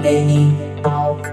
Talk. 0.00 1.28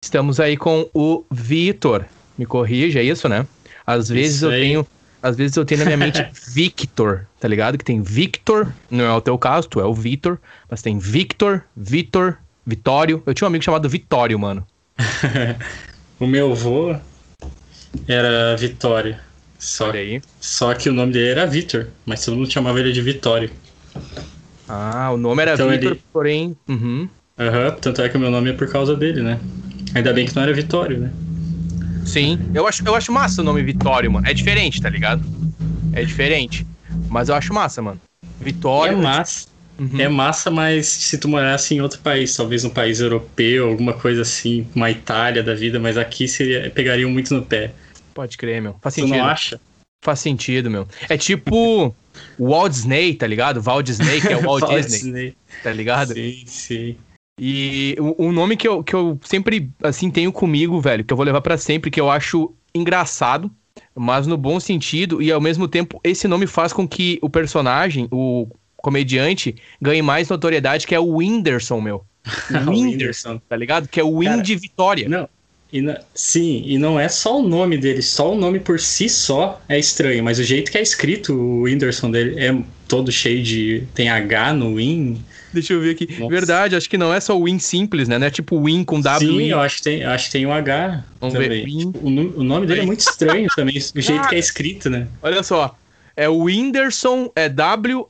Estamos 0.00 0.38
aí 0.38 0.56
com 0.56 0.88
o 0.94 1.24
Vitor. 1.28 2.04
Me 2.38 2.46
corrija, 2.46 3.00
é 3.00 3.02
isso, 3.02 3.28
né? 3.28 3.44
Às 3.84 4.08
vezes 4.08 4.36
Isso 4.36 4.46
eu 4.46 4.50
aí. 4.50 4.60
tenho. 4.60 4.86
Às 5.20 5.36
vezes 5.36 5.56
eu 5.56 5.64
tenho 5.64 5.80
na 5.80 5.86
minha 5.86 5.96
mente 5.96 6.24
Victor, 6.54 7.26
tá 7.40 7.48
ligado? 7.48 7.76
Que 7.76 7.84
tem 7.84 8.00
Victor, 8.00 8.72
não 8.88 9.04
é 9.04 9.12
o 9.12 9.20
teu 9.20 9.36
caso, 9.36 9.68
tu 9.68 9.80
é 9.80 9.84
o 9.84 9.92
Vitor, 9.92 10.38
mas 10.70 10.80
tem 10.80 11.00
Victor, 11.00 11.64
Vitor, 11.76 12.38
Vitório. 12.64 13.20
Eu 13.26 13.34
tinha 13.34 13.46
um 13.46 13.50
amigo 13.50 13.64
chamado 13.64 13.88
Vitório, 13.88 14.38
mano. 14.38 14.64
o 16.18 16.26
meu 16.26 16.52
avô 16.52 16.96
era 18.06 18.56
Vitório. 18.56 19.16
Só, 19.58 19.92
só 20.40 20.74
que 20.74 20.88
o 20.88 20.92
nome 20.92 21.12
dele 21.12 21.28
era 21.30 21.46
Vitor, 21.46 21.88
mas 22.06 22.24
todo 22.24 22.36
mundo 22.36 22.50
chamava 22.50 22.80
ele 22.80 22.92
de 22.92 23.02
Vitório. 23.02 23.50
Ah, 24.68 25.10
o 25.12 25.16
nome 25.18 25.42
era 25.42 25.54
Então 25.54 25.68
Vitor, 25.70 25.92
ele- 25.92 26.02
porém. 26.12 26.56
Uhum. 26.68 27.08
Aham, 27.38 27.70
tanto 27.72 28.00
é 28.02 28.08
que 28.08 28.16
o 28.16 28.20
meu 28.20 28.30
nome 28.30 28.50
é 28.50 28.52
por 28.52 28.70
causa 28.70 28.94
dele, 28.96 29.20
né? 29.22 29.38
Ainda 29.94 30.12
bem 30.12 30.26
que 30.26 30.34
não 30.34 30.42
era 30.42 30.52
Vitório, 30.52 30.98
né? 30.98 31.10
Sim. 32.06 32.38
Eu 32.54 32.66
acho, 32.66 32.82
eu 32.86 32.94
acho 32.94 33.12
massa 33.12 33.42
o 33.42 33.44
nome 33.44 33.62
Vitório, 33.62 34.10
mano. 34.10 34.26
É 34.26 34.32
diferente, 34.32 34.80
tá 34.80 34.88
ligado? 34.88 35.22
É 35.92 36.02
diferente. 36.04 36.66
Mas 37.08 37.28
eu 37.28 37.34
acho 37.34 37.52
massa, 37.52 37.82
mano. 37.82 38.00
Vitório. 38.40 38.94
é 38.94 39.02
massa. 39.02 39.49
Uhum. 39.80 39.98
É 39.98 40.08
massa, 40.10 40.50
mas 40.50 40.86
se 40.86 41.16
tu 41.16 41.26
morasse 41.26 41.74
em 41.74 41.80
outro 41.80 41.98
país, 42.00 42.36
talvez 42.36 42.64
um 42.64 42.68
país 42.70 43.00
europeu, 43.00 43.66
alguma 43.70 43.94
coisa 43.94 44.20
assim, 44.22 44.66
uma 44.74 44.90
Itália 44.90 45.42
da 45.42 45.54
vida, 45.54 45.80
mas 45.80 45.96
aqui 45.96 46.28
seria, 46.28 46.70
pegariam 46.70 47.10
muito 47.10 47.32
no 47.32 47.42
pé. 47.42 47.72
Pode 48.12 48.36
crer, 48.36 48.60
meu. 48.60 48.76
Faz 48.82 48.94
Tu 48.94 49.00
sentido. 49.00 49.16
não 49.16 49.24
acha? 49.24 49.58
Faz 50.04 50.20
sentido, 50.20 50.70
meu. 50.70 50.86
É 51.08 51.16
tipo 51.16 51.94
o 52.38 52.48
Walt 52.50 52.72
Disney, 52.72 53.14
tá 53.14 53.26
ligado? 53.26 53.62
Walt 53.62 53.86
Disney, 53.86 54.20
que 54.20 54.28
é 54.28 54.36
o 54.36 54.42
Walt 54.44 54.60
Walt 54.62 54.74
Disney, 54.84 54.98
Disney. 54.98 55.36
tá 55.62 55.72
ligado? 55.72 56.12
Sim, 56.12 56.42
sim. 56.46 56.96
E 57.40 57.96
o, 57.98 58.26
o 58.26 58.32
nome 58.32 58.58
que 58.58 58.68
eu, 58.68 58.84
que 58.84 58.94
eu 58.94 59.18
sempre, 59.24 59.70
assim, 59.82 60.10
tenho 60.10 60.30
comigo, 60.30 60.78
velho, 60.78 61.02
que 61.02 61.10
eu 61.12 61.16
vou 61.16 61.24
levar 61.24 61.40
pra 61.40 61.56
sempre, 61.56 61.90
que 61.90 61.98
eu 62.00 62.10
acho 62.10 62.52
engraçado, 62.74 63.50
mas 63.94 64.26
no 64.26 64.36
bom 64.36 64.60
sentido, 64.60 65.22
e 65.22 65.32
ao 65.32 65.40
mesmo 65.40 65.66
tempo, 65.66 65.98
esse 66.04 66.28
nome 66.28 66.46
faz 66.46 66.70
com 66.70 66.86
que 66.86 67.18
o 67.22 67.30
personagem, 67.30 68.06
o 68.10 68.46
comediante, 68.82 69.54
ganhe 69.80 70.02
mais 70.02 70.28
notoriedade, 70.28 70.86
que 70.86 70.94
é 70.94 71.00
o 71.00 71.16
Whindersson, 71.16 71.80
meu. 71.80 72.04
O 72.66 72.70
Whindersson, 72.70 73.40
tá 73.48 73.56
ligado? 73.56 73.88
Que 73.88 74.00
é 74.00 74.04
o 74.04 74.18
Win 74.18 74.42
de 74.42 74.54
Vitória. 74.56 75.08
Não, 75.08 75.28
e 75.72 75.80
na- 75.80 76.00
sim, 76.14 76.62
e 76.66 76.76
não 76.78 76.98
é 76.98 77.08
só 77.08 77.40
o 77.40 77.48
nome 77.48 77.78
dele, 77.78 78.02
só 78.02 78.32
o 78.32 78.36
nome 78.36 78.60
por 78.60 78.78
si 78.80 79.08
só 79.08 79.60
é 79.68 79.78
estranho, 79.78 80.22
mas 80.22 80.38
o 80.38 80.42
jeito 80.44 80.70
que 80.70 80.76
é 80.78 80.82
escrito 80.82 81.32
o 81.32 81.62
Whindersson 81.62 82.10
dele 82.10 82.38
é 82.38 82.54
todo 82.88 83.10
cheio 83.12 83.42
de. 83.42 83.84
tem 83.94 84.08
H 84.10 84.52
no 84.52 84.76
Win. 84.76 85.22
Deixa 85.52 85.72
eu 85.72 85.80
ver 85.80 85.90
aqui. 85.92 86.06
Nossa. 86.18 86.28
Verdade, 86.32 86.76
acho 86.76 86.88
que 86.88 86.96
não 86.98 87.12
é 87.12 87.18
só 87.20 87.36
o 87.36 87.44
Win 87.44 87.58
simples, 87.58 88.06
né? 88.06 88.18
Não 88.18 88.26
é 88.26 88.30
tipo 88.30 88.62
Win 88.62 88.84
com 88.84 89.00
W. 89.00 89.30
Sim, 89.40 89.46
eu 89.50 89.58
acho 89.60 89.76
que 89.78 89.82
tem, 89.82 90.04
acho 90.04 90.26
que 90.26 90.32
tem 90.32 90.46
um 90.46 90.52
H 90.52 91.04
Vamos 91.20 91.36
ver. 91.36 91.44
também. 91.44 91.64
Win. 91.64 91.92
O, 92.02 92.10
nu- 92.10 92.34
o 92.36 92.42
nome 92.44 92.66
dele 92.66 92.80
é 92.82 92.86
muito 92.86 93.00
estranho 93.00 93.48
também, 93.56 93.76
o 93.78 94.00
jeito 94.00 94.28
que 94.28 94.34
é 94.34 94.38
escrito, 94.38 94.88
né? 94.90 95.08
Olha 95.22 95.42
só. 95.42 95.76
É 96.20 96.28
o 96.28 96.42
Whindersson, 96.42 97.32
é 97.34 97.48
W-H-I-N, 97.48 98.04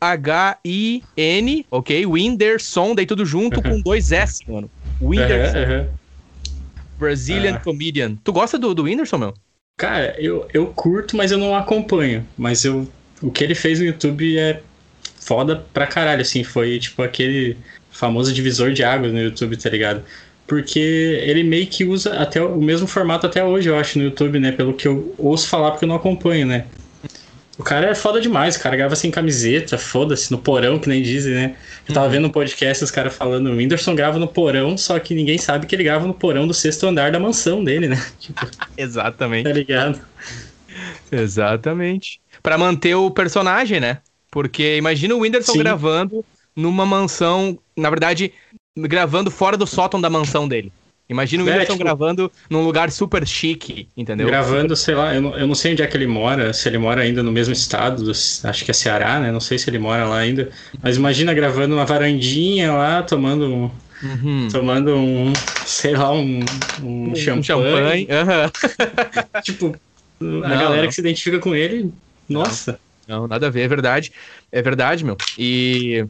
ok? 1.71 2.07
Whindersson, 2.07 2.93
daí 2.93 3.07
tudo 3.07 3.25
junto 3.25 3.63
com 3.63 3.81
dois 3.81 4.11
S, 4.11 4.43
mano. 4.49 4.69
Whindersson, 5.01 5.59
Aham, 5.59 5.73
aham. 5.73 5.89
Brazilian 6.99 7.55
Ah. 7.55 7.61
Comedian. 7.61 8.17
Tu 8.25 8.33
gosta 8.33 8.59
do, 8.59 8.75
do 8.75 8.83
Whindersson, 8.83 9.17
meu? 9.17 9.33
Cara, 9.79 10.17
eu, 10.19 10.49
eu 10.53 10.67
curto, 10.75 11.17
mas 11.17 11.31
eu 11.31 11.39
não 11.39 11.55
acompanho. 11.55 12.27
Mas 12.37 12.65
eu, 12.65 12.91
o 13.23 13.31
que 13.31 13.45
ele 13.45 13.55
fez 13.55 13.79
no 13.79 13.87
YouTube 13.87 14.37
é 14.37 14.61
foda 15.21 15.65
pra 15.73 15.87
caralho, 15.87 16.23
assim. 16.23 16.43
Foi 16.43 16.81
tipo 16.81 17.05
aquele 17.05 17.57
famoso 17.93 18.33
divisor 18.35 18.73
de 18.73 18.83
águas 18.83 19.13
no 19.13 19.21
YouTube, 19.21 19.57
tá 19.57 19.71
ligado? 19.71 20.03
Porque 20.49 20.81
ele 20.81 21.45
meio 21.45 21.69
que 21.69 21.85
usa 21.85 22.15
até 22.19 22.43
o 22.43 22.61
mesmo 22.61 22.89
formato 22.89 23.25
até 23.29 23.45
hoje, 23.45 23.69
eu 23.69 23.79
acho, 23.79 23.99
no 23.99 24.05
YouTube, 24.07 24.41
né? 24.41 24.51
Pelo 24.51 24.75
que 24.75 24.89
eu 24.89 25.15
ouço 25.17 25.47
falar, 25.47 25.71
porque 25.71 25.85
eu 25.85 25.89
não 25.89 25.95
acompanho, 25.95 26.45
né? 26.45 26.67
O 27.61 27.63
cara 27.63 27.91
é 27.91 27.95
foda 27.95 28.23
demais, 28.23 28.57
o 28.57 28.61
cara 28.63 28.75
grava 28.75 28.97
sem 28.97 29.11
camiseta, 29.11 29.77
foda-se, 29.77 30.31
no 30.33 30.39
porão, 30.39 30.79
que 30.79 30.89
nem 30.89 31.03
dizem, 31.03 31.35
né? 31.35 31.57
Eu 31.87 31.95
tava 31.95 32.09
vendo 32.09 32.27
um 32.27 32.31
podcast 32.31 32.83
os 32.83 32.91
caras 32.91 33.15
falando, 33.15 33.51
o 33.51 33.55
Whindersson 33.55 33.95
grava 33.95 34.19
no 34.19 34.27
porão, 34.27 34.79
só 34.79 34.99
que 34.99 35.15
ninguém 35.15 35.37
sabe 35.37 35.67
que 35.67 35.77
ele 35.77 35.85
grava 35.85 36.07
no 36.07 36.15
porão 36.15 36.47
do 36.47 36.55
sexto 36.55 36.87
andar 36.87 37.13
da 37.13 37.21
mansão 37.21 37.63
dele, 37.63 37.87
né? 37.87 38.03
Tipo, 38.19 38.49
Exatamente. 38.79 39.45
tá 39.45 39.53
ligado? 39.53 40.01
Exatamente. 41.13 42.19
Pra 42.43 42.57
manter 42.57 42.95
o 42.95 43.11
personagem, 43.11 43.79
né? 43.79 43.99
Porque 44.31 44.79
imagina 44.79 45.15
o 45.15 45.19
Whindersson 45.19 45.53
Sim. 45.53 45.59
gravando 45.59 46.25
numa 46.57 46.87
mansão, 46.87 47.59
na 47.77 47.91
verdade, 47.91 48.33
gravando 48.75 49.31
fora 49.31 49.59
do 49.59 49.67
sótão 49.67 50.01
da 50.01 50.09
mansão 50.09 50.49
dele. 50.49 50.73
Imagina 51.11 51.43
o 51.43 51.49
É, 51.49 51.51
Whindersson 51.53 51.73
tipo- 51.73 51.85
gravando 51.85 52.31
num 52.49 52.63
lugar 52.63 52.91
super 52.91 53.27
chique, 53.27 53.89
entendeu? 53.97 54.29
Gravando, 54.29 54.77
sei 54.77 54.95
lá, 54.95 55.13
eu 55.15 55.21
não, 55.21 55.37
eu 55.37 55.47
não 55.47 55.55
sei 55.57 55.73
onde 55.73 55.83
é 55.83 55.87
que 55.87 55.97
ele 55.97 56.07
mora, 56.07 56.53
se 56.53 56.69
ele 56.69 56.79
mora 56.79 57.03
ainda 57.03 57.21
no 57.23 57.33
mesmo 57.33 57.53
estado, 57.53 58.05
do- 58.05 58.11
acho 58.13 58.65
que 58.65 58.71
é 58.71 58.75
Ceará, 58.75 59.19
né? 59.19 59.33
Não 59.33 59.41
sei 59.41 59.59
se 59.59 59.69
ele 59.69 59.79
mora 59.79 60.05
lá 60.07 60.19
ainda. 60.19 60.51
Mas 60.83 60.97
imagina 60.97 61.35
gravando 61.35 61.75
uma 61.75 61.85
varandinha 61.85 62.73
lá, 62.73 63.03
tomando 63.03 63.47
um, 63.53 63.71
Uhum. 64.03 64.49
tomando 64.51 64.95
um, 64.97 65.33
sei 65.67 65.95
lá, 65.95 66.13
um, 66.13 66.41
um, 66.83 67.11
Um 67.11 67.15
champanhe. 67.17 67.43
champanhe. 67.45 68.09
aham. 68.11 68.51
Tipo, 69.43 69.77
a 70.21 70.25
Não, 70.25 70.41
galera 70.41 70.83
não. 70.83 70.89
que 70.89 70.95
se 70.95 71.01
identifica 71.01 71.39
com 71.39 71.55
ele, 71.55 71.93
nossa. 72.29 72.79
Não, 73.09 73.27
nada 73.27 73.49
a 73.49 73.51
ver, 73.51 73.63
é 73.63 73.69
verdade. 73.69 74.13
É 74.53 74.63
verdade, 74.63 75.05
meu. 75.05 75.17
E 75.37 76.07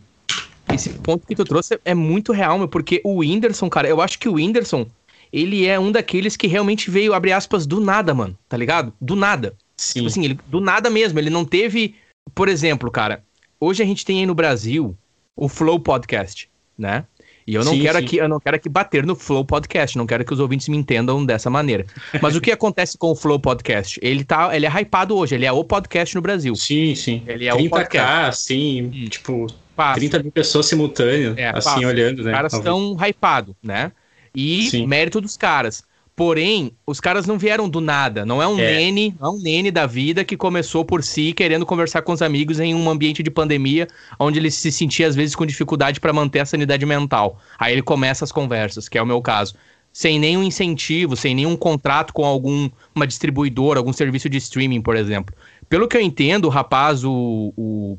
esse 0.74 0.90
ponto 0.90 1.26
que 1.26 1.34
tu 1.34 1.44
trouxe 1.44 1.78
é 1.84 1.94
muito 1.94 2.32
real, 2.32 2.58
meu, 2.58 2.68
porque 2.68 3.00
o 3.04 3.18
Whindersson, 3.18 3.68
cara, 3.68 3.88
eu 3.88 4.00
acho 4.00 4.18
que 4.18 4.28
o 4.28 4.34
Whindersson, 4.34 4.86
ele 5.32 5.66
é 5.66 5.78
um 5.78 5.92
daqueles 5.92 6.36
que 6.36 6.46
realmente 6.46 6.90
veio, 6.90 7.14
abre 7.14 7.32
aspas, 7.32 7.66
do 7.66 7.80
nada, 7.80 8.12
mano, 8.14 8.36
tá 8.48 8.56
ligado? 8.56 8.92
Do 9.00 9.14
nada. 9.16 9.54
Sim. 9.76 10.00
Tipo 10.00 10.06
assim, 10.08 10.24
ele, 10.24 10.38
do 10.48 10.60
nada 10.60 10.90
mesmo, 10.90 11.18
ele 11.18 11.30
não 11.30 11.44
teve. 11.44 11.94
Por 12.34 12.48
exemplo, 12.48 12.90
cara, 12.90 13.22
hoje 13.60 13.82
a 13.82 13.86
gente 13.86 14.04
tem 14.04 14.20
aí 14.20 14.26
no 14.26 14.34
Brasil 14.34 14.96
o 15.36 15.48
Flow 15.48 15.80
Podcast, 15.80 16.48
né? 16.76 17.04
E 17.46 17.54
eu 17.54 17.64
não 17.64 17.72
Sim, 17.72 17.80
quero 17.80 17.98
sim. 17.98 18.04
aqui, 18.04 18.16
eu 18.18 18.28
não 18.28 18.38
quero 18.38 18.56
aqui 18.56 18.68
bater 18.68 19.04
no 19.04 19.16
Flow 19.16 19.44
Podcast, 19.44 19.96
não 19.98 20.06
quero 20.06 20.24
que 20.24 20.32
os 20.32 20.38
ouvintes 20.38 20.68
me 20.68 20.76
entendam 20.76 21.24
dessa 21.24 21.50
maneira. 21.50 21.84
Mas 22.20 22.36
o 22.36 22.40
que 22.40 22.52
acontece 22.52 22.96
com 22.96 23.10
o 23.10 23.16
Flow 23.16 23.40
Podcast? 23.40 23.98
Ele 24.02 24.22
tá, 24.22 24.54
ele 24.54 24.66
é 24.66 24.68
hypado 24.68 25.16
hoje, 25.16 25.34
ele 25.34 25.46
é 25.46 25.50
o 25.50 25.64
podcast 25.64 26.14
no 26.14 26.20
Brasil. 26.20 26.54
Sim, 26.54 26.94
sim. 26.94 27.22
Ele 27.26 27.46
é 27.46 27.54
o 27.54 27.56
30k, 27.56 27.70
podcast. 27.70 28.28
assim, 28.28 28.82
Hum. 28.84 29.08
tipo, 29.08 29.46
Passa. 29.80 29.98
30 30.00 30.22
mil 30.22 30.32
pessoas 30.32 30.66
simultâneas, 30.66 31.36
É, 31.38 31.48
assim, 31.54 31.84
olhando, 31.84 32.22
né? 32.22 32.30
Os 32.30 32.36
caras 32.36 32.52
estão 32.52 32.96
hypados, 33.00 33.54
né? 33.62 33.92
E 34.34 34.68
Sim. 34.70 34.86
mérito 34.86 35.20
dos 35.20 35.36
caras. 35.36 35.82
Porém, 36.14 36.72
os 36.86 37.00
caras 37.00 37.26
não 37.26 37.38
vieram 37.38 37.66
do 37.66 37.80
nada. 37.80 38.26
Não 38.26 38.42
é 38.42 38.46
um 38.46 38.58
É. 38.58 38.76
nene, 38.76 39.16
não 39.18 39.28
é 39.28 39.32
um 39.32 39.40
nene 39.40 39.70
da 39.70 39.86
vida 39.86 40.22
que 40.22 40.36
começou 40.36 40.84
por 40.84 41.02
si 41.02 41.32
querendo 41.32 41.64
conversar 41.64 42.02
com 42.02 42.12
os 42.12 42.20
amigos 42.20 42.60
em 42.60 42.74
um 42.74 42.90
ambiente 42.90 43.22
de 43.22 43.30
pandemia, 43.30 43.88
onde 44.18 44.38
ele 44.38 44.50
se 44.50 44.70
sentia 44.70 45.06
às 45.06 45.16
vezes 45.16 45.34
com 45.34 45.46
dificuldade 45.46 45.98
para 45.98 46.12
manter 46.12 46.40
a 46.40 46.44
sanidade 46.44 46.84
mental. 46.84 47.40
Aí 47.58 47.72
ele 47.72 47.80
começa 47.80 48.22
as 48.22 48.30
conversas, 48.30 48.86
que 48.86 48.98
é 48.98 49.02
o 49.02 49.06
meu 49.06 49.22
caso. 49.22 49.54
Sem 49.92 50.18
nenhum 50.18 50.42
incentivo, 50.42 51.16
sem 51.16 51.34
nenhum 51.34 51.56
contrato 51.56 52.12
com 52.12 52.24
algum 52.26 52.68
uma 52.94 53.06
distribuidora, 53.06 53.80
algum 53.80 53.92
serviço 53.92 54.28
de 54.28 54.36
streaming, 54.36 54.82
por 54.82 54.96
exemplo. 54.96 55.34
Pelo 55.70 55.88
que 55.88 55.96
eu 55.96 56.00
entendo, 56.02 56.44
o 56.44 56.50
rapaz, 56.50 57.02
o, 57.02 57.52
o, 57.56 57.98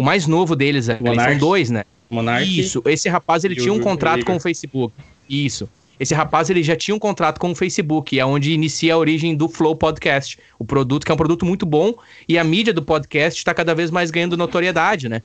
o 0.00 0.02
mais 0.02 0.26
novo 0.26 0.56
deles, 0.56 0.88
ali, 0.88 0.98
são 0.98 1.08
Monark. 1.08 1.38
dois, 1.38 1.68
né? 1.68 1.84
Monark. 2.08 2.58
Isso, 2.58 2.82
esse 2.86 3.06
rapaz 3.06 3.44
ele 3.44 3.54
tinha 3.54 3.70
um 3.70 3.80
contrato 3.80 4.24
com 4.24 4.36
o 4.36 4.40
Facebook. 4.40 4.94
Isso. 5.28 5.68
Esse 6.00 6.14
rapaz 6.14 6.48
ele 6.48 6.62
já 6.62 6.74
tinha 6.74 6.94
um 6.94 6.98
contrato 6.98 7.38
com 7.38 7.50
o 7.50 7.54
Facebook, 7.54 8.18
é 8.18 8.24
onde 8.24 8.50
inicia 8.50 8.94
a 8.94 8.96
origem 8.96 9.36
do 9.36 9.46
Flow 9.46 9.76
Podcast, 9.76 10.38
o 10.58 10.64
produto 10.64 11.04
que 11.04 11.12
é 11.12 11.14
um 11.14 11.18
produto 11.18 11.44
muito 11.44 11.66
bom 11.66 11.92
e 12.26 12.38
a 12.38 12.42
mídia 12.42 12.72
do 12.72 12.80
podcast 12.80 13.38
está 13.38 13.52
cada 13.52 13.74
vez 13.74 13.90
mais 13.90 14.10
ganhando 14.10 14.38
notoriedade, 14.38 15.06
né? 15.06 15.20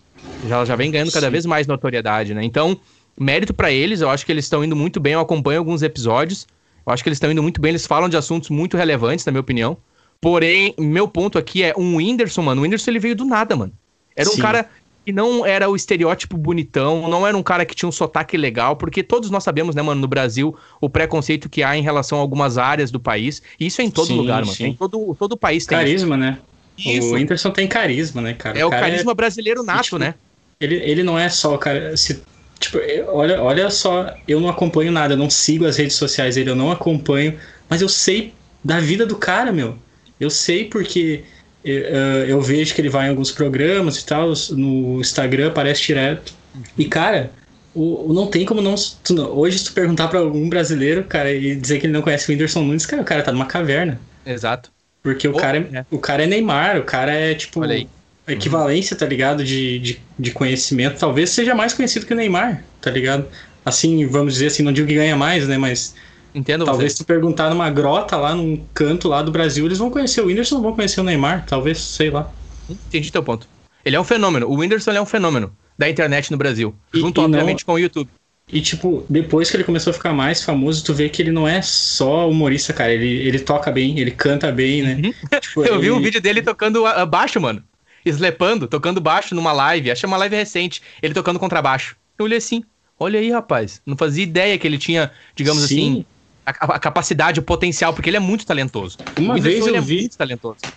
Já, 0.46 0.66
já 0.66 0.76
vem 0.76 0.92
ganhando 0.92 1.14
cada 1.14 1.28
Sim. 1.28 1.32
vez 1.32 1.46
mais 1.46 1.68
notoriedade, 1.68 2.34
né? 2.34 2.44
Então, 2.44 2.78
mérito 3.18 3.54
pra 3.54 3.72
eles, 3.72 4.02
eu 4.02 4.10
acho 4.10 4.26
que 4.26 4.32
eles 4.34 4.44
estão 4.44 4.62
indo 4.62 4.76
muito 4.76 5.00
bem, 5.00 5.14
eu 5.14 5.22
acompanho 5.22 5.60
alguns 5.60 5.84
episódios, 5.84 6.46
eu 6.86 6.92
acho 6.92 7.02
que 7.02 7.08
eles 7.08 7.16
estão 7.16 7.32
indo 7.32 7.42
muito 7.42 7.62
bem, 7.62 7.70
eles 7.70 7.88
falam 7.88 8.10
de 8.10 8.18
assuntos 8.18 8.50
muito 8.50 8.76
relevantes, 8.76 9.26
na 9.26 9.32
minha 9.32 9.40
opinião. 9.40 9.78
Porém, 10.20 10.76
meu 10.78 11.08
ponto 11.08 11.38
aqui 11.38 11.64
é 11.64 11.74
um 11.78 11.96
Whindersson, 11.96 12.42
mano. 12.42 12.60
O 12.60 12.64
Whindersson 12.66 12.92
ele 12.92 13.00
veio 13.00 13.16
do 13.16 13.24
nada, 13.24 13.56
mano. 13.56 13.72
Era 14.16 14.30
um 14.30 14.34
Sim. 14.34 14.42
cara 14.42 14.70
que 15.06 15.12
não 15.12 15.46
era 15.46 15.70
o 15.70 15.76
estereótipo 15.76 16.36
bonitão, 16.36 17.08
não 17.08 17.28
era 17.28 17.38
um 17.38 17.44
cara 17.44 17.66
que 17.66 17.76
tinha 17.76 17.88
um 17.88 17.92
sotaque 17.92 18.36
legal, 18.38 18.76
porque 18.76 19.04
todos 19.04 19.30
nós 19.30 19.44
sabemos, 19.44 19.76
né, 19.76 19.82
mano, 19.82 20.02
no 20.02 20.08
Brasil, 20.08 20.58
o 20.82 20.90
preconceito 20.90 21.48
que 21.48 21.62
há 21.62 21.78
em 21.78 21.84
relação 21.84 22.18
a 22.18 22.22
algumas 22.22 22.58
áreas 22.58 22.90
do 22.90 23.00
país. 23.00 23.42
E 23.60 23.68
isso 23.68 23.82
é 23.82 23.84
em 23.84 23.92
todo 23.92 24.08
Sim, 24.08 24.18
lugar, 24.18 24.42
mano. 24.42 24.56
sim. 24.56 24.66
Em 24.68 24.74
todo, 24.74 25.16
todo 25.20 25.34
o 25.34 25.38
país 25.38 25.66
tem 25.66 25.78
Carisma, 25.78 26.18
né? 26.18 26.40
isso. 26.78 27.10
O 27.10 27.14
Whindersson 27.14 27.52
tem 27.52 27.68
carisma, 27.68 28.22
né, 28.22 28.34
cara? 28.34 28.60
É 28.60 28.66
o 28.66 28.70
cara 28.70 28.84
carisma 28.84 29.14
brasileiro 29.14 29.64
nato, 29.64 29.84
tipo, 29.84 30.00
né? 30.00 30.16
Ele, 30.60 30.76
ele 30.76 31.04
não 31.04 31.18
é 31.18 31.30
só 31.30 31.56
o 31.56 31.58
cara. 31.58 31.96
Se 31.96 32.22
Tipo, 32.60 32.78
olha, 33.10 33.42
olha 33.42 33.70
só, 33.70 34.16
eu 34.28 34.40
não 34.40 34.50
acompanho 34.50 34.92
nada, 34.92 35.14
eu 35.14 35.18
não 35.18 35.30
sigo 35.30 35.66
as 35.66 35.78
redes 35.78 35.96
sociais 35.96 36.36
dele, 36.36 36.50
eu 36.50 36.56
não 36.56 36.72
acompanho, 36.72 37.38
mas 37.70 37.82
eu 37.82 37.90
sei 37.90 38.34
da 38.64 38.80
vida 38.80 39.06
do 39.06 39.16
cara, 39.16 39.52
meu. 39.52 39.78
Eu 40.20 40.30
sei 40.30 40.66
porque 40.66 41.24
eu, 41.66 42.28
eu 42.28 42.42
vejo 42.42 42.76
que 42.76 42.82
ele 42.82 42.90
vai 42.90 43.08
em 43.08 43.10
alguns 43.10 43.32
programas 43.32 43.98
e 43.98 44.06
tal, 44.06 44.34
no 44.52 45.02
Instagram 45.02 45.48
aparece 45.48 45.82
direto. 45.84 46.34
E, 46.78 46.86
cara, 46.86 47.32
o, 47.74 48.14
não 48.14 48.28
tem 48.28 48.46
como 48.46 48.62
não. 48.62 48.76
Tu, 49.04 49.20
hoje, 49.22 49.60
se 49.60 49.66
tu 49.66 49.74
perguntar 49.74 50.08
pra 50.08 50.20
algum 50.20 50.48
brasileiro, 50.48 51.04
cara, 51.04 51.32
e 51.34 51.56
dizer 51.56 51.80
que 51.80 51.88
ele 51.88 51.94
não 51.94 52.02
conhece 52.02 52.30
o 52.30 52.32
Whindersson 52.32 52.64
Nunes, 52.64 52.86
cara, 52.86 53.02
o 53.02 53.06
cara 53.06 53.24
tá 53.24 53.32
numa 53.32 53.46
caverna. 53.46 54.00
Exato. 54.26 54.72
Porque 55.04 55.28
o, 55.28 55.32
oh, 55.32 55.38
cara, 55.38 55.58
é, 55.58 55.78
é. 55.80 55.86
o 55.92 56.00
cara 56.00 56.24
é 56.24 56.28
Neymar, 56.28 56.80
o 56.80 56.84
cara 56.84 57.12
é 57.12 57.36
tipo. 57.36 57.60
Olha 57.60 57.76
aí. 57.76 57.88
A 58.28 58.32
equivalência, 58.32 58.96
tá 58.96 59.06
ligado? 59.06 59.44
De, 59.44 59.78
de, 59.78 60.00
de 60.18 60.32
conhecimento. 60.32 60.98
Talvez 60.98 61.30
seja 61.30 61.54
mais 61.54 61.74
conhecido 61.74 62.08
que 62.08 62.14
o 62.14 62.16
Neymar, 62.16 62.64
tá 62.82 62.90
ligado? 62.90 63.28
Assim, 63.64 64.04
vamos 64.08 64.34
dizer 64.34 64.48
assim, 64.48 64.64
não 64.64 64.74
digo 64.74 64.88
que 64.88 64.96
ganha 64.96 65.16
mais, 65.16 65.48
né? 65.48 65.58
Mas. 65.58 65.94
Entendo 66.36 66.66
Talvez 66.66 66.92
você. 66.92 66.98
se 66.98 67.06
perguntar 67.06 67.50
numa 67.50 67.70
grota 67.70 68.18
lá, 68.18 68.36
num 68.36 68.62
canto 68.74 69.08
lá 69.08 69.22
do 69.22 69.32
Brasil, 69.32 69.66
eles 69.66 69.78
vão 69.78 69.90
conhecer 69.90 70.20
o 70.20 70.26
Whindersson, 70.26 70.56
não 70.56 70.62
vão 70.62 70.76
conhecer 70.76 71.00
o 71.00 71.04
Neymar, 71.04 71.46
talvez, 71.48 71.80
sei 71.80 72.10
lá. 72.10 72.30
Entendi 72.70 73.10
teu 73.10 73.24
ponto. 73.24 73.48
Ele 73.86 73.96
é 73.96 74.00
um 74.00 74.04
fenômeno. 74.04 74.46
O 74.48 74.58
Whindersson 74.58 74.92
é 74.92 75.02
um 75.02 75.06
fenômeno 75.06 75.56
da 75.78 75.90
internet 75.90 76.32
no 76.32 76.38
Brasil. 76.38 76.76
E, 76.94 77.00
junto, 77.00 77.22
e 77.22 77.24
obviamente, 77.24 77.62
não... 77.62 77.66
com 77.68 77.74
o 77.74 77.80
YouTube. 77.80 78.10
E, 78.52 78.62
tipo, 78.62 79.06
depois 79.10 79.50
que 79.50 79.56
ele 79.56 79.64
começou 79.64 79.92
a 79.92 79.94
ficar 79.94 80.14
mais 80.14 80.44
famoso, 80.44 80.84
tu 80.84 80.94
vê 80.94 81.08
que 81.08 81.22
ele 81.22 81.32
não 81.32 81.48
é 81.48 81.62
só 81.62 82.30
humorista, 82.30 82.74
cara. 82.74 82.92
Ele, 82.92 83.08
ele 83.08 83.40
toca 83.40 83.72
bem, 83.72 83.98
ele 83.98 84.12
canta 84.12 84.52
bem, 84.52 84.84
né? 84.84 85.02
Uhum. 85.04 85.14
tipo, 85.40 85.64
Eu 85.64 85.76
ele... 85.76 85.82
vi 85.84 85.92
um 85.92 86.02
vídeo 86.02 86.22
dele 86.22 86.42
tocando 86.42 86.84
baixo, 87.08 87.40
mano. 87.40 87.64
Slepando, 88.06 88.68
tocando 88.68 89.00
baixo 89.00 89.34
numa 89.34 89.52
live. 89.52 89.90
Acho 89.90 90.06
uma 90.06 90.18
live 90.18 90.36
recente. 90.36 90.82
Ele 91.02 91.14
tocando 91.14 91.40
contrabaixo. 91.40 91.96
Eu 92.20 92.26
olhei 92.26 92.38
assim. 92.38 92.64
Olha 93.00 93.20
aí, 93.20 93.32
rapaz. 93.32 93.82
Não 93.86 93.98
fazia 93.98 94.24
ideia 94.24 94.58
que 94.58 94.68
ele 94.68 94.78
tinha, 94.78 95.12
digamos 95.36 95.64
Sim. 95.64 95.76
assim, 95.76 96.06
a, 96.46 96.76
a, 96.76 96.80
capacidade, 96.80 97.40
o 97.40 97.44
potencial, 97.44 97.94
porque 97.94 98.10
ele 98.10 98.18
é 98.18 98.20
muito 98.20 98.46
talentoso. 98.46 98.98
Uma 99.18 99.40
vez 99.40 99.66
eu 99.66 99.76
é 99.76 99.82
vi, 99.82 100.10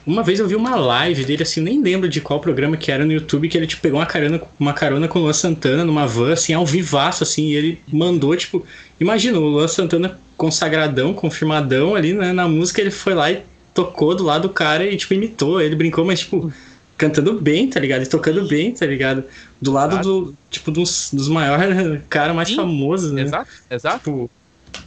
Uma 0.06 0.22
vez 0.22 0.40
eu 0.40 0.48
vi 0.48 0.56
uma 0.56 0.74
live 0.76 1.24
dele, 1.24 1.42
assim, 1.42 1.60
nem 1.60 1.82
lembro 1.82 2.08
de 2.08 2.20
qual 2.20 2.40
programa 2.40 2.76
que 2.76 2.90
era 2.90 3.04
no 3.04 3.12
YouTube, 3.12 3.48
que 3.48 3.56
ele 3.56 3.66
tipo, 3.66 3.82
pegou 3.82 4.00
uma 4.00 4.06
carona, 4.06 4.40
uma 4.58 4.72
carona 4.72 5.06
com 5.06 5.18
o 5.18 5.22
Luan 5.22 5.32
Santana 5.32 5.84
numa 5.84 6.06
van, 6.06 6.32
assim, 6.32 6.54
ao 6.54 6.64
vivaço, 6.64 7.22
assim, 7.22 7.48
e 7.48 7.56
ele 7.56 7.80
mandou, 7.92 8.34
tipo, 8.36 8.64
imagina, 8.98 9.38
o 9.38 9.42
Luan 9.42 9.68
Santana 9.68 10.18
consagradão, 10.36 11.12
confirmadão 11.12 11.94
ali, 11.94 12.14
né, 12.14 12.32
na 12.32 12.48
música, 12.48 12.80
ele 12.80 12.90
foi 12.90 13.14
lá 13.14 13.30
e 13.30 13.42
tocou 13.74 14.14
do 14.14 14.24
lado 14.24 14.48
do 14.48 14.54
cara 14.54 14.84
e, 14.84 14.96
tipo, 14.96 15.14
imitou, 15.14 15.60
ele 15.60 15.76
brincou, 15.76 16.04
mas, 16.04 16.20
tipo, 16.20 16.52
cantando 16.96 17.40
bem, 17.40 17.68
tá 17.68 17.78
ligado? 17.78 18.02
E 18.02 18.06
tocando 18.06 18.46
bem, 18.46 18.72
tá 18.72 18.84
ligado? 18.84 19.22
Do 19.62 19.70
lado 19.70 19.94
exato. 19.94 20.08
do, 20.08 20.34
tipo, 20.50 20.70
dos, 20.70 21.10
dos 21.12 21.28
maiores 21.28 22.00
caras 22.08 22.34
mais 22.34 22.48
Sim, 22.48 22.56
famosos, 22.56 23.12
né? 23.12 23.22
Exato, 23.22 23.50
exato. 23.70 23.98
Tipo, 23.98 24.30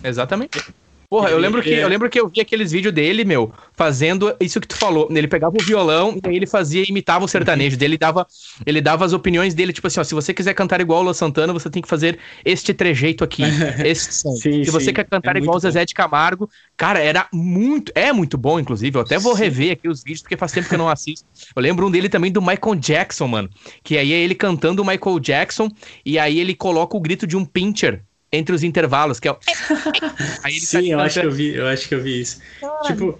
Exatamente. 0.03 0.51
Porra, 1.11 1.29
eu 1.29 1.37
lembro, 1.37 1.61
que, 1.61 1.69
eu 1.69 1.89
lembro 1.89 2.09
que 2.09 2.17
eu 2.17 2.29
vi 2.29 2.39
aqueles 2.39 2.71
vídeos 2.71 2.93
dele, 2.93 3.25
meu, 3.25 3.51
fazendo 3.73 4.33
isso 4.39 4.61
que 4.61 4.67
tu 4.67 4.77
falou. 4.77 5.09
Ele 5.11 5.27
pegava 5.27 5.53
o 5.59 5.61
violão 5.61 6.17
e 6.23 6.29
aí 6.29 6.37
ele 6.37 6.47
fazia, 6.47 6.85
imitava 6.87 7.25
o 7.25 7.27
sertanejo 7.27 7.75
dele, 7.75 7.97
dava, 7.97 8.25
ele 8.65 8.79
dava 8.79 9.03
as 9.03 9.11
opiniões 9.11 9.53
dele, 9.53 9.73
tipo 9.73 9.85
assim, 9.87 9.99
ó, 9.99 10.05
se 10.05 10.13
você 10.13 10.33
quiser 10.33 10.53
cantar 10.53 10.79
igual 10.79 11.01
o 11.01 11.03
Lua 11.03 11.13
Santana, 11.13 11.51
você 11.51 11.69
tem 11.69 11.81
que 11.81 11.87
fazer 11.89 12.17
este 12.45 12.73
trejeito 12.73 13.25
aqui, 13.25 13.43
som. 13.93 14.31
Sim, 14.37 14.63
se 14.63 14.71
você 14.71 14.85
sim, 14.85 14.93
quer 14.93 15.03
cantar 15.03 15.35
é 15.35 15.39
igual 15.39 15.57
o 15.57 15.59
Zezé 15.59 15.83
de 15.83 15.93
Camargo, 15.93 16.49
cara, 16.77 16.99
era 16.99 17.27
muito, 17.33 17.91
é 17.93 18.13
muito 18.13 18.37
bom, 18.37 18.57
inclusive, 18.57 18.95
eu 18.97 19.01
até 19.01 19.19
vou 19.19 19.35
sim. 19.35 19.43
rever 19.43 19.73
aqui 19.73 19.89
os 19.89 20.01
vídeos, 20.01 20.21
porque 20.21 20.37
faz 20.37 20.53
tempo 20.53 20.69
que 20.69 20.75
eu 20.75 20.79
não 20.79 20.87
assisto. 20.87 21.25
Eu 21.53 21.61
lembro 21.61 21.87
um 21.87 21.91
dele 21.91 22.07
também 22.07 22.31
do 22.31 22.41
Michael 22.41 22.75
Jackson, 22.75 23.27
mano, 23.27 23.49
que 23.83 23.97
aí 23.97 24.13
é 24.13 24.17
ele 24.17 24.33
cantando 24.33 24.81
o 24.81 24.85
Michael 24.85 25.19
Jackson, 25.19 25.67
e 26.05 26.17
aí 26.17 26.39
ele 26.39 26.55
coloca 26.55 26.95
o 26.95 27.01
grito 27.01 27.27
de 27.27 27.35
um 27.35 27.43
pincher 27.43 28.01
entre 28.31 28.55
os 28.55 28.63
intervalos, 28.63 29.19
que 29.19 29.27
é 29.27 29.31
o. 29.31 29.37
Aí 30.43 30.53
ele 30.53 30.61
Sim, 30.61 30.77
tá 30.77 30.87
eu 30.87 30.99
acho 30.99 31.19
que 31.19 31.25
eu 31.25 31.31
vi, 31.31 31.55
eu 31.55 31.67
acho 31.67 31.87
que 31.87 31.95
eu 31.95 32.01
vi 32.01 32.21
isso. 32.21 32.39
tipo. 32.85 33.19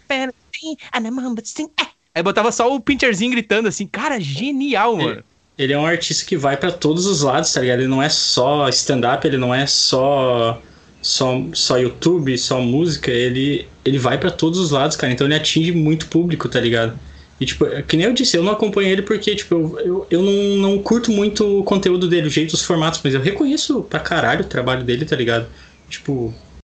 Aí 2.14 2.22
botava 2.22 2.52
só 2.52 2.74
o 2.74 2.80
Pincherzinho 2.80 3.32
gritando 3.32 3.68
assim, 3.68 3.88
cara, 3.88 4.20
genial, 4.20 4.96
mano. 4.98 5.12
Ele, 5.12 5.24
ele 5.58 5.74
é 5.74 5.78
um 5.78 5.86
artista 5.86 6.26
que 6.26 6.36
vai 6.36 6.58
para 6.58 6.72
todos 6.72 7.06
os 7.06 7.22
lados, 7.22 7.52
tá 7.54 7.62
ligado? 7.62 7.80
Ele 7.80 7.88
não 7.88 8.02
é 8.02 8.10
só 8.10 8.68
stand-up, 8.70 9.26
ele 9.26 9.38
não 9.38 9.54
é 9.54 9.66
só 9.66 10.62
só, 11.02 11.42
só 11.54 11.78
YouTube, 11.78 12.38
só 12.38 12.62
música, 12.62 13.10
ele, 13.10 13.68
ele 13.84 13.98
vai 13.98 14.18
para 14.18 14.30
todos 14.30 14.60
os 14.60 14.72
lados, 14.72 14.96
cara. 14.96 15.12
Então 15.12 15.26
ele 15.26 15.36
atinge 15.36 15.72
muito 15.72 16.08
público, 16.08 16.48
tá 16.48 16.60
ligado? 16.60 16.98
E, 17.42 17.46
tipo, 17.46 17.66
é 17.66 17.82
que 17.82 17.98
nem 17.98 18.06
eu 18.06 18.14
disse, 18.14 18.38
eu 18.38 18.44
não 18.44 18.52
acompanho 18.52 18.90
ele 18.90 19.02
porque, 19.02 19.36
tipo, 19.36 19.56
eu, 19.56 19.80
eu, 19.80 20.08
eu 20.12 20.22
não, 20.22 20.58
não 20.58 20.84
curto 20.84 21.12
muito 21.12 21.60
o 21.62 21.64
conteúdo 21.64 22.08
dele, 22.08 22.28
o 22.28 22.30
jeito 22.30 22.52
dos 22.52 22.64
formatos, 22.64 23.02
mas 23.04 23.16
eu 23.16 23.20
reconheço 23.20 23.82
pra 23.82 24.00
caralho 24.00 24.42
o 24.42 24.48
trabalho 24.48 24.84
dele, 24.84 25.06
tá 25.06 25.16
ligado? 25.16 25.48
Tipo, 25.90 26.32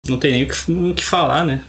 não 0.08 0.18
tem 0.18 0.32
nem 0.32 0.42
o 0.42 0.48
que, 0.48 0.72
o 0.72 0.92
que 0.92 1.04
falar, 1.04 1.44
né? 1.44 1.62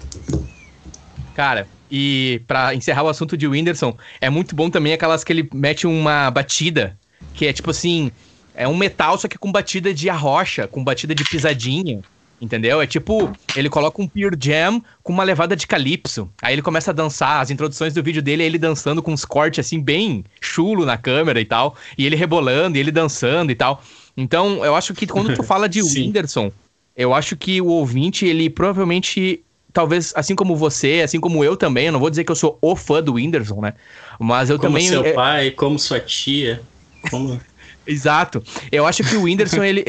Cara, 1.35 1.67
e 1.91 2.41
para 2.47 2.73
encerrar 2.73 3.03
o 3.03 3.07
assunto 3.07 3.37
de 3.37 3.47
Whindersson, 3.47 3.95
é 4.19 4.31
muito 4.31 4.55
bom 4.55 4.67
também 4.67 4.93
aquelas 4.93 5.23
que 5.23 5.31
ele 5.31 5.47
mete 5.53 5.85
uma 5.85 6.31
batida, 6.31 6.97
que 7.35 7.45
é 7.45 7.53
tipo 7.53 7.69
assim, 7.69 8.11
é 8.55 8.67
um 8.67 8.75
metal, 8.75 9.15
só 9.19 9.27
que 9.27 9.37
com 9.37 9.51
batida 9.51 9.93
de 9.93 10.09
arrocha, 10.09 10.67
com 10.67 10.83
batida 10.83 11.13
de 11.13 11.23
pisadinha. 11.23 12.01
Entendeu? 12.39 12.79
É 12.79 12.85
tipo, 12.85 13.31
ele 13.55 13.67
coloca 13.67 13.99
um 13.99 14.07
Pure 14.07 14.37
Jam 14.39 14.81
com 15.01 15.11
uma 15.11 15.23
levada 15.23 15.55
de 15.55 15.65
calypso. 15.65 16.29
Aí 16.41 16.53
ele 16.53 16.61
começa 16.61 16.91
a 16.91 16.93
dançar. 16.93 17.41
As 17.41 17.49
introduções 17.49 17.93
do 17.95 18.03
vídeo 18.03 18.21
dele 18.21 18.43
é 18.43 18.45
ele 18.45 18.59
dançando 18.59 19.01
com 19.01 19.11
uns 19.11 19.25
cortes 19.25 19.65
assim, 19.65 19.81
bem 19.81 20.23
chulo 20.39 20.85
na 20.85 20.97
câmera 20.97 21.41
e 21.41 21.45
tal. 21.45 21.75
E 21.97 22.05
ele 22.05 22.15
rebolando, 22.15 22.77
e 22.77 22.79
ele 22.79 22.91
dançando 22.91 23.51
e 23.51 23.55
tal. 23.55 23.81
Então, 24.15 24.63
eu 24.63 24.75
acho 24.75 24.93
que 24.93 25.07
quando 25.07 25.33
tu 25.35 25.41
fala 25.43 25.67
de 25.67 25.81
Whindersson, 25.81 26.51
eu 26.95 27.13
acho 27.13 27.35
que 27.35 27.59
o 27.59 27.67
ouvinte, 27.67 28.25
ele 28.25 28.49
provavelmente 28.49 29.43
talvez, 29.73 30.11
assim 30.15 30.35
como 30.35 30.55
você, 30.55 31.01
assim 31.03 31.19
como 31.19 31.43
eu 31.43 31.55
também, 31.55 31.85
eu 31.85 31.91
não 31.91 31.99
vou 31.99 32.09
dizer 32.09 32.23
que 32.23 32.31
eu 32.31 32.35
sou 32.35 32.57
o 32.61 32.75
fã 32.75 33.01
do 33.01 33.13
Whindersson, 33.13 33.61
né? 33.61 33.73
Mas 34.19 34.49
eu 34.49 34.57
como 34.57 34.69
também. 34.69 34.89
Como 34.89 35.03
seu 35.03 35.11
é... 35.11 35.13
pai, 35.13 35.51
como 35.51 35.77
sua 35.77 35.99
tia, 35.99 36.61
como. 37.09 37.39
Exato. 37.85 38.43
Eu 38.71 38.85
acho 38.85 39.03
que 39.03 39.15
o 39.15 39.23
Whindersson, 39.23 39.63
ele, 39.63 39.85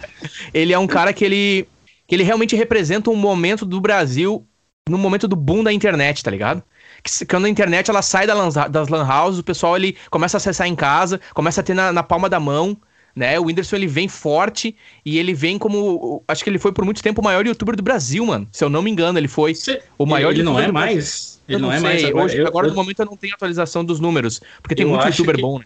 ele 0.54 0.72
é 0.72 0.78
um 0.78 0.86
cara 0.86 1.12
que 1.12 1.24
ele 1.24 1.66
que 2.10 2.16
ele 2.16 2.24
realmente 2.24 2.56
representa 2.56 3.08
um 3.08 3.14
momento 3.14 3.64
do 3.64 3.80
Brasil 3.80 4.44
no 4.88 4.98
momento 4.98 5.28
do 5.28 5.36
boom 5.36 5.62
da 5.62 5.72
internet, 5.72 6.24
tá 6.24 6.30
ligado? 6.32 6.60
Que, 7.04 7.24
quando 7.24 7.44
a 7.44 7.48
internet 7.48 7.88
ela 7.88 8.02
sai 8.02 8.26
da 8.26 8.34
lan, 8.34 8.48
das 8.68 8.88
lan 8.88 9.06
houses, 9.06 9.38
o 9.38 9.44
pessoal 9.44 9.76
ele 9.76 9.96
começa 10.10 10.36
a 10.36 10.38
acessar 10.38 10.66
em 10.66 10.74
casa, 10.74 11.20
começa 11.32 11.60
a 11.60 11.64
ter 11.64 11.72
na, 11.72 11.92
na 11.92 12.02
palma 12.02 12.28
da 12.28 12.40
mão, 12.40 12.76
né? 13.14 13.38
O 13.38 13.44
Whindersson 13.44 13.76
ele 13.76 13.86
vem 13.86 14.08
forte 14.08 14.74
e 15.06 15.20
ele 15.20 15.32
vem 15.32 15.56
como. 15.56 16.24
Acho 16.26 16.42
que 16.42 16.50
ele 16.50 16.58
foi 16.58 16.72
por 16.72 16.84
muito 16.84 17.00
tempo 17.00 17.20
o 17.20 17.24
maior 17.24 17.46
youtuber 17.46 17.76
do 17.76 17.82
Brasil, 17.82 18.26
mano. 18.26 18.48
Se 18.50 18.64
eu 18.64 18.68
não 18.68 18.82
me 18.82 18.90
engano, 18.90 19.16
ele 19.16 19.28
foi 19.28 19.54
o 19.96 20.04
maior 20.04 20.32
Ele 20.32 20.42
não 20.42 20.58
é 20.58 20.72
mais. 20.72 21.40
Ele 21.48 21.58
não, 21.58 21.68
não, 21.68 21.76
é 21.76 21.78
mais. 21.78 22.02
Agora, 22.02 22.24
Hoje, 22.24 22.38
eu, 22.38 22.46
agora 22.48 22.66
eu... 22.66 22.70
no 22.70 22.76
momento 22.76 22.98
eu 22.98 23.06
não 23.06 23.16
tenho 23.16 23.34
atualização 23.34 23.84
dos 23.84 24.00
números, 24.00 24.40
porque 24.60 24.74
tem 24.74 24.84
muito 24.84 25.06
youtuber 25.06 25.36
que... 25.36 25.42
bom, 25.42 25.60
né? 25.60 25.64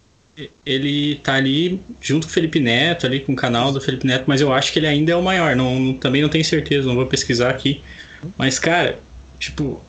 Ele 0.67 1.17
tá 1.17 1.35
ali 1.35 1.81
junto 2.00 2.26
com 2.26 2.31
o 2.31 2.35
Felipe 2.35 2.59
Neto, 2.59 3.07
ali 3.07 3.21
com 3.21 3.33
o 3.33 3.37
canal 3.37 3.73
do 3.73 3.81
Felipe 3.81 4.07
Neto, 4.07 4.25
mas 4.26 4.41
eu 4.41 4.53
acho 4.53 4.73
que 4.73 4.79
ele 4.79 4.87
ainda 4.87 5.12
é 5.12 5.17
o 5.17 5.23
maior. 5.23 5.55
Não, 5.55 5.79
não, 5.79 5.95
também 5.95 6.23
não 6.23 6.29
tenho 6.29 6.45
certeza, 6.45 6.87
não 6.87 6.95
vou 6.95 7.07
pesquisar 7.07 7.50
aqui. 7.50 7.81
Mas, 8.37 8.59
cara, 8.59 8.99
tipo, 9.38 9.83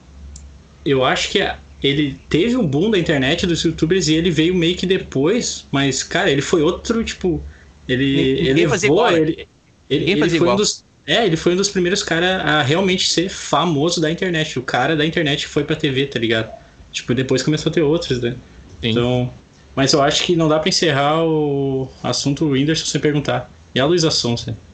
eu 0.86 1.04
acho 1.04 1.30
que 1.30 1.40
ele 1.82 2.20
teve 2.30 2.56
um 2.56 2.66
boom 2.66 2.92
da 2.92 3.00
internet 3.00 3.48
dos 3.48 3.64
youtubers 3.64 4.08
e 4.08 4.14
ele 4.14 4.30
veio 4.30 4.54
meio 4.54 4.76
que 4.76 4.86
depois, 4.86 5.66
mas, 5.72 6.04
cara, 6.04 6.30
ele 6.30 6.42
foi 6.42 6.62
outro, 6.62 7.04
tipo. 7.04 7.42
Ele 7.88 8.36
Ninguém 8.36 8.64
elevou. 8.64 9.10
Ele, 9.12 9.48
ele, 9.90 10.12
ele 10.12 10.30
foi 10.30 10.38
igual. 10.38 10.54
um 10.54 10.58
dos. 10.58 10.84
É, 11.08 11.26
ele 11.26 11.38
foi 11.38 11.54
um 11.54 11.56
dos 11.56 11.70
primeiros 11.70 12.02
caras 12.02 12.42
a 12.42 12.64
realmente 12.64 13.08
ser 13.08 13.30
famoso 13.30 14.02
da 14.02 14.10
internet. 14.10 14.58
O 14.58 14.64
cara 14.64 14.96
da 14.96 15.06
internet 15.06 15.46
foi 15.48 15.64
pra 15.64 15.76
TV, 15.76 16.08
tá 16.08 16.20
ligado? 16.20 16.52
Tipo, 16.92 17.14
depois 17.14 17.44
começou 17.44 17.70
a 17.70 17.74
ter 17.74 17.82
outros, 17.82 18.20
né? 18.22 18.36
Sim. 18.82 18.90
Então, 18.90 19.32
mas 19.76 19.94
eu 19.94 20.02
acho 20.02 20.24
que 20.24 20.36
não 20.36 20.48
dá 20.48 20.60
para 20.60 20.70
encerrar 20.70 21.24
o 21.24 21.90
assunto 22.04 22.46
Whindersson 22.46 22.86
sem 22.86 23.02
perguntar. 23.02 23.52
E 23.74 23.80
a 23.80 23.86
Luísa 23.86 24.12
Sonsa? 24.12 24.58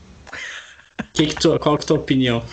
Que 1.13 1.25
que 1.25 1.36
tu, 1.36 1.58
qual 1.60 1.77
que 1.77 1.81
é 1.81 1.86
a 1.86 1.88
tua 1.88 1.98
opinião? 1.98 2.43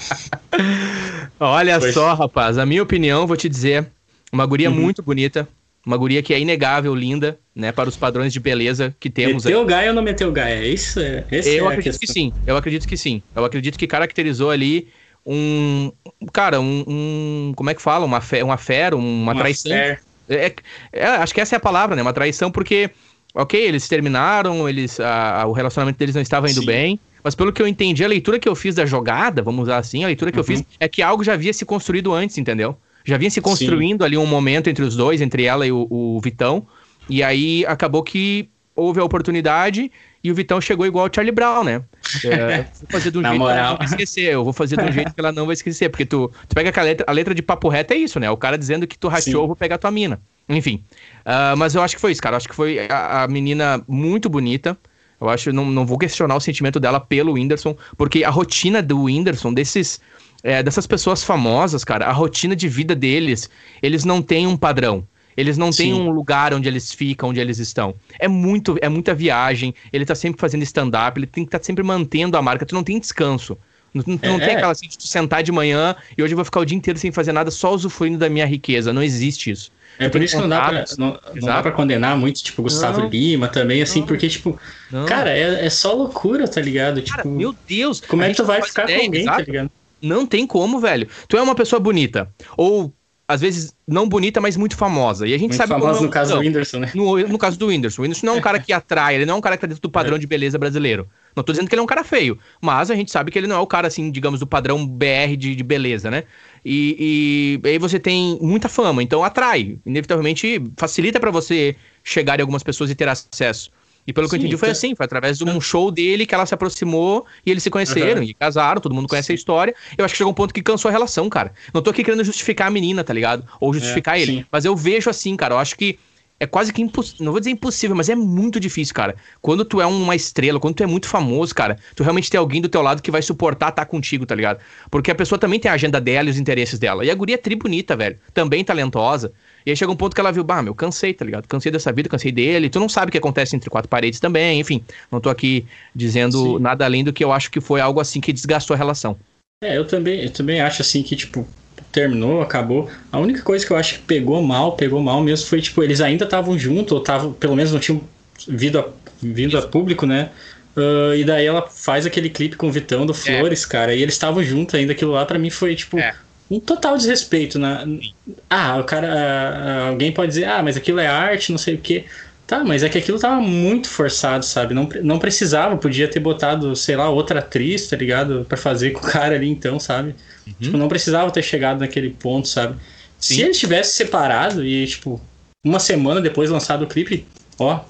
Olha 1.38 1.78
pois. 1.78 1.92
só, 1.92 2.14
rapaz. 2.14 2.56
A 2.56 2.64
minha 2.64 2.82
opinião, 2.82 3.26
vou 3.26 3.36
te 3.36 3.50
dizer, 3.50 3.86
uma 4.32 4.46
guria 4.46 4.70
uhum. 4.70 4.76
muito 4.76 5.02
bonita. 5.02 5.46
Uma 5.84 5.96
guria 5.96 6.22
que 6.22 6.32
é 6.32 6.40
inegável, 6.40 6.94
linda, 6.94 7.38
né? 7.54 7.70
Para 7.70 7.88
os 7.88 7.96
padrões 7.96 8.32
de 8.32 8.40
beleza 8.40 8.94
que 8.98 9.08
temos 9.10 9.44
meteu 9.44 9.58
aí. 9.58 9.64
Meteu 9.64 9.76
Gaia 9.76 9.88
ou 9.90 9.94
não 9.94 10.02
meteu 10.02 10.32
Gaia? 10.32 10.66
Isso 10.66 11.00
é, 11.00 11.24
eu 11.30 11.70
é 11.70 11.72
acredito 11.72 11.98
que 11.98 12.06
sim. 12.06 12.32
Eu 12.46 12.56
acredito 12.56 12.88
que 12.88 12.96
sim. 12.96 13.22
Eu 13.36 13.44
acredito 13.44 13.78
que 13.78 13.86
caracterizou 13.86 14.50
ali 14.50 14.88
um. 15.24 15.92
Cara, 16.32 16.60
um. 16.60 16.84
um 16.86 17.52
como 17.54 17.70
é 17.70 17.74
que 17.74 17.82
fala? 17.82 18.04
Uma 18.04 18.20
fé, 18.20 18.42
uma 18.42 18.56
fera, 18.56 18.96
uma, 18.96 19.32
uma 19.32 19.34
traição. 19.34 19.72
Fé. 19.72 20.00
É, 20.30 20.54
é, 20.92 21.06
acho 21.06 21.34
que 21.34 21.40
essa 21.40 21.56
é 21.56 21.58
a 21.58 21.60
palavra, 21.60 21.96
né? 21.96 22.02
Uma 22.02 22.12
traição, 22.12 22.50
porque, 22.50 22.90
ok, 23.34 23.60
eles 23.60 23.88
terminaram, 23.88 24.68
eles, 24.68 25.00
a, 25.00 25.44
o 25.46 25.52
relacionamento 25.52 25.98
deles 25.98 26.14
não 26.14 26.22
estava 26.22 26.48
indo 26.48 26.60
Sim. 26.60 26.66
bem. 26.66 27.00
Mas 27.22 27.34
pelo 27.34 27.52
que 27.52 27.60
eu 27.60 27.66
entendi, 27.66 28.02
a 28.04 28.08
leitura 28.08 28.38
que 28.38 28.48
eu 28.48 28.54
fiz 28.54 28.74
da 28.74 28.86
jogada, 28.86 29.42
vamos 29.42 29.64
usar 29.64 29.78
assim, 29.78 30.04
a 30.04 30.06
leitura 30.06 30.30
que 30.30 30.38
uhum. 30.38 30.42
eu 30.42 30.46
fiz 30.46 30.64
é 30.78 30.88
que 30.88 31.02
algo 31.02 31.22
já 31.22 31.34
havia 31.34 31.52
se 31.52 31.66
construído 31.66 32.14
antes, 32.14 32.38
entendeu? 32.38 32.76
Já 33.04 33.18
vinha 33.18 33.30
se 33.30 33.40
construindo 33.40 34.00
Sim. 34.02 34.06
ali 34.06 34.16
um 34.16 34.26
momento 34.26 34.70
entre 34.70 34.84
os 34.84 34.96
dois, 34.96 35.20
entre 35.20 35.44
ela 35.44 35.66
e 35.66 35.72
o, 35.72 35.86
o 35.90 36.20
Vitão. 36.22 36.66
E 37.08 37.22
aí 37.22 37.66
acabou 37.66 38.02
que 38.02 38.48
houve 38.74 39.00
a 39.00 39.04
oportunidade 39.04 39.90
e 40.22 40.30
o 40.30 40.34
Vitão 40.34 40.60
chegou 40.60 40.86
igual 40.86 41.06
o 41.06 41.10
Charlie 41.12 41.32
Brown, 41.32 41.64
né? 41.64 41.82
É, 42.24 42.66
vou 42.80 42.90
fazer 42.90 43.10
de 43.10 43.18
um 43.18 43.22
jeito 43.22 43.38
moral. 43.38 43.54
que 43.54 43.60
ela 43.60 43.70
não 43.70 43.76
vai 43.78 43.86
esquecer. 43.86 44.32
Eu 44.32 44.44
vou 44.44 44.52
fazer 44.52 44.76
de 44.76 44.84
um 44.84 44.92
jeito 44.92 45.14
que 45.14 45.20
ela 45.20 45.32
não 45.32 45.46
vai 45.46 45.54
esquecer. 45.54 45.88
Porque 45.88 46.04
tu, 46.04 46.30
tu 46.46 46.54
pega 46.54 46.78
a 46.78 46.84
letra, 46.84 47.06
a 47.08 47.12
letra 47.12 47.34
de 47.34 47.42
papo 47.42 47.68
reto 47.68 47.94
é 47.94 47.96
isso, 47.96 48.20
né? 48.20 48.30
O 48.30 48.36
cara 48.36 48.58
dizendo 48.58 48.86
que 48.86 48.98
tu 48.98 49.08
rachou, 49.08 49.42
eu 49.42 49.46
vou 49.46 49.56
pegar 49.56 49.78
tua 49.78 49.90
mina. 49.90 50.20
Enfim. 50.48 50.84
Uh, 51.20 51.56
mas 51.56 51.74
eu 51.74 51.82
acho 51.82 51.94
que 51.94 52.00
foi 52.00 52.12
isso, 52.12 52.20
cara. 52.20 52.34
Eu 52.34 52.38
acho 52.38 52.48
que 52.48 52.54
foi 52.54 52.86
a, 52.90 53.22
a 53.22 53.28
menina 53.28 53.82
muito 53.88 54.28
bonita. 54.28 54.76
Eu 55.20 55.28
acho, 55.28 55.52
não, 55.52 55.66
não 55.66 55.86
vou 55.86 55.98
questionar 55.98 56.34
o 56.34 56.40
sentimento 56.40 56.80
dela 56.80 56.98
pelo 56.98 57.34
Whindersson, 57.34 57.76
porque 57.96 58.24
a 58.24 58.30
rotina 58.30 58.82
do 58.82 59.02
Whindersson, 59.02 59.52
desses, 59.52 60.00
é, 60.42 60.62
dessas 60.62 60.86
pessoas 60.86 61.22
famosas, 61.22 61.84
cara, 61.84 62.06
a 62.06 62.12
rotina 62.12 62.56
de 62.56 62.68
vida 62.68 62.94
deles, 62.94 63.50
eles 63.82 64.04
não 64.04 64.22
têm 64.22 64.46
um 64.46 64.56
padrão. 64.56 65.06
Eles 65.40 65.56
não 65.56 65.72
Sim. 65.72 65.84
têm 65.84 65.94
um 65.94 66.10
lugar 66.10 66.52
onde 66.52 66.68
eles 66.68 66.92
ficam, 66.92 67.30
onde 67.30 67.40
eles 67.40 67.58
estão. 67.58 67.94
É 68.18 68.28
muito, 68.28 68.76
é 68.82 68.88
muita 68.88 69.14
viagem. 69.14 69.74
Ele 69.90 70.04
tá 70.04 70.14
sempre 70.14 70.38
fazendo 70.40 70.62
stand-up, 70.62 71.18
ele 71.18 71.26
tem 71.26 71.44
que 71.44 71.48
estar 71.48 71.58
tá 71.58 71.64
sempre 71.64 71.82
mantendo 71.82 72.36
a 72.36 72.42
marca. 72.42 72.66
Tu 72.66 72.74
não 72.74 72.84
tem 72.84 72.98
descanso. 72.98 73.56
Não, 73.92 74.04
não 74.06 74.36
é, 74.36 74.46
tem 74.46 74.56
aquela 74.56 74.72
assim 74.72 74.86
de 74.86 74.98
tu 74.98 75.06
sentar 75.06 75.42
de 75.42 75.50
manhã 75.50 75.96
e 76.16 76.22
hoje 76.22 76.34
eu 76.34 76.36
vou 76.36 76.44
ficar 76.44 76.60
o 76.60 76.64
dia 76.64 76.76
inteiro 76.76 76.98
sem 76.98 77.10
fazer 77.10 77.32
nada, 77.32 77.50
só 77.50 77.74
usufruindo 77.74 78.18
da 78.18 78.28
minha 78.28 78.46
riqueza. 78.46 78.92
Não 78.92 79.02
existe 79.02 79.50
isso. 79.50 79.72
É 79.98 80.08
por 80.08 80.22
isso 80.22 80.36
que 80.36 80.42
não 80.42 80.48
dá, 80.48 80.68
pra, 80.68 80.84
não, 80.96 81.18
não 81.34 81.46
dá 81.46 81.62
pra 81.62 81.72
condenar 81.72 82.16
muito, 82.16 82.42
tipo, 82.42 82.62
Gustavo 82.62 83.00
não, 83.00 83.08
Lima 83.08 83.48
também, 83.48 83.82
assim, 83.82 84.00
não, 84.00 84.06
porque, 84.06 84.28
tipo, 84.28 84.58
cara, 85.06 85.30
é, 85.30 85.66
é 85.66 85.70
só 85.70 85.92
loucura, 85.92 86.46
tá 86.46 86.60
ligado? 86.60 87.02
Cara, 87.02 87.22
tipo, 87.22 87.28
meu 87.28 87.54
Deus! 87.66 88.00
Como 88.00 88.22
é 88.22 88.30
que 88.30 88.36
tu 88.36 88.44
vai 88.44 88.62
ficar 88.62 88.84
ideia, 88.84 89.00
com 89.00 89.04
alguém, 89.06 89.24
tá 89.24 89.32
exato? 89.32 89.44
tá 89.44 89.52
ligado? 89.52 89.70
Não 90.00 90.26
tem 90.26 90.46
como, 90.46 90.80
velho. 90.80 91.06
Tu 91.28 91.36
é 91.36 91.42
uma 91.42 91.54
pessoa 91.54 91.78
bonita. 91.78 92.32
Ou 92.56 92.94
às 93.30 93.40
vezes 93.40 93.74
não 93.86 94.08
bonita, 94.08 94.40
mas 94.40 94.56
muito 94.56 94.76
famosa. 94.76 95.26
E 95.26 95.32
a 95.32 95.38
gente 95.38 95.50
muito 95.50 95.56
sabe 95.56 95.70
famosa 95.70 95.94
como 95.94 96.04
é 96.04 96.06
no 96.06 96.10
caso 96.10 96.34
do 96.34 96.40
Whindersson, 96.40 96.78
né? 96.80 96.90
No, 96.94 97.18
no 97.18 97.38
caso 97.38 97.58
do 97.58 97.66
Whindersson. 97.68 98.02
O 98.02 98.04
Whindersson 98.04 98.26
não 98.26 98.34
é 98.34 98.36
um 98.38 98.40
cara 98.40 98.58
que 98.58 98.72
atrai, 98.72 99.14
ele 99.14 99.24
não 99.24 99.34
é 99.34 99.36
um 99.38 99.40
cara 99.40 99.56
que 99.56 99.60
tá 99.60 99.66
dentro 99.68 99.82
do 99.82 99.90
padrão 99.90 100.16
é. 100.16 100.18
de 100.18 100.26
beleza 100.26 100.58
brasileiro. 100.58 101.08
Não 101.34 101.44
tô 101.44 101.52
dizendo 101.52 101.68
que 101.68 101.74
ele 101.74 101.80
é 101.80 101.82
um 101.82 101.86
cara 101.86 102.02
feio, 102.02 102.38
mas 102.60 102.90
a 102.90 102.96
gente 102.96 103.10
sabe 103.10 103.30
que 103.30 103.38
ele 103.38 103.46
não 103.46 103.56
é 103.56 103.58
o 103.60 103.66
cara, 103.66 103.86
assim, 103.86 104.10
digamos, 104.10 104.40
do 104.40 104.46
padrão 104.46 104.84
BR 104.84 105.36
de, 105.38 105.54
de 105.54 105.62
beleza, 105.62 106.10
né? 106.10 106.24
E, 106.64 107.60
e, 107.64 107.68
aí 107.68 107.78
você 107.78 108.00
tem 108.00 108.36
muita 108.42 108.68
fama, 108.68 109.02
então 109.02 109.22
atrai. 109.22 109.78
Inevitavelmente 109.86 110.60
facilita 110.76 111.20
para 111.20 111.30
você 111.30 111.76
chegar 112.02 112.38
em 112.38 112.42
algumas 112.42 112.64
pessoas 112.64 112.90
e 112.90 112.94
ter 112.96 113.08
acesso. 113.08 113.70
E 114.06 114.12
pelo 114.12 114.26
Sim, 114.26 114.30
que 114.30 114.36
eu 114.36 114.40
entendi, 114.40 114.56
foi 114.56 114.70
assim: 114.70 114.94
foi 114.94 115.04
através 115.04 115.38
de 115.38 115.44
um 115.44 115.56
é. 115.56 115.60
show 115.60 115.90
dele 115.90 116.26
que 116.26 116.34
ela 116.34 116.46
se 116.46 116.54
aproximou 116.54 117.26
e 117.44 117.50
eles 117.50 117.62
se 117.62 117.70
conheceram 117.70 118.22
uhum. 118.22 118.26
e 118.26 118.34
casaram, 118.34 118.80
todo 118.80 118.94
mundo 118.94 119.08
conhece 119.08 119.26
sim. 119.26 119.32
a 119.32 119.36
história. 119.36 119.74
Eu 119.96 120.04
acho 120.04 120.14
que 120.14 120.18
chegou 120.18 120.30
um 120.30 120.34
ponto 120.34 120.52
que 120.52 120.62
cansou 120.62 120.88
a 120.88 120.92
relação, 120.92 121.28
cara. 121.28 121.52
Não 121.72 121.82
tô 121.82 121.90
aqui 121.90 122.02
querendo 122.02 122.24
justificar 122.24 122.68
a 122.68 122.70
menina, 122.70 123.04
tá 123.04 123.12
ligado? 123.12 123.46
Ou 123.60 123.72
justificar 123.72 124.18
é, 124.18 124.22
ele. 124.22 124.32
Sim. 124.38 124.44
Mas 124.50 124.64
eu 124.64 124.74
vejo 124.76 125.10
assim, 125.10 125.36
cara, 125.36 125.54
eu 125.54 125.58
acho 125.58 125.76
que 125.76 125.98
é 126.40 126.46
quase 126.46 126.72
que 126.72 126.80
impossível. 126.80 127.24
Não 127.26 127.32
vou 127.32 127.38
dizer 127.38 127.50
impossível, 127.50 127.94
mas 127.94 128.08
é 128.08 128.14
muito 128.14 128.58
difícil, 128.58 128.94
cara. 128.94 129.14
Quando 129.42 129.62
tu 129.62 129.78
é 129.78 129.84
uma 129.84 130.16
estrela, 130.16 130.58
quando 130.58 130.74
tu 130.74 130.82
é 130.82 130.86
muito 130.86 131.06
famoso, 131.06 131.54
cara, 131.54 131.76
tu 131.94 132.02
realmente 132.02 132.30
tem 132.30 132.38
alguém 132.38 132.62
do 132.62 132.68
teu 132.68 132.80
lado 132.80 133.02
que 133.02 133.10
vai 133.10 133.20
suportar 133.20 133.68
estar 133.68 133.84
tá 133.84 133.86
contigo, 133.88 134.24
tá 134.24 134.34
ligado? 134.34 134.58
Porque 134.90 135.10
a 135.10 135.14
pessoa 135.14 135.38
também 135.38 135.60
tem 135.60 135.70
a 135.70 135.74
agenda 135.74 136.00
dela 136.00 136.28
e 136.28 136.30
os 136.30 136.38
interesses 136.38 136.78
dela. 136.78 137.04
E 137.04 137.10
a 137.10 137.14
guria 137.14 137.34
é 137.34 137.38
tri 137.38 137.54
bonita, 137.54 137.94
velho. 137.94 138.18
Também 138.32 138.64
talentosa. 138.64 139.32
E 139.64 139.70
aí 139.70 139.76
chega 139.76 139.90
um 139.90 139.96
ponto 139.96 140.14
que 140.14 140.20
ela 140.20 140.32
viu, 140.32 140.42
bah, 140.42 140.62
meu, 140.62 140.74
cansei, 140.74 141.12
tá 141.12 141.24
ligado? 141.24 141.46
Cansei 141.46 141.70
dessa 141.70 141.92
vida, 141.92 142.08
cansei 142.08 142.32
dele. 142.32 142.70
Tu 142.70 142.80
não 142.80 142.88
sabe 142.88 143.08
o 143.08 143.12
que 143.12 143.18
acontece 143.18 143.54
entre 143.54 143.68
quatro 143.70 143.88
paredes 143.88 144.20
também, 144.20 144.60
enfim. 144.60 144.82
Não 145.10 145.20
tô 145.20 145.28
aqui 145.28 145.66
dizendo 145.94 146.56
Sim. 146.56 146.58
nada 146.60 146.84
além 146.84 147.04
do 147.04 147.12
que 147.12 147.22
eu 147.22 147.32
acho 147.32 147.50
que 147.50 147.60
foi 147.60 147.80
algo 147.80 148.00
assim 148.00 148.20
que 148.20 148.32
desgastou 148.32 148.74
a 148.74 148.78
relação. 148.78 149.16
É, 149.62 149.76
eu 149.76 149.86
também, 149.86 150.24
eu 150.24 150.30
também 150.30 150.60
acho 150.60 150.80
assim 150.80 151.02
que, 151.02 151.14
tipo, 151.14 151.46
terminou, 151.92 152.40
acabou. 152.40 152.90
A 153.12 153.18
única 153.18 153.42
coisa 153.42 153.66
que 153.66 153.72
eu 153.72 153.76
acho 153.76 153.94
que 153.94 154.00
pegou 154.00 154.42
mal, 154.42 154.76
pegou 154.76 155.02
mal 155.02 155.20
mesmo, 155.22 155.46
foi, 155.46 155.60
tipo, 155.60 155.82
eles 155.82 156.00
ainda 156.00 156.24
estavam 156.24 156.58
juntos, 156.58 156.92
ou 156.92 156.98
estavam, 156.98 157.32
pelo 157.32 157.54
menos 157.54 157.72
não 157.72 157.80
tinham 157.80 158.00
vindo 158.48 158.78
a, 158.78 158.88
vindo 159.22 159.58
a 159.58 159.62
público, 159.62 160.06
né? 160.06 160.30
Uh, 160.76 161.14
e 161.14 161.24
daí 161.24 161.44
ela 161.44 161.62
faz 161.62 162.06
aquele 162.06 162.30
clipe 162.30 162.56
com 162.56 162.68
o 162.68 162.72
Vitão 162.72 163.04
do 163.04 163.12
é. 163.12 163.16
Flores, 163.16 163.64
é. 163.64 163.68
cara, 163.68 163.94
e 163.94 164.02
eles 164.02 164.14
estavam 164.14 164.42
juntos 164.42 164.74
ainda. 164.74 164.92
Aquilo 164.92 165.12
lá 165.12 165.26
para 165.26 165.38
mim 165.38 165.50
foi, 165.50 165.74
tipo, 165.74 165.98
é. 165.98 166.14
Um 166.50 166.58
total 166.58 166.96
desrespeito. 166.96 167.58
Né? 167.58 168.00
Ah, 168.48 168.78
o 168.78 168.84
cara. 168.84 169.08
Uh, 169.08 169.90
alguém 169.90 170.12
pode 170.12 170.28
dizer, 170.28 170.46
ah, 170.46 170.62
mas 170.62 170.76
aquilo 170.76 170.98
é 170.98 171.06
arte, 171.06 171.52
não 171.52 171.58
sei 171.58 171.74
o 171.74 171.78
quê. 171.78 172.04
Tá, 172.46 172.64
mas 172.64 172.82
é 172.82 172.88
que 172.88 172.98
aquilo 172.98 173.16
tava 173.16 173.40
muito 173.40 173.88
forçado, 173.88 174.44
sabe? 174.44 174.74
Não, 174.74 174.88
não 175.04 175.20
precisava, 175.20 175.76
podia 175.76 176.08
ter 176.08 176.18
botado, 176.18 176.74
sei 176.74 176.96
lá, 176.96 177.08
outra 177.08 177.38
atriz, 177.38 177.86
tá 177.86 177.96
ligado? 177.96 178.44
para 178.44 178.56
fazer 178.56 178.90
com 178.90 179.06
o 179.06 179.08
cara 179.08 179.36
ali 179.36 179.48
então, 179.48 179.78
sabe? 179.78 180.16
Uhum. 180.44 180.54
Tipo, 180.60 180.76
não 180.76 180.88
precisava 180.88 181.30
ter 181.30 181.44
chegado 181.44 181.78
naquele 181.78 182.10
ponto, 182.10 182.48
sabe? 182.48 182.74
Sim. 183.20 183.34
Se 183.34 183.42
eles 183.42 183.58
tivessem 183.58 183.92
separado 184.04 184.64
e, 184.64 184.84
tipo, 184.84 185.20
uma 185.64 185.78
semana 185.78 186.20
depois 186.20 186.50
lançado 186.50 186.82
o 186.82 186.86
clipe, 186.88 187.24
ó, 187.56 187.84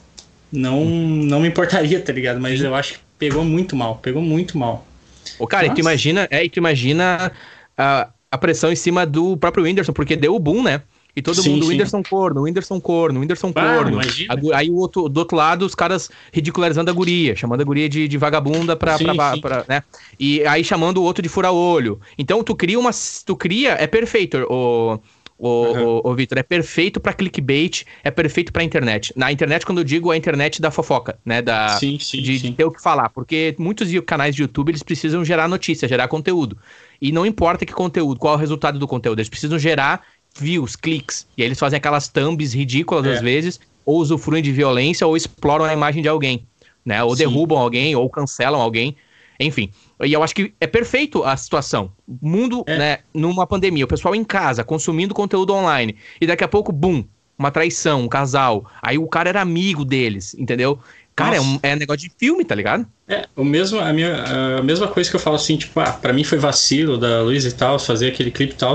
não, 0.52 0.85
não 0.85 1.40
me 1.40 1.49
importaria, 1.49 1.99
tá 1.99 2.12
ligado? 2.12 2.38
Mas 2.38 2.61
eu 2.61 2.75
acho 2.75 2.95
que 2.95 2.99
pegou 3.19 3.43
muito 3.43 3.75
mal, 3.75 3.97
pegou 3.97 4.21
muito 4.21 4.59
mal. 4.59 4.87
Ô, 5.38 5.47
cara, 5.47 5.69
Nossa. 5.69 5.73
e 5.73 5.76
tu 5.76 5.81
imagina, 5.81 6.29
é, 6.31 6.45
e 6.45 6.50
tu 6.50 6.59
imagina 6.59 7.33
a, 7.79 8.09
a 8.30 8.38
pressão 8.38 8.70
em 8.70 8.76
cima 8.76 9.04
do 9.04 9.37
próprio 9.37 9.64
Whindersson, 9.64 9.92
porque 9.92 10.14
deu 10.14 10.34
o 10.34 10.38
boom, 10.38 10.62
né? 10.62 10.82
E 11.14 11.20
todo 11.20 11.42
sim, 11.42 11.50
mundo, 11.50 11.64
sim. 11.64 11.72
Whindersson 11.72 12.02
corno, 12.04 12.42
Whindersson 12.42 12.80
corno, 12.80 13.20
Whindersson 13.20 13.52
ah, 13.56 13.76
corno. 13.76 13.99
A, 13.99 14.56
aí 14.56 14.70
o 14.70 14.76
outro, 14.76 15.08
do 15.08 15.18
outro 15.18 15.37
lado, 15.37 15.66
os 15.66 15.75
caras 15.75 16.08
ridicularizando 16.32 16.88
a 16.88 16.94
guria, 16.94 17.34
chamando 17.34 17.62
a 17.62 17.64
guria 17.64 17.88
de, 17.88 18.06
de 18.06 18.16
vagabunda 18.16 18.76
pra, 18.76 18.96
sim, 18.96 19.04
pra, 19.04 19.37
pra, 19.38 19.64
né? 19.68 19.82
E 20.18 20.46
aí 20.46 20.62
chamando 20.62 20.99
o 20.99 21.02
outro 21.02 21.20
de 21.20 21.28
fura-olho. 21.28 22.00
Então 22.16 22.44
tu 22.44 22.54
cria 22.54 22.78
uma. 22.78 22.90
Tu 23.26 23.34
cria. 23.34 23.72
É 23.72 23.87
perfeito, 23.87 24.46
o. 24.49 25.00
O, 25.42 25.49
uhum. 25.49 25.84
o, 26.04 26.10
o 26.10 26.14
Vitor, 26.14 26.37
é 26.37 26.42
perfeito 26.42 27.00
para 27.00 27.14
clickbait, 27.14 27.84
é 28.04 28.10
perfeito 28.10 28.52
para 28.52 28.62
internet. 28.62 29.10
Na 29.16 29.32
internet, 29.32 29.64
quando 29.64 29.78
eu 29.78 29.84
digo 29.84 30.10
a 30.10 30.16
internet 30.16 30.60
da 30.60 30.70
fofoca, 30.70 31.18
né? 31.25 31.40
Da, 31.40 31.78
sim, 31.78 31.99
sim, 31.99 32.20
de, 32.20 32.38
sim. 32.38 32.50
de 32.50 32.56
ter 32.56 32.64
o 32.64 32.70
que 32.70 32.82
falar. 32.82 33.08
Porque 33.08 33.56
muitos 33.58 33.88
canais 34.04 34.37
de 34.37 34.42
YouTube 34.42 34.68
eles 34.68 34.82
precisam 34.82 35.25
gerar 35.25 35.49
notícia, 35.49 35.88
gerar 35.88 36.08
conteúdo. 36.08 36.58
E 37.00 37.12
não 37.12 37.25
importa 37.25 37.64
que 37.64 37.73
conteúdo, 37.73 38.19
qual 38.19 38.35
é 38.35 38.37
o 38.37 38.40
resultado 38.40 38.78
do 38.78 38.87
conteúdo, 38.87 39.19
eles 39.19 39.28
precisam 39.28 39.59
gerar 39.59 40.02
views, 40.38 40.76
cliques. 40.76 41.26
E 41.37 41.42
aí 41.42 41.49
eles 41.49 41.59
fazem 41.59 41.76
aquelas 41.76 42.09
thumbs 42.09 42.52
ridículas 42.52 43.07
é. 43.07 43.14
às 43.14 43.21
vezes, 43.21 43.61
ou 43.85 43.99
usufruem 43.99 44.42
de 44.42 44.52
violência, 44.52 45.07
ou 45.07 45.16
exploram 45.16 45.64
a 45.64 45.73
imagem 45.73 46.02
de 46.02 46.09
alguém, 46.09 46.47
né? 46.85 47.02
Ou 47.02 47.16
Sim. 47.16 47.25
derrubam 47.25 47.59
alguém, 47.59 47.97
ou 47.97 48.09
cancelam 48.09 48.61
alguém. 48.61 48.97
Enfim. 49.38 49.71
E 50.02 50.12
eu 50.12 50.23
acho 50.23 50.35
que 50.35 50.52
é 50.61 50.66
perfeito 50.66 51.25
a 51.25 51.37
situação. 51.37 51.90
Mundo, 52.07 52.62
é. 52.66 52.78
né, 52.78 52.99
numa 53.14 53.47
pandemia, 53.47 53.85
o 53.85 53.88
pessoal 53.88 54.14
em 54.14 54.23
casa, 54.23 54.62
consumindo 54.62 55.14
conteúdo 55.14 55.54
online. 55.54 55.97
E 56.21 56.26
daqui 56.26 56.45
a 56.45 56.49
pouco, 56.49 56.71
bum, 56.71 57.04
uma 57.38 57.50
traição, 57.50 58.02
um 58.02 58.09
casal. 58.09 58.66
Aí 58.83 58.99
o 58.99 59.09
cara 59.09 59.30
era 59.30 59.40
amigo 59.40 59.83
deles, 59.83 60.35
entendeu? 60.35 60.78
Cara, 61.24 61.36
é, 61.36 61.40
um, 61.40 61.58
é 61.62 61.76
negócio 61.76 62.00
de 62.00 62.12
filme, 62.18 62.44
tá 62.44 62.54
ligado? 62.54 62.86
É, 63.08 63.26
o 63.36 63.44
mesmo, 63.44 63.78
a, 63.80 63.92
minha, 63.92 64.58
a 64.58 64.62
mesma 64.62 64.88
coisa 64.88 65.08
que 65.08 65.16
eu 65.16 65.20
falo 65.20 65.36
assim, 65.36 65.56
tipo, 65.56 65.78
ah, 65.80 65.92
pra 65.92 66.12
mim 66.12 66.24
foi 66.24 66.38
vacilo 66.38 66.98
da 66.98 67.22
Luiz 67.22 67.44
e 67.44 67.52
tal, 67.52 67.78
fazer 67.78 68.08
aquele 68.08 68.30
clipe 68.30 68.54
e 68.54 68.56
tal. 68.56 68.74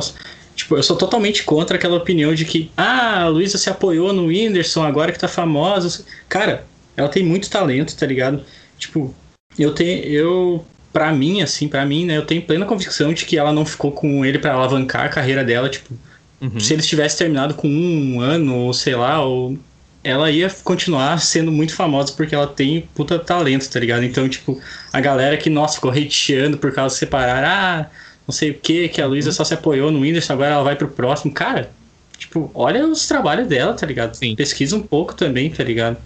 Tipo, 0.56 0.78
eu 0.78 0.84
sou 0.84 0.96
totalmente 0.96 1.44
contra 1.44 1.76
aquela 1.76 1.98
opinião 1.98 2.34
de 2.34 2.46
que, 2.46 2.72
ah, 2.78 3.24
a 3.24 3.28
Luísa 3.28 3.58
se 3.58 3.70
apoiou 3.70 4.14
no 4.14 4.28
Whindersson 4.28 4.84
agora 4.84 5.12
que 5.12 5.20
tá 5.20 5.28
famosa. 5.28 6.06
Cara, 6.30 6.66
ela 6.96 7.10
tem 7.10 7.24
muito 7.24 7.50
talento, 7.50 7.96
tá 7.96 8.06
ligado? 8.06 8.42
Tipo, 8.78 9.14
eu 9.60 9.74
tenho. 9.74 10.04
Eu. 10.06 10.66
Pra 10.94 11.12
mim, 11.12 11.42
assim, 11.42 11.68
pra 11.68 11.86
mim, 11.86 12.06
né, 12.06 12.16
eu 12.16 12.26
tenho 12.26 12.42
plena 12.42 12.66
convicção 12.66 13.14
de 13.14 13.26
que 13.26 13.38
ela 13.38 13.52
não 13.52 13.66
ficou 13.66 13.92
com 13.92 14.24
ele 14.24 14.40
para 14.40 14.54
alavancar 14.54 15.06
a 15.06 15.10
carreira 15.10 15.44
dela. 15.44 15.68
Tipo, 15.68 15.94
uhum. 16.40 16.58
se 16.58 16.72
eles 16.72 16.88
tivessem 16.88 17.18
terminado 17.18 17.54
com 17.54 17.68
um 17.68 18.22
ano, 18.22 18.56
ou 18.56 18.74
sei 18.74 18.96
lá, 18.96 19.22
ou. 19.22 19.58
Ela 20.06 20.30
ia 20.30 20.50
continuar 20.64 21.20
sendo 21.20 21.52
muito 21.52 21.76
famosa 21.76 22.14
porque 22.14 22.36
ela 22.36 22.46
tem 22.46 22.88
puta 22.94 23.18
talento, 23.18 23.68
tá 23.70 23.80
ligado? 23.80 24.04
Então, 24.04 24.30
tipo, 24.30 24.62
a 24.94 25.02
galera 25.02 25.36
que, 25.36 25.50
nossa, 25.50 25.76
ficou 25.76 25.92
hateando 25.92 26.58
por 26.58 26.72
causa 26.72 26.94
de 26.94 27.00
separar, 27.00 27.44
ah 27.44 27.90
não 28.28 28.34
sei 28.34 28.52
o 28.52 28.54
que, 28.56 28.90
que 28.90 29.02
a 29.02 29.06
Luísa 29.06 29.32
só 29.32 29.44
se 29.44 29.54
apoiou 29.54 29.92
no 29.92 30.00
Whindersson, 30.00 30.34
agora 30.34 30.56
ela 30.56 30.64
vai 30.64 30.76
pro 30.76 30.88
próximo. 30.88 31.32
Cara, 31.32 31.70
tipo, 32.18 32.50
olha 32.54 32.86
os 32.86 33.08
trabalhos 33.08 33.48
dela, 33.48 33.74
tá 33.74 33.86
ligado? 33.86 34.16
Sim. 34.16 34.36
Pesquisa 34.36 34.76
um 34.76 34.82
pouco 34.82 35.14
também, 35.14 35.50
tá 35.50 35.64
ligado? 35.64 35.98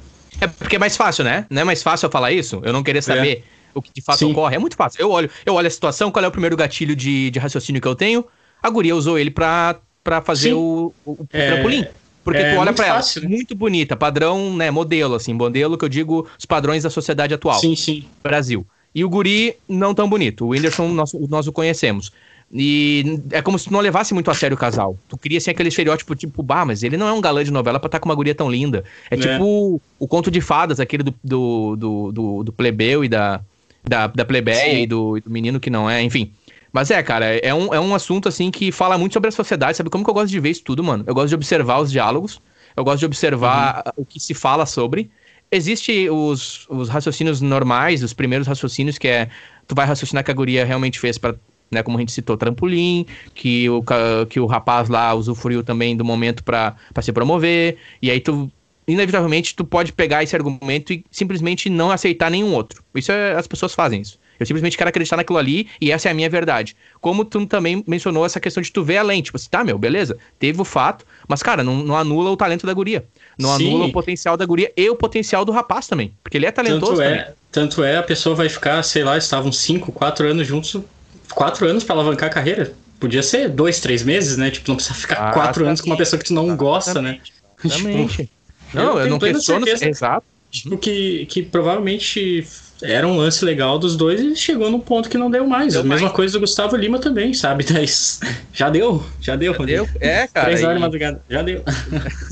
É 0.42 0.48
porque 0.48 0.76
é 0.76 0.80
mais 0.80 0.98
fácil, 0.98 1.24
né? 1.24 1.46
Não 1.50 1.62
é 1.62 1.66
mais 1.66 1.82
fácil 1.82 2.08
eu 2.08 2.12
falar 2.12 2.32
isso? 2.32 2.62
Eu 2.64 2.74
não 2.74 2.84
querer 2.84 3.02
saber 3.02 3.38
é. 3.38 3.42
o 3.74 3.82
que 3.82 3.92
de 3.94 4.02
fato 4.02 4.20
Sim. 4.20 4.32
ocorre. 4.32 4.56
É 4.56 4.60
muito 4.60 4.76
fácil. 4.76 5.02
Eu 5.02 5.12
olho, 5.12 5.30
eu 5.46 5.54
olho 5.54 5.68
a 5.68 5.72
situação, 5.72 6.12
qual 6.12 6.24
é 6.24 6.28
o 6.28 6.32
primeiro 6.32 6.58
gatilho 6.58 6.96
de, 6.96 7.32
de 7.32 7.40
raciocínio 7.40 7.82
que 7.82 7.88
eu 7.88 7.96
tenho? 7.96 8.26
A 8.62 8.70
guria 8.70 8.96
usou 8.96 9.18
ele 9.18 9.32
pra, 9.32 9.78
pra 10.04 10.22
fazer 10.22 10.54
o, 10.54 10.94
o, 11.06 11.12
o 11.12 11.28
é... 11.32 11.52
trampolim. 11.52 11.86
Porque 12.24 12.40
é 12.40 12.54
tu 12.54 12.60
olha 12.60 12.74
pra 12.74 12.86
ela, 12.86 12.96
fácil, 12.98 13.24
né? 13.24 13.30
muito 13.30 13.56
bonita, 13.56 13.96
padrão, 13.96 14.56
né, 14.56 14.70
modelo, 14.70 15.16
assim, 15.16 15.34
modelo 15.34 15.78
que 15.78 15.86
eu 15.86 15.90
digo, 15.90 16.28
os 16.38 16.46
padrões 16.46 16.84
da 16.84 16.90
sociedade 16.90 17.34
atual. 17.34 17.60
Sim, 17.60 17.76
sim. 17.76 18.06
Brasil. 18.22 18.66
E 18.94 19.04
o 19.06 19.10
guri 19.10 19.56
não 19.68 19.94
tão 19.94 20.10
bonito. 20.10 20.46
O 20.46 20.50
Whindersson, 20.50 20.88
nós, 20.90 21.14
nós 21.14 21.48
o 21.48 21.52
conhecemos. 21.52 22.12
E 22.52 23.22
é 23.32 23.42
como 23.42 23.60
se 23.60 23.66
tu 23.66 23.74
não 23.74 23.80
levasse 23.80 24.14
muito 24.14 24.32
a 24.32 24.34
sério 24.34 24.56
o 24.56 24.60
casal. 24.60 24.98
Tu 25.08 25.18
queria 25.18 25.38
assim 25.38 25.52
aquele 25.52 25.70
estereótipo 25.70 26.16
tipo, 26.16 26.42
bah, 26.42 26.66
mas 26.66 26.82
ele 26.82 26.98
não 26.98 27.08
é 27.08 27.14
um 27.14 27.22
galã 27.22 27.44
de 27.44 27.52
novela 27.52 27.80
pra 27.80 27.88
estar 27.88 28.00
tá 28.00 28.02
com 28.02 28.10
uma 28.10 28.16
guria 28.16 28.34
tão 28.34 28.50
linda. 28.50 28.84
É, 29.10 29.16
é. 29.16 29.18
tipo 29.18 29.44
o, 29.44 29.82
o, 30.00 30.08
conto 30.08 30.32
de 30.32 30.42
fadas, 30.42 30.80
aquele 30.80 31.04
do, 31.04 31.14
do, 31.24 31.76
do, 31.76 32.12
do, 32.12 32.44
do 32.46 32.52
plebeu 32.52 33.06
e 33.06 33.08
da, 33.08 33.40
da, 33.84 34.08
da 34.08 34.26
plebeia 34.26 34.80
e 34.80 34.88
do, 34.88 35.18
e 35.18 35.22
do, 35.22 35.30
menino 35.30 35.60
que 35.60 35.70
não 35.70 35.88
é, 35.88 36.02
enfim. 36.02 36.32
Mas 36.72 36.92
é, 36.92 37.02
cara, 37.02 37.26
é 37.26 37.54
um, 37.54 37.74
é 37.74 37.80
um 37.80 37.96
assunto 37.96 38.30
assim 38.30 38.52
que 38.52 38.72
fala 38.72 38.98
muito 38.98 39.14
sobre 39.14 39.30
a 39.30 39.32
sociedade, 39.32 39.78
sabe 39.78 39.90
como 39.90 40.04
que 40.04 40.10
eu 40.10 40.14
gosto 40.14 40.30
de 40.30 40.40
ver 40.40 40.52
isso 40.52 40.64
tudo, 40.64 40.84
mano? 40.84 41.04
Eu 41.08 41.16
gosto 41.16 41.30
de 41.30 41.36
observar 41.36 41.80
os 41.80 41.92
diálogos, 41.92 42.42
eu 42.76 42.84
gosto 42.84 43.00
de 43.00 43.06
observar 43.06 43.84
uhum. 43.86 44.04
o 44.04 44.06
que 44.06 44.20
se 44.20 44.34
fala 44.34 44.66
sobre 44.66 45.10
existe 45.52 46.10
os, 46.10 46.68
os 46.70 46.90
raciocínios 46.90 47.42
normais, 47.42 48.04
os 48.04 48.14
primeiros 48.14 48.48
raciocínios, 48.48 48.98
que 48.98 49.08
é 49.08 49.30
tu 49.68 49.76
vai 49.76 49.86
raciocinar 49.86 50.24
que 50.24 50.32
a 50.32 50.34
guria 50.34 50.66
realmente 50.66 51.00
fez 51.00 51.18
para 51.18 51.36
né, 51.72 51.84
como 51.84 51.98
a 51.98 52.00
gente 52.00 52.12
citou, 52.12 52.36
trampolim, 52.36 53.06
que 53.36 53.70
o, 53.70 53.84
que 54.28 54.40
o 54.40 54.48
rapaz 54.48 54.90
lá 54.90 55.14
usufruiu 55.14 55.64
também 55.64 55.96
do 55.96 56.04
momento 56.04 56.44
para 56.44 56.76
se 57.02 57.12
promover, 57.14 57.78
e 58.02 58.10
aí 58.10 58.20
tu, 58.20 58.52
inevitavelmente, 58.88 59.56
tu 59.56 59.64
pode 59.64 59.94
pegar 59.94 60.24
esse 60.24 60.36
argumento 60.36 60.94
e 60.94 61.06
simplesmente 61.12 61.70
não 61.70 61.92
aceitar 61.92 62.32
nenhum 62.32 62.54
outro. 62.54 62.84
Isso 62.96 63.12
é, 63.12 63.36
as 63.36 63.48
pessoas 63.48 63.76
fazem 63.76 64.02
isso. 64.02 64.19
Eu 64.40 64.46
simplesmente 64.46 64.78
quero 64.78 64.90
acreditar 64.90 65.18
naquilo 65.18 65.38
ali 65.38 65.68
e 65.82 65.92
essa 65.92 66.08
é 66.08 66.12
a 66.12 66.14
minha 66.14 66.30
verdade. 66.30 66.76
Como 67.02 67.26
tu 67.26 67.46
também 67.46 67.84
mencionou 67.86 68.26
essa 68.26 68.40
questão 68.40 68.62
de 68.62 68.72
tu 68.72 68.84
ver 68.84 68.98
além, 68.98 69.22
tipo 69.22 69.38
assim, 69.38 69.50
tá, 69.50 69.64
meu, 69.64 69.78
beleza, 69.78 70.18
teve 70.38 70.62
o 70.62 70.66
fato, 70.66 71.06
mas, 71.28 71.44
cara, 71.44 71.64
não, 71.64 71.84
não 71.84 71.96
anula 71.96 72.32
o 72.32 72.38
talento 72.38 72.66
da 72.66 72.74
guria. 72.74 73.06
Não 73.38 73.56
Sim. 73.58 73.68
anula 73.68 73.86
o 73.86 73.92
potencial 73.92 74.38
da 74.38 74.46
guria 74.46 74.72
e 74.76 74.90
o 74.90 74.96
potencial 74.96 75.44
do 75.44 75.52
rapaz 75.52 75.88
também. 75.88 76.14
Porque 76.24 76.38
ele 76.38 76.46
é 76.46 76.52
talentoso 76.52 76.94
tanto 76.94 77.02
é, 77.02 77.10
também. 77.10 77.22
É, 77.22 77.34
tanto 77.52 77.84
é, 77.84 77.98
a 77.98 78.04
pessoa 78.04 78.36
vai 78.36 78.50
ficar, 78.50 78.82
sei 78.84 79.04
lá, 79.04 79.18
estavam 79.18 79.52
5, 79.52 79.92
4 79.92 80.28
anos 80.28 80.48
juntos, 80.48 80.82
4 81.34 81.68
anos 81.68 81.84
para 81.84 81.96
alavancar 81.96 82.30
a 82.30 82.34
carreira. 82.34 82.74
Podia 83.00 83.24
ser 83.24 83.48
dois, 83.50 83.80
três 83.80 84.04
meses, 84.04 84.36
né? 84.36 84.52
Tipo, 84.52 84.70
não 84.70 84.76
precisa 84.76 84.96
ficar 84.96 85.30
ah, 85.30 85.32
quatro 85.32 85.66
anos 85.66 85.80
com 85.80 85.88
uma 85.88 85.96
pessoa 85.96 86.20
que 86.20 86.26
tu 86.26 86.34
não 86.34 86.56
gosta, 86.56 87.02
né? 87.02 87.20
Exatamente. 87.64 88.30
Tipo, 88.70 88.78
não, 88.78 89.00
eu, 89.00 89.00
eu 89.00 89.10
não 89.10 89.18
questiono. 89.18 89.68
Exato. 89.68 90.26
Tipo, 90.52 90.78
que, 90.78 91.26
que 91.26 91.42
provavelmente 91.42 92.46
era 92.82 93.08
um 93.08 93.18
lance 93.18 93.44
legal 93.44 93.78
dos 93.78 93.98
dois 93.98 94.22
e 94.22 94.36
chegou 94.36 94.70
num 94.72 94.80
ponto 94.80 95.10
que 95.10 95.18
não 95.18 95.30
deu 95.30 95.46
mais. 95.46 95.74
Deu 95.74 95.82
a 95.82 95.86
mesma 95.86 96.08
mais. 96.08 96.16
coisa 96.16 96.34
do 96.34 96.40
Gustavo 96.40 96.76
Lima 96.76 97.00
também, 97.00 97.34
sabe? 97.34 97.66
Mas 97.72 98.20
já 98.54 98.70
deu, 98.70 99.04
já 99.20 99.36
deu. 99.36 99.54
Já 99.54 99.66
deu? 99.66 99.90
É, 100.00 100.28
cara. 100.28 100.46
Três 100.48 100.64
horas 100.64 100.74
e... 100.74 100.78
de 100.78 100.82
madrugada, 100.82 101.22
já 101.30 101.42
deu. 101.42 101.64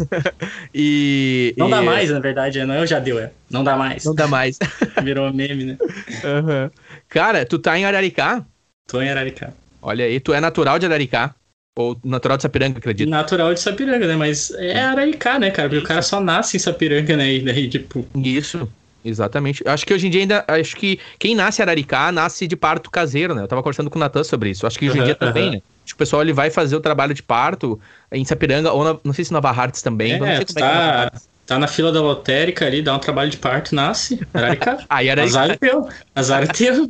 e. 0.74 1.54
Não 1.58 1.68
e... 1.68 1.72
dá 1.72 1.82
mais, 1.82 2.10
na 2.10 2.20
verdade, 2.20 2.63
não 2.63 2.75
é 2.75 2.88
já 2.88 3.00
deu, 3.00 3.20
é. 3.20 3.32
Não 3.50 3.63
dá 3.63 3.75
mais. 3.75 4.06
Não 4.06 4.16
dá 4.16 4.27
mais. 4.27 4.58
Virou 5.04 5.34
meme, 5.34 5.66
né? 5.66 5.77
Uhum. 5.82 6.72
Cara, 7.10 7.46
tu 7.46 7.60
tá 7.60 7.77
em 7.77 7.86
Araricá? 7.86 8.46
Tô 8.88 9.01
em 9.01 9.10
Araricá. 9.10 9.51
Olha 9.82 10.06
aí, 10.06 10.20
tu 10.20 10.34
é 10.34 10.39
natural 10.39 10.80
de 10.80 10.86
Araricá? 10.86 11.36
Ou 11.77 11.96
natural 12.04 12.38
de 12.38 12.44
Sapiranga, 12.44 12.80
acredito? 12.80 13.08
Natural 13.08 13.54
de 13.54 13.60
Sapiranga, 13.60 14.08
né? 14.08 14.16
Mas 14.16 14.50
é 14.51 14.80
Araricá, 14.80 15.38
né, 15.38 15.51
cara? 15.51 15.70
Porque 15.70 15.77
Isso. 15.77 15.86
o 15.86 15.88
cara 15.88 16.01
só 16.01 16.20
nasce 16.20 16.58
em 16.58 16.60
Sapiranga, 16.60 17.16
né? 17.16 17.34
E 17.34 17.39
daí, 17.42 17.70
tipo. 17.70 18.06
Isso. 18.16 18.68
Exatamente. 19.07 19.63
Acho 19.65 19.85
que 19.85 19.93
hoje 19.93 20.07
em 20.07 20.09
dia 20.09 20.21
ainda. 20.21 20.43
Acho 20.47 20.75
que 20.75 20.99
quem 21.17 21.33
nasce 21.33 21.61
Araricá 21.61 22.11
nasce 22.11 22.45
de 22.45 22.57
parto 22.57 22.91
caseiro, 22.91 23.33
né? 23.33 23.43
Eu 23.43 23.47
tava 23.47 23.63
conversando 23.63 23.89
com 23.89 23.97
o 23.97 23.99
Natan 23.99 24.23
sobre 24.23 24.49
isso. 24.49 24.67
Acho 24.67 24.77
que 24.77 24.89
hoje 24.89 24.99
em 24.99 25.03
dia 25.03 25.15
também, 25.15 25.51
né? 25.51 25.61
Acho 25.85 25.93
que 25.93 25.93
o 25.93 25.97
pessoal 25.97 26.21
ele 26.21 26.33
vai 26.33 26.49
fazer 26.49 26.75
o 26.75 26.81
trabalho 26.81 27.13
de 27.13 27.23
parto 27.23 27.79
em 28.11 28.25
Sapiranga, 28.25 28.73
ou 28.73 28.83
na, 28.83 28.97
não 29.05 29.13
sei 29.13 29.23
se 29.23 29.31
Nova 29.31 29.49
Hartz 29.49 29.81
também. 29.81 30.13
É, 30.13 30.19
não 30.19 30.25
sei 30.27 30.45
como 30.45 30.59
tá, 30.59 31.05
é 31.05 31.09
que 31.09 31.15
é 31.15 31.19
tá 31.45 31.57
na 31.57 31.67
fila 31.67 31.93
da 31.93 32.01
lotérica 32.01 32.65
ali, 32.65 32.81
dá 32.81 32.93
um 32.93 32.99
trabalho 32.99 33.31
de 33.31 33.37
parto, 33.37 33.73
nasce. 33.73 34.19
Araricá. 34.33 34.79
Aí 34.89 35.09
Araricá. 35.09 35.39
Azar 35.39 35.51
é 35.51 35.55
teu. 35.55 35.89
Azar 36.13 36.43
é 36.43 36.47
teu. 36.47 36.89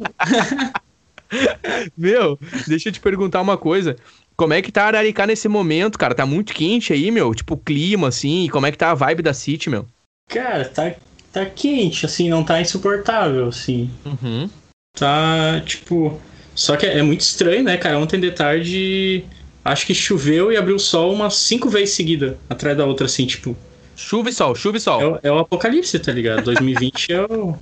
Meu, 1.95 2.39
deixa 2.67 2.89
eu 2.89 2.93
te 2.93 3.00
perguntar 3.00 3.41
uma 3.41 3.57
coisa. 3.57 3.95
Como 4.36 4.53
é 4.53 4.62
que 4.62 4.71
tá 4.71 4.86
Araricá 4.86 5.27
nesse 5.27 5.47
momento, 5.47 6.00
cara? 6.00 6.15
Tá 6.15 6.25
muito 6.25 6.53
quente 6.53 6.93
aí, 6.93 7.12
meu? 7.12 7.33
Tipo, 7.33 7.57
clima, 7.57 8.07
assim. 8.07 8.45
E 8.45 8.50
como 8.50 8.65
é 8.65 8.71
que 8.71 8.77
tá 8.77 8.91
a 8.91 8.93
vibe 8.93 9.24
da 9.24 9.33
City, 9.33 9.69
meu? 9.69 9.86
Cara, 10.29 10.63
tá, 10.65 10.93
tá 11.39 11.46
quente, 11.46 12.06
assim, 12.06 12.29
não 12.29 12.44
tá 12.44 12.62
insuportável, 12.62 13.48
assim. 13.48 13.89
Uhum. 14.06 14.50
Tá, 14.98 15.62
tipo. 15.65 16.20
Só 16.56 16.75
que 16.75 16.86
é, 16.86 16.98
é 16.98 17.01
muito 17.03 17.22
estranho, 17.22 17.63
né, 17.63 17.77
cara? 17.77 18.00
Ontem 18.00 18.20
de 18.20 18.32
tarde. 18.32 19.24
Acho 19.63 19.86
que 19.86 19.94
choveu 19.94 20.51
e 20.51 20.58
abriu 20.58 20.77
o 20.77 20.79
sol 20.79 21.13
umas 21.13 21.36
cinco 21.36 21.70
vezes 21.70 21.94
seguida, 21.94 22.38
atrás 22.50 22.77
da 22.77 22.86
outra, 22.86 23.06
assim, 23.06 23.25
tipo. 23.25 23.56
Chuva 23.96 24.29
e 24.29 24.34
sol, 24.34 24.56
chuva 24.56 24.77
e 24.77 24.79
sol. 24.79 25.01
É 25.01 25.08
o, 25.08 25.20
é 25.24 25.32
o 25.32 25.39
apocalipse, 25.39 25.98
tá 26.00 26.12
ligado? 26.12 26.44
2020 26.46 27.12
é 27.13 27.22
o. 27.24 27.56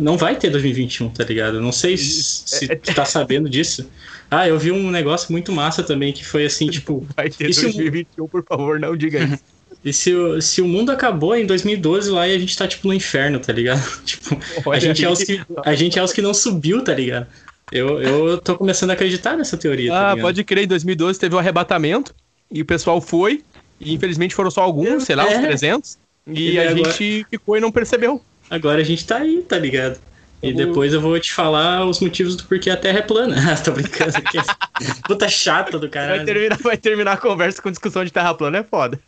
Não 0.00 0.16
vai 0.16 0.36
ter 0.36 0.48
2021, 0.50 1.10
tá 1.10 1.24
ligado? 1.24 1.60
Não 1.60 1.72
sei 1.72 1.96
se, 1.96 2.22
se 2.46 2.68
tu 2.68 2.94
tá 2.94 3.04
sabendo 3.04 3.48
disso. 3.48 3.90
Ah, 4.30 4.46
eu 4.46 4.56
vi 4.58 4.70
um 4.70 4.90
negócio 4.90 5.32
muito 5.32 5.50
massa 5.50 5.82
também 5.82 6.12
que 6.12 6.24
foi 6.24 6.46
assim, 6.46 6.68
tipo. 6.68 7.04
Vai 7.16 7.28
ter 7.28 7.44
2021, 7.44 8.28
por 8.28 8.44
favor, 8.44 8.78
não 8.78 8.96
diga 8.96 9.24
isso. 9.24 9.42
E 9.84 9.92
se, 9.92 10.12
se 10.42 10.60
o 10.60 10.68
mundo 10.68 10.92
acabou 10.92 11.34
em 11.34 11.46
2012 11.46 12.10
lá 12.10 12.28
e 12.28 12.34
a 12.34 12.38
gente 12.38 12.56
tá, 12.56 12.68
tipo, 12.68 12.86
no 12.86 12.92
inferno, 12.92 13.40
tá 13.40 13.52
ligado? 13.52 13.82
tipo, 14.04 14.38
a 14.70 14.78
gente, 14.78 15.04
é 15.04 15.08
os 15.08 15.22
que, 15.22 15.40
a 15.64 15.74
gente 15.74 15.98
é 15.98 16.02
os 16.02 16.12
que 16.12 16.20
não 16.20 16.34
subiu, 16.34 16.84
tá 16.84 16.94
ligado? 16.94 17.26
Eu, 17.72 18.02
eu 18.02 18.38
tô 18.38 18.56
começando 18.56 18.90
a 18.90 18.92
acreditar 18.94 19.36
nessa 19.36 19.56
teoria. 19.56 19.90
Tá 19.90 20.12
ah, 20.12 20.16
tá 20.16 20.20
pode 20.20 20.44
crer, 20.44 20.64
em 20.64 20.68
2012 20.68 21.18
teve 21.18 21.34
um 21.34 21.38
arrebatamento 21.38 22.14
e 22.50 22.60
o 22.62 22.64
pessoal 22.64 23.00
foi, 23.00 23.42
e 23.78 23.94
infelizmente 23.94 24.34
foram 24.34 24.50
só 24.50 24.60
alguns, 24.60 25.04
sei 25.04 25.16
lá, 25.16 25.30
é. 25.30 25.38
uns 25.38 25.42
300. 25.42 25.98
E, 26.26 26.52
e 26.52 26.58
a 26.58 26.70
agora... 26.70 26.92
gente 26.92 27.26
ficou 27.30 27.56
e 27.56 27.60
não 27.60 27.72
percebeu. 27.72 28.20
Agora 28.50 28.80
a 28.80 28.84
gente 28.84 29.06
tá 29.06 29.18
aí, 29.18 29.42
tá 29.48 29.58
ligado? 29.58 29.98
E 30.42 30.54
depois 30.54 30.94
eu 30.94 31.00
vou 31.00 31.18
te 31.20 31.32
falar 31.32 31.84
os 31.84 32.00
motivos 32.00 32.34
do 32.34 32.44
porquê 32.44 32.70
a 32.70 32.76
Terra 32.76 33.00
é 33.00 33.02
plana. 33.02 33.36
Tô 33.62 33.72
brincando 33.72 34.16
aqui. 34.16 34.38
Puta 35.06 35.28
chata 35.28 35.78
do 35.78 35.88
caralho. 35.88 36.16
Vai 36.16 36.24
terminar, 36.24 36.58
vai 36.58 36.76
terminar 36.78 37.12
a 37.12 37.16
conversa 37.16 37.60
com 37.60 37.70
discussão 37.70 38.04
de 38.04 38.10
Terra 38.10 38.32
plana, 38.34 38.58
é 38.58 38.62
foda. 38.62 38.98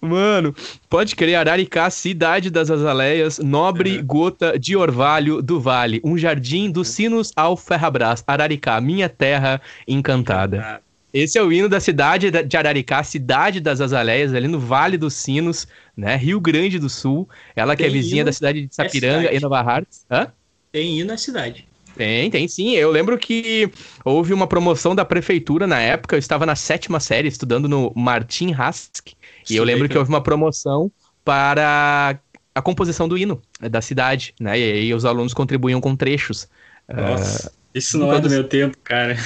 Mano, 0.00 0.54
pode 0.88 1.16
crer, 1.16 1.34
Araricá, 1.34 1.90
cidade 1.90 2.50
das 2.50 2.70
azaleias, 2.70 3.38
nobre 3.38 4.00
gota 4.00 4.56
de 4.58 4.76
orvalho 4.76 5.42
do 5.42 5.60
vale, 5.60 6.00
um 6.04 6.16
jardim 6.16 6.70
dos 6.70 6.88
sinos 6.88 7.32
ao 7.34 7.56
ferrabras, 7.56 8.22
Araricá, 8.26 8.80
minha 8.80 9.08
terra 9.08 9.60
encantada. 9.88 10.80
Esse 11.12 11.38
é 11.38 11.42
o 11.42 11.50
hino 11.50 11.68
da 11.68 11.80
cidade 11.80 12.30
de 12.30 12.56
Araricá, 12.56 13.02
cidade 13.02 13.60
das 13.60 13.80
azaleias, 13.80 14.34
ali 14.34 14.46
no 14.46 14.60
Vale 14.60 14.98
dos 14.98 15.14
Sinos, 15.14 15.66
né? 15.96 16.16
Rio 16.16 16.38
Grande 16.38 16.78
do 16.78 16.88
Sul. 16.88 17.26
Ela 17.56 17.74
que 17.74 17.82
é 17.82 17.88
vizinha 17.88 18.24
da 18.24 18.32
cidade 18.32 18.66
de 18.66 18.74
Sapiranga 18.74 19.32
e 19.32 19.40
Nova 19.40 19.60
Hartz. 19.60 20.04
Hã? 20.10 20.28
Tem 20.70 20.98
hino 20.98 21.08
na 21.08 21.16
cidade. 21.16 21.66
Tem, 21.96 22.30
tem 22.30 22.46
sim. 22.46 22.76
Eu 22.76 22.90
lembro 22.90 23.18
que 23.18 23.70
houve 24.04 24.32
uma 24.32 24.46
promoção 24.46 24.94
da 24.94 25.04
prefeitura 25.04 25.66
na 25.66 25.80
época. 25.80 26.14
Eu 26.14 26.18
estava 26.20 26.44
na 26.44 26.54
sétima 26.54 27.00
série 27.00 27.26
estudando 27.26 27.68
no 27.68 27.90
Martin 27.96 28.52
Hask. 28.52 29.08
E 29.50 29.56
eu 29.56 29.64
lembro 29.64 29.88
que 29.88 29.96
houve 29.96 30.08
uma 30.08 30.22
promoção 30.22 30.90
para 31.24 32.18
a 32.54 32.62
composição 32.62 33.08
do 33.08 33.16
hino 33.16 33.40
da 33.60 33.80
cidade, 33.80 34.34
né? 34.40 34.58
E 34.58 34.72
aí 34.72 34.94
os 34.94 35.04
alunos 35.04 35.32
contribuíam 35.34 35.80
com 35.80 35.94
trechos. 35.94 36.48
Nossa, 36.88 37.48
uh, 37.48 37.52
isso 37.74 37.98
não 37.98 38.12
é 38.14 38.20
do 38.20 38.30
meu 38.30 38.44
tempo, 38.44 38.76
cara. 38.82 39.16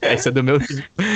Essa 0.00 0.30
é 0.30 0.32
do 0.32 0.42
meu 0.42 0.58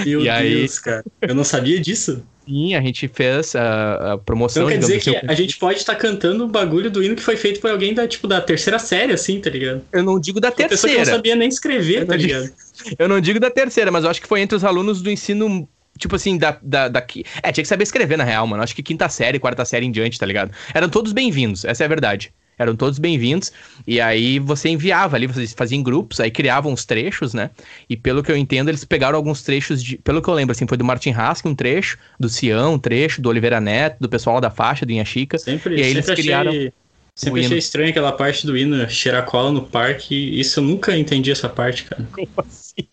Meu 0.04 0.20
e 0.20 0.24
Deus, 0.24 0.28
aí... 0.28 0.68
cara. 0.82 1.04
Eu 1.20 1.34
não 1.34 1.44
sabia 1.44 1.80
disso. 1.80 2.22
Sim, 2.46 2.76
a 2.76 2.80
gente 2.80 3.08
fez 3.08 3.56
a, 3.56 4.12
a 4.12 4.18
promoção. 4.18 4.62
Então 4.62 4.72
quer 4.72 4.78
dizer 4.78 5.00
que 5.00 5.16
assim, 5.16 5.26
a 5.26 5.34
gente 5.34 5.56
pode 5.58 5.80
estar 5.80 5.94
tá 5.94 5.98
cantando 5.98 6.44
o 6.44 6.48
bagulho 6.48 6.88
do 6.88 7.02
hino 7.02 7.16
que 7.16 7.22
foi 7.22 7.36
feito 7.36 7.60
por 7.60 7.70
alguém 7.72 7.92
da, 7.92 8.06
tipo, 8.06 8.28
da 8.28 8.40
terceira 8.40 8.78
série, 8.78 9.12
assim, 9.12 9.40
tá 9.40 9.50
ligado? 9.50 9.82
Eu 9.92 10.04
não 10.04 10.20
digo 10.20 10.40
da 10.40 10.52
terceira. 10.52 10.68
pessoa 10.68 10.92
que 10.92 10.98
não 10.98 11.16
sabia 11.16 11.34
nem 11.34 11.48
escrever, 11.48 12.06
tá 12.06 12.14
ligado? 12.16 12.44
Digo, 12.44 12.54
eu 12.96 13.08
não 13.08 13.20
digo 13.20 13.40
da 13.40 13.50
terceira, 13.50 13.90
mas 13.90 14.04
eu 14.04 14.10
acho 14.10 14.22
que 14.22 14.28
foi 14.28 14.40
entre 14.40 14.56
os 14.56 14.62
alunos 14.62 15.02
do 15.02 15.10
ensino 15.10 15.68
tipo 15.98 16.16
assim, 16.16 16.38
da, 16.38 16.58
da, 16.62 16.88
da. 16.88 17.06
É, 17.42 17.52
tinha 17.52 17.62
que 17.62 17.68
saber 17.68 17.84
escrever, 17.84 18.16
na 18.16 18.24
real, 18.24 18.46
mano. 18.46 18.62
Acho 18.62 18.74
que 18.74 18.82
quinta 18.82 19.08
série, 19.08 19.38
quarta 19.38 19.64
série 19.64 19.86
em 19.86 19.90
diante, 19.90 20.18
tá 20.18 20.26
ligado? 20.26 20.52
Eram 20.72 20.88
todos 20.88 21.12
bem-vindos, 21.12 21.64
essa 21.64 21.84
é 21.84 21.86
a 21.86 21.88
verdade 21.88 22.32
eram 22.58 22.74
todos 22.74 22.98
bem-vindos. 22.98 23.52
E 23.86 24.00
aí 24.00 24.38
você 24.38 24.68
enviava 24.68 25.16
ali, 25.16 25.26
vocês 25.26 25.52
faziam 25.52 25.82
grupos, 25.82 26.20
aí 26.20 26.30
criavam 26.30 26.72
os 26.72 26.84
trechos, 26.84 27.34
né? 27.34 27.50
E 27.88 27.96
pelo 27.96 28.22
que 28.22 28.30
eu 28.30 28.36
entendo, 28.36 28.68
eles 28.68 28.84
pegaram 28.84 29.16
alguns 29.16 29.42
trechos 29.42 29.82
de. 29.82 29.98
Pelo 29.98 30.22
que 30.22 30.28
eu 30.28 30.34
lembro, 30.34 30.52
assim, 30.52 30.66
foi 30.66 30.78
do 30.78 30.84
Martin 30.84 31.10
Hask 31.10 31.44
um 31.46 31.54
trecho, 31.54 31.98
do 32.18 32.28
Sião 32.28 32.74
um 32.74 32.78
trecho, 32.78 33.20
do 33.20 33.28
Oliveira 33.28 33.60
Neto, 33.60 33.98
do 34.00 34.08
pessoal 34.08 34.40
da 34.40 34.50
faixa, 34.50 34.86
do 34.86 34.92
Inha 34.92 35.04
Chica. 35.04 35.38
Sempre, 35.38 35.76
e 35.76 35.82
aí 35.82 35.90
eles 35.90 36.06
criaram. 36.06 36.50
Achei... 36.50 36.72
Sempre 37.14 37.46
achei 37.46 37.56
estranho 37.56 37.88
aquela 37.88 38.12
parte 38.12 38.46
do 38.46 38.54
hino 38.58 38.88
cheirar 38.90 39.24
cola 39.24 39.50
no 39.50 39.62
parque. 39.62 40.38
Isso 40.38 40.60
eu 40.60 40.64
nunca 40.64 40.94
entendi 40.98 41.30
essa 41.30 41.48
parte, 41.48 41.84
cara. 41.84 42.06
Como 42.12 42.28
assim? 42.36 42.86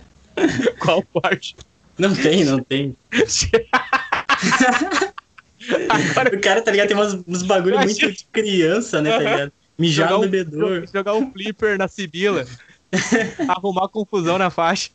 Qual 0.80 1.02
parte? 1.02 1.54
Não 2.02 2.14
tem, 2.16 2.44
não 2.44 2.58
tem. 2.58 2.96
Agora... 5.88 6.36
O 6.36 6.40
cara, 6.40 6.60
tá 6.60 6.72
ligado? 6.72 6.88
Tem 6.88 6.96
uns, 6.96 7.22
uns 7.28 7.42
bagulho 7.44 7.78
muito 7.78 8.10
de 8.10 8.26
criança, 8.32 9.00
né, 9.00 9.10
tá 9.12 9.18
ligado? 9.18 9.52
Mijar 9.78 10.08
jogar 10.08 10.24
no 10.24 10.28
bebedor. 10.28 10.82
Um, 10.82 10.86
jogar 10.92 11.14
um 11.14 11.30
flipper 11.30 11.78
na 11.78 11.86
Sibila. 11.86 12.44
arrumar 13.48 13.88
confusão 13.88 14.36
na 14.36 14.50
faixa. 14.50 14.90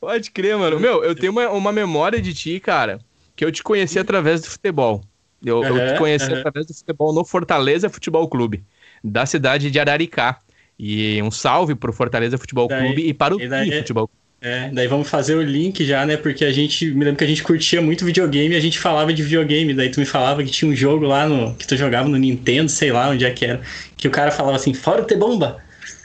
Pode 0.00 0.30
crer, 0.30 0.56
mano. 0.56 0.80
Meu, 0.80 1.04
eu 1.04 1.14
tenho 1.14 1.32
uma, 1.32 1.50
uma 1.50 1.72
memória 1.72 2.20
de 2.20 2.32
ti, 2.32 2.58
cara, 2.58 3.00
que 3.36 3.44
eu 3.44 3.52
te 3.52 3.62
conheci 3.62 3.98
através 3.98 4.40
do 4.40 4.48
futebol. 4.48 5.02
Eu, 5.44 5.58
uhum, 5.58 5.76
eu 5.76 5.92
te 5.92 5.98
conheci 5.98 6.30
uhum. 6.30 6.38
através 6.38 6.66
do 6.66 6.74
futebol 6.74 7.12
no 7.12 7.24
Fortaleza 7.24 7.90
Futebol 7.90 8.26
Clube, 8.28 8.64
da 9.04 9.26
cidade 9.26 9.70
de 9.70 9.78
Araricá. 9.78 10.40
E 10.78 11.20
um 11.22 11.30
salve 11.30 11.74
pro 11.74 11.92
Fortaleza 11.92 12.38
Futebol 12.38 12.66
daí, 12.66 12.86
Clube 12.86 13.06
e 13.06 13.12
para 13.12 13.36
o 13.36 13.48
daí, 13.48 13.70
Futebol 13.78 14.08
Clube. 14.08 14.20
É, 14.42 14.70
daí 14.72 14.86
vamos 14.86 15.08
fazer 15.08 15.34
o 15.34 15.42
link 15.42 15.84
já, 15.84 16.06
né? 16.06 16.16
Porque 16.16 16.44
a 16.44 16.52
gente. 16.52 16.86
Me 16.92 17.04
lembro 17.04 17.18
que 17.18 17.24
a 17.24 17.26
gente 17.26 17.42
curtia 17.42 17.82
muito 17.82 18.04
videogame 18.06 18.54
e 18.54 18.56
a 18.56 18.60
gente 18.60 18.78
falava 18.78 19.12
de 19.12 19.22
videogame. 19.22 19.74
Daí 19.74 19.90
tu 19.90 20.00
me 20.00 20.06
falava 20.06 20.42
que 20.42 20.50
tinha 20.50 20.70
um 20.70 20.74
jogo 20.74 21.04
lá 21.04 21.28
no. 21.28 21.54
que 21.54 21.66
tu 21.66 21.76
jogava 21.76 22.08
no 22.08 22.16
Nintendo, 22.16 22.70
sei 22.70 22.90
lá 22.90 23.10
onde 23.10 23.24
é 23.24 23.30
que 23.30 23.44
era. 23.44 23.60
Que 23.96 24.08
o 24.08 24.10
cara 24.10 24.30
falava 24.30 24.56
assim, 24.56 24.72
fora 24.72 25.02
o 25.02 25.04
T-Bomba! 25.04 25.58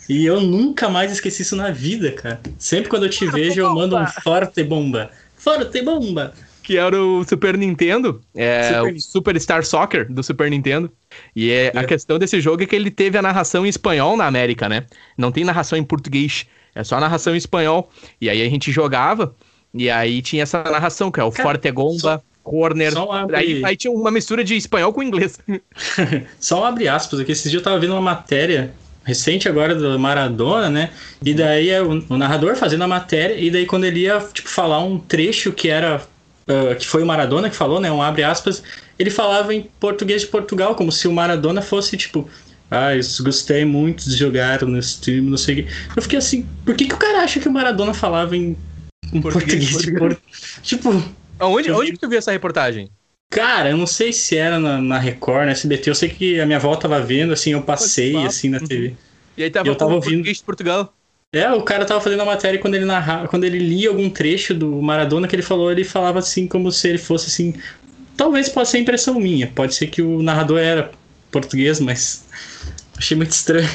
E 0.09 0.25
eu 0.25 0.39
nunca 0.41 0.87
mais 0.89 1.11
esqueci 1.11 1.41
isso 1.43 1.55
na 1.55 1.71
vida, 1.71 2.11
cara. 2.11 2.39
Sempre 2.59 2.89
quando 2.89 3.03
eu 3.05 3.09
te 3.09 3.25
vejo, 3.25 3.61
eu 3.61 3.73
mando 3.73 3.95
um 3.97 4.05
fora 4.05 4.45
T-Bomba! 4.45 5.09
Fora 5.37 5.63
T-Bomba! 5.65 6.33
que 6.61 6.77
era 6.77 6.99
o 6.99 7.23
Super 7.23 7.55
Nintendo, 7.55 8.19
é, 8.35 8.73
Super- 8.73 8.93
o 8.95 8.99
Superstar 8.99 9.63
Soccer 9.63 10.11
do 10.11 10.23
Super 10.23 10.49
Nintendo. 10.49 10.91
E 11.35 11.51
é, 11.51 11.71
a 11.75 11.81
É. 11.81 11.83
questão 11.85 12.17
desse 12.17 12.41
jogo 12.41 12.63
é 12.63 12.65
que 12.65 12.75
ele 12.75 12.89
teve 12.89 13.19
a 13.19 13.21
narração 13.21 13.67
em 13.67 13.69
espanhol 13.69 14.17
na 14.17 14.25
América, 14.25 14.67
né? 14.67 14.83
Não 15.15 15.31
tem 15.31 15.43
narração 15.43 15.77
em 15.77 15.83
português, 15.83 16.47
é 16.75 16.83
só 16.83 16.99
narração 16.99 17.33
em 17.33 17.37
espanhol. 17.37 17.89
E 18.19 18.29
aí 18.29 18.41
a 18.41 18.49
gente 18.49 18.71
jogava, 18.71 19.33
e 19.73 19.89
aí 19.89 20.21
tinha 20.21 20.43
essa 20.43 20.61
narração, 20.63 21.09
que 21.09 21.19
é 21.19 21.23
o 21.23 21.31
Cara, 21.31 21.49
Forte 21.49 21.71
Gomba, 21.71 22.21
Corner. 22.43 22.91
Só 22.91 23.11
abre, 23.11 23.35
Aí, 23.37 23.65
aí 23.65 23.75
tinha 23.75 23.91
uma 23.91 24.11
mistura 24.11 24.43
de 24.43 24.55
espanhol 24.55 24.93
com 24.93 25.01
inglês. 25.01 25.39
só 26.39 26.61
um 26.61 26.65
abre 26.65 26.87
aspas 26.87 27.19
aqui. 27.19 27.31
Esses 27.31 27.49
dias 27.49 27.61
eu 27.61 27.63
tava 27.63 27.79
vendo 27.79 27.93
uma 27.93 28.01
matéria 28.01 28.71
recente 29.03 29.47
agora 29.47 29.75
do 29.75 29.97
Maradona, 29.99 30.69
né? 30.69 30.89
E 31.23 31.33
daí 31.33 31.69
é 31.69 31.81
o, 31.81 32.03
o 32.09 32.17
narrador 32.17 32.55
fazendo 32.55 32.83
a 32.83 32.87
matéria, 32.87 33.35
e 33.35 33.49
daí 33.49 33.65
quando 33.65 33.85
ele 33.85 34.01
ia, 34.01 34.19
tipo, 34.33 34.49
falar 34.49 34.79
um 34.83 34.97
trecho 34.99 35.51
que 35.51 35.69
era. 35.69 36.01
ah, 36.47 36.75
que 36.75 36.87
foi 36.87 37.03
o 37.03 37.05
Maradona 37.05 37.49
que 37.49 37.55
falou, 37.55 37.79
né? 37.79 37.91
Um 37.91 38.01
abre 38.01 38.23
aspas, 38.23 38.63
ele 38.97 39.09
falava 39.09 39.53
em 39.53 39.69
português 39.79 40.21
de 40.21 40.27
Portugal, 40.27 40.75
como 40.75 40.91
se 40.91 41.07
o 41.07 41.13
Maradona 41.13 41.61
fosse, 41.61 41.95
tipo. 41.97 42.27
Ah, 42.69 42.95
eu 42.95 43.01
gostei 43.21 43.63
muito 43.63 44.09
de 44.09 44.15
jogar 44.15 44.65
nesse 44.65 44.99
time, 44.99 45.29
não 45.29 45.37
sei 45.37 45.59
o 45.59 45.63
quê. 45.63 45.71
Eu 45.95 46.01
fiquei 46.01 46.17
assim, 46.17 46.47
por 46.65 46.75
que, 46.75 46.85
que 46.85 46.95
o 46.95 46.97
cara 46.97 47.21
acha 47.21 47.39
que 47.39 47.47
o 47.47 47.51
Maradona 47.51 47.93
falava 47.93 48.35
em, 48.35 48.57
Português 49.21 49.71
português, 49.71 49.71
Portugal? 49.71 50.17
Tipo, 50.63 51.03
Onde, 51.39 51.91
que 51.91 51.97
tu 51.97 52.09
viu 52.09 52.17
essa 52.17 52.31
reportagem? 52.31 52.89
Cara, 53.29 53.69
eu 53.69 53.77
não 53.77 53.87
sei 53.87 54.13
se 54.13 54.37
era 54.37 54.59
na, 54.59 54.81
na 54.81 54.97
Record, 54.97 55.45
na 55.45 55.51
SBT. 55.51 55.89
Eu 55.89 55.95
sei 55.95 56.09
que 56.09 56.39
a 56.39 56.45
minha 56.45 56.57
avó 56.57 56.75
tava 56.75 57.01
vendo, 57.01 57.33
assim, 57.33 57.51
eu 57.51 57.61
passei, 57.61 58.15
assim, 58.25 58.49
na 58.49 58.59
TV. 58.59 58.95
E 59.37 59.43
aí 59.43 59.49
tava, 59.49 59.67
Eu 59.67 59.75
tava 59.75 59.93
ouvindo. 59.93 60.11
português 60.11 60.37
de 60.37 60.43
Portugal. 60.43 60.93
É, 61.33 61.51
o 61.51 61.61
cara 61.63 61.83
tava 61.83 61.99
fazendo 61.99 62.21
a 62.21 62.25
matéria 62.25 62.57
e 62.57 62.61
quando 62.61 62.75
ele 62.75 62.85
narrava, 62.85 63.27
quando 63.27 63.43
ele 63.43 63.59
lia 63.59 63.89
algum 63.89 64.09
trecho 64.09 64.53
do 64.53 64.81
Maradona 64.81 65.27
que 65.27 65.35
ele 65.35 65.43
falou, 65.43 65.69
ele 65.69 65.83
falava 65.83 66.19
assim 66.19 66.47
como 66.47 66.71
se 66.71 66.87
ele 66.87 66.97
fosse 66.97 67.27
assim. 67.27 67.53
Talvez 68.15 68.47
possa 68.47 68.71
ser 68.71 68.79
impressão 68.79 69.19
minha. 69.19 69.47
Pode 69.47 69.75
ser 69.75 69.87
que 69.87 70.01
o 70.01 70.21
narrador 70.21 70.59
era 70.59 70.91
português, 71.29 71.81
mas 71.81 72.23
achei 72.97 73.15
muito 73.17 73.31
estranho. 73.31 73.67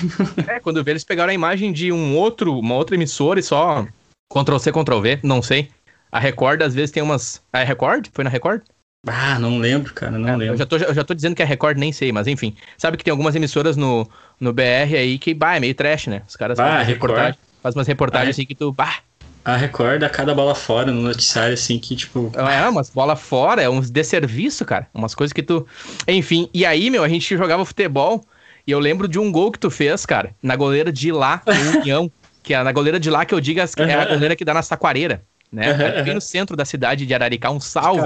É, 0.47 0.59
quando 0.61 0.79
eu 0.79 0.85
vi, 0.85 0.91
eles 0.91 1.05
pegaram 1.05 1.31
a 1.31 1.35
imagem 1.35 1.73
de 1.73 1.93
um 1.93 2.17
outro, 2.17 2.59
uma 2.59 2.75
outra 2.75 2.95
emissora 2.97 3.39
e 3.41 3.43
só 3.43 3.87
Ctrl 4.33 4.59
C, 4.59 4.73
Ctrl 4.73 5.01
V, 5.01 5.21
não 5.23 5.43
sei. 5.43 5.71
A 6.11 6.19
Record 6.19 6.63
às 6.63 6.75
vezes 6.75 6.91
tem 6.91 7.03
umas. 7.03 7.43
A 7.53 7.63
Record? 7.63 8.09
Foi 8.13 8.25
na 8.25 8.31
Record? 8.31 8.63
Ah, 9.07 9.39
não 9.39 9.59
lembro, 9.59 9.95
cara, 9.95 10.19
não 10.19 10.29
É, 10.29 10.33
lembro. 10.33 10.55
eu, 10.55 10.57
já 10.59 10.67
tô, 10.67 10.77
eu 10.77 10.93
já 10.95 11.05
tô 11.05 11.15
dizendo 11.15 11.35
que 11.35 11.43
é 11.43 11.45
Record, 11.45 11.79
nem 11.79 11.93
sei, 11.93 12.13
mas 12.13 12.27
enfim. 12.27 12.55
Sabe 12.77 12.97
que 12.97 13.05
tem 13.05 13.11
algumas 13.13 13.35
emissoras 13.35 13.77
no, 13.77 14.09
no 14.39 14.53
BR 14.53 14.97
aí 14.97 15.19
que, 15.19 15.33
bah, 15.33 15.57
é 15.57 15.61
meio 15.61 15.75
trash, 15.75 16.07
né? 16.09 16.23
Os 16.29 16.37
caras 16.37 16.59
Ah, 16.59 16.79
fazem 16.79 16.87
Record. 16.87 16.95
reportagens, 16.95 17.39
fazem 17.63 17.79
umas 17.79 17.87
reportagens 17.89 18.29
Ah, 18.29 18.41
assim 18.41 18.47
que 18.47 18.55
tu, 18.55 18.73
bah, 18.73 18.99
A 19.45 19.57
Record 19.57 20.01
dá 20.01 20.11
cada 20.11 20.35
bola 20.35 20.55
fora 20.55 20.93
no 20.93 21.01
noticiário, 21.01 21.55
assim, 21.55 21.79
que 21.79 21.97
tipo. 21.97 22.31
é 22.37 22.69
umas 22.69 22.91
bola 22.91 23.17
fora, 23.17 23.63
é 23.63 23.69
uns 23.71 23.91
desserviço, 23.91 24.65
cara. 24.67 24.87
Umas 24.93 25.15
coisas 25.15 25.33
que 25.33 25.43
tu. 25.43 25.67
Enfim, 26.07 26.51
e 26.53 26.67
aí, 26.67 26.91
meu, 26.91 27.03
a 27.03 27.09
gente 27.09 27.37
jogava 27.37 27.65
futebol 27.65 28.23
e 28.67 28.71
eu 28.71 28.79
lembro 28.79 29.07
de 29.09 29.19
um 29.19 29.31
gol 29.31 29.51
que 29.53 29.59
tu 29.59 29.71
fez, 29.71 30.05
cara, 30.07 30.35
na 30.43 30.57
goleira 30.57 30.93
de 30.93 31.11
lá, 31.13 31.43
do 31.45 31.53
União. 31.81 32.11
que 32.43 32.55
é 32.55 32.63
na 32.63 32.73
goleira 32.73 32.99
de 32.99 33.11
lá 33.11 33.25
que 33.25 33.35
eu 33.35 33.41
digo 33.41 33.61
as- 33.61 33.77
é 33.77 33.95
a 33.95 34.05
goleira 34.07 34.35
que 34.35 34.45
dá 34.45 34.55
na 34.55 34.63
Saquareira, 34.63 35.23
né? 35.53 35.73
Ali 35.73 36.03
bem 36.05 36.15
no 36.15 36.21
centro 36.21 36.57
da 36.57 36.65
cidade 36.65 37.05
de 37.05 37.13
Araricá, 37.13 37.51
um 37.51 37.61
salve. 37.61 38.01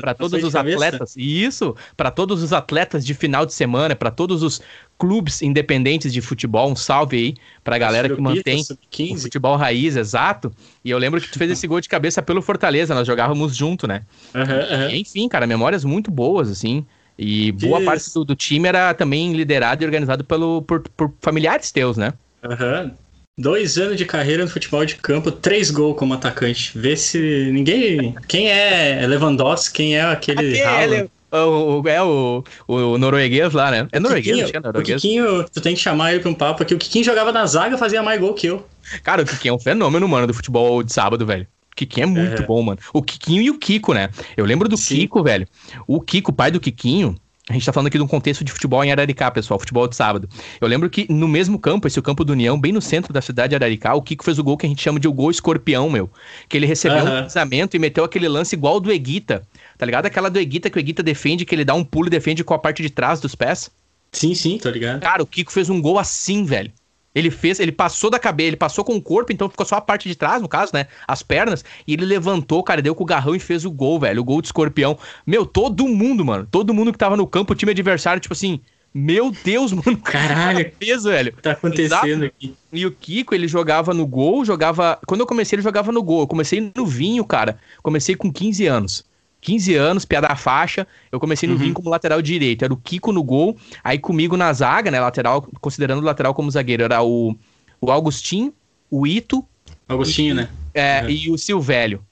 Para 0.00 0.14
todos 0.14 0.44
os 0.44 0.52
cabeça? 0.52 0.76
atletas, 0.76 1.14
isso, 1.16 1.74
para 1.96 2.10
todos 2.10 2.42
os 2.42 2.52
atletas 2.52 3.04
de 3.04 3.14
final 3.14 3.44
de 3.44 3.52
semana, 3.52 3.96
para 3.96 4.10
todos 4.10 4.42
os 4.44 4.60
clubes 4.98 5.40
independentes 5.42 6.12
de 6.12 6.20
futebol, 6.20 6.70
um 6.70 6.76
salve 6.76 7.16
aí 7.16 7.34
pra 7.64 7.78
galera 7.78 8.08
que 8.08 8.20
mantém 8.20 8.60
o 8.60 8.64
sub-15. 8.64 9.22
futebol 9.22 9.56
raiz, 9.56 9.96
exato. 9.96 10.52
E 10.84 10.90
eu 10.90 10.98
lembro 10.98 11.20
que 11.20 11.28
tu 11.28 11.38
fez 11.38 11.50
esse 11.50 11.66
gol 11.66 11.80
de 11.80 11.88
cabeça 11.88 12.22
pelo 12.22 12.40
Fortaleza, 12.42 12.94
nós 12.94 13.06
jogávamos 13.06 13.56
junto, 13.56 13.88
né? 13.88 14.02
Aham. 14.34 14.88
E, 14.90 15.00
enfim, 15.00 15.28
cara, 15.28 15.46
memórias 15.46 15.84
muito 15.84 16.10
boas, 16.10 16.48
assim. 16.50 16.84
E 17.22 17.52
boa 17.52 17.76
Isso. 17.78 17.84
parte 17.86 18.14
do, 18.14 18.24
do 18.24 18.34
time 18.34 18.66
era 18.66 18.94
também 18.94 19.34
liderado 19.34 19.82
e 19.82 19.86
organizado 19.86 20.24
pelo, 20.24 20.62
por, 20.62 20.80
por 20.96 21.12
familiares 21.20 21.70
teus, 21.70 21.98
né? 21.98 22.14
Aham. 22.42 22.92
Dois 23.38 23.76
anos 23.78 23.96
de 23.96 24.04
carreira 24.06 24.42
no 24.44 24.50
futebol 24.50 24.84
de 24.86 24.96
campo, 24.96 25.30
três 25.30 25.70
gols 25.70 25.96
como 25.98 26.14
atacante. 26.14 26.72
Vê 26.76 26.96
se 26.96 27.50
ninguém. 27.52 28.14
Quem 28.26 28.48
é 28.50 29.06
Lewandowski, 29.06 29.74
quem 29.74 29.96
é 29.96 30.02
aquele. 30.02 30.60
Haaland? 30.62 31.10
O, 31.32 31.80
o- 31.82 31.88
é 31.88 32.02
o, 32.02 32.42
o 32.66 32.98
norueguês 32.98 33.52
lá, 33.52 33.70
né? 33.70 33.86
É 33.92 33.98
O 33.98 34.00
norueguês, 34.00 34.36
Kikinho- 34.36 34.44
acho 34.44 34.50
que 34.52 34.56
é 34.56 34.60
O 34.60 34.62
norueguês. 34.64 35.00
Kikinho, 35.02 35.44
tu 35.48 35.60
tem 35.60 35.74
que 35.74 35.80
chamar 35.80 36.12
ele 36.12 36.20
pra 36.20 36.30
um 36.30 36.34
papo 36.34 36.62
aqui. 36.62 36.74
O 36.74 36.78
Kikinho 36.78 37.04
jogava 37.04 37.30
na 37.32 37.46
zaga, 37.46 37.78
fazia 37.78 38.02
mais 38.02 38.18
gol 38.20 38.34
que 38.34 38.46
eu. 38.48 38.66
Cara, 39.04 39.22
o 39.22 39.26
Kikinho 39.26 39.52
é 39.52 39.56
um 39.56 39.60
fenômeno, 39.60 40.08
mano, 40.08 40.26
do 40.26 40.34
futebol 40.34 40.82
de 40.82 40.92
sábado, 40.92 41.24
velho. 41.24 41.46
O 41.84 41.86
Kikinho 41.86 42.04
é 42.04 42.06
muito 42.06 42.42
É. 42.42 42.46
bom, 42.46 42.62
mano. 42.62 42.78
O 42.92 43.02
Kikinho 43.02 43.42
e 43.42 43.50
o 43.50 43.58
Kiko, 43.58 43.94
né? 43.94 44.10
Eu 44.36 44.44
lembro 44.44 44.68
do 44.68 44.76
Sim. 44.76 44.96
Kiko, 44.96 45.22
velho. 45.22 45.46
O 45.86 46.00
Kiko, 46.00 46.32
pai 46.32 46.50
do 46.50 46.60
Kikinho, 46.60 47.14
a 47.48 47.52
gente 47.54 47.64
tá 47.64 47.72
falando 47.72 47.86
aqui 47.86 47.96
de 47.98 48.04
um 48.04 48.06
contexto 48.06 48.44
de 48.44 48.52
futebol 48.52 48.84
em 48.84 48.92
Araricá, 48.92 49.30
pessoal, 49.30 49.58
futebol 49.58 49.88
de 49.88 49.96
sábado. 49.96 50.28
Eu 50.60 50.68
lembro 50.68 50.88
que 50.90 51.06
no 51.10 51.26
mesmo 51.26 51.58
campo, 51.58 51.86
esse 51.88 51.98
é 51.98 52.00
o 52.00 52.02
campo 52.02 52.24
do 52.24 52.32
União, 52.32 52.60
bem 52.60 52.70
no 52.70 52.80
centro 52.82 53.12
da 53.12 53.20
cidade 53.22 53.50
de 53.50 53.54
Araricá, 53.56 53.94
o 53.94 54.02
Kiko 54.02 54.22
fez 54.24 54.38
o 54.38 54.44
gol 54.44 54.56
que 54.56 54.66
a 54.66 54.68
gente 54.68 54.82
chama 54.82 55.00
de 55.00 55.08
o 55.08 55.12
gol 55.12 55.30
escorpião, 55.30 55.88
meu. 55.88 56.08
Que 56.48 56.56
ele 56.58 56.66
recebeu 56.66 56.98
um 56.98 57.06
Aham. 57.06 57.20
cruzamento 57.22 57.74
e 57.76 57.78
meteu 57.80 58.04
aquele 58.04 58.28
lance 58.28 58.54
igual 58.54 58.74
ao 58.74 58.80
do 58.80 58.92
Eguita. 58.92 59.42
Tá 59.78 59.86
ligado? 59.86 60.06
Aquela 60.06 60.28
do 60.28 60.38
Eguita 60.38 60.68
que 60.68 60.78
o 60.78 60.80
Eguita 60.80 61.02
defende, 61.02 61.44
que 61.46 61.54
ele 61.54 61.64
dá 61.64 61.74
um 61.74 61.82
pulo 61.82 62.08
e 62.08 62.10
defende 62.10 62.44
com 62.44 62.52
a 62.54 62.58
parte 62.58 62.82
de 62.82 62.90
trás 62.90 63.20
dos 63.20 63.34
pés. 63.34 63.70
Sim, 64.12 64.34
sim, 64.34 64.58
tô 64.58 64.68
ligado. 64.70 65.00
Cara, 65.00 65.22
o 65.22 65.26
Kiko 65.26 65.50
fez 65.52 65.70
um 65.70 65.80
gol 65.80 65.98
assim, 65.98 66.44
velho. 66.44 66.70
Ele 67.14 67.30
fez, 67.30 67.58
ele 67.58 67.72
passou 67.72 68.08
da 68.08 68.18
cabeça, 68.18 68.48
ele 68.48 68.56
passou 68.56 68.84
com 68.84 68.94
o 68.94 69.02
corpo, 69.02 69.32
então 69.32 69.50
ficou 69.50 69.66
só 69.66 69.76
a 69.76 69.80
parte 69.80 70.08
de 70.08 70.14
trás, 70.14 70.40
no 70.40 70.48
caso, 70.48 70.70
né? 70.72 70.86
As 71.08 71.22
pernas, 71.22 71.64
e 71.86 71.92
ele 71.94 72.04
levantou, 72.04 72.62
cara, 72.62 72.80
deu 72.80 72.94
com 72.94 73.02
o 73.02 73.06
garrão 73.06 73.34
e 73.34 73.40
fez 73.40 73.64
o 73.64 73.70
gol, 73.70 73.98
velho. 73.98 74.20
O 74.20 74.24
gol 74.24 74.40
de 74.40 74.48
escorpião. 74.48 74.96
Meu, 75.26 75.44
todo 75.44 75.88
mundo, 75.88 76.24
mano. 76.24 76.46
Todo 76.48 76.72
mundo 76.72 76.92
que 76.92 76.98
tava 76.98 77.16
no 77.16 77.26
campo, 77.26 77.52
o 77.52 77.56
time 77.56 77.72
adversário, 77.72 78.20
tipo 78.20 78.32
assim, 78.32 78.60
meu 78.94 79.32
Deus, 79.44 79.72
mano. 79.74 79.98
Caralho, 79.98 80.72
fez, 80.78 81.04
velho. 81.04 81.32
tá 81.42 81.52
acontecendo 81.52 82.24
aqui? 82.24 82.54
E 82.72 82.86
o 82.86 82.92
Kiko, 82.92 83.34
ele 83.34 83.48
jogava 83.48 83.92
no 83.94 84.06
gol, 84.06 84.44
jogava. 84.44 84.98
Quando 85.06 85.20
eu 85.20 85.26
comecei, 85.26 85.56
ele 85.56 85.62
jogava 85.62 85.90
no 85.90 86.02
gol. 86.02 86.20
Eu 86.20 86.26
comecei 86.26 86.72
no 86.74 86.86
vinho, 86.86 87.24
cara. 87.24 87.58
Comecei 87.82 88.14
com 88.14 88.32
15 88.32 88.66
anos. 88.66 89.09
15 89.40 89.74
anos, 89.74 90.04
piada 90.04 90.28
da 90.28 90.36
faixa. 90.36 90.86
Eu 91.10 91.18
comecei 91.20 91.48
no 91.48 91.54
Uhum. 91.54 91.60
vinho 91.60 91.74
como 91.74 91.88
lateral 91.90 92.20
direito. 92.22 92.64
Era 92.64 92.72
o 92.72 92.76
Kiko 92.76 93.12
no 93.12 93.22
gol. 93.22 93.56
Aí 93.82 93.98
comigo 93.98 94.36
na 94.36 94.52
zaga, 94.52 94.90
né? 94.90 95.00
Lateral, 95.00 95.42
considerando 95.60 96.00
o 96.00 96.04
lateral 96.04 96.34
como 96.34 96.50
zagueiro, 96.50 96.82
era 96.82 97.02
o, 97.02 97.34
o 97.80 97.90
Augustinho, 97.90 98.52
o 98.90 99.06
Ito 99.06 99.44
Augustinho, 99.88 100.34
né? 100.34 100.48
é, 100.74 101.02
Uhum. 101.02 101.10
e 101.10 101.30
o 101.30 101.38
Silvélio. 101.38 102.04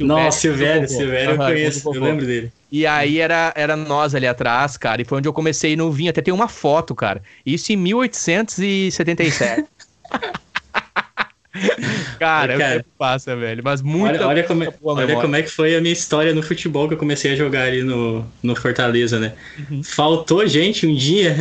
Nossa, 0.00 0.40
Silvério, 0.40 0.82
do 0.82 0.88
vovô. 0.88 1.00
Silvério 1.00 1.30
eu 1.30 1.38
conheço, 1.38 1.94
eu 1.94 2.02
lembro 2.02 2.26
dele. 2.26 2.52
E 2.70 2.86
aí 2.86 3.18
era, 3.18 3.52
era 3.56 3.76
nós 3.76 4.14
ali 4.14 4.26
atrás, 4.26 4.76
cara. 4.76 5.02
E 5.02 5.04
foi 5.04 5.18
onde 5.18 5.28
eu 5.28 5.32
comecei 5.32 5.76
no 5.76 5.90
vinho. 5.90 6.10
Até 6.10 6.20
tem 6.22 6.32
uma 6.32 6.48
foto, 6.48 6.94
cara. 6.94 7.22
Isso 7.44 7.72
em 7.72 7.76
1877. 7.76 9.64
cara, 12.18 12.56
Cara. 12.56 12.74
o 12.74 12.76
tempo 12.78 12.88
passa, 12.98 13.36
velho. 13.36 13.62
Mas 13.64 13.82
muito. 13.82 14.16
Olha, 14.16 14.26
olha, 14.26 14.42
como, 14.44 14.64
é- 14.64 14.74
olha 14.82 15.14
como 15.16 15.36
é 15.36 15.42
que 15.42 15.50
foi 15.50 15.76
a 15.76 15.80
minha 15.80 15.92
história 15.92 16.34
no 16.34 16.42
futebol 16.42 16.88
que 16.88 16.94
eu 16.94 16.98
comecei 16.98 17.32
a 17.32 17.36
jogar 17.36 17.64
ali 17.66 17.82
no, 17.82 18.24
no 18.42 18.56
Fortaleza, 18.56 19.18
né? 19.18 19.34
Uhum. 19.70 19.82
Faltou 19.82 20.46
gente 20.46 20.86
um 20.86 20.94
dia. 20.94 21.36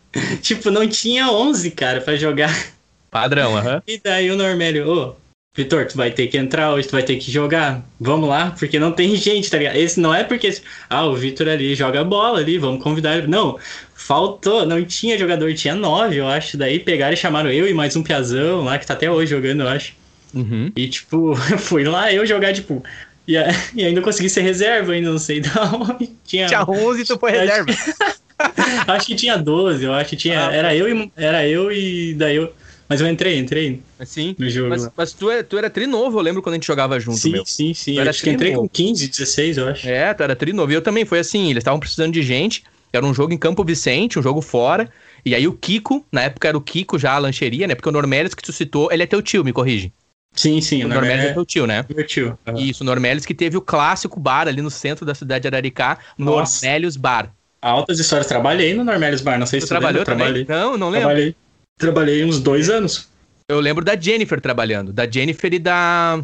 tipo, 0.40 0.70
não 0.70 0.86
tinha 0.88 1.30
11, 1.30 1.70
cara, 1.72 2.00
pra 2.00 2.16
jogar. 2.16 2.54
Padrão, 3.10 3.56
aham. 3.56 3.82
E 3.86 4.00
daí 4.02 4.30
o 4.30 4.36
Normélio, 4.36 4.88
ô, 4.88 5.14
Vitor, 5.56 5.86
tu 5.86 5.96
vai 5.96 6.10
ter 6.10 6.26
que 6.26 6.36
entrar 6.36 6.72
hoje, 6.74 6.86
tu 6.86 6.92
vai 6.92 7.02
ter 7.02 7.16
que 7.16 7.30
jogar. 7.30 7.82
Vamos 7.98 8.28
lá, 8.28 8.54
porque 8.58 8.78
não 8.78 8.92
tem 8.92 9.14
gente, 9.16 9.50
tá 9.50 9.56
ligado? 9.58 9.76
Esse 9.76 9.98
não 9.98 10.14
é 10.14 10.22
porque, 10.22 10.50
ah, 10.90 11.06
o 11.06 11.14
Vitor 11.16 11.48
ali 11.48 11.74
joga 11.74 12.04
bola 12.04 12.38
ali, 12.40 12.58
vamos 12.58 12.82
convidar 12.82 13.16
ele. 13.16 13.26
Não, 13.26 13.58
faltou, 13.94 14.66
não 14.66 14.84
tinha 14.84 15.18
jogador, 15.18 15.52
tinha 15.54 15.74
nove, 15.74 16.16
eu 16.16 16.28
acho. 16.28 16.56
Daí 16.58 16.78
pegaram 16.78 17.14
e 17.14 17.16
chamaram 17.16 17.50
eu 17.50 17.66
e 17.68 17.72
mais 17.72 17.96
um 17.96 18.02
piazão 18.02 18.64
lá, 18.64 18.78
que 18.78 18.86
tá 18.86 18.92
até 18.94 19.10
hoje 19.10 19.30
jogando, 19.30 19.62
eu 19.62 19.68
acho. 19.68 19.94
Uhum. 20.34 20.70
E, 20.76 20.88
tipo, 20.88 21.34
fui 21.58 21.84
lá 21.84 22.12
eu 22.12 22.26
jogar, 22.26 22.52
tipo. 22.52 22.82
E, 23.26 23.36
a- 23.38 23.48
e 23.74 23.84
ainda 23.84 24.02
consegui 24.02 24.28
ser 24.28 24.42
reserva, 24.42 24.92
ainda 24.92 25.10
não 25.10 25.18
sei 25.18 25.40
de 25.40 25.48
onde. 25.58 26.10
Tinha, 26.24 26.46
Tinha 26.46 26.64
11 26.68 27.00
e 27.00 27.04
tu 27.06 27.18
foi 27.18 27.30
reserva. 27.32 27.72
acho 28.88 29.06
que 29.06 29.14
tinha 29.14 29.36
12, 29.38 29.84
eu 29.84 29.92
acho 29.94 30.10
que 30.10 30.16
tinha. 30.16 30.48
Ah, 30.48 30.52
era, 30.54 30.74
eu 30.74 30.88
e, 30.94 31.10
era 31.16 31.48
eu 31.48 31.72
e 31.72 32.14
daí 32.14 32.36
eu. 32.36 32.52
Mas 32.88 33.00
eu 33.00 33.08
entrei, 33.08 33.38
entrei 33.38 33.82
Sim. 34.04 34.36
no 34.38 34.48
jogo. 34.48 34.68
Mas, 34.68 34.88
mas 34.96 35.12
tu, 35.12 35.30
é, 35.30 35.42
tu 35.42 35.58
era 35.58 35.68
trinovo, 35.68 36.18
eu 36.18 36.22
lembro 36.22 36.40
quando 36.40 36.54
a 36.54 36.56
gente 36.56 36.66
jogava 36.66 37.00
junto, 37.00 37.18
sim, 37.18 37.32
meu. 37.32 37.44
sim, 37.44 37.74
sim. 37.74 37.98
Era 37.98 38.10
acho 38.10 38.22
que 38.22 38.30
entrei 38.30 38.52
com 38.52 38.68
15, 38.68 39.08
16, 39.08 39.58
eu 39.58 39.68
acho. 39.68 39.88
É, 39.88 40.14
tu 40.14 40.22
era 40.22 40.36
trinovo. 40.36 40.70
E 40.70 40.74
eu 40.74 40.82
também, 40.82 41.04
foi 41.04 41.18
assim, 41.18 41.50
eles 41.50 41.62
estavam 41.62 41.80
precisando 41.80 42.12
de 42.12 42.22
gente. 42.22 42.62
Era 42.92 43.04
um 43.04 43.12
jogo 43.12 43.32
em 43.32 43.38
Campo 43.38 43.64
Vicente, 43.64 44.18
um 44.18 44.22
jogo 44.22 44.40
fora. 44.40 44.88
E 45.24 45.34
aí 45.34 45.48
o 45.48 45.52
Kiko, 45.52 46.06
na 46.12 46.22
época 46.22 46.46
era 46.48 46.56
o 46.56 46.60
Kiko 46.60 46.98
já, 46.98 47.14
a 47.14 47.18
lancheria, 47.18 47.66
né? 47.66 47.74
Porque 47.74 47.88
o 47.88 47.92
Normelis 47.92 48.34
que 48.34 48.42
tu 48.42 48.52
citou, 48.52 48.92
ele 48.92 49.02
é 49.02 49.06
teu 49.06 49.20
tio, 49.20 49.44
me 49.44 49.52
corrige. 49.52 49.92
Sim, 50.32 50.60
sim, 50.60 50.84
O 50.84 50.88
Normelis 50.88 51.08
Normélia 51.08 51.30
é 51.30 51.34
teu 51.34 51.44
tio, 51.44 51.66
né? 51.66 51.84
é 51.88 51.94
meu 51.94 52.06
tio. 52.06 52.38
Aham. 52.46 52.60
Isso, 52.60 52.84
o 52.84 52.86
Normelis 52.86 53.26
que 53.26 53.34
teve 53.34 53.56
o 53.56 53.60
clássico 53.60 54.20
bar 54.20 54.46
ali 54.46 54.62
no 54.62 54.70
centro 54.70 55.04
da 55.04 55.14
cidade 55.14 55.42
de 55.42 55.48
Araricá, 55.48 55.98
Nossa. 56.16 56.64
Normélios 56.64 56.96
Bar. 56.96 57.32
Altas 57.60 57.98
histórias. 57.98 58.26
Trabalhei 58.28 58.74
no 58.74 58.84
Normélios 58.84 59.22
Bar, 59.22 59.38
não 59.38 59.46
sei 59.46 59.58
Tu 59.58 59.62
se 59.62 59.68
tu 59.68 59.74
lembra, 59.74 60.04
trabalhou 60.04 60.04
também? 60.04 60.44
Trabalhei. 60.44 60.70
Não, 60.70 60.78
não 60.78 60.88
lembro. 60.90 61.08
Trabalhei. 61.08 61.36
Trabalhei 61.80 62.24
uns 62.24 62.40
dois 62.40 62.70
anos. 62.70 63.06
Eu 63.48 63.60
lembro 63.60 63.84
da 63.84 63.94
Jennifer 63.98 64.40
trabalhando. 64.40 64.92
Da 64.92 65.08
Jennifer 65.08 65.52
e 65.52 65.58
da. 65.58 66.20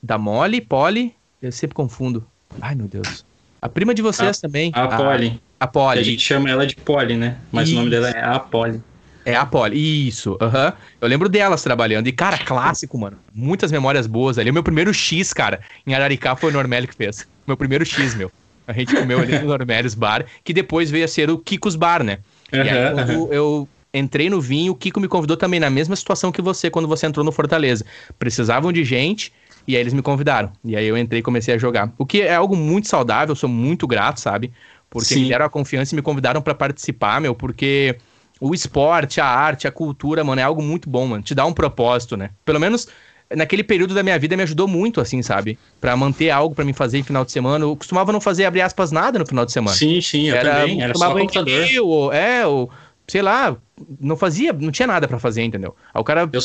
Da 0.00 0.16
Molly, 0.16 0.60
Polly. 0.60 1.12
Eu 1.40 1.50
sempre 1.50 1.74
confundo. 1.74 2.24
Ai, 2.60 2.74
meu 2.76 2.86
Deus. 2.86 3.24
A 3.60 3.68
prima 3.68 3.92
de 3.92 4.02
vocês 4.02 4.38
A- 4.38 4.40
também. 4.40 4.70
A 4.74 4.86
Polly. 4.96 5.40
A 5.58 5.66
Polly. 5.66 5.98
A 6.00 6.02
gente 6.04 6.22
chama 6.22 6.48
ela 6.48 6.64
de 6.66 6.76
Polly, 6.76 7.16
né? 7.16 7.38
Mas 7.50 7.70
o 7.70 7.74
nome 7.74 7.90
Isso. 7.90 8.00
dela 8.00 8.10
é 8.10 8.24
a 8.24 8.38
Polly. 8.38 8.80
É 9.24 9.36
a 9.36 9.46
Polly, 9.46 10.08
isso, 10.08 10.36
aham. 10.40 10.72
Eu 11.00 11.06
lembro 11.06 11.28
delas 11.28 11.62
trabalhando. 11.62 12.08
E, 12.08 12.12
cara, 12.12 12.38
clássico, 12.38 12.98
mano. 12.98 13.16
Muitas 13.32 13.70
memórias 13.70 14.06
boas 14.08 14.36
ali. 14.36 14.50
O 14.50 14.54
meu 14.54 14.64
primeiro 14.64 14.92
X, 14.92 15.32
cara, 15.32 15.60
em 15.86 15.94
Araricá 15.94 16.34
foi 16.34 16.50
o 16.50 16.52
Normelli 16.52 16.88
que 16.88 16.94
fez. 16.96 17.26
Meu 17.46 17.56
primeiro 17.56 17.84
X, 17.86 18.14
meu. 18.16 18.30
A 18.66 18.72
gente 18.72 18.94
comeu 18.94 19.20
ali 19.20 19.38
no 19.38 19.46
Normelli's 19.46 19.94
Bar, 19.94 20.24
que 20.42 20.52
depois 20.52 20.90
veio 20.90 21.04
a 21.04 21.08
ser 21.08 21.30
o 21.30 21.38
Kiko's 21.38 21.76
Bar, 21.76 22.02
né? 22.02 22.18
E 22.52 22.58
aí, 22.58 22.68
quando 22.92 23.10
aham. 23.12 23.28
eu 23.32 23.68
entrei 23.92 24.30
no 24.30 24.40
vinho, 24.40 24.72
o 24.72 24.74
Kiko 24.74 25.00
me 25.00 25.08
convidou 25.08 25.36
também 25.36 25.60
na 25.60 25.70
mesma 25.70 25.94
situação 25.94 26.32
que 26.32 26.40
você 26.40 26.70
quando 26.70 26.88
você 26.88 27.06
entrou 27.06 27.24
no 27.24 27.32
Fortaleza. 27.32 27.84
Precisavam 28.18 28.72
de 28.72 28.84
gente 28.84 29.32
e 29.66 29.76
aí 29.76 29.82
eles 29.82 29.92
me 29.92 30.02
convidaram. 30.02 30.52
E 30.64 30.76
aí 30.76 30.86
eu 30.86 30.96
entrei 30.96 31.20
e 31.20 31.22
comecei 31.22 31.54
a 31.54 31.58
jogar. 31.58 31.92
O 31.98 32.06
que 32.06 32.22
é 32.22 32.34
algo 32.34 32.56
muito 32.56 32.88
saudável, 32.88 33.34
sou 33.34 33.48
muito 33.48 33.86
grato, 33.86 34.20
sabe? 34.20 34.52
Porque 34.88 35.14
Sim. 35.14 35.22
me 35.22 35.28
deram 35.28 35.46
a 35.46 35.50
confiança 35.50 35.94
e 35.94 35.96
me 35.96 36.02
convidaram 36.02 36.42
pra 36.42 36.54
participar, 36.54 37.20
meu, 37.20 37.34
porque 37.34 37.96
o 38.40 38.54
esporte, 38.54 39.20
a 39.20 39.26
arte, 39.26 39.66
a 39.66 39.70
cultura, 39.70 40.24
mano, 40.24 40.40
é 40.40 40.44
algo 40.44 40.62
muito 40.62 40.88
bom, 40.90 41.06
mano. 41.06 41.22
Te 41.22 41.34
dá 41.34 41.46
um 41.46 41.52
propósito, 41.52 42.16
né? 42.16 42.30
Pelo 42.44 42.60
menos 42.60 42.88
naquele 43.34 43.64
período 43.64 43.94
da 43.94 44.02
minha 44.02 44.18
vida 44.18 44.36
me 44.36 44.42
ajudou 44.42 44.68
muito, 44.68 45.00
assim, 45.00 45.22
sabe? 45.22 45.58
Pra 45.80 45.96
manter 45.96 46.30
algo 46.30 46.54
pra 46.54 46.64
me 46.64 46.72
fazer 46.72 46.98
em 46.98 47.02
final 47.02 47.24
de 47.24 47.32
semana. 47.32 47.64
Eu 47.64 47.76
costumava 47.76 48.12
não 48.12 48.20
fazer, 48.20 48.44
abre 48.44 48.60
aspas, 48.60 48.92
nada 48.92 49.18
no 49.18 49.26
final 49.26 49.44
de 49.46 49.52
semana 49.52 49.76
Sim, 49.76 50.00
sim, 50.00 50.28
eu 50.28 50.40
também. 50.40 50.82
Era 50.82 50.94
só 50.94 51.14
computador. 51.14 51.68
Ou, 51.82 52.12
é, 52.12 52.46
ou, 52.46 52.70
sei 53.12 53.20
lá, 53.20 53.54
não 54.00 54.16
fazia, 54.16 54.54
não 54.54 54.70
tinha 54.72 54.86
nada 54.86 55.06
pra 55.06 55.18
fazer, 55.18 55.42
entendeu? 55.42 55.76
Aí 55.92 56.00
o 56.00 56.04
cara, 56.04 56.22
Eu, 56.32 56.40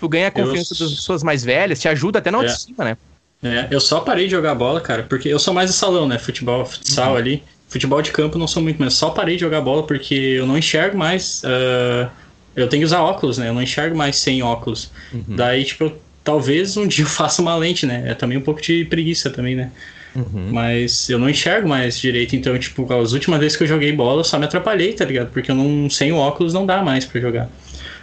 tu 0.00 0.08
ganha 0.08 0.28
a 0.28 0.30
confiança 0.30 0.72
eu- 0.74 0.78
das 0.86 0.94
pessoas 0.94 1.22
mais 1.22 1.44
velhas, 1.44 1.78
te 1.78 1.88
ajuda 1.88 2.20
até 2.20 2.30
na 2.30 2.38
É. 2.38 2.40
autoestima, 2.40 2.84
né? 2.84 2.96
é, 3.44 3.68
eu 3.70 3.78
só 3.80 4.00
parei 4.00 4.24
de 4.24 4.30
jogar 4.30 4.54
bola, 4.54 4.80
cara, 4.80 5.02
porque 5.02 5.28
eu 5.28 5.38
sou 5.38 5.52
mais 5.52 5.70
de 5.70 5.76
salão, 5.76 6.08
né? 6.08 6.18
Futebol, 6.18 6.64
futsal 6.64 7.10
Uhum. 7.12 7.16
ali. 7.18 7.42
Futebol 7.68 8.00
de 8.00 8.10
campo 8.12 8.38
não 8.38 8.48
sou 8.48 8.62
muito, 8.62 8.78
mas 8.80 8.94
só 8.94 9.10
parei 9.10 9.34
de 9.36 9.42
jogar 9.42 9.60
bola 9.60 9.82
porque 9.86 10.14
eu 10.14 10.46
não 10.46 10.56
enxergo 10.56 10.96
mais. 10.96 11.42
ah, 11.44 12.08
eu 12.56 12.66
tenho 12.66 12.80
que 12.80 12.86
usar 12.86 13.02
óculos, 13.02 13.36
né? 13.36 13.50
Eu 13.50 13.54
não 13.54 13.60
enxergo 13.62 13.94
mais 13.94 14.16
sem 14.16 14.42
óculos. 14.42 14.90
Uhum. 15.12 15.36
Daí, 15.36 15.64
tipo, 15.66 15.92
talvez 16.24 16.78
um 16.78 16.86
dia 16.88 17.04
eu 17.04 17.08
faça 17.08 17.42
uma 17.42 17.54
lente, 17.56 17.84
né? 17.84 18.04
É 18.06 18.14
também 18.14 18.38
um 18.38 18.42
pouco 18.42 18.62
de 18.62 18.86
preguiça 18.86 19.28
também, 19.28 19.54
né? 19.54 19.70
Uhum. 20.16 20.48
Mas 20.50 21.08
eu 21.10 21.18
não 21.18 21.28
enxergo 21.28 21.68
mais 21.68 21.98
direito, 21.98 22.34
então, 22.34 22.58
tipo, 22.58 22.90
as 22.92 23.12
últimas 23.12 23.38
vezes 23.38 23.56
que 23.56 23.64
eu 23.64 23.68
joguei 23.68 23.92
bola, 23.92 24.20
eu 24.20 24.24
só 24.24 24.38
me 24.38 24.46
atrapalhei, 24.46 24.92
tá 24.92 25.04
ligado? 25.04 25.30
Porque 25.30 25.50
eu 25.50 25.54
não, 25.54 25.90
sem 25.90 26.12
o 26.12 26.16
óculos 26.16 26.54
não 26.54 26.64
dá 26.64 26.82
mais 26.82 27.04
pra 27.04 27.20
jogar. 27.20 27.50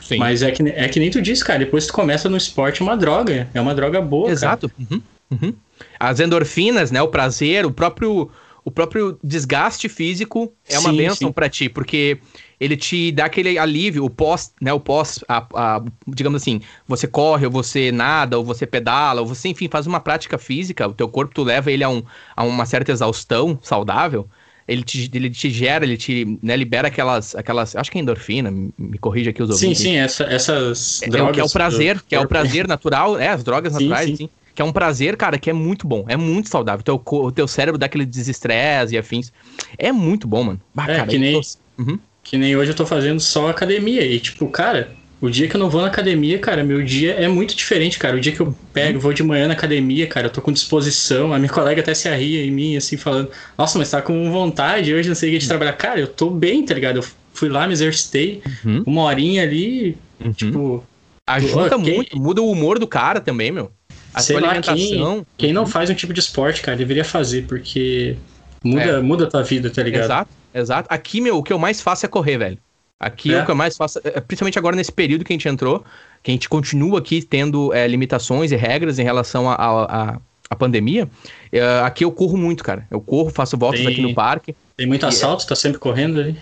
Sim. 0.01 0.17
Mas 0.17 0.43
é 0.43 0.51
que, 0.51 0.61
é 0.63 0.87
que 0.89 0.99
nem 0.99 1.09
tu 1.09 1.21
disse, 1.21 1.43
cara, 1.43 1.59
depois 1.59 1.87
tu 1.87 1.93
começa 1.93 2.29
no 2.29 2.37
esporte, 2.37 2.81
é 2.81 2.85
uma 2.85 2.97
droga. 2.97 3.47
É 3.53 3.59
uma 3.59 3.73
droga 3.73 4.01
boa. 4.01 4.29
Exato. 4.29 4.69
Uhum. 4.77 5.01
Uhum. 5.31 5.53
As 5.99 6.19
endorfinas, 6.19 6.91
né? 6.91 7.01
O 7.01 7.07
prazer, 7.07 7.65
o 7.65 7.71
próprio, 7.71 8.29
o 8.63 8.69
próprio 8.69 9.17
desgaste 9.23 9.89
físico 9.89 10.53
é 10.67 10.77
uma 10.77 10.91
Sim, 10.91 10.97
benção 10.97 11.27
sim. 11.29 11.33
pra 11.33 11.49
ti, 11.49 11.69
porque 11.69 12.19
ele 12.59 12.77
te 12.77 13.11
dá 13.11 13.25
aquele 13.25 13.57
alívio, 13.57 14.05
o 14.05 14.09
pós, 14.09 14.53
né? 14.61 14.71
O 14.73 14.79
pós, 14.79 15.23
a, 15.27 15.47
a- 15.77 15.83
digamos 16.07 16.41
assim, 16.41 16.61
você 16.87 17.07
corre, 17.07 17.45
ou 17.45 17.51
você 17.51 17.91
nada, 17.91 18.37
ou 18.37 18.43
você 18.45 18.65
pedala, 18.67 19.21
ou 19.21 19.27
você, 19.27 19.49
enfim, 19.49 19.67
faz 19.69 19.87
uma 19.87 19.99
prática 19.99 20.37
física, 20.37 20.87
o 20.87 20.93
teu 20.93 21.09
corpo, 21.09 21.33
tu 21.33 21.43
leva 21.43 21.71
ele 21.71 21.83
a, 21.83 21.89
um, 21.89 22.03
a 22.35 22.43
uma 22.43 22.65
certa 22.65 22.91
exaustão 22.91 23.59
saudável. 23.61 24.29
Ele 24.67 24.83
te, 24.83 25.09
ele 25.13 25.29
te 25.29 25.49
gera, 25.49 25.83
ele 25.85 25.97
te 25.97 26.39
né, 26.41 26.55
libera 26.55 26.87
aquelas, 26.87 27.35
aquelas. 27.35 27.75
Acho 27.75 27.91
que 27.91 27.97
é 27.97 28.01
endorfina, 28.01 28.49
me 28.49 28.73
me 28.77 28.97
corrige 28.97 29.29
aqui 29.29 29.43
os 29.43 29.49
Sim, 29.49 29.49
ouvintes. 29.49 29.89
sim, 29.89 29.95
essa- 29.95 30.23
essas 30.25 31.01
É, 31.01 31.19
é 31.21 31.27
drogas. 31.27 31.27
que 31.27 31.39
é 31.39 31.43
o 31.43 31.49
prazer, 31.49 32.01
que 32.03 32.15
é 32.15 32.19
o 32.19 32.25
prazer 32.25 32.67
natural, 32.67 33.17
é, 33.19 33.29
as 33.29 33.43
drogas 33.43 33.73
Sim, 33.73 33.73
naturais, 33.73 34.11
sim. 34.15 34.17
sim. 34.17 34.29
Que 34.55 34.61
é 34.61 34.65
um 34.65 34.71
prazer, 34.71 35.17
cara, 35.17 35.39
que 35.39 35.49
é 35.49 35.53
muito 35.53 35.87
bom, 35.87 36.05
é 36.07 36.15
muito 36.15 36.47
saudável. 36.49 36.83
Teu, 36.83 37.01
o 37.05 37.31
teu 37.31 37.47
cérebro 37.47 37.77
dá 37.77 37.87
aquele 37.87 38.05
desestresse 38.05 38.93
e 38.95 38.97
afins. 38.97 39.31
É 39.77 39.91
muito 39.91 40.27
bom, 40.27 40.43
mano. 40.43 40.61
Bah, 40.73 40.87
É, 40.87 40.89
cara, 40.89 41.15
que 41.15 41.17
nem- 41.17 41.41
tô- 41.41 41.41
Uhum. 41.77 41.99
Que 42.23 42.37
nem 42.37 42.55
hoje 42.55 42.71
eu 42.71 42.75
tô 42.75 42.85
fazendo 42.85 43.19
só 43.19 43.49
academia. 43.49 44.05
E, 44.05 44.19
tipo, 44.19 44.47
cara, 44.47 44.91
o 45.21 45.29
dia 45.29 45.47
que 45.47 45.55
eu 45.55 45.59
não 45.59 45.69
vou 45.69 45.81
na 45.81 45.87
academia, 45.87 46.39
cara, 46.39 46.63
meu 46.63 46.81
dia 46.83 47.13
é 47.13 47.27
muito 47.27 47.55
diferente, 47.55 47.99
cara. 47.99 48.15
O 48.15 48.19
dia 48.19 48.31
que 48.31 48.39
eu 48.39 48.55
pego, 48.73 48.99
vou 48.99 49.13
de 49.13 49.21
manhã 49.23 49.47
na 49.47 49.53
academia, 49.53 50.07
cara, 50.07 50.27
eu 50.27 50.31
tô 50.31 50.41
com 50.41 50.51
disposição. 50.51 51.33
A 51.33 51.37
minha 51.39 51.51
colega 51.51 51.81
até 51.81 51.93
se 51.93 52.07
arria 52.07 52.43
em 52.45 52.51
mim, 52.51 52.75
assim, 52.77 52.95
falando: 52.97 53.29
Nossa, 53.57 53.77
mas 53.77 53.89
tá 53.91 54.01
com 54.01 54.31
vontade 54.31 54.93
hoje, 54.93 55.09
não 55.09 55.15
sei 55.15 55.29
o 55.29 55.33
que, 55.33 55.39
de 55.39 55.47
trabalhar. 55.47 55.73
Cara, 55.73 55.99
eu 55.99 56.07
tô 56.07 56.29
bem, 56.29 56.65
tá 56.65 56.73
ligado? 56.73 56.97
Eu 56.97 57.05
fui 57.33 57.49
lá, 57.49 57.67
me 57.67 57.73
exercitei, 57.73 58.41
Uhum. 58.65 58.83
uma 58.85 59.03
horinha 59.03 59.43
ali, 59.43 59.97
Uhum. 60.23 60.31
tipo. 60.31 60.83
Ajuda 61.27 61.77
quem- 61.79 61.95
muito, 61.95 62.17
muda 62.19 62.41
o 62.41 62.51
humor 62.51 62.77
do 62.79 62.85
cara 62.87 63.21
também, 63.21 63.49
meu. 63.51 63.71
A 64.13 64.19
Sei 64.21 64.39
lá, 64.39 64.49
alimentação. 64.51 65.25
Quem 65.37 65.53
não 65.53 65.65
faz 65.65 65.89
um 65.89 65.93
tipo 65.93 66.13
de 66.13 66.19
esporte, 66.19 66.61
cara, 66.61 66.77
deveria 66.77 67.03
fazer, 67.05 67.45
porque 67.47 68.15
muda, 68.63 68.81
É. 68.83 69.01
muda 69.01 69.23
a 69.25 69.27
tua 69.29 69.41
vida, 69.41 69.69
tá 69.69 69.81
ligado? 69.81 70.03
Exato, 70.03 70.31
exato. 70.53 70.87
Aqui, 70.91 71.19
meu, 71.21 71.37
o 71.37 71.43
que 71.43 71.51
eu 71.53 71.59
mais 71.59 71.81
faço 71.81 72.05
é 72.05 72.09
correr, 72.09 72.37
velho. 72.37 72.57
Aqui 72.99 73.33
É? 73.33 73.41
o 73.41 73.45
que 73.45 73.51
eu 73.51 73.55
mais 73.55 73.75
faço, 73.75 73.99
é, 74.03 74.19
principalmente 74.21 74.57
agora 74.57 74.75
nesse 74.75 74.91
período 74.91 75.25
que 75.25 75.33
a 75.33 75.35
gente 75.35 75.47
entrou, 75.49 75.83
que 76.21 76.31
a 76.31 76.33
gente 76.33 76.47
continua 76.47 76.99
aqui 76.99 77.21
tendo 77.21 77.73
é, 77.73 77.85
limitações 77.87 78.51
e 78.51 78.55
regras 78.55 78.97
em 78.99 79.03
relação 79.03 79.49
à 79.49 79.55
a, 79.55 80.11
a, 80.13 80.17
a 80.49 80.55
pandemia. 80.55 81.09
é, 81.51 81.81
aqui 81.83 82.05
eu 82.05 82.11
corro 82.11 82.37
muito, 82.37 82.63
cara. 82.63 82.87
Eu 82.89 83.01
corro, 83.01 83.29
faço 83.29 83.57
voltas 83.57 83.81
Tem- 83.81 83.89
aqui 83.91 84.01
no 84.01 84.13
parque. 84.13 84.55
Tem 84.77 84.87
muito 84.87 85.05
E- 85.05 85.07
assalto, 85.07 85.45
tá 85.45 85.55
sempre 85.55 85.77
correndo 85.79 86.19
ali. 86.19 86.37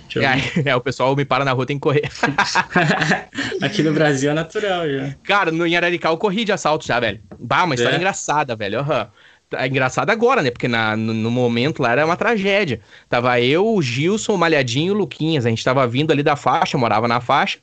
É, 0.64 0.70
é, 0.70 0.76
o 0.76 0.80
pessoal 0.82 1.14
me 1.16 1.26
para 1.26 1.44
na 1.44 1.52
rua, 1.52 1.66
tem 1.66 1.78
que 1.78 1.82
correr. 1.82 2.04
Aqui 3.62 3.84
no 3.84 3.94
Brasil 3.94 4.32
é 4.32 4.34
natural 4.34 4.90
já. 4.90 5.16
Cara, 5.24 5.52
no 5.52 5.66
em 5.66 5.76
Araricá 5.76 6.10
eu 6.10 6.18
corri 6.18 6.46
de 6.46 6.52
assalto 6.52 6.86
já, 6.86 7.00
velho. 7.00 7.20
Bah, 7.40 7.64
uma 7.64 7.76
história 7.76 7.96
É? 7.96 7.98
engraçada, 7.98 8.56
velho. 8.56 8.80
Aham. 8.80 9.08
É 9.54 9.68
engraçada 9.68 10.12
agora, 10.12 10.42
né? 10.42 10.52
Porque 10.52 10.68
na- 10.68 10.96
no, 10.96 11.14
no 11.14 11.30
momento 11.32 11.82
lá 11.82 11.92
era 11.92 12.06
uma 12.06 12.16
tragédia. 12.16 12.82
Tava 13.10 13.40
eu, 13.42 13.68
o 13.68 13.82
Gilson, 13.82 14.34
o 14.34 14.38
Malhadinho 14.38 14.88
e 14.90 14.92
o 14.92 14.98
Luquinhas. 14.98 15.46
A 15.46 15.50
gente 15.50 15.64
tava 15.64 15.86
vindo 15.88 16.12
ali 16.12 16.24
da 16.24 16.36
faixa, 16.36 16.78
morava 16.78 17.08
na 17.08 17.20
faixa. 17.20 17.60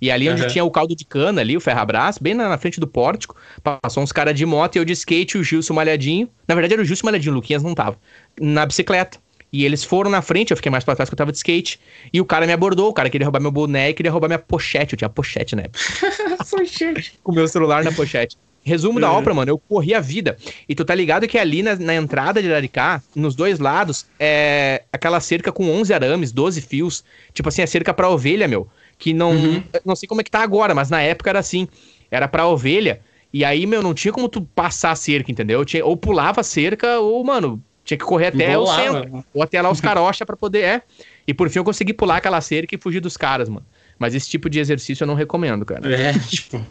E 0.00 0.10
ali 0.10 0.28
onde 0.30 0.42
Aham. 0.42 0.50
tinha 0.52 0.64
o 0.64 0.70
caldo 0.70 0.94
de 0.96 1.04
cana 1.04 1.40
ali, 1.40 1.56
o 1.56 1.60
ferrabras, 1.60 2.18
bem 2.18 2.34
na, 2.34 2.48
na 2.48 2.58
frente 2.58 2.80
do 2.80 2.86
pórtico, 2.86 3.36
passou 3.62 4.02
uns 4.02 4.12
caras 4.12 4.34
de 4.34 4.46
moto 4.46 4.76
e 4.76 4.78
eu 4.78 4.84
de 4.84 4.92
skate, 4.92 5.36
o 5.38 5.44
Gilson, 5.44 5.72
o 5.72 5.76
Malhadinho. 5.76 6.28
Na 6.48 6.54
verdade 6.54 6.74
era 6.74 6.82
o 6.82 6.84
Gilson 6.84 7.00
e 7.00 7.04
o 7.04 7.06
Malhadinho, 7.06 7.32
o 7.32 7.36
Luquinhas 7.36 7.62
não 7.62 7.74
tava. 7.74 7.98
Na 8.40 8.64
bicicleta. 8.64 9.18
E 9.52 9.66
eles 9.66 9.84
foram 9.84 10.10
na 10.10 10.22
frente, 10.22 10.50
eu 10.50 10.56
fiquei 10.56 10.70
mais 10.72 10.82
pra 10.82 10.94
trás 10.96 11.10
que 11.10 11.14
eu 11.14 11.18
tava 11.18 11.30
de 11.30 11.36
skate. 11.36 11.78
E 12.10 12.20
o 12.20 12.24
cara 12.24 12.46
me 12.46 12.52
abordou, 12.54 12.88
o 12.88 12.92
cara 12.94 13.10
queria 13.10 13.26
roubar 13.26 13.40
meu 13.40 13.50
boné 13.50 13.90
e 13.90 13.94
queria 13.94 14.10
roubar 14.10 14.28
minha 14.28 14.38
pochete. 14.38 14.94
Eu 14.94 14.96
tinha 14.96 15.10
pochete 15.10 15.54
na 15.54 15.62
época 15.62 15.78
com 17.22 17.32
o 17.32 17.34
meu 17.34 17.46
celular 17.48 17.84
na 17.84 17.92
pochete. 17.92 18.36
Resumo 18.64 19.00
da 19.00 19.10
Uhum. 19.10 19.18
obra, 19.18 19.34
mano, 19.34 19.50
eu 19.50 19.58
corri 19.58 19.92
a 19.92 20.00
vida. 20.00 20.36
E 20.68 20.74
tu 20.74 20.84
tá 20.84 20.94
ligado 20.94 21.26
que 21.26 21.36
ali 21.36 21.62
na, 21.62 21.74
na 21.74 21.94
entrada 21.94 22.40
de 22.40 22.48
Araricá, 22.48 23.02
nos 23.14 23.34
dois 23.34 23.58
lados, 23.58 24.06
é 24.20 24.82
aquela 24.92 25.18
cerca 25.20 25.50
com 25.50 25.68
11 25.68 25.92
arames, 25.92 26.30
12 26.30 26.60
fios. 26.60 27.02
Tipo 27.34 27.48
assim, 27.48 27.62
a 27.62 27.66
cerca 27.66 27.92
pra 27.92 28.08
ovelha, 28.08 28.46
meu. 28.46 28.68
Que 28.98 29.12
não. 29.12 29.32
Uhum. 29.32 29.62
Não 29.84 29.96
sei 29.96 30.08
como 30.08 30.20
é 30.20 30.24
que 30.24 30.30
tá 30.30 30.42
agora, 30.42 30.74
mas 30.74 30.88
na 30.90 31.02
época 31.02 31.30
era 31.30 31.40
assim. 31.40 31.66
Era 32.10 32.28
pra 32.28 32.46
ovelha. 32.46 33.00
E 33.32 33.44
aí, 33.44 33.66
meu, 33.66 33.82
não 33.82 33.94
tinha 33.94 34.12
como 34.12 34.28
tu 34.28 34.42
passar 34.42 34.90
a 34.92 34.96
cerca, 34.96 35.32
entendeu? 35.32 35.64
Tinha, 35.64 35.84
ou 35.84 35.96
pulava 35.96 36.42
a 36.42 36.44
cerca, 36.44 37.00
ou, 37.00 37.24
mano, 37.24 37.60
tinha 37.84 37.96
que 37.98 38.04
correr 38.04 38.26
até 38.26 38.56
o 38.56 38.66
centro. 38.66 39.24
Ou 39.34 39.42
até 39.42 39.60
lá 39.60 39.70
os 39.70 39.80
carocha 39.80 40.24
pra 40.26 40.36
poder. 40.36 40.60
É. 40.62 40.82
E 41.26 41.32
por 41.34 41.48
fim 41.50 41.58
eu 41.58 41.64
consegui 41.64 41.92
pular 41.92 42.18
aquela 42.18 42.40
cerca 42.40 42.74
e 42.74 42.78
fugir 42.78 43.00
dos 43.00 43.16
caras, 43.16 43.48
mano. 43.48 43.64
Mas 43.98 44.14
esse 44.14 44.28
tipo 44.28 44.50
de 44.50 44.58
exercício 44.58 45.04
eu 45.04 45.06
não 45.06 45.14
recomendo, 45.14 45.64
cara. 45.64 45.88
É, 45.94 46.12
tipo. 46.28 46.64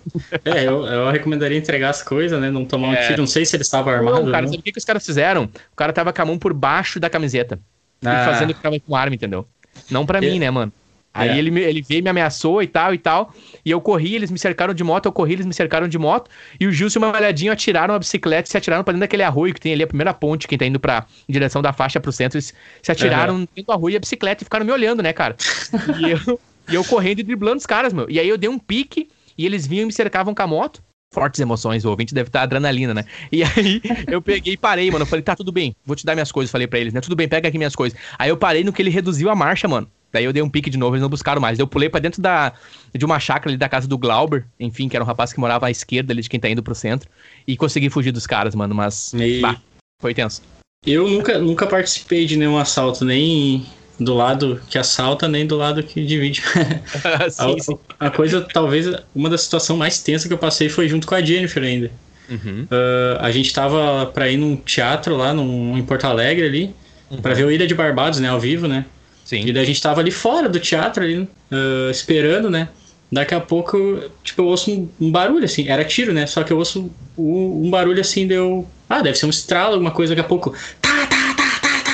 É, 0.45 0.65
eu, 0.67 0.85
eu 0.85 1.11
recomendaria 1.11 1.57
entregar 1.57 1.89
as 1.89 2.01
coisas, 2.03 2.39
né? 2.41 2.49
Não 2.51 2.65
tomar 2.65 2.89
um 2.89 2.93
É. 2.93 3.07
tiro. 3.07 3.19
Não 3.21 3.27
sei 3.27 3.45
se 3.45 3.55
ele 3.55 3.63
estava 3.63 3.91
armado. 3.91 4.23
Não, 4.23 4.31
cara, 4.31 4.41
né? 4.43 4.47
sabe 4.47 4.59
o 4.59 4.61
que, 4.63 4.71
que 4.71 4.77
os 4.79 4.85
caras 4.85 5.05
fizeram? 5.05 5.43
O 5.71 5.75
cara 5.75 5.93
tava 5.93 6.11
com 6.11 6.21
a 6.21 6.25
mão 6.25 6.37
por 6.37 6.53
baixo 6.53 6.99
da 6.99 7.09
camiseta. 7.09 7.59
Ah. 8.03 8.21
E 8.21 8.25
fazendo 8.25 8.53
que 8.53 8.61
tava 8.61 8.79
com 8.79 8.95
arma, 8.95 9.15
entendeu? 9.15 9.47
Não 9.89 10.05
pra 10.05 10.17
É. 10.17 10.21
mim, 10.21 10.39
né, 10.39 10.49
mano? 10.51 10.71
Aí 11.13 11.27
É. 11.29 11.37
ele, 11.37 11.51
me- 11.51 11.59
ele 11.61 11.81
veio, 11.81 12.01
me 12.01 12.09
ameaçou 12.09 12.63
e 12.63 12.67
tal 12.67 12.93
e 12.93 12.97
tal. 12.97 13.33
E 13.65 13.69
eu 13.71 13.81
corri, 13.81 14.15
eles 14.15 14.31
me 14.31 14.39
cercaram 14.39 14.73
de 14.73 14.81
moto, 14.81 15.07
eu 15.07 15.11
corri, 15.11 15.33
eles 15.33 15.45
me 15.45 15.53
cercaram 15.53 15.85
de 15.85 15.97
moto. 15.97 16.29
E 16.57 16.65
o 16.65 16.71
Gilson 16.71 16.99
e 16.99 17.03
o 17.03 17.11
Malhadinho 17.11 17.51
atiraram 17.51 17.93
a 17.93 17.99
bicicleta 17.99 18.47
e 18.47 18.51
se 18.51 18.57
atiraram 18.57 18.81
pra 18.81 18.93
dentro 18.93 19.01
daquele 19.01 19.21
arroio 19.23 19.53
que 19.53 19.59
tem 19.59 19.73
ali, 19.73 19.83
a 19.83 19.87
primeira 19.87 20.13
ponte, 20.13 20.47
quem 20.47 20.57
tá 20.57 20.65
indo 20.65 20.79
pra, 20.79 21.05
em 21.27 21.33
direção 21.33 21.61
da 21.61 21.73
faixa 21.73 21.99
pro 21.99 22.13
centro. 22.13 22.37
Eles 22.37 22.53
se 22.81 22.91
atiraram 22.91 23.39
dentro 23.39 23.63
do 23.65 23.71
arroio 23.73 23.93
e 23.93 23.97
a 23.97 23.99
bicicleta 23.99 24.43
e 24.43 24.45
ficaram 24.45 24.65
me 24.65 24.71
olhando, 24.71 25.03
né, 25.03 25.11
cara? 25.11 25.35
E 25.99 26.11
eu, 26.11 26.39
e 26.71 26.75
eu 26.75 26.83
correndo 26.83 27.19
e 27.19 27.23
driblando 27.23 27.57
os 27.57 27.65
caras, 27.65 27.93
meu. 27.93 28.09
E 28.09 28.19
aí 28.19 28.27
eu 28.27 28.37
dei 28.37 28.49
um 28.49 28.57
pique 28.59 29.09
e 29.37 29.45
eles 29.45 29.65
vinham 29.67 29.83
e 29.83 29.85
me 29.87 29.93
cercavam 29.93 30.33
com 30.33 30.41
a 30.41 30.47
moto. 30.47 30.81
Fortes 31.13 31.41
emoções, 31.41 31.83
o 31.83 31.89
ouvinte 31.89 32.13
deve 32.13 32.29
estar 32.29 32.41
adrenalina, 32.43 32.93
né? 32.93 33.03
E 33.31 33.43
aí 33.43 33.81
eu 34.07 34.21
peguei 34.21 34.53
e 34.53 34.57
parei, 34.57 34.89
mano. 34.89 35.03
Eu 35.03 35.07
falei, 35.07 35.21
tá, 35.21 35.35
tudo 35.35 35.51
bem, 35.51 35.75
vou 35.85 35.95
te 35.95 36.05
dar 36.05 36.13
minhas 36.13 36.31
coisas. 36.31 36.49
Falei 36.49 36.67
pra 36.67 36.79
eles, 36.79 36.93
né? 36.93 37.01
Tudo 37.01 37.15
bem, 37.17 37.27
pega 37.27 37.49
aqui 37.49 37.57
minhas 37.57 37.75
coisas. 37.75 37.99
Aí 38.17 38.29
eu 38.29 38.37
parei 38.37 38.63
no 38.63 38.71
que 38.71 38.81
ele 38.81 38.89
reduziu 38.89 39.29
a 39.29 39.35
marcha, 39.35 39.67
mano. 39.67 39.89
Daí 40.13 40.25
eu 40.25 40.33
dei 40.33 40.41
um 40.41 40.49
pique 40.49 40.69
de 40.69 40.77
novo, 40.77 40.95
eles 40.95 41.01
não 41.01 41.09
buscaram 41.09 41.41
mais. 41.41 41.57
Daí 41.57 41.63
eu 41.63 41.67
pulei 41.67 41.89
pra 41.89 41.99
dentro 41.99 42.21
da, 42.21 42.53
de 42.93 43.03
uma 43.05 43.19
chácara 43.19 43.49
ali 43.49 43.57
da 43.57 43.67
casa 43.69 43.87
do 43.87 43.97
Glauber, 43.97 44.45
enfim, 44.59 44.87
que 44.89 44.95
era 44.95 45.03
um 45.03 45.07
rapaz 45.07 45.31
que 45.33 45.39
morava 45.39 45.67
à 45.67 45.71
esquerda 45.71 46.11
ali 46.13 46.21
de 46.21 46.29
quem 46.29 46.39
tá 46.39 46.49
indo 46.49 46.61
pro 46.63 46.75
centro. 46.75 47.09
E 47.47 47.55
consegui 47.57 47.89
fugir 47.89 48.11
dos 48.11 48.27
caras, 48.27 48.53
mano, 48.55 48.75
mas. 48.75 49.13
E 49.13 49.39
Bah, 49.41 49.57
foi 50.01 50.13
tenso. 50.13 50.41
eu 50.85 51.09
nunca, 51.09 51.37
nunca 51.39 51.65
participei 51.67 52.25
de 52.25 52.37
nenhum 52.37 52.57
assalto, 52.57 53.03
nem 53.05 53.65
do 54.03 54.15
lado 54.15 54.59
que 54.69 54.77
assalta, 54.77 55.27
nem 55.27 55.45
do 55.45 55.55
lado 55.55 55.83
que 55.83 56.03
divide. 56.05 56.41
sim, 57.29 57.59
sim. 57.59 57.77
a, 57.99 58.07
a 58.07 58.11
coisa, 58.11 58.41
talvez, 58.41 58.87
uma 59.13 59.29
das 59.29 59.43
situações 59.43 59.77
mais 59.77 59.99
tensas 59.99 60.27
que 60.27 60.33
eu 60.33 60.37
passei 60.37 60.69
foi 60.69 60.89
junto 60.89 61.07
com 61.07 61.15
a 61.15 61.21
Jennifer 61.21 61.63
ainda. 61.63 61.91
Uhum. 62.29 62.63
Uh, 62.63 63.17
a 63.19 63.29
gente 63.31 63.53
tava 63.53 64.05
pra 64.07 64.29
ir 64.29 64.37
num 64.37 64.55
teatro 64.55 65.15
lá 65.17 65.33
num, 65.33 65.77
em 65.77 65.83
Porto 65.83 66.05
Alegre 66.05 66.45
ali, 66.45 66.75
uhum. 67.09 67.21
pra 67.21 67.33
ver 67.33 67.45
o 67.45 67.51
Ilha 67.51 67.67
de 67.67 67.75
Barbados, 67.75 68.19
né, 68.19 68.29
ao 68.29 68.39
vivo, 68.39 68.67
né? 68.67 68.85
Sim. 69.25 69.45
E 69.45 69.53
daí 69.53 69.63
a 69.63 69.65
gente 69.65 69.81
tava 69.81 70.01
ali 70.01 70.11
fora 70.11 70.49
do 70.49 70.59
teatro, 70.59 71.03
ali, 71.03 71.19
uh, 71.19 71.89
esperando, 71.91 72.49
né? 72.49 72.69
Daqui 73.11 73.35
a 73.35 73.41
pouco, 73.41 73.99
tipo, 74.23 74.41
eu 74.41 74.45
ouço 74.45 74.71
um, 74.71 74.89
um, 74.99 75.11
barulho, 75.11 75.43
assim, 75.43 75.67
era 75.67 75.83
tiro, 75.83 76.13
né? 76.13 76.25
Só 76.25 76.43
que 76.43 76.53
eu 76.53 76.57
ouço 76.57 76.89
um, 77.17 77.65
um, 77.65 77.69
barulho 77.69 77.99
assim, 77.99 78.25
deu. 78.25 78.65
Ah, 78.89 79.01
deve 79.01 79.17
ser 79.17 79.25
um 79.25 79.29
estralo, 79.29 79.73
alguma 79.73 79.91
coisa, 79.91 80.15
daqui 80.15 80.25
a 80.25 80.27
pouco. 80.27 80.55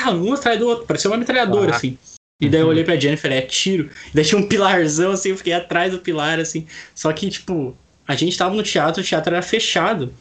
Tá, 0.07 0.17
tá, 0.17 0.17
um 0.17 0.33
atrás 0.33 0.59
do 0.59 0.67
outro, 0.67 0.85
parecia 0.85 1.09
uma 1.09 1.17
metralhadora, 1.17 1.73
ah. 1.73 1.75
assim. 1.75 1.97
E 2.39 2.47
daí 2.47 2.61
eu 2.61 2.65
uhum. 2.65 2.71
olhei 2.71 2.83
pra 2.83 2.95
Jennifer, 2.95 3.31
é 3.31 3.41
tiro. 3.41 3.89
E 4.11 4.15
daí 4.15 4.23
tinha 4.23 4.39
um 4.39 4.47
pilarzão, 4.47 5.11
assim, 5.11 5.29
eu 5.29 5.37
fiquei 5.37 5.53
atrás 5.53 5.91
do 5.91 5.99
pilar, 5.99 6.39
assim. 6.39 6.67
Só 6.93 7.11
que, 7.11 7.29
tipo, 7.29 7.75
a 8.07 8.15
gente 8.15 8.37
tava 8.37 8.55
no 8.55 8.61
teatro, 8.61 9.01
o 9.01 9.05
teatro 9.05 9.33
era 9.33 9.41
fechado, 9.41 10.13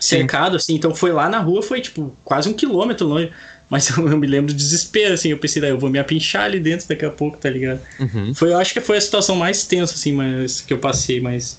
cercado, 0.00 0.52
Sim. 0.52 0.56
assim, 0.56 0.74
então 0.76 0.94
foi 0.94 1.12
lá 1.12 1.28
na 1.28 1.38
rua, 1.38 1.62
foi, 1.62 1.80
tipo, 1.80 2.16
quase 2.24 2.48
um 2.48 2.54
quilômetro 2.54 3.06
longe. 3.06 3.30
Mas 3.68 3.90
eu, 3.90 3.96
eu, 4.08 4.16
me 4.16 4.26
lembro 4.26 4.52
do 4.52 4.56
desespero, 4.56 5.12
assim, 5.12 5.28
eu 5.28 5.38
pensei, 5.38 5.60
daí 5.60 5.70
eu 5.70 5.78
vou 5.78 5.90
me 5.90 5.98
apinchar 5.98 6.44
ali 6.44 6.58
dentro 6.58 6.88
daqui 6.88 7.04
a 7.04 7.10
pouco, 7.10 7.36
tá 7.36 7.50
ligado? 7.50 7.80
Uhum. 8.00 8.34
Foi, 8.34 8.50
eu 8.50 8.58
acho 8.58 8.72
que 8.72 8.80
foi 8.80 8.96
a 8.96 9.00
situação 9.00 9.36
mais 9.36 9.66
tensa, 9.66 9.94
assim, 9.94 10.12
mas, 10.12 10.62
que 10.62 10.72
eu 10.72 10.78
passei, 10.78 11.20
mas. 11.20 11.58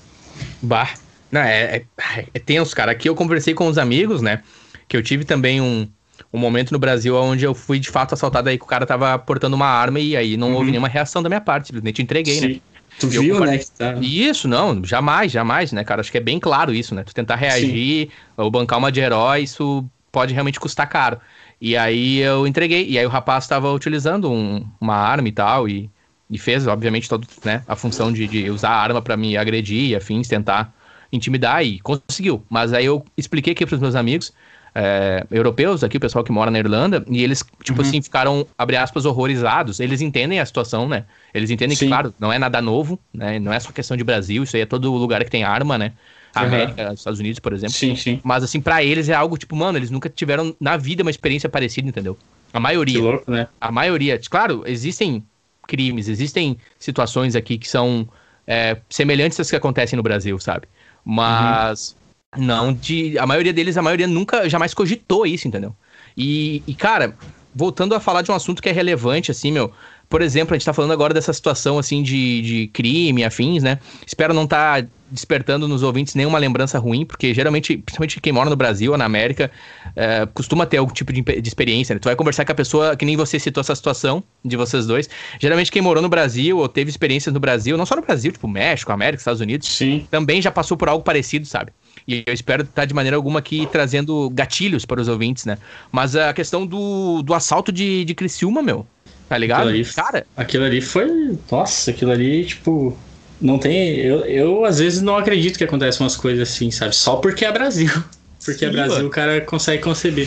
Bah. 0.60 0.92
Não, 1.30 1.40
é, 1.40 1.76
é, 1.76 2.26
é 2.34 2.38
tenso, 2.40 2.74
cara. 2.74 2.90
Aqui 2.90 3.08
eu 3.08 3.14
conversei 3.14 3.54
com 3.54 3.68
os 3.68 3.78
amigos, 3.78 4.20
né? 4.20 4.42
Que 4.88 4.96
eu 4.96 5.02
tive 5.04 5.24
também 5.24 5.60
um, 5.60 5.88
um 6.32 6.38
momento 6.38 6.72
no 6.72 6.78
Brasil 6.78 7.16
onde 7.16 7.44
eu 7.44 7.54
fui 7.54 7.78
de 7.78 7.90
fato 7.90 8.14
assaltado 8.14 8.48
aí 8.48 8.56
que 8.56 8.64
o 8.64 8.68
cara 8.68 8.86
tava 8.86 9.18
portando 9.18 9.56
uma 9.56 9.66
arma 9.66 9.98
e 9.98 10.16
aí 10.16 10.36
não 10.36 10.50
uhum. 10.50 10.56
houve 10.56 10.70
nenhuma 10.70 10.88
reação 10.88 11.22
da 11.22 11.28
minha 11.28 11.40
parte, 11.40 11.66
simplesmente 11.66 12.02
entreguei, 12.02 12.40
né? 12.40 12.46
Sim. 12.48 12.54
né? 12.54 12.60
Tu 12.98 13.06
e 13.06 13.18
viu, 13.18 13.40
né? 13.40 13.58
Tá... 13.78 13.94
Isso, 14.00 14.46
não, 14.46 14.84
jamais, 14.84 15.32
jamais, 15.32 15.72
né, 15.72 15.82
cara? 15.82 16.00
Acho 16.00 16.12
que 16.12 16.18
é 16.18 16.20
bem 16.20 16.38
claro 16.38 16.74
isso, 16.74 16.94
né? 16.94 17.02
Tu 17.02 17.14
tentar 17.14 17.36
reagir 17.36 18.08
Sim. 18.08 18.10
ou 18.36 18.50
bancar 18.50 18.78
uma 18.78 18.92
de 18.92 19.00
herói, 19.00 19.42
isso 19.42 19.84
pode 20.12 20.34
realmente 20.34 20.60
custar 20.60 20.88
caro. 20.88 21.18
E 21.60 21.76
aí 21.76 22.18
eu 22.18 22.46
entreguei. 22.46 22.86
E 22.88 22.98
aí 22.98 23.06
o 23.06 23.08
rapaz 23.08 23.44
estava 23.44 23.72
utilizando 23.72 24.30
um, 24.30 24.66
uma 24.80 24.96
arma 24.96 25.28
e 25.28 25.32
tal. 25.32 25.68
E, 25.68 25.88
e 26.28 26.38
fez, 26.38 26.66
obviamente, 26.66 27.08
todo, 27.08 27.26
né, 27.44 27.62
a 27.66 27.74
função 27.74 28.12
de, 28.12 28.26
de 28.26 28.50
usar 28.50 28.70
a 28.70 28.80
arma 28.80 29.00
para 29.00 29.16
me 29.16 29.36
agredir 29.36 29.90
e 29.90 29.96
afins, 29.96 30.28
tentar 30.28 30.72
intimidar 31.12 31.64
e 31.64 31.80
conseguiu. 31.80 32.44
Mas 32.48 32.72
aí 32.72 32.84
eu 32.84 33.04
expliquei 33.16 33.52
aqui 33.52 33.64
para 33.64 33.74
os 33.74 33.80
meus 33.80 33.94
amigos 33.94 34.32
é, 34.74 35.26
europeus, 35.30 35.82
aqui 35.82 35.96
o 35.96 36.00
pessoal 36.00 36.24
que 36.24 36.32
mora 36.32 36.50
na 36.50 36.58
Irlanda, 36.58 37.04
e 37.08 37.22
eles, 37.22 37.44
tipo 37.62 37.80
uhum. 37.80 37.88
assim, 37.88 38.02
ficaram, 38.02 38.46
abre 38.56 38.76
aspas, 38.76 39.04
horrorizados. 39.04 39.80
Eles 39.80 40.00
entendem 40.00 40.40
a 40.40 40.46
situação, 40.46 40.88
né? 40.88 41.04
Eles 41.34 41.50
entendem 41.50 41.76
Sim. 41.76 41.86
que, 41.86 41.90
claro, 41.90 42.14
não 42.18 42.32
é 42.32 42.38
nada 42.38 42.60
novo, 42.60 42.98
né? 43.12 43.38
Não 43.38 43.52
é 43.52 43.60
só 43.60 43.72
questão 43.72 43.96
de 43.96 44.04
Brasil, 44.04 44.42
isso 44.42 44.56
aí 44.56 44.62
é 44.62 44.66
todo 44.66 44.92
lugar 44.92 45.24
que 45.24 45.30
tem 45.30 45.44
arma, 45.44 45.76
né? 45.76 45.92
A 46.34 46.42
América, 46.42 46.86
uhum. 46.86 46.94
Estados 46.94 47.18
Unidos, 47.18 47.40
por 47.40 47.52
exemplo. 47.52 47.74
Sim, 47.74 47.96
sim. 47.96 48.20
Mas, 48.22 48.44
assim, 48.44 48.60
para 48.60 48.84
eles 48.84 49.08
é 49.08 49.14
algo 49.14 49.36
tipo, 49.36 49.56
mano, 49.56 49.76
eles 49.76 49.90
nunca 49.90 50.08
tiveram 50.08 50.54
na 50.60 50.76
vida 50.76 51.02
uma 51.02 51.10
experiência 51.10 51.48
parecida, 51.48 51.88
entendeu? 51.88 52.16
A 52.52 52.60
maioria. 52.60 52.94
Que 52.94 53.00
louco, 53.00 53.30
né? 53.30 53.48
A 53.60 53.72
maioria. 53.72 54.20
Claro, 54.28 54.62
existem 54.66 55.24
crimes, 55.66 56.08
existem 56.08 56.56
situações 56.78 57.34
aqui 57.34 57.58
que 57.58 57.68
são 57.68 58.08
é, 58.46 58.76
semelhantes 58.88 59.38
às 59.38 59.50
que 59.50 59.56
acontecem 59.56 59.96
no 59.96 60.02
Brasil, 60.02 60.38
sabe? 60.38 60.66
Mas 61.04 61.90
uhum. 61.90 61.99
Não 62.36 62.72
de. 62.72 63.18
A 63.18 63.26
maioria 63.26 63.52
deles, 63.52 63.76
a 63.76 63.82
maioria 63.82 64.06
nunca, 64.06 64.48
jamais 64.48 64.72
cogitou 64.74 65.26
isso, 65.26 65.48
entendeu? 65.48 65.74
E, 66.16 66.62
e, 66.66 66.74
cara, 66.74 67.16
voltando 67.54 67.94
a 67.94 68.00
falar 68.00 68.22
de 68.22 68.30
um 68.30 68.34
assunto 68.34 68.62
que 68.62 68.68
é 68.68 68.72
relevante, 68.72 69.30
assim, 69.30 69.50
meu. 69.50 69.72
Por 70.08 70.22
exemplo, 70.22 70.52
a 70.52 70.58
gente 70.58 70.66
tá 70.66 70.72
falando 70.72 70.92
agora 70.92 71.14
dessa 71.14 71.32
situação, 71.32 71.78
assim, 71.78 72.02
de, 72.02 72.42
de 72.42 72.66
crime, 72.72 73.22
afins, 73.22 73.62
né? 73.62 73.78
Espero 74.04 74.34
não 74.34 74.42
estar 74.42 74.82
tá 74.82 74.88
despertando 75.08 75.68
nos 75.68 75.84
ouvintes 75.84 76.16
nenhuma 76.16 76.36
lembrança 76.36 76.78
ruim, 76.80 77.04
porque 77.04 77.32
geralmente, 77.32 77.76
principalmente 77.76 78.20
quem 78.20 78.32
mora 78.32 78.50
no 78.50 78.56
Brasil 78.56 78.90
ou 78.90 78.98
na 78.98 79.04
América, 79.04 79.50
é, 79.94 80.26
costuma 80.26 80.66
ter 80.66 80.78
algum 80.78 80.92
tipo 80.92 81.12
de, 81.12 81.22
de 81.22 81.48
experiência. 81.48 81.94
Né? 81.94 82.00
Tu 82.00 82.06
vai 82.06 82.16
conversar 82.16 82.44
com 82.44 82.50
a 82.50 82.54
pessoa, 82.54 82.96
que 82.96 83.04
nem 83.04 83.16
você 83.16 83.38
citou 83.38 83.60
essa 83.60 83.74
situação 83.74 84.22
de 84.44 84.56
vocês 84.56 84.84
dois. 84.86 85.08
Geralmente 85.38 85.70
quem 85.70 85.82
morou 85.82 86.02
no 86.02 86.08
Brasil 86.08 86.58
ou 86.58 86.68
teve 86.68 86.90
experiências 86.90 87.32
no 87.32 87.38
Brasil, 87.38 87.76
não 87.76 87.86
só 87.86 87.94
no 87.94 88.02
Brasil, 88.02 88.32
tipo 88.32 88.48
México, 88.48 88.90
América, 88.92 89.20
Estados 89.20 89.40
Unidos, 89.40 89.68
Sim. 89.68 90.06
também 90.10 90.42
já 90.42 90.50
passou 90.50 90.76
por 90.76 90.88
algo 90.88 91.04
parecido, 91.04 91.46
sabe? 91.46 91.72
E 92.10 92.24
eu 92.26 92.34
espero 92.34 92.64
estar 92.64 92.84
de 92.84 92.92
maneira 92.92 93.16
alguma 93.16 93.38
aqui 93.38 93.68
trazendo 93.70 94.28
gatilhos 94.30 94.84
para 94.84 95.00
os 95.00 95.06
ouvintes, 95.06 95.44
né? 95.44 95.58
Mas 95.92 96.16
a 96.16 96.32
questão 96.32 96.66
do, 96.66 97.22
do 97.22 97.32
assalto 97.32 97.70
de, 97.70 98.04
de 98.04 98.14
Criciúma, 98.16 98.60
meu, 98.62 98.84
tá 99.28 99.38
ligado? 99.38 99.68
Aquilo 99.68 99.74
ali, 99.74 99.84
Cara. 99.84 100.26
Aquilo 100.36 100.64
ali 100.64 100.80
foi. 100.80 101.38
Nossa, 101.48 101.92
aquilo 101.92 102.10
ali, 102.10 102.44
tipo 102.44 102.98
não 103.40 103.58
tem. 103.58 103.96
Eu, 103.98 104.24
eu 104.24 104.64
às 104.64 104.78
vezes 104.78 105.00
não 105.00 105.16
acredito 105.16 105.56
que 105.56 105.62
acontecem 105.62 106.02
umas 106.02 106.16
coisas 106.16 106.48
assim, 106.48 106.70
sabe? 106.72 106.96
Só 106.96 107.16
porque 107.16 107.44
é 107.44 107.52
Brasil. 107.52 107.90
Porque 108.42 108.64
é 108.64 108.68
Sim, 108.68 108.74
é 108.74 108.76
Brasil, 108.78 108.96
mano. 108.96 109.08
o 109.08 109.10
cara 109.10 109.40
consegue 109.42 109.82
conceber. 109.82 110.26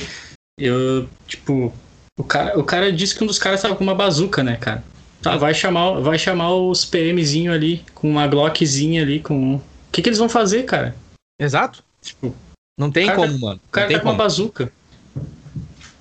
Eu, 0.56 1.10
tipo. 1.28 1.74
O 2.16 2.24
cara, 2.24 2.60
o 2.60 2.64
cara 2.64 2.94
disse 2.94 3.16
que 3.16 3.24
um 3.24 3.28
dos 3.28 3.40
caras 3.40 3.60
tava 3.60 3.76
com 3.76 3.84
uma 3.84 3.96
bazuca, 3.96 4.44
né, 4.44 4.56
cara? 4.56 4.84
Tá, 5.20 5.36
vai 5.36 5.52
chamar, 5.52 6.00
vai 6.00 6.20
chamar 6.20 6.54
os 6.54 6.86
PMzinho 6.86 7.52
ali, 7.52 7.82
com 7.96 8.08
uma 8.08 8.28
Glockzinha 8.28 9.02
ali, 9.02 9.20
com. 9.20 9.56
O 9.56 9.62
que, 9.92 10.04
que 10.04 10.10
eles 10.10 10.20
vão 10.20 10.30
fazer, 10.30 10.62
cara? 10.64 10.96
Exato. 11.44 11.84
Tipo. 12.02 12.34
Não 12.78 12.92
tem 12.92 13.06
cara, 13.06 13.18
como, 13.18 13.40
mano. 13.40 13.60
O 13.68 13.72
cara 13.72 13.92
tá 13.92 14.00
com 14.00 14.10
uma 14.10 14.16
bazuca. 14.16 14.72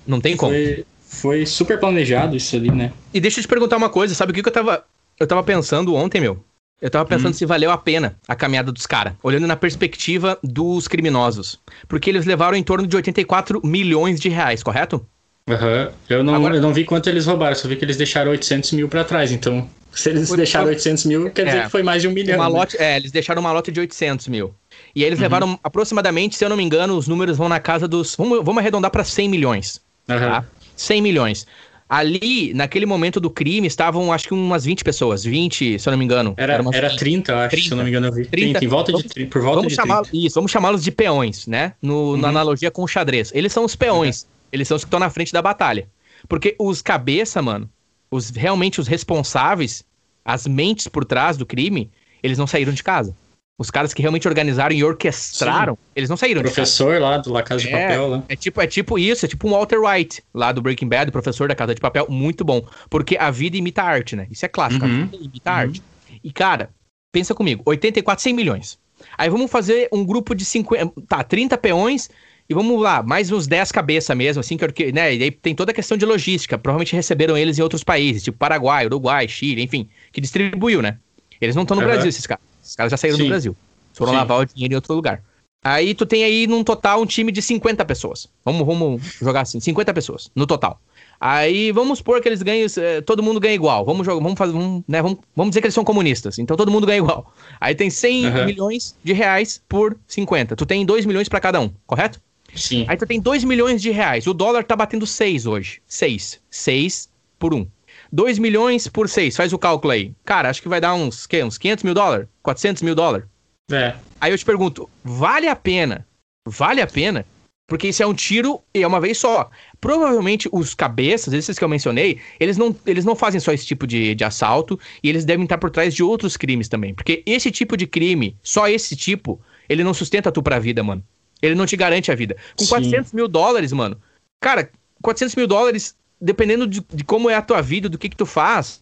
Não 0.07 0.19
tem 0.19 0.35
como. 0.35 0.51
Foi, 0.51 0.85
foi 1.07 1.45
super 1.45 1.79
planejado 1.79 2.35
isso 2.35 2.55
ali, 2.55 2.71
né? 2.71 2.91
E 3.13 3.19
deixa 3.19 3.39
eu 3.39 3.43
te 3.43 3.47
perguntar 3.47 3.77
uma 3.77 3.89
coisa, 3.89 4.15
sabe 4.15 4.31
o 4.31 4.35
que, 4.35 4.41
que 4.41 4.49
eu 4.49 4.53
tava. 4.53 4.83
Eu 5.19 5.27
tava 5.27 5.43
pensando 5.43 5.93
ontem, 5.93 6.19
meu? 6.19 6.43
Eu 6.81 6.89
tava 6.89 7.05
pensando 7.05 7.29
hum. 7.29 7.33
se 7.33 7.45
valeu 7.45 7.71
a 7.71 7.77
pena 7.77 8.17
a 8.27 8.35
caminhada 8.35 8.71
dos 8.71 8.85
caras, 8.85 9.13
olhando 9.23 9.47
na 9.47 9.55
perspectiva 9.55 10.37
dos 10.43 10.87
criminosos. 10.87 11.59
Porque 11.87 12.09
eles 12.09 12.25
levaram 12.25 12.57
em 12.57 12.63
torno 12.63 12.85
de 12.85 12.95
84 12.95 13.61
milhões 13.65 14.19
de 14.19 14.27
reais, 14.27 14.61
correto? 14.61 15.05
Aham. 15.47 15.85
Uhum. 15.85 15.91
Eu, 16.09 16.23
não, 16.23 16.35
Agora... 16.35 16.55
eu 16.55 16.61
não 16.61 16.73
vi 16.73 16.83
quanto 16.83 17.07
eles 17.09 17.25
roubaram, 17.25 17.55
só 17.55 17.67
vi 17.67 17.75
que 17.75 17.85
eles 17.85 17.95
deixaram 17.95 18.31
800 18.31 18.73
mil 18.73 18.89
pra 18.89 19.03
trás. 19.03 19.31
Então, 19.31 19.69
se 19.93 20.09
eles 20.09 20.27
foi, 20.27 20.37
deixaram 20.37 20.67
800 20.67 21.05
mil, 21.05 21.29
quer 21.29 21.45
dizer 21.45 21.57
é, 21.59 21.63
que 21.63 21.69
foi 21.69 21.83
mais 21.83 22.01
de 22.01 22.07
um 22.07 22.11
milhão. 22.11 22.37
Uma 22.37 22.49
né? 22.49 22.57
lote, 22.57 22.77
é, 22.77 22.97
eles 22.97 23.11
deixaram 23.11 23.41
uma 23.41 23.51
lote 23.51 23.71
de 23.71 23.79
800 23.79 24.27
mil. 24.27 24.53
E 24.95 25.01
aí 25.01 25.07
eles 25.07 25.19
uhum. 25.19 25.23
levaram 25.23 25.59
aproximadamente, 25.63 26.35
se 26.35 26.45
eu 26.45 26.49
não 26.49 26.57
me 26.57 26.63
engano, 26.63 26.95
os 26.95 27.07
números 27.07 27.37
vão 27.37 27.49
na 27.49 27.59
casa 27.59 27.87
dos. 27.87 28.15
Vamos, 28.15 28.43
vamos 28.43 28.57
arredondar 28.59 28.91
para 28.91 29.03
100 29.03 29.29
milhões. 29.29 29.81
Uhum. 30.07 30.19
Tá? 30.19 30.45
100 30.75 31.01
milhões. 31.01 31.47
Ali, 31.89 32.53
naquele 32.53 32.85
momento 32.85 33.19
do 33.19 33.29
crime, 33.29 33.67
estavam 33.67 34.11
acho 34.11 34.27
que 34.27 34.33
umas 34.33 34.65
20 34.65 34.83
pessoas. 34.83 35.23
20, 35.23 35.77
se 35.77 35.87
eu 35.87 35.91
não 35.91 35.97
me 35.97 36.05
engano. 36.05 36.33
Era, 36.37 36.53
era, 36.53 36.63
era 36.73 36.95
30, 36.95 37.35
acho, 37.35 37.49
30. 37.49 37.67
se 37.67 37.71
eu 37.71 37.77
não 37.77 37.83
me 37.83 37.89
engano, 37.89 38.07
eu 38.07 38.13
vi. 38.13 38.25
30, 38.25 38.59
30 38.59 38.65
em 38.65 38.67
volta 38.67 38.93
de 38.93 39.03
30, 39.03 39.29
por 39.29 39.41
volta 39.41 39.57
vamos 39.57 39.73
de 39.73 39.75
chamar, 39.75 40.01
30. 40.01 40.25
Isso, 40.25 40.35
vamos 40.35 40.51
chamá-los 40.51 40.83
de 40.83 40.91
peões, 40.91 41.45
né? 41.45 41.73
No, 41.81 42.11
uhum. 42.11 42.17
Na 42.17 42.29
analogia 42.29 42.71
com 42.71 42.83
o 42.83 42.87
xadrez. 42.87 43.31
Eles 43.33 43.51
são 43.53 43.65
os 43.65 43.75
peões. 43.75 44.23
Uhum. 44.23 44.29
Eles 44.51 44.67
são 44.67 44.75
os 44.75 44.83
que 44.83 44.87
estão 44.87 44.99
na 44.99 45.09
frente 45.09 45.33
da 45.33 45.41
batalha. 45.41 45.87
Porque 46.27 46.55
os 46.57 46.81
cabeça, 46.81 47.41
mano, 47.41 47.69
os 48.09 48.29
realmente 48.29 48.79
os 48.79 48.87
responsáveis, 48.87 49.83
as 50.23 50.47
mentes 50.47 50.87
por 50.87 51.03
trás 51.03 51.37
do 51.37 51.45
crime, 51.45 51.91
eles 52.21 52.37
não 52.37 52.47
saíram 52.47 52.73
de 52.73 52.83
casa. 52.83 53.15
Os 53.57 53.69
caras 53.69 53.93
que 53.93 54.01
realmente 54.01 54.27
organizaram 54.27 54.75
e 54.75 54.83
orquestraram, 54.83 55.75
Sim. 55.75 55.79
eles 55.95 56.09
não 56.09 56.17
saíram. 56.17 56.41
O 56.41 56.43
professor 56.43 56.99
lá 56.99 57.17
do 57.17 57.31
La 57.31 57.43
Casa 57.43 57.61
de 57.61 57.69
é, 57.69 57.87
Papel, 57.87 58.09
né? 58.09 58.23
É 58.27 58.35
tipo, 58.35 58.59
é 58.59 58.65
tipo 58.65 58.97
isso, 58.97 59.25
é 59.25 59.29
tipo 59.29 59.47
um 59.47 59.51
Walter 59.51 59.79
White, 59.79 60.23
lá 60.33 60.51
do 60.51 60.61
Breaking 60.61 60.87
Bad, 60.87 61.09
o 61.09 61.11
professor 61.11 61.47
da 61.47 61.53
Casa 61.53 61.75
de 61.75 61.79
Papel, 61.79 62.07
muito 62.09 62.43
bom. 62.43 62.65
Porque 62.89 63.15
a 63.15 63.29
vida 63.29 63.55
imita 63.55 63.83
a 63.83 63.85
arte, 63.85 64.15
né? 64.15 64.27
Isso 64.31 64.43
é 64.43 64.49
clássico, 64.49 64.85
uhum. 64.85 64.91
a 64.91 65.05
vida 65.05 65.17
imita 65.17 65.51
a 65.51 65.53
uhum. 65.53 65.59
arte. 65.59 65.83
E, 66.23 66.31
cara, 66.31 66.71
pensa 67.11 67.35
comigo, 67.35 67.61
84, 67.65 68.23
100 68.23 68.33
milhões. 68.33 68.79
Aí 69.17 69.29
vamos 69.29 69.51
fazer 69.51 69.87
um 69.91 70.03
grupo 70.03 70.33
de 70.33 70.45
50, 70.45 71.01
tá, 71.07 71.23
30 71.23 71.55
peões 71.57 72.09
e 72.49 72.53
vamos 72.53 72.81
lá, 72.81 73.03
mais 73.03 73.31
uns 73.31 73.45
10 73.45 73.71
cabeças 73.71 74.15
mesmo, 74.17 74.39
assim, 74.39 74.57
que, 74.57 74.91
né? 74.91 75.13
E 75.13 75.23
aí 75.23 75.31
tem 75.31 75.53
toda 75.53 75.71
a 75.71 75.75
questão 75.75 75.95
de 75.95 76.05
logística. 76.05 76.57
Provavelmente 76.57 76.95
receberam 76.95 77.37
eles 77.37 77.59
em 77.59 77.61
outros 77.61 77.83
países, 77.83 78.23
tipo 78.23 78.37
Paraguai, 78.37 78.85
Uruguai, 78.85 79.27
Chile, 79.27 79.61
enfim, 79.61 79.87
que 80.11 80.19
distribuiu, 80.19 80.81
né? 80.81 80.97
Eles 81.39 81.55
não 81.55 81.63
estão 81.63 81.75
no 81.75 81.83
uhum. 81.83 81.89
Brasil, 81.89 82.09
esses 82.09 82.25
caras. 82.25 82.52
Os 82.73 82.75
caras 82.75 82.89
já 82.89 82.97
saíram 82.97 83.17
Sim. 83.17 83.25
do 83.25 83.29
Brasil. 83.29 83.55
Foram 83.93 84.13
Sim. 84.13 84.17
lavar 84.17 84.39
o 84.39 84.45
dinheiro 84.45 84.73
em 84.73 84.75
outro 84.75 84.95
lugar. 84.95 85.21
Aí 85.63 85.93
tu 85.93 86.07
tem 86.07 86.23
aí 86.23 86.47
num 86.47 86.63
total 86.63 87.03
um 87.03 87.05
time 87.05 87.31
de 87.31 87.39
50 87.39 87.85
pessoas. 87.85 88.27
Vamos, 88.43 88.65
vamos 88.65 88.99
jogar 89.21 89.41
assim, 89.41 89.59
50 89.59 89.93
pessoas 89.93 90.31
no 90.35 90.47
total. 90.47 90.81
Aí 91.21 91.71
vamos 91.71 91.99
supor 91.99 92.19
que 92.19 92.27
eles 92.27 92.41
ganham, 92.41 92.67
eh, 92.77 93.01
todo 93.01 93.21
mundo 93.21 93.39
ganha 93.39 93.53
igual. 93.53 93.85
Vamos 93.85 94.07
jogar, 94.07 94.23
vamos 94.23 94.37
fazer, 94.39 94.53
vamos, 94.53 94.83
né, 94.87 95.03
vamos, 95.03 95.19
vamos 95.35 95.51
dizer 95.51 95.61
que 95.61 95.67
eles 95.67 95.75
são 95.75 95.83
comunistas. 95.83 96.39
Então 96.39 96.57
todo 96.57 96.71
mundo 96.71 96.87
ganha 96.87 96.97
igual. 96.97 97.31
Aí 97.61 97.75
tem 97.75 97.91
100 97.91 98.25
uhum. 98.25 98.45
milhões 98.45 98.95
de 99.03 99.13
reais 99.13 99.61
por 99.69 99.95
50. 100.07 100.55
Tu 100.55 100.65
tem 100.65 100.83
2 100.83 101.05
milhões 101.05 101.29
para 101.29 101.39
cada 101.39 101.61
um, 101.61 101.69
correto? 101.85 102.19
Sim. 102.55 102.85
Aí 102.87 102.97
tu 102.97 103.05
tem 103.05 103.21
2 103.21 103.43
milhões 103.43 103.83
de 103.83 103.91
reais. 103.91 104.25
O 104.25 104.33
dólar 104.33 104.63
tá 104.63 104.75
batendo 104.75 105.05
6 105.05 105.45
hoje. 105.45 105.79
6. 105.87 106.39
6 106.49 107.09
por 107.37 107.53
1. 107.53 107.67
2 108.13 108.37
milhões 108.37 108.87
por 108.87 109.09
6, 109.09 109.35
faz 109.35 109.51
o 109.53 109.57
cálculo 109.57 109.91
aí. 109.91 110.13
Cara, 110.23 110.47
acho 110.47 110.61
que 110.61 110.69
vai 110.69 110.79
dar 110.79 110.93
uns, 110.93 111.25
que, 111.25 111.43
uns 111.43 111.57
500 111.57 111.83
mil 111.83 111.95
dólares? 111.95 112.27
400 112.43 112.83
mil 112.83 112.93
dólares? 112.93 113.25
É. 113.71 113.95
Aí 114.21 114.31
eu 114.31 114.37
te 114.37 114.45
pergunto, 114.45 114.87
vale 115.03 115.47
a 115.47 115.55
pena? 115.55 116.05
Vale 116.47 116.79
a 116.79 116.85
pena? 116.85 117.25
Porque 117.67 117.87
isso 117.87 118.03
é 118.03 118.05
um 118.05 118.13
tiro 118.13 118.61
e 118.71 118.83
é 118.83 118.87
uma 118.87 119.01
vez 119.01 119.17
só. 119.17 119.49
Provavelmente 119.81 120.47
os 120.51 120.75
cabeças, 120.75 121.33
esses 121.33 121.57
que 121.57 121.63
eu 121.63 121.69
mencionei, 121.69 122.19
eles 122.39 122.55
não, 122.55 122.75
eles 122.85 123.03
não 123.03 123.15
fazem 123.15 123.39
só 123.39 123.51
esse 123.51 123.65
tipo 123.65 123.87
de, 123.87 124.13
de 124.13 124.23
assalto 124.23 124.79
e 125.01 125.09
eles 125.09 125.25
devem 125.25 125.45
estar 125.45 125.57
por 125.57 125.71
trás 125.71 125.91
de 125.91 126.03
outros 126.03 126.37
crimes 126.37 126.69
também. 126.69 126.93
Porque 126.93 127.23
esse 127.25 127.49
tipo 127.49 127.75
de 127.75 127.87
crime, 127.87 128.37
só 128.43 128.67
esse 128.67 128.95
tipo, 128.95 129.41
ele 129.67 129.83
não 129.83 129.93
sustenta 129.93 130.31
tu 130.31 130.43
pra 130.43 130.59
vida, 130.59 130.83
mano. 130.83 131.03
Ele 131.41 131.55
não 131.55 131.65
te 131.65 131.75
garante 131.75 132.11
a 132.11 132.15
vida. 132.15 132.37
Com 132.55 132.63
Sim. 132.63 132.69
400 132.69 133.13
mil 133.13 133.27
dólares, 133.27 133.71
mano. 133.71 133.99
Cara, 134.39 134.69
400 135.01 135.35
mil 135.35 135.47
dólares, 135.47 135.95
dependendo 136.23 136.65
de, 136.65 136.81
de 136.93 137.03
como 137.03 137.29
é 137.29 137.35
a 137.35 137.41
tua 137.41 137.61
vida, 137.61 137.89
do 137.89 137.97
que 137.97 138.09
que 138.09 138.15
tu 138.15 138.25
faz, 138.25 138.79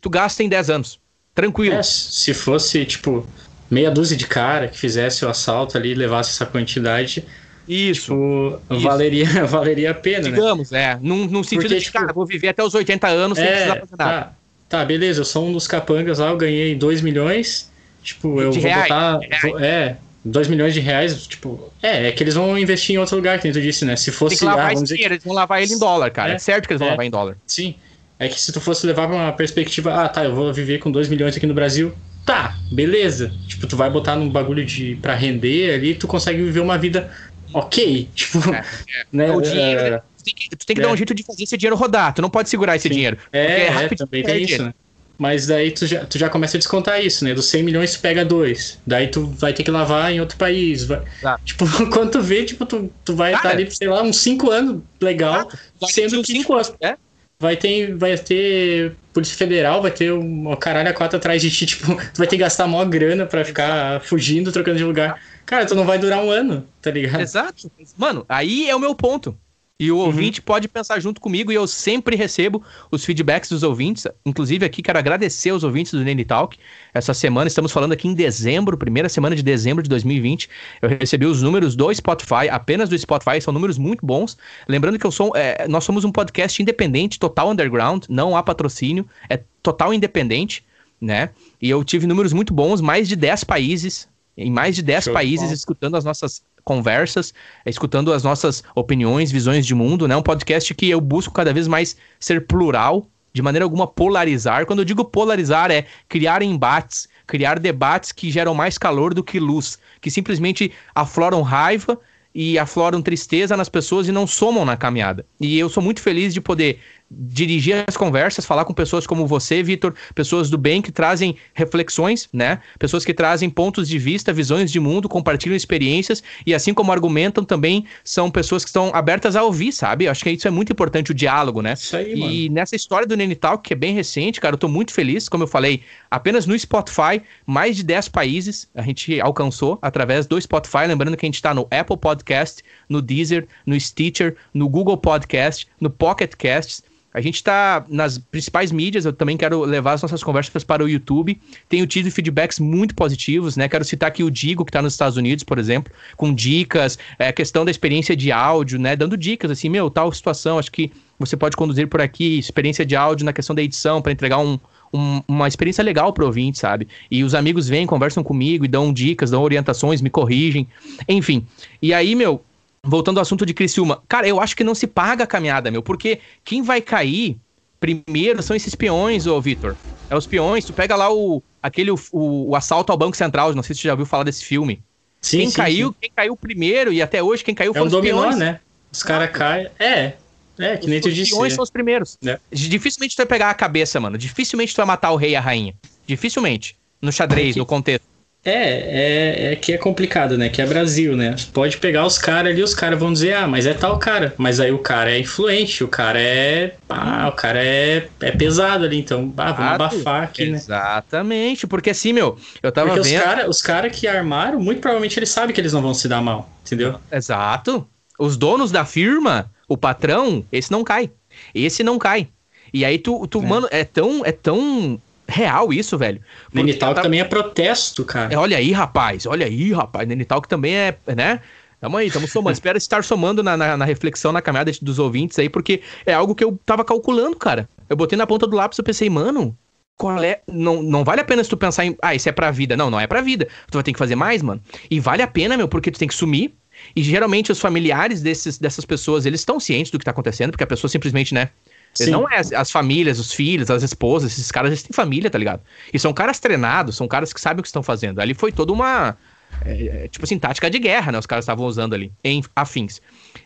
tu 0.00 0.10
gasta 0.10 0.42
em 0.42 0.48
10 0.48 0.70
anos. 0.70 1.00
Tranquilo. 1.34 1.76
É, 1.76 1.82
se 1.82 2.34
fosse, 2.34 2.84
tipo, 2.84 3.26
meia 3.70 3.90
dúzia 3.90 4.16
de 4.16 4.26
cara 4.26 4.68
que 4.68 4.78
fizesse 4.78 5.24
o 5.24 5.28
assalto 5.28 5.78
ali 5.78 5.90
e 5.90 5.94
levasse 5.94 6.30
essa 6.30 6.44
quantidade, 6.44 7.24
Isso. 7.66 8.02
tipo, 8.02 8.60
Isso. 8.70 8.80
valeria, 8.82 9.26
valeria 9.46 9.90
a 9.92 9.94
pena, 9.94 10.28
né? 10.28 10.36
Digamos, 10.36 10.72
é. 10.72 10.98
Num, 11.00 11.26
num 11.26 11.42
sentido 11.42 11.62
Porque, 11.62 11.74
de, 11.76 11.80
tipo, 11.80 11.98
cara, 11.98 12.12
vou 12.12 12.26
viver 12.26 12.48
até 12.48 12.62
os 12.62 12.74
80 12.74 13.08
anos 13.08 13.38
sem 13.38 13.46
precisar 13.46 13.76
É, 13.76 13.80
fazer 13.80 13.96
nada. 13.96 14.20
tá, 14.24 14.32
tá, 14.68 14.84
beleza, 14.84 15.20
eu 15.20 15.24
sou 15.24 15.46
um 15.48 15.52
dos 15.52 15.66
capangas 15.66 16.18
lá, 16.18 16.28
eu 16.28 16.36
ganhei 16.36 16.74
2 16.74 17.00
milhões, 17.00 17.70
tipo, 18.02 18.40
eu 18.42 18.52
vou 18.52 18.62
reais, 18.62 18.82
botar, 18.82 19.18
reais. 19.18 19.42
vou- 19.42 19.58
é, 19.58 19.96
2 20.24 20.48
milhões 20.48 20.72
de 20.72 20.80
reais, 20.80 21.26
tipo, 21.26 21.72
é, 21.82 22.08
é 22.08 22.12
que 22.12 22.22
eles 22.22 22.34
vão 22.34 22.56
investir 22.58 22.94
em 22.94 22.98
outro 22.98 23.16
lugar, 23.16 23.38
que 23.38 23.44
nem 23.44 23.52
tu 23.52 23.60
disse, 23.60 23.84
né? 23.84 23.96
Se 23.96 24.06
Tem 24.06 24.14
fosse, 24.14 24.38
que 24.38 24.44
lavar 24.44 24.68
ah, 24.68 24.72
esse 24.72 24.82
dizer 24.82 24.94
que 24.94 24.98
dinheiro, 24.98 25.14
eles 25.14 25.24
vão 25.24 25.34
lavar 25.34 25.62
ele 25.62 25.72
em 25.72 25.78
dólar, 25.78 26.10
cara. 26.10 26.32
É, 26.32 26.34
É, 26.36 26.38
certo 26.38 26.66
que 26.66 26.72
eles 26.72 26.78
vão 26.78 26.88
é. 26.88 26.90
lavar 26.92 27.06
em 27.06 27.10
dólar. 27.10 27.36
Sim. 27.46 27.74
É 28.18 28.28
que 28.28 28.40
se 28.40 28.52
tu 28.52 28.60
fosse 28.60 28.86
levar 28.86 29.08
pra 29.08 29.16
uma 29.16 29.32
perspectiva, 29.32 29.92
ah, 30.04 30.08
tá, 30.08 30.24
eu 30.24 30.34
vou 30.34 30.52
viver 30.52 30.78
com 30.78 30.90
2 30.92 31.08
milhões 31.08 31.36
aqui 31.36 31.46
no 31.46 31.54
Brasil, 31.54 31.92
tá, 32.24 32.56
beleza. 32.70 33.32
Tipo, 33.48 33.66
tu 33.66 33.76
vai 33.76 33.90
botar 33.90 34.14
num 34.14 34.28
bagulho 34.28 34.64
de 34.64 34.94
para 35.02 35.14
render 35.14 35.74
ali, 35.74 35.94
tu 35.94 36.06
consegue 36.06 36.40
viver 36.40 36.60
uma 36.60 36.78
vida 36.78 37.10
ok. 37.52 38.08
Tipo, 38.14 38.38
É, 38.54 38.64
né? 39.12 39.32
O 39.32 39.40
dinheiro, 39.40 39.80
é, 39.80 40.02
Tu 40.22 40.24
tem 40.24 40.34
que, 40.34 40.56
tu 40.56 40.66
tem 40.66 40.76
que 40.76 40.82
É. 40.82 40.84
dar 40.84 40.92
um 40.92 40.96
jeito 40.96 41.12
de 41.14 41.24
fazer 41.24 41.42
esse 41.42 41.56
dinheiro 41.56 41.74
rodar. 41.76 42.14
Tu 42.14 42.22
não 42.22 42.30
pode 42.30 42.48
segurar 42.48 42.76
esse 42.76 42.86
Sim. 42.86 42.94
dinheiro. 42.94 43.18
É, 43.32 43.62
é, 43.66 43.88
também 43.88 44.22
tem 44.22 44.44
isso, 44.44 44.62
né? 44.62 44.72
Mas 45.18 45.46
daí 45.46 45.70
tu 45.70 45.86
já, 45.86 46.04
tu 46.04 46.18
já 46.18 46.28
começa 46.28 46.56
a 46.56 46.58
descontar 46.58 47.04
isso, 47.04 47.24
né? 47.24 47.34
Dos 47.34 47.46
100 47.46 47.62
milhões 47.62 47.94
tu 47.94 48.00
pega 48.00 48.24
dois. 48.24 48.78
Daí 48.86 49.08
tu 49.08 49.26
vai 49.26 49.52
ter 49.52 49.62
que 49.62 49.70
lavar 49.70 50.12
em 50.12 50.20
outro 50.20 50.36
país. 50.36 50.84
Vai... 50.84 51.02
Tá. 51.20 51.38
Tipo, 51.44 51.66
quando 51.92 52.10
tu 52.10 52.20
vê, 52.20 52.44
tipo, 52.44 52.66
tu, 52.66 52.90
tu 53.04 53.14
vai 53.14 53.30
estar 53.30 53.42
Cara. 53.42 53.54
ali, 53.54 53.70
sei 53.70 53.88
lá, 53.88 54.02
uns 54.02 54.18
5 54.18 54.50
anos 54.50 54.82
legal. 55.00 55.48
Vai 55.80 55.92
sendo 55.92 56.22
que, 56.22 56.32
cinco 56.32 56.40
tipo, 56.40 56.54
anos, 56.54 56.74
é? 56.80 56.96
vai 57.42 57.56
ter, 57.56 57.94
vai 57.96 58.16
ter 58.16 58.94
Polícia 59.12 59.36
Federal, 59.36 59.82
vai 59.82 59.90
ter 59.90 60.12
um 60.12 60.50
o 60.50 60.56
caralho 60.56 60.88
a 60.88 60.92
quatro 60.92 61.18
atrás 61.18 61.42
de 61.42 61.50
ti, 61.50 61.66
tipo, 61.66 61.86
tu 61.86 62.18
vai 62.18 62.26
ter 62.26 62.36
que 62.36 62.42
gastar 62.42 62.68
maior 62.68 62.86
grana 62.86 63.26
pra 63.26 63.44
ficar 63.44 64.00
fugindo, 64.00 64.52
trocando 64.52 64.78
de 64.78 64.84
lugar. 64.84 65.20
Cara, 65.44 65.66
tu 65.66 65.74
não 65.74 65.84
vai 65.84 65.98
durar 65.98 66.22
um 66.22 66.30
ano, 66.30 66.66
tá 66.80 66.90
ligado? 66.90 67.20
Exato. 67.20 67.70
Mano, 67.96 68.24
aí 68.28 68.70
é 68.70 68.76
o 68.76 68.78
meu 68.78 68.94
ponto. 68.94 69.36
E 69.82 69.90
o 69.90 69.98
ouvinte 69.98 70.40
pode 70.40 70.68
pensar 70.68 71.00
junto 71.00 71.20
comigo 71.20 71.50
e 71.50 71.56
eu 71.56 71.66
sempre 71.66 72.14
recebo 72.14 72.62
os 72.88 73.04
feedbacks 73.04 73.50
dos 73.50 73.64
ouvintes. 73.64 74.06
Inclusive, 74.24 74.64
aqui 74.64 74.80
quero 74.80 74.96
agradecer 74.96 75.50
aos 75.50 75.64
ouvintes 75.64 75.90
do 75.90 76.04
Nene 76.04 76.24
Talk. 76.24 76.56
Essa 76.94 77.12
semana, 77.12 77.48
estamos 77.48 77.72
falando 77.72 77.90
aqui 77.90 78.06
em 78.06 78.14
dezembro, 78.14 78.78
primeira 78.78 79.08
semana 79.08 79.34
de 79.34 79.42
dezembro 79.42 79.82
de 79.82 79.90
2020. 79.90 80.48
Eu 80.80 80.88
recebi 80.88 81.26
os 81.26 81.42
números 81.42 81.74
do 81.74 81.92
Spotify, 81.92 82.48
apenas 82.48 82.88
do 82.88 82.96
Spotify, 82.96 83.40
são 83.40 83.52
números 83.52 83.76
muito 83.76 84.06
bons. 84.06 84.38
Lembrando 84.68 85.00
que 85.00 85.04
eu 85.04 85.10
sou, 85.10 85.32
é, 85.34 85.66
nós 85.66 85.82
somos 85.82 86.04
um 86.04 86.12
podcast 86.12 86.62
independente, 86.62 87.18
total 87.18 87.50
underground, 87.50 88.04
não 88.08 88.36
há 88.36 88.42
patrocínio, 88.44 89.04
é 89.28 89.40
total 89.64 89.92
independente, 89.92 90.64
né? 91.00 91.30
E 91.60 91.68
eu 91.68 91.82
tive 91.82 92.06
números 92.06 92.32
muito 92.32 92.54
bons, 92.54 92.80
mais 92.80 93.08
de 93.08 93.16
10 93.16 93.42
países, 93.42 94.08
em 94.36 94.48
mais 94.48 94.76
de 94.76 94.82
10 94.82 95.02
Show 95.02 95.10
de 95.10 95.14
países, 95.14 95.46
bola. 95.46 95.54
escutando 95.54 95.96
as 95.96 96.04
nossas 96.04 96.40
conversas, 96.64 97.32
escutando 97.66 98.12
as 98.12 98.22
nossas 98.22 98.62
opiniões, 98.74 99.30
visões 99.30 99.66
de 99.66 99.74
mundo, 99.74 100.06
né? 100.06 100.16
Um 100.16 100.22
podcast 100.22 100.74
que 100.74 100.88
eu 100.88 101.00
busco 101.00 101.32
cada 101.32 101.52
vez 101.52 101.66
mais 101.66 101.96
ser 102.18 102.46
plural, 102.46 103.06
de 103.32 103.42
maneira 103.42 103.64
alguma 103.64 103.86
polarizar. 103.86 104.66
Quando 104.66 104.80
eu 104.80 104.84
digo 104.84 105.04
polarizar, 105.04 105.70
é 105.70 105.86
criar 106.08 106.42
embates, 106.42 107.08
criar 107.26 107.58
debates 107.58 108.12
que 108.12 108.30
geram 108.30 108.54
mais 108.54 108.76
calor 108.76 109.14
do 109.14 109.24
que 109.24 109.40
luz, 109.40 109.78
que 110.00 110.10
simplesmente 110.10 110.72
afloram 110.94 111.42
raiva 111.42 111.98
e 112.34 112.58
afloram 112.58 113.02
tristeza 113.02 113.56
nas 113.56 113.68
pessoas 113.68 114.08
e 114.08 114.12
não 114.12 114.26
somam 114.26 114.64
na 114.64 114.76
caminhada. 114.76 115.26
E 115.40 115.58
eu 115.58 115.68
sou 115.68 115.82
muito 115.82 116.00
feliz 116.00 116.32
de 116.32 116.40
poder 116.40 116.80
dirigir 117.18 117.84
as 117.86 117.96
conversas, 117.96 118.44
falar 118.44 118.64
com 118.64 118.72
pessoas 118.72 119.06
como 119.06 119.26
você, 119.26 119.62
Vitor, 119.62 119.94
pessoas 120.14 120.48
do 120.50 120.58
bem 120.58 120.80
que 120.80 120.92
trazem 120.92 121.36
reflexões, 121.54 122.28
né? 122.32 122.60
Pessoas 122.78 123.04
que 123.04 123.12
trazem 123.12 123.50
pontos 123.50 123.88
de 123.88 123.98
vista, 123.98 124.32
visões 124.32 124.70
de 124.70 124.80
mundo, 124.80 125.08
compartilham 125.08 125.56
experiências 125.56 126.22
e 126.46 126.54
assim 126.54 126.72
como 126.72 126.92
argumentam 126.92 127.44
também 127.44 127.84
são 128.04 128.30
pessoas 128.30 128.64
que 128.64 128.68
estão 128.68 128.90
abertas 128.94 129.36
a 129.36 129.42
ouvir, 129.42 129.72
sabe? 129.72 130.06
Eu 130.06 130.10
acho 130.10 130.22
que 130.22 130.30
isso 130.30 130.48
é 130.48 130.50
muito 130.50 130.72
importante 130.72 131.10
o 131.10 131.14
diálogo, 131.14 131.62
né? 131.62 131.74
Isso 131.74 131.96
aí, 131.96 132.16
mano. 132.16 132.32
E 132.32 132.48
nessa 132.48 132.76
história 132.76 133.06
do 133.06 133.16
Nene 133.16 133.34
Talk, 133.34 133.62
que 133.62 133.72
é 133.72 133.76
bem 133.76 133.94
recente, 133.94 134.40
cara, 134.40 134.54
eu 134.54 134.58
tô 134.58 134.68
muito 134.68 134.92
feliz, 134.92 135.28
como 135.28 135.44
eu 135.44 135.48
falei, 135.48 135.82
apenas 136.10 136.46
no 136.46 136.58
Spotify, 136.58 137.22
mais 137.46 137.76
de 137.76 137.82
10 137.82 138.08
países 138.08 138.68
a 138.74 138.82
gente 138.82 139.20
alcançou 139.20 139.78
através 139.82 140.26
do 140.26 140.40
Spotify, 140.40 140.86
lembrando 140.86 141.16
que 141.16 141.26
a 141.26 141.28
gente 141.28 141.42
tá 141.42 141.54
no 141.54 141.66
Apple 141.70 141.96
Podcast, 141.96 142.62
no 142.88 143.00
Deezer, 143.02 143.46
no 143.66 143.78
Stitcher, 143.78 144.36
no 144.52 144.68
Google 144.68 144.96
Podcast, 144.96 145.66
no 145.80 145.90
Pocket 145.90 146.34
Casts. 146.36 146.82
A 147.14 147.20
gente 147.20 147.36
está 147.36 147.84
nas 147.88 148.16
principais 148.18 148.72
mídias, 148.72 149.04
eu 149.04 149.12
também 149.12 149.36
quero 149.36 149.62
levar 149.64 149.92
as 149.92 150.02
nossas 150.02 150.22
conversas 150.22 150.64
para 150.64 150.82
o 150.82 150.88
YouTube. 150.88 151.38
Tenho 151.68 151.86
tido 151.86 152.10
feedbacks 152.10 152.58
muito 152.58 152.94
positivos, 152.94 153.56
né? 153.56 153.68
Quero 153.68 153.84
citar 153.84 154.08
aqui 154.08 154.24
o 154.24 154.30
Digo, 154.30 154.64
que 154.64 154.70
está 154.70 154.80
nos 154.80 154.94
Estados 154.94 155.16
Unidos, 155.16 155.44
por 155.44 155.58
exemplo, 155.58 155.92
com 156.16 156.32
dicas, 156.32 156.98
é, 157.18 157.30
questão 157.30 157.64
da 157.64 157.70
experiência 157.70 158.16
de 158.16 158.32
áudio, 158.32 158.78
né? 158.78 158.96
Dando 158.96 159.16
dicas, 159.16 159.50
assim, 159.50 159.68
meu, 159.68 159.90
tal 159.90 160.10
situação, 160.12 160.58
acho 160.58 160.72
que 160.72 160.90
você 161.18 161.36
pode 161.36 161.56
conduzir 161.56 161.86
por 161.86 162.00
aqui, 162.00 162.38
experiência 162.38 162.84
de 162.84 162.96
áudio 162.96 163.24
na 163.26 163.32
questão 163.32 163.54
da 163.54 163.62
edição, 163.62 164.00
para 164.00 164.10
entregar 164.12 164.38
um, 164.38 164.58
um- 164.92 165.22
uma 165.28 165.46
experiência 165.46 165.84
legal 165.84 166.12
pro 166.12 166.26
ouvinte, 166.26 166.58
sabe? 166.58 166.88
E 167.10 167.22
os 167.22 167.34
amigos 167.34 167.68
vêm, 167.68 167.86
conversam 167.86 168.24
comigo 168.24 168.64
e 168.64 168.68
dão 168.68 168.92
dicas, 168.92 169.30
dão 169.30 169.42
orientações, 169.42 170.00
me 170.00 170.10
corrigem, 170.10 170.66
enfim. 171.08 171.46
E 171.80 171.92
aí, 171.94 172.14
meu, 172.14 172.42
voltando 172.84 173.18
ao 173.18 173.22
assunto 173.22 173.46
de 173.46 173.54
Criciúma, 173.54 174.02
cara, 174.08 174.26
eu 174.28 174.40
acho 174.40 174.56
que 174.56 174.64
não 174.64 174.74
se 174.74 174.86
paga 174.86 175.24
a 175.24 175.26
caminhada, 175.26 175.70
meu, 175.70 175.82
porque 175.82 176.20
quem 176.44 176.62
vai 176.62 176.80
cair 176.80 177.38
primeiro 177.80 178.42
são 178.42 178.56
esses 178.56 178.74
peões, 178.74 179.26
ô 179.26 179.40
Vitor. 179.40 179.78
É 180.10 180.16
os 180.16 180.26
peões, 180.26 180.64
tu 180.64 180.74
pega 180.74 180.94
lá 180.96 181.12
o 181.12 181.42
aquele 181.62 181.90
o, 181.90 181.96
o- 182.12 182.56
assalto 182.56 182.90
ao 182.92 182.98
Banco 182.98 183.16
Central, 183.16 183.54
não 183.54 183.62
sei 183.62 183.74
se 183.74 183.82
você 183.82 183.88
já 183.88 183.92
ouviu 183.94 184.06
falar 184.06 184.24
desse 184.24 184.44
filme. 184.44 184.82
Sim, 185.20 185.38
quem 185.38 185.50
sim, 185.50 185.56
caiu, 185.56 185.88
sim. 185.88 185.94
quem 186.00 186.10
caiu 186.14 186.36
primeiro 186.36 186.92
e 186.92 187.00
até 187.00 187.22
hoje 187.22 187.44
quem 187.44 187.54
caiu 187.54 187.70
É 187.70 187.74
foram 187.74 187.84
um 187.84 187.86
os 187.86 187.92
dominó, 187.92 188.22
peões. 188.22 188.36
né? 188.36 188.60
Os 188.92 189.02
caras 189.02 189.30
caem. 189.30 189.70
É, 189.78 190.14
é, 190.58 190.76
que 190.76 190.86
nem 190.88 190.98
os, 190.98 191.02
tu 191.02 191.08
os 191.08 191.14
disse. 191.14 191.30
peões 191.30 191.52
é. 191.52 191.56
são 191.56 191.62
os 191.62 191.70
primeiros. 191.70 192.18
É. 192.26 192.38
Dificilmente 192.52 193.14
tu 193.14 193.18
vai 193.18 193.26
pegar 193.26 193.50
a 193.50 193.54
cabeça, 193.54 193.98
mano. 194.00 194.18
Dificilmente 194.18 194.74
tu 194.74 194.76
vai 194.78 194.86
matar 194.86 195.12
o 195.12 195.16
rei 195.16 195.30
e 195.30 195.36
a 195.36 195.40
rainha. 195.40 195.74
Dificilmente. 196.06 196.76
No 197.00 197.10
xadrez, 197.12 197.56
É 197.56 197.58
no 197.58 197.66
contexto. 197.66 198.11
É, 198.44 199.50
é, 199.50 199.52
é 199.52 199.56
que 199.56 199.72
é 199.72 199.78
complicado, 199.78 200.36
né? 200.36 200.48
Que 200.48 200.60
é 200.60 200.66
Brasil, 200.66 201.16
né? 201.16 201.36
Pode 201.52 201.78
pegar 201.78 202.04
os 202.04 202.18
caras 202.18 202.52
ali, 202.52 202.60
os 202.62 202.74
caras 202.74 202.98
vão 202.98 203.12
dizer, 203.12 203.34
ah, 203.34 203.46
mas 203.46 203.66
é 203.66 203.74
tal 203.74 203.98
cara. 204.00 204.34
Mas 204.36 204.58
aí 204.58 204.72
o 204.72 204.78
cara 204.80 205.12
é 205.12 205.20
influente, 205.20 205.84
o 205.84 205.88
cara 205.88 206.20
é. 206.20 206.74
Ah, 206.88 207.28
o 207.28 207.32
cara 207.32 207.62
é, 207.64 208.08
é 208.20 208.32
pesado 208.32 208.84
ali, 208.84 208.98
então, 208.98 209.32
ah, 209.36 209.52
vamos 209.52 209.72
abafar 209.72 210.24
aqui, 210.24 210.46
né? 210.50 210.56
Exatamente. 210.56 211.66
Porque 211.68 211.90
assim, 211.90 212.12
meu, 212.12 212.36
eu 212.60 212.72
tava 212.72 212.88
Porque 212.88 213.00
os 213.00 213.08
vendo. 213.08 213.22
caras 213.22 213.48
os 213.48 213.62
cara 213.62 213.88
que 213.88 214.08
armaram, 214.08 214.58
muito 214.58 214.80
provavelmente 214.80 215.18
eles 215.18 215.30
sabem 215.30 215.54
que 215.54 215.60
eles 215.60 215.72
não 215.72 215.80
vão 215.82 215.94
se 215.94 216.08
dar 216.08 216.20
mal, 216.20 216.50
entendeu? 216.66 216.98
Exato. 217.12 217.86
Os 218.18 218.36
donos 218.36 218.72
da 218.72 218.84
firma, 218.84 219.50
o 219.68 219.76
patrão, 219.76 220.44
esse 220.50 220.70
não 220.70 220.82
cai. 220.82 221.10
Esse 221.54 221.82
não 221.84 221.96
cai. 221.98 222.28
E 222.74 222.84
aí 222.84 222.98
tu, 222.98 223.26
tu 223.28 223.40
É. 223.40 223.46
mano, 223.46 223.68
é 223.70 223.84
tão, 223.84 224.24
é 224.24 224.32
tão 224.32 225.00
real 225.32 225.72
isso, 225.72 225.96
velho. 225.98 226.20
Nenital 226.52 226.90
tava- 226.94 227.02
também 227.02 227.20
é 227.20 227.24
protesto, 227.24 228.04
cara. 228.04 228.32
É, 228.32 228.36
olha 228.36 228.56
aí, 228.56 228.72
rapaz, 228.72 229.26
olha 229.26 229.46
aí, 229.46 229.72
rapaz. 229.72 230.06
Nenital 230.06 230.40
que 230.42 230.48
também 230.48 230.74
é, 230.76 230.96
né? 231.16 231.40
Tamo 231.80 231.96
aí, 231.96 232.10
tamo 232.10 232.28
somando. 232.28 232.52
Espero 232.54 232.78
estar 232.78 233.02
somando 233.02 233.42
na, 233.42 233.56
na, 233.56 233.76
na 233.76 233.84
reflexão, 233.84 234.30
na 234.30 234.40
caminhada 234.40 234.70
dos 234.80 234.98
ouvintes 234.98 235.38
aí, 235.38 235.48
porque 235.48 235.82
é 236.06 236.12
algo 236.14 236.34
que 236.34 236.44
eu 236.44 236.58
tava 236.64 236.84
calculando, 236.84 237.36
cara. 237.36 237.68
Eu 237.88 237.96
botei 237.96 238.16
na 238.16 238.26
ponta 238.26 238.46
do 238.46 238.56
lápis 238.56 238.78
e 238.78 238.82
pensei, 238.82 239.10
mano, 239.10 239.56
qual 239.96 240.22
é. 240.22 240.40
Não, 240.48 240.82
não 240.82 241.02
vale 241.04 241.20
a 241.20 241.24
pena 241.24 241.42
se 241.42 241.50
tu 241.50 241.56
pensar 241.56 241.84
em. 241.84 241.96
Ah, 242.00 242.14
isso 242.14 242.28
é 242.28 242.32
pra 242.32 242.50
vida. 242.50 242.76
Não, 242.76 242.88
não 242.90 243.00
é 243.00 243.06
pra 243.06 243.20
vida. 243.20 243.48
Tu 243.70 243.74
vai 243.74 243.82
ter 243.82 243.92
que 243.92 243.98
fazer 243.98 244.14
mais, 244.14 244.42
mano. 244.42 244.60
E 244.90 245.00
vale 245.00 245.22
a 245.22 245.26
pena, 245.26 245.56
meu, 245.56 245.66
porque 245.68 245.90
tu 245.90 245.98
tem 245.98 246.08
que 246.08 246.14
sumir. 246.14 246.54
E 246.96 247.02
geralmente 247.02 247.52
os 247.52 247.60
familiares 247.60 248.22
desses, 248.22 248.58
dessas 248.58 248.84
pessoas, 248.84 249.26
eles 249.26 249.40
estão 249.40 249.60
cientes 249.60 249.90
do 249.92 249.98
que 249.98 250.04
tá 250.04 250.10
acontecendo, 250.10 250.50
porque 250.52 250.64
a 250.64 250.66
pessoa 250.66 250.90
simplesmente, 250.90 251.34
né? 251.34 251.50
Sim. 251.94 252.10
Não 252.10 252.28
é 252.28 252.38
as, 252.38 252.52
as 252.52 252.70
famílias, 252.70 253.18
os 253.18 253.32
filhos, 253.32 253.70
as 253.70 253.82
esposas, 253.82 254.32
esses 254.32 254.50
caras, 254.50 254.70
eles 254.70 254.82
têm 254.82 254.94
família, 254.94 255.30
tá 255.30 255.38
ligado? 255.38 255.62
E 255.92 255.98
são 255.98 256.12
caras 256.12 256.38
treinados, 256.38 256.96
são 256.96 257.06
caras 257.06 257.32
que 257.32 257.40
sabem 257.40 257.60
o 257.60 257.62
que 257.62 257.68
estão 257.68 257.82
fazendo. 257.82 258.20
Ali 258.20 258.34
foi 258.34 258.50
toda 258.50 258.72
uma. 258.72 259.16
é, 259.64 260.04
é, 260.04 260.08
tipo 260.08 260.24
assim, 260.24 260.38
tática 260.38 260.70
de 260.70 260.78
guerra, 260.78 261.12
né? 261.12 261.18
Os 261.18 261.26
caras 261.26 261.44
estavam 261.44 261.66
usando 261.66 261.94
ali, 261.94 262.12
em 262.24 262.42
afins. 262.56 263.00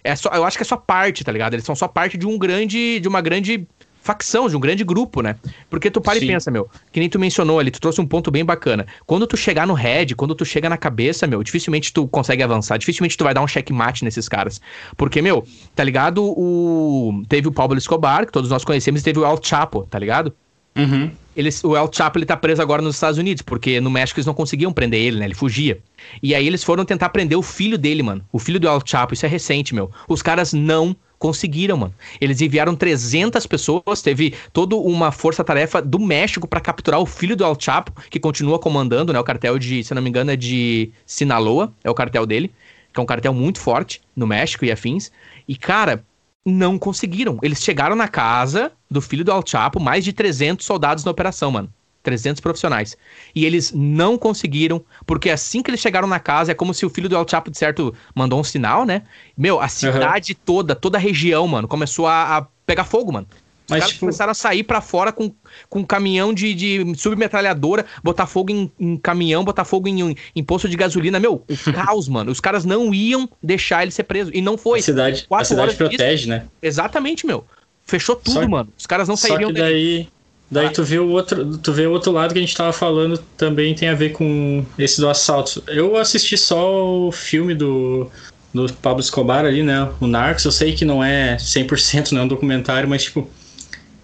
É 0.04 0.14
só, 0.14 0.30
eu 0.30 0.44
acho 0.44 0.56
que 0.56 0.62
é 0.62 0.66
só 0.66 0.76
parte, 0.76 1.24
tá 1.24 1.32
ligado? 1.32 1.54
Eles 1.54 1.64
são 1.64 1.74
só 1.74 1.88
parte 1.88 2.16
de 2.16 2.26
um 2.26 2.38
grande. 2.38 3.00
de 3.00 3.08
uma 3.08 3.20
grande 3.20 3.66
facção, 4.06 4.48
de 4.48 4.56
um 4.56 4.60
grande 4.60 4.84
grupo, 4.84 5.20
né? 5.20 5.36
Porque 5.68 5.90
tu 5.90 6.00
para 6.00 6.16
e 6.16 6.20
Sim. 6.20 6.28
pensa, 6.28 6.50
meu, 6.50 6.70
que 6.92 7.00
nem 7.00 7.08
tu 7.08 7.18
mencionou 7.18 7.58
ali, 7.58 7.70
tu 7.70 7.80
trouxe 7.80 8.00
um 8.00 8.06
ponto 8.06 8.30
bem 8.30 8.44
bacana. 8.44 8.86
Quando 9.04 9.26
tu 9.26 9.36
chegar 9.36 9.66
no 9.66 9.74
head, 9.74 10.14
quando 10.14 10.34
tu 10.34 10.44
chega 10.44 10.68
na 10.68 10.76
cabeça, 10.76 11.26
meu, 11.26 11.42
dificilmente 11.42 11.92
tu 11.92 12.06
consegue 12.06 12.42
avançar, 12.42 12.78
dificilmente 12.78 13.16
tu 13.16 13.24
vai 13.24 13.34
dar 13.34 13.42
um 13.42 13.48
checkmate 13.48 14.04
nesses 14.04 14.28
caras. 14.28 14.60
Porque, 14.96 15.20
meu, 15.20 15.44
tá 15.74 15.82
ligado? 15.82 16.22
O... 16.22 17.22
Teve 17.28 17.48
o 17.48 17.52
Pablo 17.52 17.76
Escobar, 17.76 18.24
que 18.24 18.32
todos 18.32 18.48
nós 18.48 18.64
conhecemos, 18.64 19.00
e 19.00 19.04
teve 19.04 19.18
o 19.18 19.26
El 19.26 19.38
Chapo, 19.42 19.82
tá 19.90 19.98
ligado? 19.98 20.32
Uhum. 20.76 21.10
eles, 21.34 21.64
o 21.64 21.74
El 21.74 21.90
Chapo 21.90 22.18
ele 22.18 22.26
tá 22.26 22.36
preso 22.36 22.60
agora 22.60 22.82
nos 22.82 22.96
Estados 22.96 23.18
Unidos, 23.18 23.42
porque 23.42 23.80
no 23.80 23.90
México 23.90 24.20
eles 24.20 24.26
não 24.26 24.34
conseguiam 24.34 24.72
prender 24.72 25.00
ele, 25.00 25.18
né? 25.18 25.24
Ele 25.24 25.34
fugia. 25.34 25.78
E 26.22 26.34
aí 26.34 26.46
eles 26.46 26.62
foram 26.62 26.84
tentar 26.84 27.08
prender 27.08 27.36
o 27.36 27.42
filho 27.42 27.78
dele, 27.78 28.02
mano. 28.02 28.22
O 28.30 28.38
filho 28.38 28.60
do 28.60 28.68
El 28.68 28.80
Chapo, 28.84 29.14
isso 29.14 29.24
é 29.24 29.28
recente, 29.28 29.74
meu. 29.74 29.90
Os 30.06 30.22
caras 30.22 30.52
não 30.52 30.94
conseguiram, 31.18 31.76
mano. 31.76 31.94
Eles 32.20 32.40
enviaram 32.40 32.74
300 32.74 33.46
pessoas, 33.46 34.02
teve 34.02 34.34
toda 34.52 34.76
uma 34.76 35.10
força-tarefa 35.10 35.80
do 35.80 35.98
México 35.98 36.46
para 36.46 36.60
capturar 36.60 37.00
o 37.00 37.06
filho 37.06 37.36
do 37.36 37.44
El 37.44 37.56
Chapo, 37.58 37.92
que 38.10 38.20
continua 38.20 38.58
comandando, 38.58 39.12
né? 39.12 39.20
O 39.20 39.24
cartel 39.24 39.58
de, 39.58 39.82
se 39.82 39.94
não 39.94 40.02
me 40.02 40.08
engano, 40.08 40.30
é 40.30 40.36
de 40.36 40.90
Sinaloa, 41.04 41.72
é 41.82 41.90
o 41.90 41.94
cartel 41.94 42.26
dele, 42.26 42.52
que 42.92 43.00
é 43.00 43.02
um 43.02 43.06
cartel 43.06 43.34
muito 43.34 43.60
forte 43.60 44.00
no 44.14 44.26
México 44.26 44.64
e 44.64 44.72
afins. 44.72 45.10
E, 45.48 45.56
cara, 45.56 46.04
não 46.44 46.78
conseguiram. 46.78 47.38
Eles 47.42 47.62
chegaram 47.62 47.96
na 47.96 48.08
casa 48.08 48.72
do 48.90 49.00
filho 49.00 49.24
do 49.24 49.32
El 49.32 49.42
Chapo, 49.44 49.80
mais 49.80 50.04
de 50.04 50.12
300 50.12 50.64
soldados 50.64 51.04
na 51.04 51.10
operação, 51.10 51.50
mano. 51.50 51.72
300 52.06 52.40
profissionais. 52.40 52.96
E 53.34 53.44
eles 53.44 53.72
não 53.74 54.16
conseguiram, 54.16 54.80
porque 55.04 55.28
assim 55.28 55.60
que 55.60 55.68
eles 55.68 55.80
chegaram 55.80 56.06
na 56.06 56.20
casa, 56.20 56.52
é 56.52 56.54
como 56.54 56.72
se 56.72 56.86
o 56.86 56.90
filho 56.90 57.08
do 57.08 57.16
El 57.16 57.26
Chapo, 57.28 57.50
de 57.50 57.58
certo, 57.58 57.92
mandou 58.14 58.38
um 58.38 58.44
sinal, 58.44 58.86
né? 58.86 59.02
Meu, 59.36 59.60
a 59.60 59.66
cidade 59.66 60.32
uhum. 60.32 60.38
toda, 60.44 60.76
toda 60.76 60.98
a 60.98 61.00
região, 61.00 61.46
mano, 61.48 61.66
começou 61.66 62.06
a, 62.06 62.36
a 62.36 62.46
pegar 62.64 62.84
fogo, 62.84 63.12
mano. 63.12 63.26
Os 63.32 63.70
Mas, 63.70 63.80
caras 63.80 63.88
tipo... 63.88 64.00
começaram 64.00 64.30
a 64.30 64.34
sair 64.34 64.62
para 64.62 64.80
fora 64.80 65.10
com, 65.10 65.34
com 65.68 65.84
caminhão 65.84 66.32
de, 66.32 66.54
de 66.54 66.94
submetralhadora, 66.96 67.84
botar 68.04 68.26
fogo 68.26 68.52
em, 68.52 68.70
em 68.78 68.96
caminhão, 68.96 69.42
botar 69.42 69.64
fogo 69.64 69.88
em, 69.88 70.16
em 70.36 70.44
posto 70.44 70.68
de 70.68 70.76
gasolina. 70.76 71.18
Meu, 71.18 71.44
o 71.48 71.72
caos, 71.74 72.08
mano. 72.08 72.30
Os 72.30 72.38
caras 72.38 72.64
não 72.64 72.94
iam 72.94 73.28
deixar 73.42 73.82
ele 73.82 73.90
ser 73.90 74.04
preso. 74.04 74.30
E 74.32 74.40
não 74.40 74.56
foi. 74.56 74.78
A 74.78 74.82
cidade, 74.82 75.26
a 75.28 75.44
cidade 75.44 75.74
protege, 75.74 76.14
disso. 76.14 76.28
né? 76.28 76.46
Exatamente, 76.62 77.26
meu. 77.26 77.44
Fechou 77.84 78.14
tudo, 78.14 78.34
só, 78.34 78.48
mano. 78.48 78.72
Os 78.78 78.86
caras 78.86 79.08
não 79.08 79.16
sairiam 79.16 79.50
só 79.50 79.54
que 79.56 80.08
daí, 80.50 80.66
ah. 80.66 80.70
tu 80.70 80.82
vê 80.82 80.98
o 80.98 81.08
outro, 81.08 81.58
tu 81.58 81.72
vê 81.72 81.86
o 81.86 81.92
outro 81.92 82.12
lado 82.12 82.32
que 82.32 82.38
a 82.38 82.42
gente 82.42 82.56
tava 82.56 82.72
falando 82.72 83.18
também 83.36 83.74
tem 83.74 83.88
a 83.88 83.94
ver 83.94 84.10
com 84.12 84.64
esse 84.78 85.00
do 85.00 85.08
assalto. 85.08 85.62
Eu 85.66 85.96
assisti 85.96 86.36
só 86.36 87.06
o 87.06 87.12
filme 87.12 87.54
do 87.54 88.10
do 88.54 88.72
Pablo 88.74 89.00
Escobar 89.00 89.44
ali, 89.44 89.62
né? 89.62 89.88
O 90.00 90.06
Narcos, 90.06 90.44
eu 90.44 90.50
sei 90.50 90.72
que 90.72 90.84
não 90.84 91.04
é 91.04 91.36
100%, 91.36 92.12
não 92.12 92.22
é 92.22 92.24
um 92.24 92.28
documentário, 92.28 92.88
mas 92.88 93.04
tipo, 93.04 93.28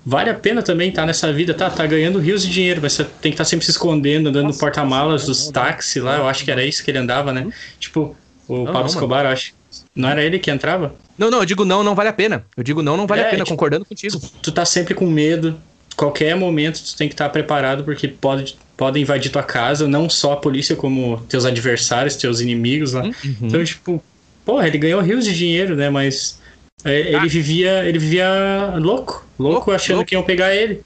vale 0.05 0.29
a 0.29 0.35
pena 0.35 0.63
também 0.63 0.91
estar 0.91 1.03
tá 1.03 1.07
nessa 1.07 1.33
vida, 1.33 1.55
tá? 1.55 1.71
Tá 1.71 1.87
ganhando 1.87 2.19
rios 2.19 2.43
de 2.43 2.51
dinheiro, 2.51 2.81
mas 2.83 2.93
você 2.93 3.05
tem 3.05 3.31
que 3.33 3.35
estar 3.35 3.45
tá 3.45 3.49
sempre 3.49 3.65
se 3.65 3.71
escondendo, 3.71 4.29
andando 4.29 4.49
no 4.49 4.55
porta-malas 4.55 5.25
dos 5.25 5.49
táxis 5.49 6.03
lá, 6.03 6.19
eu 6.19 6.29
acho 6.29 6.45
que 6.45 6.51
era 6.51 6.65
isso 6.65 6.85
que 6.85 6.91
ele 6.91 6.99
andava, 6.99 7.33
né? 7.33 7.51
Tipo, 7.81 8.15
o 8.47 8.65
Pablo 8.67 8.87
Escobar, 8.87 9.25
eu 9.25 9.31
acho. 9.31 9.55
Não 9.95 10.09
era 10.09 10.23
ele 10.23 10.39
que 10.39 10.51
entrava? 10.51 10.95
Não, 11.17 11.31
não, 11.31 11.39
eu 11.39 11.47
digo 11.47 11.65
não, 11.65 11.83
não 11.83 11.95
vale 11.95 12.11
a 12.11 12.13
pena. 12.13 12.45
Eu 12.57 12.63
digo 12.63 12.83
não, 12.83 12.97
não 12.97 13.07
vale 13.07 13.23
é, 13.23 13.27
a 13.27 13.31
pena, 13.31 13.45
tipo, 13.45 13.51
concordando 13.51 13.85
contigo. 13.85 14.19
Tu, 14.19 14.31
tu 14.43 14.53
tá 14.53 14.65
sempre 14.65 14.95
com 14.95 15.07
medo, 15.07 15.59
qualquer 15.95 16.35
momento 16.37 16.83
tu 16.83 16.97
tem 16.97 17.09
que 17.09 17.15
estar 17.15 17.25
tá 17.25 17.31
preparado 17.31 17.85
porque 17.85 18.09
pode 18.09 18.57
podem 18.77 19.03
invadir 19.03 19.31
tua 19.31 19.43
casa, 19.43 19.87
não 19.87 20.09
só 20.11 20.33
a 20.33 20.37
polícia, 20.37 20.75
como 20.75 21.19
teus 21.29 21.45
adversários, 21.45 22.17
teus 22.17 22.41
inimigos 22.41 22.95
lá. 22.95 23.05
Uhum. 23.05 23.37
Então, 23.43 23.65
tipo, 23.65 24.03
porra, 24.45 24.67
ele 24.67 24.79
ganhou 24.79 25.01
rios 25.01 25.25
de 25.25 25.37
dinheiro, 25.37 25.77
né? 25.77 25.89
Mas 25.89 26.41
é, 26.85 27.01
ele 27.01 27.17
ah. 27.17 27.27
vivia 27.27 27.85
ele 27.85 27.99
vivia 27.99 28.75
louco, 28.77 29.25
louco, 29.39 29.55
louco 29.55 29.71
achando 29.71 29.97
louco. 29.97 30.09
que 30.09 30.15
iam 30.15 30.23
pegar 30.23 30.55
ele. 30.55 30.83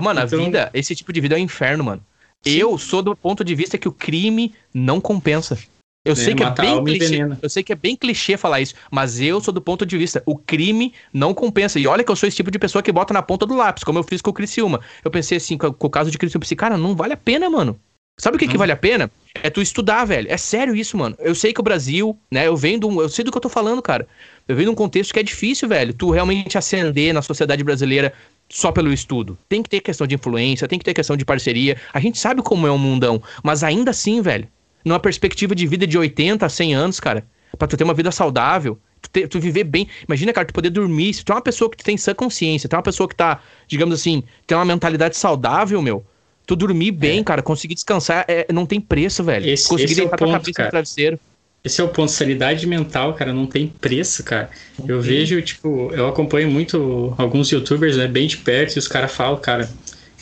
Mano, 0.00 0.20
então... 0.20 0.40
a 0.40 0.44
vida, 0.44 0.70
esse 0.72 0.94
tipo 0.94 1.12
de 1.12 1.20
vida 1.20 1.36
é 1.36 1.38
um 1.38 1.42
inferno, 1.42 1.84
mano. 1.84 2.02
Sim. 2.42 2.56
Eu 2.56 2.78
sou 2.78 3.02
do 3.02 3.14
ponto 3.14 3.44
de 3.44 3.54
vista 3.54 3.76
que 3.76 3.88
o 3.88 3.92
crime 3.92 4.54
não 4.72 5.00
compensa. 5.00 5.58
Eu, 6.02 6.12
é, 6.12 6.16
sei 6.16 6.34
que 6.34 6.42
é 6.42 6.50
bem 6.50 6.84
clichê, 6.84 7.18
eu 7.42 7.50
sei 7.50 7.62
que 7.62 7.72
é 7.72 7.76
bem 7.76 7.94
clichê 7.94 8.36
falar 8.38 8.60
isso, 8.60 8.74
mas 8.90 9.20
eu 9.20 9.38
sou 9.38 9.52
do 9.52 9.60
ponto 9.60 9.84
de 9.84 9.98
vista, 9.98 10.22
o 10.24 10.34
crime 10.34 10.94
não 11.12 11.34
compensa. 11.34 11.78
E 11.78 11.86
olha 11.86 12.02
que 12.02 12.10
eu 12.10 12.16
sou 12.16 12.26
esse 12.26 12.36
tipo 12.36 12.50
de 12.50 12.58
pessoa 12.58 12.82
que 12.82 12.90
bota 12.90 13.12
na 13.12 13.20
ponta 13.20 13.44
do 13.44 13.54
lápis, 13.54 13.84
como 13.84 13.98
eu 13.98 14.02
fiz 14.02 14.22
com 14.22 14.30
o 14.30 14.32
Criciúma. 14.32 14.80
Eu 15.04 15.10
pensei 15.10 15.36
assim, 15.36 15.58
com, 15.58 15.66
o 15.68 15.90
caso 15.90 16.10
de 16.10 16.16
Criciúma, 16.16 16.38
eu 16.38 16.40
pensei, 16.40 16.56
cara, 16.56 16.78
não 16.78 16.96
vale 16.96 17.12
a 17.12 17.18
pena, 17.18 17.50
mano. 17.50 17.78
Sabe 18.18 18.36
o 18.36 18.38
que, 18.38 18.46
hum. 18.46 18.48
que 18.48 18.58
vale 18.58 18.72
a 18.72 18.76
pena? 18.76 19.10
É 19.42 19.50
tu 19.50 19.60
estudar, 19.60 20.04
velho. 20.06 20.26
É 20.30 20.38
sério 20.38 20.74
isso, 20.74 20.96
mano. 20.96 21.16
Eu 21.18 21.34
sei 21.34 21.52
que 21.52 21.60
o 21.60 21.62
Brasil, 21.62 22.18
né, 22.30 22.46
eu 22.46 22.56
venho 22.56 22.80
eu 23.00 23.08
sei 23.08 23.24
do 23.24 23.30
que 23.30 23.36
eu 23.36 23.42
tô 23.42 23.48
falando, 23.50 23.82
cara. 23.82 24.08
Eu 24.48 24.56
venho 24.56 24.68
de 24.68 24.72
um 24.72 24.74
contexto 24.74 25.12
que 25.12 25.20
é 25.20 25.22
difícil, 25.22 25.68
velho. 25.68 25.92
Tu 25.92 26.10
realmente 26.10 26.56
ascender 26.56 27.12
na 27.12 27.20
sociedade 27.20 27.62
brasileira 27.62 28.12
só 28.48 28.72
pelo 28.72 28.92
estudo. 28.92 29.38
Tem 29.48 29.62
que 29.62 29.68
ter 29.68 29.80
questão 29.80 30.06
de 30.06 30.14
influência, 30.14 30.66
tem 30.66 30.78
que 30.78 30.84
ter 30.84 30.94
questão 30.94 31.16
de 31.16 31.24
parceria. 31.24 31.76
A 31.92 32.00
gente 32.00 32.18
sabe 32.18 32.42
como 32.42 32.66
é 32.66 32.70
o 32.70 32.78
mundão, 32.78 33.22
mas 33.42 33.62
ainda 33.62 33.90
assim, 33.90 34.20
velho, 34.20 34.48
numa 34.84 35.00
perspectiva 35.00 35.54
de 35.54 35.66
vida 35.66 35.86
de 35.86 35.98
80 35.98 36.44
a 36.44 36.48
100 36.48 36.74
anos, 36.74 37.00
cara, 37.00 37.24
pra 37.58 37.68
tu 37.68 37.76
ter 37.76 37.84
uma 37.84 37.94
vida 37.94 38.10
saudável, 38.10 38.78
tu, 39.00 39.28
tu 39.28 39.40
viver 39.40 39.64
bem. 39.64 39.88
Imagina, 40.06 40.32
cara, 40.32 40.46
tu 40.46 40.54
poder 40.54 40.70
dormir. 40.70 41.14
Se 41.14 41.24
tu 41.24 41.32
é 41.32 41.34
uma 41.34 41.42
pessoa 41.42 41.70
que 41.70 41.76
tu 41.76 41.84
tem 41.84 41.96
sã 41.96 42.14
consciência, 42.14 42.68
tu 42.68 42.74
é 42.74 42.76
uma 42.76 42.82
pessoa 42.82 43.08
que 43.08 43.14
tá, 43.14 43.40
digamos 43.66 43.94
assim, 43.94 44.22
tem 44.46 44.56
uma 44.56 44.64
mentalidade 44.64 45.16
saudável, 45.16 45.80
meu. 45.82 46.04
Tu 46.46 46.56
dormir 46.56 46.90
bem, 46.90 47.20
é. 47.20 47.24
cara, 47.24 47.42
conseguir 47.42 47.74
descansar, 47.74 48.24
é, 48.26 48.46
não 48.52 48.66
tem 48.66 48.80
preço, 48.80 49.22
velho. 49.22 49.48
Esse, 49.48 49.68
conseguir 49.68 49.92
esse 49.92 50.00
deitar 50.00 50.16
é 50.16 50.32
cabeça 50.32 50.52
cara. 50.52 50.66
no 50.66 50.70
travesseiro. 50.70 51.20
Esse 51.62 51.80
é 51.80 51.84
o 51.84 51.88
ponto, 51.88 52.10
sanidade 52.10 52.66
mental, 52.66 53.12
cara, 53.12 53.34
não 53.34 53.46
tem 53.46 53.68
preço, 53.68 54.24
cara. 54.24 54.48
Eu 54.88 55.00
vejo, 55.00 55.40
tipo, 55.42 55.90
eu 55.92 56.08
acompanho 56.08 56.50
muito 56.50 57.14
alguns 57.18 57.52
youtubers, 57.52 57.98
né, 57.98 58.08
bem 58.08 58.26
de 58.26 58.38
perto, 58.38 58.76
e 58.76 58.78
os 58.78 58.88
caras 58.88 59.12
falam, 59.12 59.38
cara, 59.38 59.68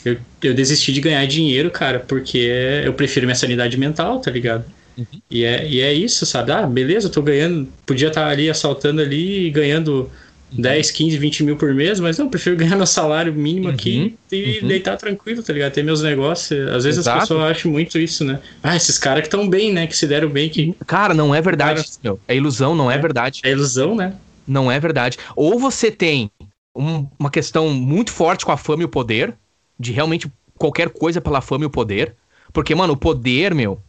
eu, 0.05 0.17
eu 0.43 0.55
desisti 0.55 0.93
de 0.93 1.01
ganhar 1.01 1.25
dinheiro, 1.27 1.71
cara, 1.71 2.01
porque 2.01 2.51
eu 2.85 2.93
prefiro 2.93 3.27
minha 3.27 3.37
sanidade 3.37 3.77
mental, 3.77 4.21
tá 4.21 4.31
ligado? 4.31 4.65
Uhum. 4.97 5.07
E, 5.31 5.45
é, 5.45 5.67
e 5.67 5.81
é 5.81 5.93
isso, 5.93 6.27
sabe? 6.27 6.51
Ah, 6.53 6.67
beleza, 6.67 7.07
eu 7.07 7.13
tô 7.13 7.23
ganhando, 7.23 7.69
podia 7.87 8.09
estar 8.09 8.25
tá 8.25 8.29
ali 8.29 8.51
assaltando 8.51 9.01
ali 9.01 9.47
e 9.47 9.51
ganhando 9.51 10.11
10, 10.53 10.91
15, 10.91 11.19
20 11.19 11.45
mil 11.45 11.57
por 11.57 11.75
mês, 11.75 12.01
mas 12.01 12.19
não, 12.19 12.27
eu 12.27 12.31
prefiro 12.31 12.57
ganhar 12.59 12.77
meu 12.77 12.87
salário 12.87 13.33
mínimo 13.33 13.69
uhum, 13.69 13.75
aqui 13.75 14.17
e 14.33 14.61
uhum. 14.61 14.69
deitar 14.69 14.97
tranquilo, 14.97 15.43
tá 15.43 15.53
ligado? 15.53 15.73
Ter 15.73 15.83
meus 15.83 16.03
negócios. 16.03 16.69
Às 16.69 16.85
vezes 16.85 17.01
Exato. 17.01 17.19
as 17.19 17.25
pessoas 17.25 17.51
acham 17.51 17.71
muito 17.71 17.99
isso, 17.99 18.25
né? 18.25 18.41
Ah, 18.63 18.77
esses 18.77 18.99
caras 18.99 19.23
que 19.23 19.29
estão 19.29 19.49
bem, 19.49 19.73
né? 19.73 19.87
Que 19.87 19.97
se 19.97 20.07
deram 20.07 20.29
bem. 20.29 20.49
que 20.49 20.75
Cara, 20.87 21.15
não 21.15 21.35
é 21.35 21.41
verdade, 21.41 21.83
cara... 21.83 21.99
meu. 22.03 22.21
É 22.27 22.35
ilusão, 22.37 22.75
não 22.75 22.91
é, 22.91 22.95
é, 22.95 22.99
verdade. 22.99 23.41
É 23.45 23.51
ilusão, 23.51 23.95
né? 23.95 24.15
Não 24.47 24.73
é 24.73 24.81
verdade. 24.81 25.19
Ou 25.37 25.59
você 25.59 25.91
tem 25.91 26.31
um, 26.75 27.07
uma 27.19 27.31
questão 27.31 27.69
muito 27.71 28.13
forte 28.13 28.45
com 28.45 28.53
a 28.53 28.57
fama 28.57 28.83
e 28.83 28.87
o 28.87 28.89
poder, 28.89 29.35
de 29.79 29.93
realmente 29.93 30.31
qualquer 30.57 30.91
coisa 30.91 31.21
pela 31.21 31.41
fama 31.41 31.65
e 31.65 31.67
o 31.67 31.71
poder. 31.71 32.17
Porque, 32.53 32.75
mano, 32.75 32.95
o 32.95 32.97
poder, 32.97 33.55
meu, 33.55 33.81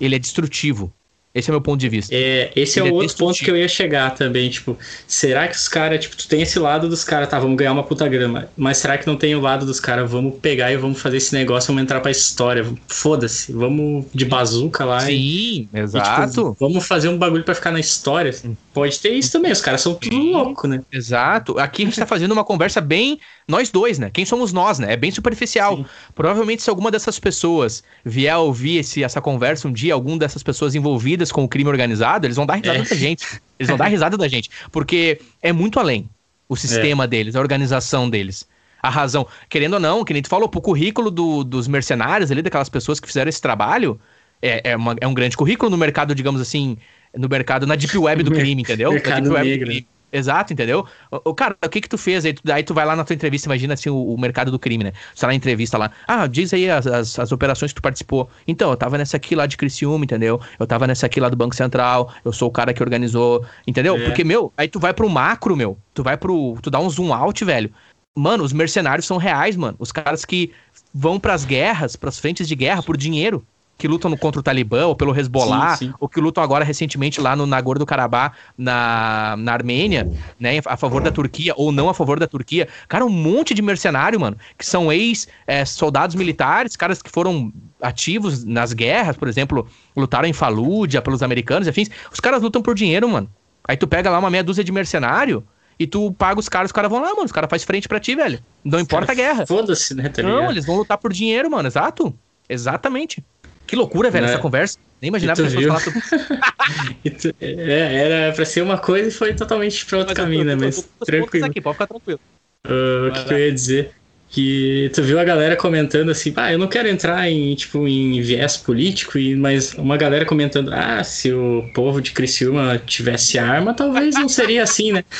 ele 0.00 0.16
é 0.16 0.18
destrutivo. 0.18 0.92
Esse 1.34 1.50
é 1.50 1.52
o 1.52 1.54
meu 1.54 1.60
ponto 1.60 1.78
de 1.78 1.88
vista. 1.88 2.14
É, 2.14 2.50
esse 2.56 2.80
é 2.80 2.82
é 2.82 2.90
o 2.90 2.94
outro 2.94 3.16
ponto 3.16 3.38
que 3.38 3.50
eu 3.50 3.56
ia 3.56 3.68
chegar 3.68 4.14
também, 4.14 4.48
tipo, 4.48 4.76
será 5.06 5.46
que 5.46 5.56
os 5.56 5.68
caras, 5.68 6.00
tipo, 6.00 6.16
tu 6.16 6.26
tem 6.26 6.42
esse 6.42 6.58
lado 6.58 6.88
dos 6.88 7.04
caras, 7.04 7.28
tá, 7.28 7.38
vamos 7.38 7.56
ganhar 7.56 7.72
uma 7.72 7.82
puta 7.82 8.08
grama, 8.08 8.48
mas 8.56 8.78
será 8.78 8.96
que 8.96 9.06
não 9.06 9.14
tem 9.14 9.34
o 9.34 9.40
lado 9.40 9.66
dos 9.66 9.78
caras, 9.78 10.10
vamos 10.10 10.38
pegar 10.40 10.72
e 10.72 10.76
vamos 10.76 11.00
fazer 11.00 11.18
esse 11.18 11.34
negócio, 11.34 11.68
vamos 11.68 11.82
entrar 11.82 12.00
pra 12.00 12.10
história, 12.10 12.66
foda-se, 12.88 13.52
vamos 13.52 14.06
de 14.14 14.24
bazuca 14.24 14.84
lá 14.84 15.00
Sim, 15.00 15.12
e, 15.12 15.68
exato. 15.74 16.22
E, 16.22 16.28
tipo, 16.28 16.56
vamos 16.58 16.86
fazer 16.86 17.08
um 17.08 17.18
bagulho 17.18 17.44
para 17.44 17.54
ficar 17.54 17.70
na 17.70 17.80
história. 17.80 18.34
Pode 18.72 18.98
ter 18.98 19.12
isso 19.12 19.32
também, 19.32 19.52
os 19.52 19.60
caras 19.60 19.80
são 19.80 19.94
tudo 19.94 20.16
louco, 20.16 20.66
né? 20.66 20.80
Exato. 20.90 21.58
Aqui 21.58 21.82
a 21.82 21.84
gente 21.86 21.98
tá 21.98 22.06
fazendo 22.06 22.32
uma 22.32 22.44
conversa 22.44 22.80
bem 22.80 23.20
nós 23.46 23.70
dois, 23.70 23.98
né? 23.98 24.10
Quem 24.10 24.24
somos 24.24 24.52
nós, 24.52 24.78
né? 24.78 24.92
É 24.92 24.96
bem 24.96 25.10
superficial. 25.10 25.78
Sim. 25.78 25.86
Provavelmente 26.14 26.62
se 26.62 26.70
alguma 26.70 26.90
dessas 26.90 27.18
pessoas 27.18 27.82
vier 28.04 28.32
a 28.32 28.38
ouvir 28.38 28.78
esse, 28.78 29.02
essa 29.02 29.20
conversa 29.20 29.66
um 29.66 29.72
dia, 29.72 29.94
alguma 29.94 30.18
dessas 30.18 30.42
pessoas 30.42 30.74
envolvidas 30.74 31.17
com 31.32 31.44
o 31.44 31.48
crime 31.48 31.68
organizado, 31.68 32.26
eles 32.26 32.36
vão 32.36 32.46
dar 32.46 32.56
risada 32.56 32.78
é. 32.78 32.82
da 32.82 32.94
gente. 32.94 33.40
Eles 33.58 33.68
vão 33.68 33.76
dar 33.76 33.86
risada 33.86 34.16
da 34.16 34.28
gente. 34.28 34.50
Porque 34.70 35.20
é 35.42 35.52
muito 35.52 35.80
além 35.80 36.08
o 36.48 36.56
sistema 36.56 37.04
é. 37.04 37.06
deles, 37.06 37.36
a 37.36 37.40
organização 37.40 38.08
deles. 38.08 38.46
A 38.82 38.88
razão. 38.88 39.26
Querendo 39.48 39.74
ou 39.74 39.80
não, 39.80 40.04
que 40.04 40.12
nem 40.12 40.22
tu 40.22 40.28
falou, 40.28 40.48
pro 40.48 40.60
currículo 40.60 41.10
do, 41.10 41.42
dos 41.42 41.66
mercenários 41.66 42.30
ali, 42.30 42.42
daquelas 42.42 42.68
pessoas 42.68 43.00
que 43.00 43.06
fizeram 43.06 43.28
esse 43.28 43.40
trabalho, 43.40 44.00
é, 44.40 44.70
é, 44.70 44.76
uma, 44.76 44.96
é 45.00 45.06
um 45.06 45.14
grande 45.14 45.36
currículo 45.36 45.70
no 45.70 45.76
mercado, 45.76 46.14
digamos 46.14 46.40
assim, 46.40 46.78
no 47.14 47.28
mercado, 47.28 47.66
na 47.66 47.74
deep 47.74 47.96
web 47.98 48.22
do 48.22 48.30
crime, 48.32 48.62
entendeu? 48.62 48.92
Mercado 48.92 49.14
na 49.14 49.20
deep 49.20 49.34
web 49.34 49.48
negro. 49.48 49.66
do 49.66 49.70
crime. 49.70 49.86
Exato, 50.10 50.52
entendeu? 50.52 50.86
O, 51.10 51.34
cara, 51.34 51.56
o 51.62 51.68
que 51.68 51.80
que 51.80 51.88
tu 51.88 51.98
fez 51.98 52.24
aí? 52.24 52.32
Tu, 52.32 52.50
aí 52.50 52.62
tu 52.62 52.72
vai 52.72 52.86
lá 52.86 52.96
na 52.96 53.04
tua 53.04 53.14
entrevista, 53.14 53.46
imagina 53.46 53.74
assim, 53.74 53.90
o, 53.90 54.14
o 54.14 54.18
mercado 54.18 54.50
do 54.50 54.58
crime, 54.58 54.84
né? 54.84 54.92
Você 55.14 55.20
tá 55.20 55.26
na 55.26 55.34
entrevista 55.34 55.76
lá, 55.76 55.90
ah, 56.06 56.26
diz 56.26 56.54
aí 56.54 56.70
as, 56.70 56.86
as, 56.86 57.18
as, 57.18 57.32
operações 57.32 57.72
que 57.72 57.80
tu 57.80 57.82
participou. 57.82 58.28
Então, 58.46 58.70
eu 58.70 58.76
tava 58.76 58.96
nessa 58.96 59.16
aqui 59.18 59.34
lá 59.34 59.46
de 59.46 59.56
Criciúma, 59.56 60.04
entendeu? 60.04 60.40
Eu 60.58 60.66
tava 60.66 60.86
nessa 60.86 61.06
aqui 61.06 61.20
lá 61.20 61.28
do 61.28 61.36
Banco 61.36 61.54
Central, 61.54 62.12
eu 62.24 62.32
sou 62.32 62.48
o 62.48 62.52
cara 62.52 62.72
que 62.72 62.82
organizou, 62.82 63.44
entendeu? 63.66 63.96
É. 63.96 64.04
Porque, 64.04 64.24
meu, 64.24 64.52
aí 64.56 64.68
tu 64.68 64.80
vai 64.80 64.94
pro 64.94 65.08
macro, 65.08 65.54
meu, 65.56 65.78
tu 65.92 66.02
vai 66.02 66.16
pro, 66.16 66.56
tu 66.62 66.70
dá 66.70 66.80
um 66.80 66.88
zoom 66.88 67.12
out, 67.12 67.44
velho. 67.44 67.70
Mano, 68.16 68.42
os 68.42 68.52
mercenários 68.52 69.06
são 69.06 69.16
reais, 69.16 69.56
mano. 69.56 69.76
Os 69.78 69.92
caras 69.92 70.24
que 70.24 70.52
vão 70.92 71.20
pras 71.20 71.44
guerras, 71.44 71.96
pras 71.96 72.18
frentes 72.18 72.48
de 72.48 72.56
guerra 72.56 72.82
por 72.82 72.96
dinheiro 72.96 73.46
que 73.78 73.86
lutam 73.86 74.14
contra 74.16 74.40
o 74.40 74.42
Talibã 74.42 74.86
ou 74.86 74.96
pelo 74.96 75.16
Hezbollah, 75.16 75.76
sim, 75.76 75.86
sim. 75.86 75.94
ou 76.00 76.08
que 76.08 76.20
lutam 76.20 76.42
agora 76.42 76.64
recentemente 76.64 77.20
lá 77.20 77.36
no 77.36 77.46
Nagorno-Karabakh, 77.46 78.34
na, 78.58 79.36
na 79.38 79.52
Armênia, 79.52 80.10
né, 80.38 80.60
a 80.66 80.76
favor 80.76 81.00
da 81.00 81.12
Turquia 81.12 81.54
ou 81.56 81.70
não 81.70 81.88
a 81.88 81.94
favor 81.94 82.18
da 82.18 82.26
Turquia. 82.26 82.66
Cara, 82.88 83.06
um 83.06 83.08
monte 83.08 83.54
de 83.54 83.62
mercenário, 83.62 84.18
mano, 84.18 84.36
que 84.58 84.66
são 84.66 84.92
ex-soldados 84.92 86.16
é, 86.16 86.18
militares, 86.18 86.74
caras 86.74 87.00
que 87.00 87.08
foram 87.08 87.52
ativos 87.80 88.44
nas 88.44 88.72
guerras, 88.72 89.16
por 89.16 89.28
exemplo, 89.28 89.68
lutaram 89.96 90.26
em 90.26 90.32
Fallujah 90.32 91.00
pelos 91.00 91.22
americanos, 91.22 91.68
enfim, 91.68 91.86
os 92.12 92.18
caras 92.18 92.42
lutam 92.42 92.60
por 92.60 92.74
dinheiro, 92.74 93.08
mano. 93.08 93.30
Aí 93.68 93.76
tu 93.76 93.86
pega 93.86 94.10
lá 94.10 94.18
uma 94.18 94.30
meia 94.30 94.42
dúzia 94.42 94.64
de 94.64 94.72
mercenário 94.72 95.46
e 95.78 95.86
tu 95.86 96.10
paga 96.12 96.40
os 96.40 96.48
caras, 96.48 96.70
os 96.70 96.72
caras 96.72 96.90
vão 96.90 97.00
lá, 97.00 97.10
mano. 97.10 97.26
Os 97.26 97.32
caras 97.32 97.48
fazem 97.48 97.66
frente 97.66 97.86
pra 97.86 98.00
ti, 98.00 98.16
velho. 98.16 98.40
Não 98.64 98.80
importa 98.80 99.12
a 99.12 99.14
guerra. 99.14 99.46
Foda-se, 99.46 99.94
né? 99.94 100.08
Tá 100.08 100.22
não, 100.22 100.50
eles 100.50 100.66
vão 100.66 100.76
lutar 100.76 100.98
por 100.98 101.12
dinheiro, 101.12 101.48
mano. 101.50 101.68
Exato. 101.68 102.12
Exatamente. 102.48 103.22
Que 103.68 103.76
loucura, 103.76 104.10
velho, 104.10 104.26
é. 104.26 104.30
essa 104.30 104.38
conversa. 104.38 104.78
Nem 105.00 105.08
imaginava 105.08 105.42
que 105.42 105.66
falar 105.66 105.80
sobre... 105.80 106.00
tu... 107.20 107.34
é, 107.38 107.94
era 107.94 108.32
pra 108.32 108.44
ser 108.44 108.62
uma 108.62 108.78
coisa 108.78 109.08
e 109.08 109.12
foi 109.12 109.34
totalmente 109.34 109.84
pra 109.84 109.98
outro 109.98 110.14
Mas 110.16 110.24
caminho, 110.24 110.44
né? 110.44 110.56
Mas 110.56 110.88
tranquilo. 111.04 111.46
Aqui, 111.46 111.60
pode 111.60 111.74
ficar 111.74 111.86
tranquilo. 111.86 112.18
Uh, 112.66 113.08
o 113.08 113.12
que, 113.12 113.24
que 113.26 113.34
eu 113.34 113.38
ia 113.38 113.52
dizer? 113.52 113.92
que 114.30 114.90
tu 114.94 115.02
viu 115.02 115.18
a 115.18 115.24
galera 115.24 115.56
comentando 115.56 116.10
assim, 116.10 116.32
ah, 116.36 116.52
eu 116.52 116.58
não 116.58 116.68
quero 116.68 116.86
entrar 116.86 117.30
em 117.30 117.54
tipo 117.54 117.88
em 117.88 118.20
viés 118.20 118.58
político, 118.58 119.18
mas 119.38 119.72
uma 119.72 119.96
galera 119.96 120.26
comentando, 120.26 120.70
ah, 120.70 121.02
se 121.02 121.32
o 121.32 121.70
povo 121.74 122.00
de 122.00 122.12
Criciúma 122.12 122.78
tivesse 122.78 123.38
arma, 123.38 123.72
talvez 123.72 124.14
não 124.14 124.28
seria 124.28 124.62
assim, 124.62 124.92
né? 124.92 125.04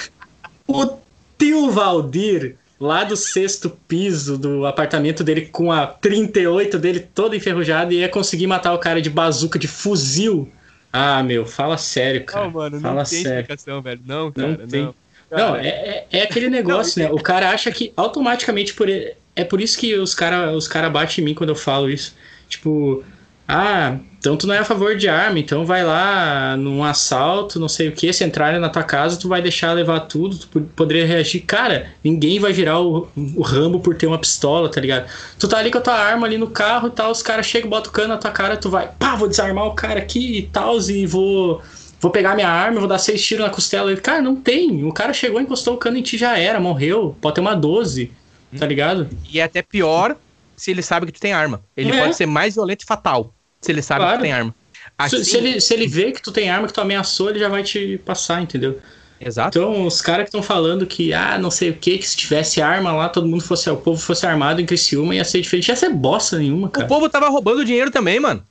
O 0.70 0.98
tio 1.38 1.70
Valdir, 1.70 2.56
lá 2.80 3.04
do 3.04 3.16
sexto 3.16 3.70
piso 3.88 4.38
do 4.38 4.64
apartamento 4.66 5.24
dele 5.24 5.46
com 5.46 5.72
a 5.72 5.86
38 5.86 6.78
dele 6.78 7.00
toda 7.00 7.36
enferrujada, 7.36 7.92
ia 7.92 8.08
conseguir 8.08 8.46
matar 8.46 8.72
o 8.72 8.78
cara 8.78 9.02
de 9.02 9.10
bazuca, 9.10 9.58
de 9.58 9.66
fuzil. 9.66 10.50
Ah, 10.92 11.22
meu, 11.22 11.44
fala 11.44 11.76
sério, 11.76 12.24
cara. 12.24 12.44
Não, 12.44 12.52
mano, 12.52 12.80
fala 12.80 12.94
não 13.02 13.04
tem 13.04 13.22
sério. 13.22 13.40
explicação, 13.40 13.82
velho. 13.82 14.00
Não, 14.06 14.32
cara, 14.32 14.48
não. 14.48 14.66
Tem. 14.66 14.82
não. 14.82 14.94
Não, 15.30 15.56
é, 15.56 15.68
é, 15.68 16.06
é 16.10 16.22
aquele 16.22 16.48
negócio, 16.50 17.02
não, 17.02 17.10
né? 17.10 17.14
O 17.14 17.22
cara 17.22 17.50
acha 17.50 17.70
que 17.70 17.92
automaticamente 17.96 18.72
por 18.72 18.88
ele, 18.88 19.14
é 19.36 19.44
por 19.44 19.60
isso 19.60 19.78
que 19.78 19.94
os 19.94 20.14
cara 20.14 20.52
os 20.52 20.66
cara 20.66 20.88
batem 20.88 21.22
em 21.22 21.26
mim 21.26 21.34
quando 21.34 21.50
eu 21.50 21.56
falo 21.56 21.90
isso. 21.90 22.16
Tipo, 22.48 23.04
ah, 23.46 23.98
então 24.18 24.36
tu 24.36 24.48
não 24.48 24.54
é 24.54 24.58
a 24.58 24.64
favor 24.64 24.96
de 24.96 25.08
arma, 25.08 25.38
então 25.38 25.64
vai 25.64 25.84
lá 25.84 26.56
num 26.56 26.82
assalto, 26.82 27.60
não 27.60 27.68
sei 27.68 27.88
o 27.88 27.92
que, 27.92 28.12
se 28.12 28.24
entrarem 28.24 28.58
na 28.58 28.68
tua 28.68 28.82
casa, 28.82 29.16
tu 29.16 29.28
vai 29.28 29.40
deixar 29.40 29.72
levar 29.72 30.00
tudo, 30.00 30.36
tu 30.36 30.60
poderia 30.74 31.06
reagir. 31.06 31.42
Cara, 31.42 31.92
ninguém 32.02 32.40
vai 32.40 32.52
virar 32.52 32.80
o, 32.80 33.08
o 33.16 33.42
Rambo 33.42 33.78
por 33.78 33.94
ter 33.94 34.08
uma 34.08 34.18
pistola, 34.18 34.68
tá 34.68 34.80
ligado? 34.80 35.08
Tu 35.38 35.46
tá 35.46 35.58
ali 35.58 35.70
com 35.70 35.78
a 35.78 35.80
tua 35.80 35.94
arma 35.94 36.26
ali 36.26 36.36
no 36.36 36.48
carro 36.48 36.88
e 36.88 36.90
tal, 36.90 37.12
os 37.12 37.22
caras 37.22 37.46
chegam, 37.46 37.70
botam 37.70 37.90
o 37.90 37.94
cano 37.94 38.08
na 38.08 38.16
tua 38.16 38.32
cara, 38.32 38.56
tu 38.56 38.68
vai, 38.68 38.90
pá, 38.98 39.14
vou 39.14 39.28
desarmar 39.28 39.66
o 39.66 39.74
cara 39.74 40.00
aqui 40.00 40.38
e 40.38 40.42
tal, 40.42 40.80
e 40.80 41.06
vou 41.06 41.62
vou 42.00 42.10
pegar 42.10 42.34
minha 42.34 42.48
arma, 42.48 42.80
vou 42.80 42.88
dar 42.88 42.98
seis 42.98 43.24
tiros 43.24 43.44
na 43.44 43.50
costela. 43.50 43.90
Ele, 43.90 44.00
cara, 44.00 44.20
não 44.22 44.36
tem. 44.36 44.84
O 44.84 44.92
cara 44.92 45.12
chegou, 45.12 45.40
encostou 45.40 45.74
o 45.74 45.78
cano 45.78 45.96
em 45.96 46.02
ti, 46.02 46.16
já 46.16 46.36
era, 46.38 46.60
morreu. 46.60 47.16
Pode 47.20 47.36
ter 47.36 47.40
uma 47.40 47.54
12, 47.54 48.10
tá 48.56 48.64
hum. 48.64 48.68
ligado? 48.68 49.08
E 49.32 49.40
é 49.40 49.44
até 49.44 49.62
pior 49.62 50.16
se 50.56 50.72
ele 50.72 50.82
sabe 50.82 51.06
que 51.06 51.12
tu 51.12 51.20
tem 51.20 51.32
arma. 51.32 51.60
Ele 51.76 51.92
é. 51.92 52.00
pode 52.00 52.16
ser 52.16 52.26
mais 52.26 52.54
violento 52.54 52.82
e 52.82 52.86
fatal 52.86 53.32
se 53.60 53.72
ele 53.72 53.82
sabe 53.82 54.00
claro. 54.00 54.12
que 54.12 54.18
tu 54.18 54.22
tem 54.22 54.32
arma. 54.32 54.54
Assim... 54.96 55.24
Se, 55.24 55.36
ele, 55.36 55.60
se 55.60 55.74
ele 55.74 55.86
vê 55.86 56.12
que 56.12 56.22
tu 56.22 56.32
tem 56.32 56.50
arma, 56.50 56.66
que 56.66 56.72
tu 56.72 56.80
ameaçou, 56.80 57.30
ele 57.30 57.38
já 57.38 57.48
vai 57.48 57.62
te 57.62 57.98
passar, 58.04 58.42
entendeu? 58.42 58.80
Exato. 59.20 59.58
Então, 59.58 59.86
os 59.86 60.00
caras 60.00 60.24
que 60.24 60.28
estão 60.28 60.42
falando 60.42 60.86
que, 60.86 61.12
ah, 61.12 61.38
não 61.38 61.50
sei 61.50 61.70
o 61.70 61.74
que, 61.74 61.98
que 61.98 62.08
se 62.08 62.16
tivesse 62.16 62.62
arma 62.62 62.92
lá, 62.92 63.08
todo 63.08 63.26
mundo 63.26 63.42
fosse, 63.42 63.68
o 63.68 63.76
povo 63.76 64.00
fosse 64.00 64.26
armado 64.26 64.60
em 64.60 64.66
Criciúma, 64.66 65.14
ia 65.14 65.24
ser 65.24 65.40
diferente. 65.40 65.68
Ia 65.68 65.76
ser 65.76 65.90
bosta 65.90 66.38
nenhuma, 66.38 66.68
cara. 66.68 66.86
O 66.86 66.88
povo 66.88 67.08
tava 67.08 67.28
roubando 67.28 67.64
dinheiro 67.64 67.90
também, 67.90 68.20
mano. 68.20 68.46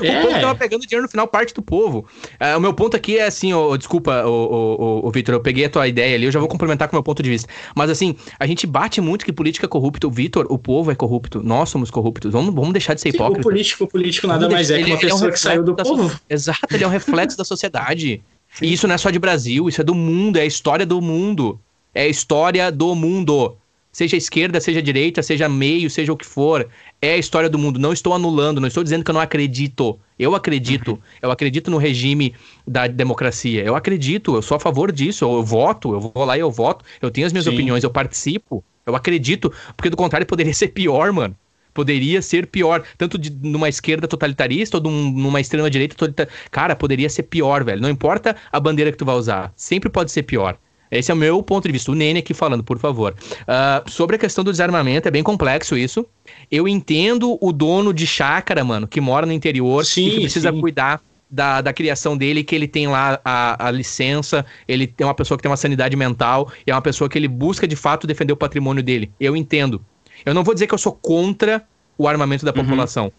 É. 0.00 0.20
O 0.20 0.22
povo 0.22 0.40
tava 0.40 0.54
pegando 0.54 0.86
dinheiro 0.86 1.02
no 1.02 1.10
final, 1.10 1.26
parte 1.26 1.52
do 1.54 1.62
povo. 1.62 2.06
Uh, 2.40 2.56
o 2.56 2.60
meu 2.60 2.72
ponto 2.72 2.96
aqui 2.96 3.18
é 3.18 3.26
assim, 3.26 3.52
oh, 3.52 3.76
desculpa, 3.76 4.24
o 4.26 5.10
Vitor, 5.12 5.34
eu 5.34 5.40
peguei 5.40 5.64
a 5.64 5.70
tua 5.70 5.88
ideia 5.88 6.14
ali, 6.14 6.26
eu 6.26 6.32
já 6.32 6.38
vou 6.38 6.48
complementar 6.48 6.88
com 6.88 6.96
o 6.96 6.98
meu 6.98 7.02
ponto 7.02 7.22
de 7.22 7.30
vista. 7.30 7.48
Mas 7.74 7.90
assim, 7.90 8.16
a 8.38 8.46
gente 8.46 8.66
bate 8.66 9.00
muito 9.00 9.24
que 9.24 9.32
política 9.32 9.66
é 9.66 9.68
corrupta. 9.68 10.08
Vitor, 10.08 10.46
o 10.50 10.58
povo 10.58 10.90
é 10.90 10.94
corrupto, 10.94 11.42
nós 11.42 11.68
somos 11.68 11.90
corruptos. 11.90 12.32
Vamos, 12.32 12.54
vamos 12.54 12.72
deixar 12.72 12.94
de 12.94 13.00
ser 13.00 13.10
hipócrita. 13.10 13.40
O 13.40 13.42
político, 13.42 13.84
o 13.84 13.88
político 13.88 14.26
nada 14.26 14.48
mais 14.48 14.70
é 14.70 14.82
que 14.82 14.90
uma 14.90 14.98
pessoa 14.98 15.26
é 15.26 15.28
um 15.28 15.32
que 15.32 15.40
saiu 15.40 15.62
do 15.62 15.74
povo. 15.74 16.10
So... 16.10 16.20
Exato, 16.28 16.66
ele 16.70 16.84
é 16.84 16.86
um 16.86 16.90
reflexo 16.90 17.36
da 17.36 17.44
sociedade. 17.44 18.22
Sim. 18.54 18.66
E 18.66 18.72
isso 18.72 18.86
não 18.86 18.94
é 18.94 18.98
só 18.98 19.10
de 19.10 19.18
Brasil, 19.18 19.68
isso 19.68 19.80
é 19.80 19.84
do 19.84 19.94
mundo, 19.94 20.38
é 20.38 20.42
a 20.42 20.46
história 20.46 20.84
do 20.84 21.00
mundo. 21.00 21.58
É 21.94 22.02
a 22.02 22.08
história 22.08 22.70
do 22.72 22.94
mundo. 22.94 23.56
Seja 23.92 24.16
esquerda, 24.16 24.58
seja 24.58 24.80
direita, 24.80 25.22
seja 25.22 25.50
meio, 25.50 25.90
seja 25.90 26.10
o 26.10 26.16
que 26.16 26.24
for 26.24 26.66
é 27.02 27.12
a 27.12 27.18
história 27.18 27.50
do 27.50 27.58
mundo. 27.58 27.78
Não 27.78 27.92
estou 27.92 28.14
anulando, 28.14 28.58
não 28.58 28.68
estou 28.68 28.82
dizendo 28.82 29.04
que 29.04 29.10
eu 29.10 29.12
não 29.12 29.20
acredito. 29.20 29.98
Eu 30.18 30.34
acredito. 30.34 30.92
Uhum. 30.92 30.98
Eu 31.20 31.30
acredito 31.30 31.70
no 31.70 31.76
regime 31.76 32.34
da 32.66 32.86
democracia. 32.86 33.62
Eu 33.62 33.76
acredito, 33.76 34.34
eu 34.34 34.40
sou 34.40 34.56
a 34.56 34.60
favor 34.60 34.90
disso. 34.90 35.26
Eu, 35.26 35.32
eu 35.34 35.42
voto, 35.42 35.92
eu 35.92 36.00
vou 36.00 36.24
lá 36.24 36.38
e 36.38 36.40
eu 36.40 36.50
voto. 36.50 36.84
Eu 37.02 37.10
tenho 37.10 37.26
as 37.26 37.34
minhas 37.34 37.44
Sim. 37.44 37.52
opiniões, 37.52 37.84
eu 37.84 37.90
participo. 37.90 38.64
Eu 38.86 38.96
acredito, 38.96 39.52
porque 39.76 39.90
do 39.90 39.96
contrário 39.96 40.26
poderia 40.26 40.54
ser 40.54 40.68
pior, 40.68 41.12
mano. 41.12 41.36
Poderia 41.74 42.22
ser 42.22 42.46
pior, 42.46 42.84
tanto 42.96 43.18
de, 43.18 43.30
numa 43.30 43.68
esquerda 43.68 44.06
totalitarista 44.08 44.78
ou 44.78 44.82
numa 44.82 45.40
extrema 45.40 45.68
direita 45.68 45.94
totalitarista. 45.94 46.34
Cara, 46.50 46.74
poderia 46.74 47.10
ser 47.10 47.24
pior, 47.24 47.62
velho. 47.62 47.80
Não 47.80 47.90
importa 47.90 48.36
a 48.50 48.60
bandeira 48.60 48.90
que 48.90 48.98
tu 48.98 49.04
vai 49.04 49.16
usar, 49.16 49.52
sempre 49.56 49.90
pode 49.90 50.10
ser 50.10 50.22
pior. 50.22 50.56
Esse 50.92 51.10
é 51.10 51.14
o 51.14 51.16
meu 51.16 51.42
ponto 51.42 51.66
de 51.66 51.72
vista. 51.72 51.90
O 51.90 51.94
Nene 51.94 52.18
aqui 52.18 52.34
falando, 52.34 52.62
por 52.62 52.78
favor. 52.78 53.14
Uh, 53.42 53.90
sobre 53.90 54.16
a 54.16 54.18
questão 54.18 54.44
do 54.44 54.50
desarmamento, 54.50 55.08
é 55.08 55.10
bem 55.10 55.22
complexo 55.22 55.76
isso. 55.76 56.06
Eu 56.50 56.68
entendo 56.68 57.38
o 57.40 57.52
dono 57.52 57.94
de 57.94 58.06
chácara, 58.06 58.62
mano, 58.62 58.86
que 58.86 59.00
mora 59.00 59.24
no 59.24 59.32
interior 59.32 59.84
sim, 59.84 60.06
e 60.06 60.10
que 60.10 60.20
precisa 60.20 60.52
sim. 60.52 60.60
cuidar 60.60 61.00
da, 61.30 61.62
da 61.62 61.72
criação 61.72 62.14
dele, 62.14 62.44
que 62.44 62.54
ele 62.54 62.68
tem 62.68 62.86
lá 62.86 63.18
a, 63.24 63.68
a 63.68 63.70
licença, 63.70 64.44
ele 64.68 64.86
tem 64.86 65.06
uma 65.06 65.14
pessoa 65.14 65.38
que 65.38 65.42
tem 65.42 65.50
uma 65.50 65.56
sanidade 65.56 65.96
mental, 65.96 66.52
e 66.66 66.70
é 66.70 66.74
uma 66.74 66.82
pessoa 66.82 67.08
que 67.08 67.16
ele 67.16 67.26
busca 67.26 67.66
de 67.66 67.74
fato 67.74 68.06
defender 68.06 68.34
o 68.34 68.36
patrimônio 68.36 68.82
dele. 68.82 69.10
Eu 69.18 69.34
entendo. 69.34 69.82
Eu 70.26 70.34
não 70.34 70.44
vou 70.44 70.52
dizer 70.52 70.66
que 70.66 70.74
eu 70.74 70.78
sou 70.78 70.92
contra 70.92 71.64
o 71.96 72.06
armamento 72.06 72.44
da 72.44 72.52
uhum. 72.52 72.64
população. 72.64 73.12